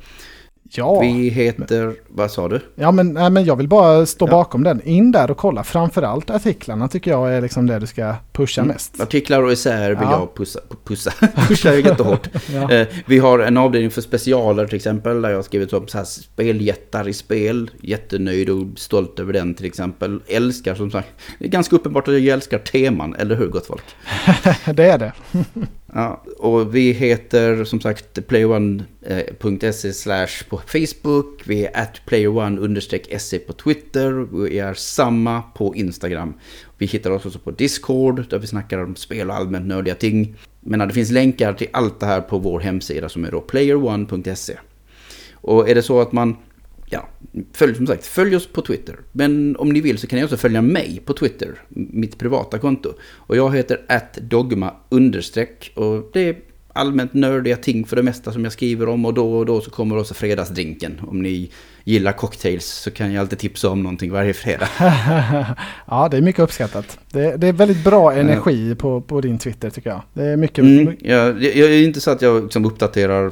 Ja, 0.75 0.99
Vi 0.99 1.29
heter, 1.29 1.93
vad 2.09 2.31
sa 2.31 2.47
du? 2.47 2.59
ja 2.75 2.91
men, 2.91 3.13
nej, 3.13 3.29
men 3.29 3.45
jag 3.45 3.55
vill 3.55 3.67
bara 3.67 4.05
stå 4.05 4.25
Ja. 4.27 4.31
bakom 4.31 4.63
den. 4.63 4.81
In 4.81 5.11
där 5.11 5.31
och 5.31 5.37
kolla. 5.37 5.63
Framförallt 5.63 6.29
artiklarna 6.29 6.87
tycker 6.87 7.11
jag 7.11 7.33
är 7.33 7.41
liksom 7.41 7.67
det 7.67 7.79
du 7.79 7.87
ska 7.87 8.15
pusha 8.31 8.63
mest. 8.63 9.01
Artiklar 9.01 9.43
och 9.43 9.51
essäer 9.51 9.89
vill 9.89 9.97
Ja. 10.01 10.11
jag 10.19 10.35
pussa, 10.35 10.59
pussa, 10.83 11.11
pusha 11.47 11.73
jättehårt. 11.75 12.27
Ja. 12.53 12.71
Eh, 12.71 12.87
vi 13.05 13.19
har 13.19 13.39
en 13.39 13.57
avdelning 13.57 13.91
för 13.91 14.01
specialer 14.01 14.67
till 14.67 14.75
exempel 14.75 15.21
där 15.21 15.29
jag 15.29 15.37
har 15.37 15.43
skrivit 15.43 15.73
upp 15.73 15.89
så 15.89 15.97
här 15.97 16.05
speljättar 16.05 17.07
i 17.07 17.13
spel. 17.13 17.71
Jättenöjd 17.81 18.49
och 18.49 18.65
stolt 18.75 19.19
över 19.19 19.33
den 19.33 19.53
till 19.53 19.65
exempel. 19.65 20.19
Älskar 20.27 20.75
som 20.75 20.91
sagt, 20.91 21.07
det 21.39 21.45
är 21.45 21.49
ganska 21.49 21.75
uppenbart 21.75 22.07
att 22.07 22.13
jag 22.13 22.25
älskar 22.25 22.57
teman, 22.59 23.15
eller 23.15 23.35
hur 23.35 23.47
gott 23.47 23.65
folk? 23.65 23.83
det 24.75 24.83
är 24.85 24.97
det. 24.97 25.11
Ja, 25.95 26.23
och 26.37 26.75
vi 26.75 26.91
heter 26.91 27.63
som 27.63 27.81
sagt 27.81 28.27
playone.se 28.27 29.93
slash 29.93 30.43
på 30.49 30.57
Facebook. 30.57 31.41
Vi 31.45 31.65
är 31.65 31.77
at 31.77 32.01
playerone-se 32.05 33.39
på 33.39 33.53
Twitter. 33.53 34.11
Vi 34.43 34.59
är 34.59 34.73
samma 34.73 35.41
på 35.41 35.75
Instagram. 35.75 36.33
Vi 36.77 36.85
hittar 36.85 37.11
oss 37.11 37.25
också 37.25 37.39
på 37.39 37.51
Discord 37.51 38.29
där 38.29 38.39
vi 38.39 38.47
snackar 38.47 38.83
om 38.83 38.95
spel 38.95 39.29
och 39.29 39.35
allmänt 39.35 39.65
nördiga 39.65 39.95
ting. 39.95 40.35
Men 40.59 40.79
det 40.79 40.93
finns 40.93 41.11
länkar 41.11 41.53
till 41.53 41.67
allt 41.73 41.99
det 41.99 42.05
här 42.05 42.21
på 42.21 42.37
vår 42.37 42.59
hemsida 42.59 43.09
som 43.09 43.25
är 43.25 43.31
då 43.31 43.41
playerone.se. 43.41 44.57
Och 45.33 45.69
är 45.69 45.75
det 45.75 45.83
så 45.83 46.01
att 46.01 46.11
man 46.11 46.37
Ja, 46.93 47.09
följ, 47.53 47.75
som 47.75 47.87
sagt, 47.87 48.05
följ 48.05 48.35
oss 48.35 48.47
på 48.47 48.61
Twitter. 48.61 48.99
Men 49.11 49.55
om 49.55 49.69
ni 49.69 49.81
vill 49.81 49.97
så 49.97 50.07
kan 50.07 50.19
ni 50.19 50.25
också 50.25 50.37
följa 50.37 50.61
mig 50.61 51.01
på 51.05 51.13
Twitter, 51.13 51.61
mitt 51.69 52.17
privata 52.17 52.59
konto. 52.59 52.93
Och 53.03 53.37
jag 53.37 53.55
heter 53.55 53.81
atdogma 53.87 54.73
understreck 54.89 55.71
och 55.75 56.09
det 56.13 56.29
är 56.29 56.35
allmänt 56.73 57.13
nördiga 57.13 57.57
ting 57.57 57.85
för 57.85 57.95
det 57.95 58.03
mesta 58.03 58.31
som 58.31 58.43
jag 58.43 58.53
skriver 58.53 58.89
om 58.89 59.05
och 59.05 59.13
då 59.13 59.37
och 59.37 59.45
då 59.45 59.61
så 59.61 59.71
kommer 59.71 59.97
också 59.97 60.13
fredagsdrinken. 60.13 61.01
Om 61.07 61.21
ni 61.21 61.51
gillar 61.83 62.11
cocktails 62.11 62.65
så 62.65 62.91
kan 62.91 63.13
jag 63.13 63.21
alltid 63.21 63.39
tipsa 63.39 63.69
om 63.69 63.83
någonting 63.83 64.11
varje 64.11 64.33
fredag. 64.33 64.67
ja, 65.87 66.07
det 66.11 66.17
är 66.17 66.21
mycket 66.21 66.41
uppskattat. 66.41 66.99
Det, 67.11 67.37
det 67.37 67.47
är 67.47 67.53
väldigt 67.53 67.83
bra 67.83 68.13
energi 68.13 68.75
på, 68.75 69.01
på 69.01 69.21
din 69.21 69.37
Twitter 69.39 69.69
tycker 69.69 69.89
jag. 69.89 70.01
Det 70.13 70.23
är 70.23 70.37
mycket... 70.37 70.57
Mm, 70.57 70.95
jag, 70.99 71.43
jag, 71.43 71.71
är 71.71 71.83
inte 71.83 72.01
så 72.01 72.11
att 72.11 72.21
jag 72.21 72.43
liksom 72.43 72.65
uppdaterar 72.65 73.31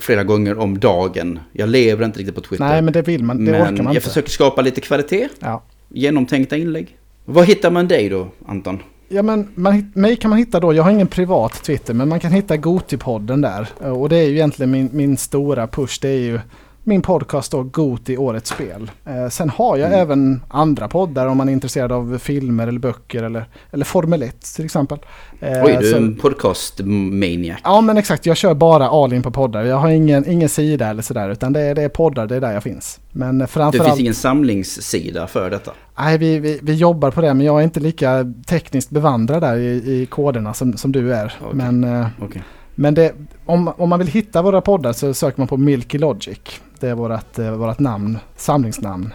flera 0.00 0.24
gånger 0.24 0.58
om 0.58 0.78
dagen. 0.78 1.40
Jag 1.52 1.68
lever 1.68 2.04
inte 2.04 2.18
riktigt 2.18 2.34
på 2.34 2.40
Twitter. 2.40 2.64
Nej, 2.64 2.82
men 2.82 2.92
det 2.92 3.02
vill 3.02 3.24
man. 3.24 3.44
Det 3.44 3.52
men 3.52 3.62
orkar 3.62 3.82
man 3.82 3.84
jag 3.84 3.94
inte. 3.94 4.08
försöker 4.08 4.30
skapa 4.30 4.62
lite 4.62 4.80
kvalitet. 4.80 5.28
Ja. 5.40 5.62
Genomtänkta 5.88 6.56
inlägg. 6.56 6.96
Var 7.24 7.44
hittar 7.44 7.70
man 7.70 7.88
dig 7.88 8.08
då, 8.08 8.28
Anton? 8.46 8.82
Ja 9.08 9.22
men 9.22 9.48
man, 9.54 9.92
mig 9.94 10.16
kan 10.16 10.28
man 10.30 10.38
hitta 10.38 10.60
då, 10.60 10.74
jag 10.74 10.82
har 10.82 10.90
ingen 10.90 11.06
privat 11.06 11.62
Twitter 11.62 11.94
men 11.94 12.08
man 12.08 12.20
kan 12.20 12.32
hitta 12.32 12.56
Gotipodden 12.56 13.40
där. 13.40 13.68
Och 13.78 14.08
det 14.08 14.16
är 14.16 14.28
ju 14.28 14.34
egentligen 14.34 14.70
min, 14.70 14.90
min 14.92 15.16
stora 15.16 15.66
push, 15.66 15.98
det 16.00 16.08
är 16.08 16.20
ju 16.20 16.40
min 16.88 17.02
podcast 17.02 17.52
då, 17.52 17.62
Goti 17.62 18.16
Årets 18.16 18.50
Spel. 18.50 18.90
Eh, 19.06 19.28
sen 19.28 19.50
har 19.50 19.76
jag 19.76 19.88
Mm. 19.88 20.00
även 20.00 20.40
andra 20.48 20.88
poddar 20.88 21.26
om 21.26 21.36
man 21.36 21.48
är 21.48 21.52
intresserad 21.52 21.92
av 21.92 22.18
filmer 22.18 22.66
eller 22.68 22.80
böcker 22.80 23.22
eller, 23.22 23.44
eller 23.70 23.84
Formel 23.84 24.22
1 24.22 24.54
till 24.56 24.64
exempel. 24.64 24.98
Eh, 25.40 25.64
Oj, 25.64 25.76
du 25.80 25.92
är 25.92 25.96
en 25.96 26.16
podcast-maniac. 26.16 27.58
Ja 27.64 27.80
men 27.80 27.96
exakt, 27.96 28.26
jag 28.26 28.36
kör 28.36 28.54
bara 28.54 28.88
all 28.88 29.12
in 29.12 29.22
på 29.22 29.30
poddar. 29.30 29.62
Jag 29.64 29.76
har 29.76 29.88
ingen, 29.88 30.28
ingen 30.28 30.48
sida 30.48 30.86
eller 30.86 31.02
sådär 31.02 31.30
utan 31.30 31.52
det 31.52 31.60
är, 31.60 31.74
det 31.74 31.82
är 31.82 31.88
poddar, 31.88 32.26
det 32.26 32.36
är 32.36 32.40
där 32.40 32.52
jag 32.52 32.62
finns. 32.62 33.00
Men 33.12 33.38
Det 33.38 33.46
framförallt... 33.46 33.88
finns 33.88 34.00
ingen 34.00 34.14
samlingssida 34.14 35.26
för 35.26 35.50
detta. 35.50 35.72
Nej, 35.98 36.18
vi, 36.18 36.38
vi, 36.38 36.58
vi 36.62 36.74
jobbar 36.74 37.10
på 37.10 37.20
det 37.20 37.34
men 37.34 37.46
jag 37.46 37.58
är 37.60 37.64
inte 37.64 37.80
lika 37.80 38.32
tekniskt 38.46 38.90
bevandrad 38.90 39.42
där 39.42 39.56
i, 39.56 39.68
i 40.02 40.06
koderna 40.06 40.54
som, 40.54 40.76
som 40.76 40.92
du 40.92 41.14
är. 41.14 41.32
Okej. 41.40 41.54
Men, 41.56 41.84
eh, 41.84 42.06
Okej. 42.20 42.42
men 42.74 42.94
det, 42.94 43.12
om, 43.46 43.68
om 43.76 43.88
man 43.88 43.98
vill 43.98 44.08
hitta 44.08 44.42
våra 44.42 44.60
poddar 44.60 44.92
så 44.92 45.14
söker 45.14 45.40
man 45.40 45.48
på 45.48 45.56
Milky 45.56 45.98
Logic. 45.98 46.38
Det 46.80 46.88
är 46.88 46.94
vårt, 46.94 47.38
eh, 47.38 47.52
vårt 47.52 47.78
namn, 47.78 48.18
samlingsnamn. 48.36 49.12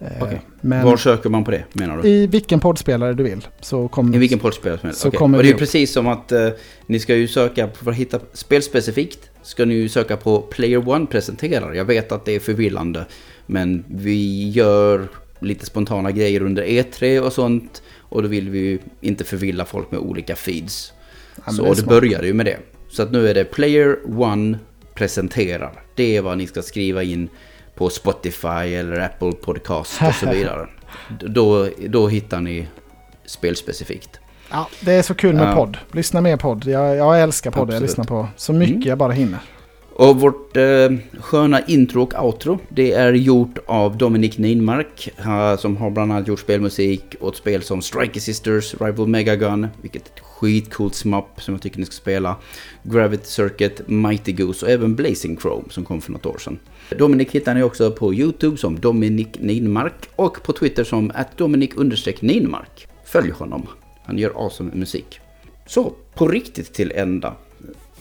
Eh, 0.00 0.22
Okej. 0.22 0.40
Men 0.60 0.84
Var 0.84 0.96
söker 0.96 1.30
man 1.30 1.44
på 1.44 1.50
det 1.50 1.64
menar 1.72 2.02
du? 2.02 2.08
i 2.08 2.26
vilken 2.26 2.60
poddspelare 2.60 3.14
du 3.14 3.22
vill 3.22 3.48
så 3.60 3.88
kommer 3.88 4.16
I 4.16 4.18
vilken 4.18 4.38
poddspel 4.38 4.78
som 4.78 4.86
helst? 4.86 5.14
Kommer 5.14 5.38
Och 5.38 5.44
det 5.44 5.48
är 5.48 5.52
ju 5.52 5.58
precis 5.58 5.92
som 5.92 6.06
att 6.06 6.32
eh, 6.32 6.48
ni 6.86 6.98
ska 6.98 7.14
ju 7.14 7.28
söka, 7.28 7.68
för 7.68 7.90
att 7.90 7.96
hitta 7.96 8.18
spelspecifikt, 8.32 9.30
ska 9.42 9.64
ni 9.64 9.74
ju 9.74 9.88
söka 9.88 10.16
på 10.16 10.40
Player 10.40 10.88
One 10.88 11.06
presenterar. 11.06 11.72
Jag 11.72 11.84
vet 11.84 12.12
att 12.12 12.24
det 12.24 12.32
är 12.32 12.40
förvillande, 12.40 13.06
men 13.46 13.84
vi 13.88 14.50
gör 14.50 15.08
lite 15.38 15.66
spontana 15.66 16.10
grejer 16.10 16.42
under 16.42 16.64
E3 16.64 17.20
och 17.20 17.32
sånt. 17.32 17.82
Och 18.08 18.22
då 18.22 18.28
vill 18.28 18.50
vi 18.50 18.58
ju 18.58 18.78
inte 19.00 19.24
förvilla 19.24 19.64
folk 19.64 19.90
med 19.90 20.00
olika 20.00 20.36
feeds. 20.36 20.92
Ja, 21.46 21.52
så 21.52 21.74
det 21.74 21.80
det, 21.80 21.86
började 21.86 22.26
ju 22.26 22.32
med 22.32 22.46
det. 22.46 22.58
Så 22.88 23.02
att 23.02 23.12
nu 23.12 23.28
är 23.28 23.34
det 23.34 23.44
Player 23.44 23.98
One 24.20 24.58
presenterar. 24.94 25.85
Det 25.96 26.16
är 26.16 26.22
vad 26.22 26.38
ni 26.38 26.46
ska 26.46 26.62
skriva 26.62 27.02
in 27.02 27.28
på 27.74 27.90
Spotify 27.90 28.74
eller 28.74 29.00
Apple 29.00 29.32
Podcast 29.32 30.02
och 30.08 30.14
så 30.14 30.30
vidare. 30.30 30.66
Då, 31.20 31.68
då 31.88 32.08
hittar 32.08 32.40
ni 32.40 32.66
spelspecifikt. 33.26 34.20
Ja, 34.50 34.68
det 34.80 34.92
är 34.92 35.02
så 35.02 35.14
kul 35.14 35.34
med 35.34 35.54
podd. 35.54 35.78
Lyssna 35.92 36.20
mer 36.20 36.36
podd. 36.36 36.64
Jag, 36.66 36.96
jag 36.96 37.20
älskar 37.22 37.50
podd. 37.50 37.58
Jag 37.60 37.64
Absolut. 37.68 37.82
lyssnar 37.82 38.04
på 38.04 38.28
så 38.36 38.52
mycket 38.52 38.74
Mm. 38.76 38.88
jag 38.88 38.98
bara 38.98 39.12
hinner. 39.12 39.38
Och 39.98 40.20
vårt 40.20 40.56
eh, 40.56 40.90
sköna 41.20 41.60
intro 41.60 42.02
och 42.02 42.24
outro, 42.24 42.58
det 42.68 42.92
är 42.92 43.12
gjort 43.12 43.58
av 43.66 43.96
Dominic 43.96 44.38
Ninmark, 44.38 45.08
eh, 45.18 45.56
som 45.56 45.76
har 45.76 45.90
bland 45.90 46.12
annat 46.12 46.28
gjort 46.28 46.40
spelmusik 46.40 47.14
åt 47.20 47.36
spel 47.36 47.62
som 47.62 47.82
Striker 47.82 48.20
Sisters, 48.20 48.74
Rival 48.80 49.06
Megagun, 49.06 49.66
vilket 49.82 50.02
är 50.02 50.06
ett 50.06 50.20
skitcoolt 50.20 50.94
smapp 50.94 51.42
som 51.42 51.54
jag 51.54 51.62
tycker 51.62 51.78
ni 51.78 51.86
ska 51.86 51.92
spela, 51.92 52.36
Gravity 52.82 53.24
Circuit, 53.24 53.88
Mighty 53.88 54.32
Goose 54.32 54.66
och 54.66 54.72
även 54.72 54.94
Blazing 54.94 55.36
Chrome 55.36 55.64
som 55.70 55.84
kom 55.84 56.00
för 56.00 56.12
något 56.12 56.26
år 56.26 56.38
sedan. 56.38 56.58
Dominic 56.98 57.28
hittar 57.30 57.54
ni 57.54 57.62
också 57.62 57.90
på 57.90 58.14
YouTube 58.14 58.56
som 58.56 58.80
Dominik 58.80 59.38
Ninmark 59.40 60.08
och 60.16 60.42
på 60.42 60.52
Twitter 60.52 60.84
som 60.84 61.12
att 61.14 61.38
Följ 63.04 63.30
honom, 63.30 63.66
han 64.04 64.18
gör 64.18 64.44
awesome 64.44 64.70
musik. 64.74 65.20
Så, 65.66 65.92
på 66.14 66.28
riktigt 66.28 66.74
till 66.74 66.92
ända. 66.92 67.34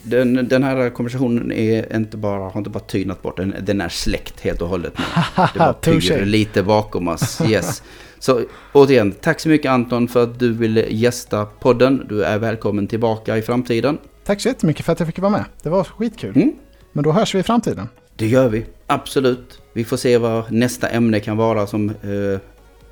Den, 0.05 0.47
den 0.47 0.63
här 0.63 0.89
konversationen 0.89 1.51
är 1.51 1.95
inte 1.95 2.17
bara, 2.17 2.49
har 2.49 2.57
inte 2.57 2.69
bara 2.69 2.83
tynat 2.83 3.21
bort, 3.21 3.37
den, 3.37 3.55
den 3.61 3.81
är 3.81 3.89
släckt 3.89 4.39
helt 4.41 4.61
och 4.61 4.69
hållet 4.69 4.93
nu. 4.97 5.03
Det 5.53 5.73
Touché. 5.73 6.17
pyr 6.17 6.25
lite 6.25 6.63
bakom 6.63 7.07
oss. 7.07 7.41
Yes. 7.41 7.83
Så 8.19 8.41
återigen, 8.73 9.11
tack 9.11 9.39
så 9.39 9.49
mycket 9.49 9.71
Anton 9.71 10.07
för 10.07 10.23
att 10.23 10.39
du 10.39 10.53
ville 10.53 10.85
gästa 10.89 11.45
podden. 11.45 12.05
Du 12.09 12.23
är 12.23 12.37
välkommen 12.37 12.87
tillbaka 12.87 13.37
i 13.37 13.41
framtiden. 13.41 13.97
Tack 14.25 14.41
så 14.41 14.47
jättemycket 14.47 14.85
för 14.85 14.93
att 14.93 14.99
jag 14.99 15.07
fick 15.07 15.19
vara 15.19 15.31
med. 15.31 15.45
Det 15.63 15.69
var 15.69 15.83
skitkul. 15.83 16.35
Mm. 16.35 16.53
Men 16.91 17.03
då 17.03 17.11
hörs 17.11 17.35
vi 17.35 17.39
i 17.39 17.43
framtiden. 17.43 17.89
Det 18.15 18.27
gör 18.27 18.49
vi, 18.49 18.65
absolut. 18.87 19.61
Vi 19.73 19.83
får 19.83 19.97
se 19.97 20.17
vad 20.17 20.51
nästa 20.51 20.87
ämne 20.87 21.19
kan 21.19 21.37
vara 21.37 21.67
som 21.67 21.89
eh, 21.89 22.39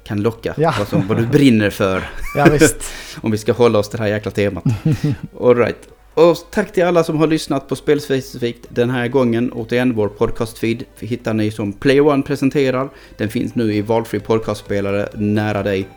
kan 0.04 0.22
locka. 0.22 0.54
Ja. 0.58 0.74
Vad, 0.80 0.88
som, 0.88 1.08
vad 1.08 1.18
du 1.18 1.26
brinner 1.28 1.70
för. 1.70 2.04
Ja, 2.36 2.48
visst. 2.52 2.92
Om 3.22 3.32
vi 3.32 3.38
ska 3.38 3.54
hålla 3.54 3.80
oss 3.80 3.90
till 3.90 3.98
det 3.98 4.04
här 4.04 4.12
jäkla 4.12 4.32
temat. 4.32 4.64
All 5.42 5.56
right. 5.56 5.88
Och 6.16 6.38
tack 6.52 6.74
till 6.74 6.84
alla 6.84 7.04
som 7.04 7.18
har 7.18 7.28
lyssnat 7.28 7.68
på 7.68 7.76
Spelspecifikt 7.76 8.66
den 8.70 8.90
här 8.90 9.08
gången. 9.08 9.52
Återigen, 9.54 9.94
vår 9.94 10.08
podcastfeed 10.08 10.84
hittar 11.00 11.34
ni 11.34 11.52
som 11.52 11.74
Player 11.74 12.08
One 12.08 12.24
presenterar. 12.24 12.90
Den 13.18 13.30
finns 13.30 13.56
nu 13.56 13.74
i 13.74 13.82
valfri 13.82 14.20
podcastspelare 14.20 15.10
nära 15.14 15.64
dig. 15.64 15.88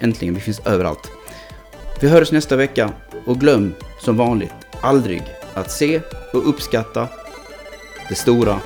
Äntligen, 0.00 0.34
vi 0.34 0.40
finns 0.40 0.60
överallt. 0.66 1.10
Vi 2.00 2.08
hörs 2.08 2.32
nästa 2.32 2.56
vecka 2.56 2.92
och 3.26 3.40
glöm 3.40 3.74
som 4.00 4.16
vanligt 4.16 4.52
aldrig 4.80 5.22
att 5.54 5.70
se 5.70 6.00
och 6.32 6.48
uppskatta 6.48 7.08
det 8.08 8.14
stora 8.14 8.60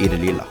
i 0.00 0.08
det 0.08 0.16
lilla. 0.16 0.44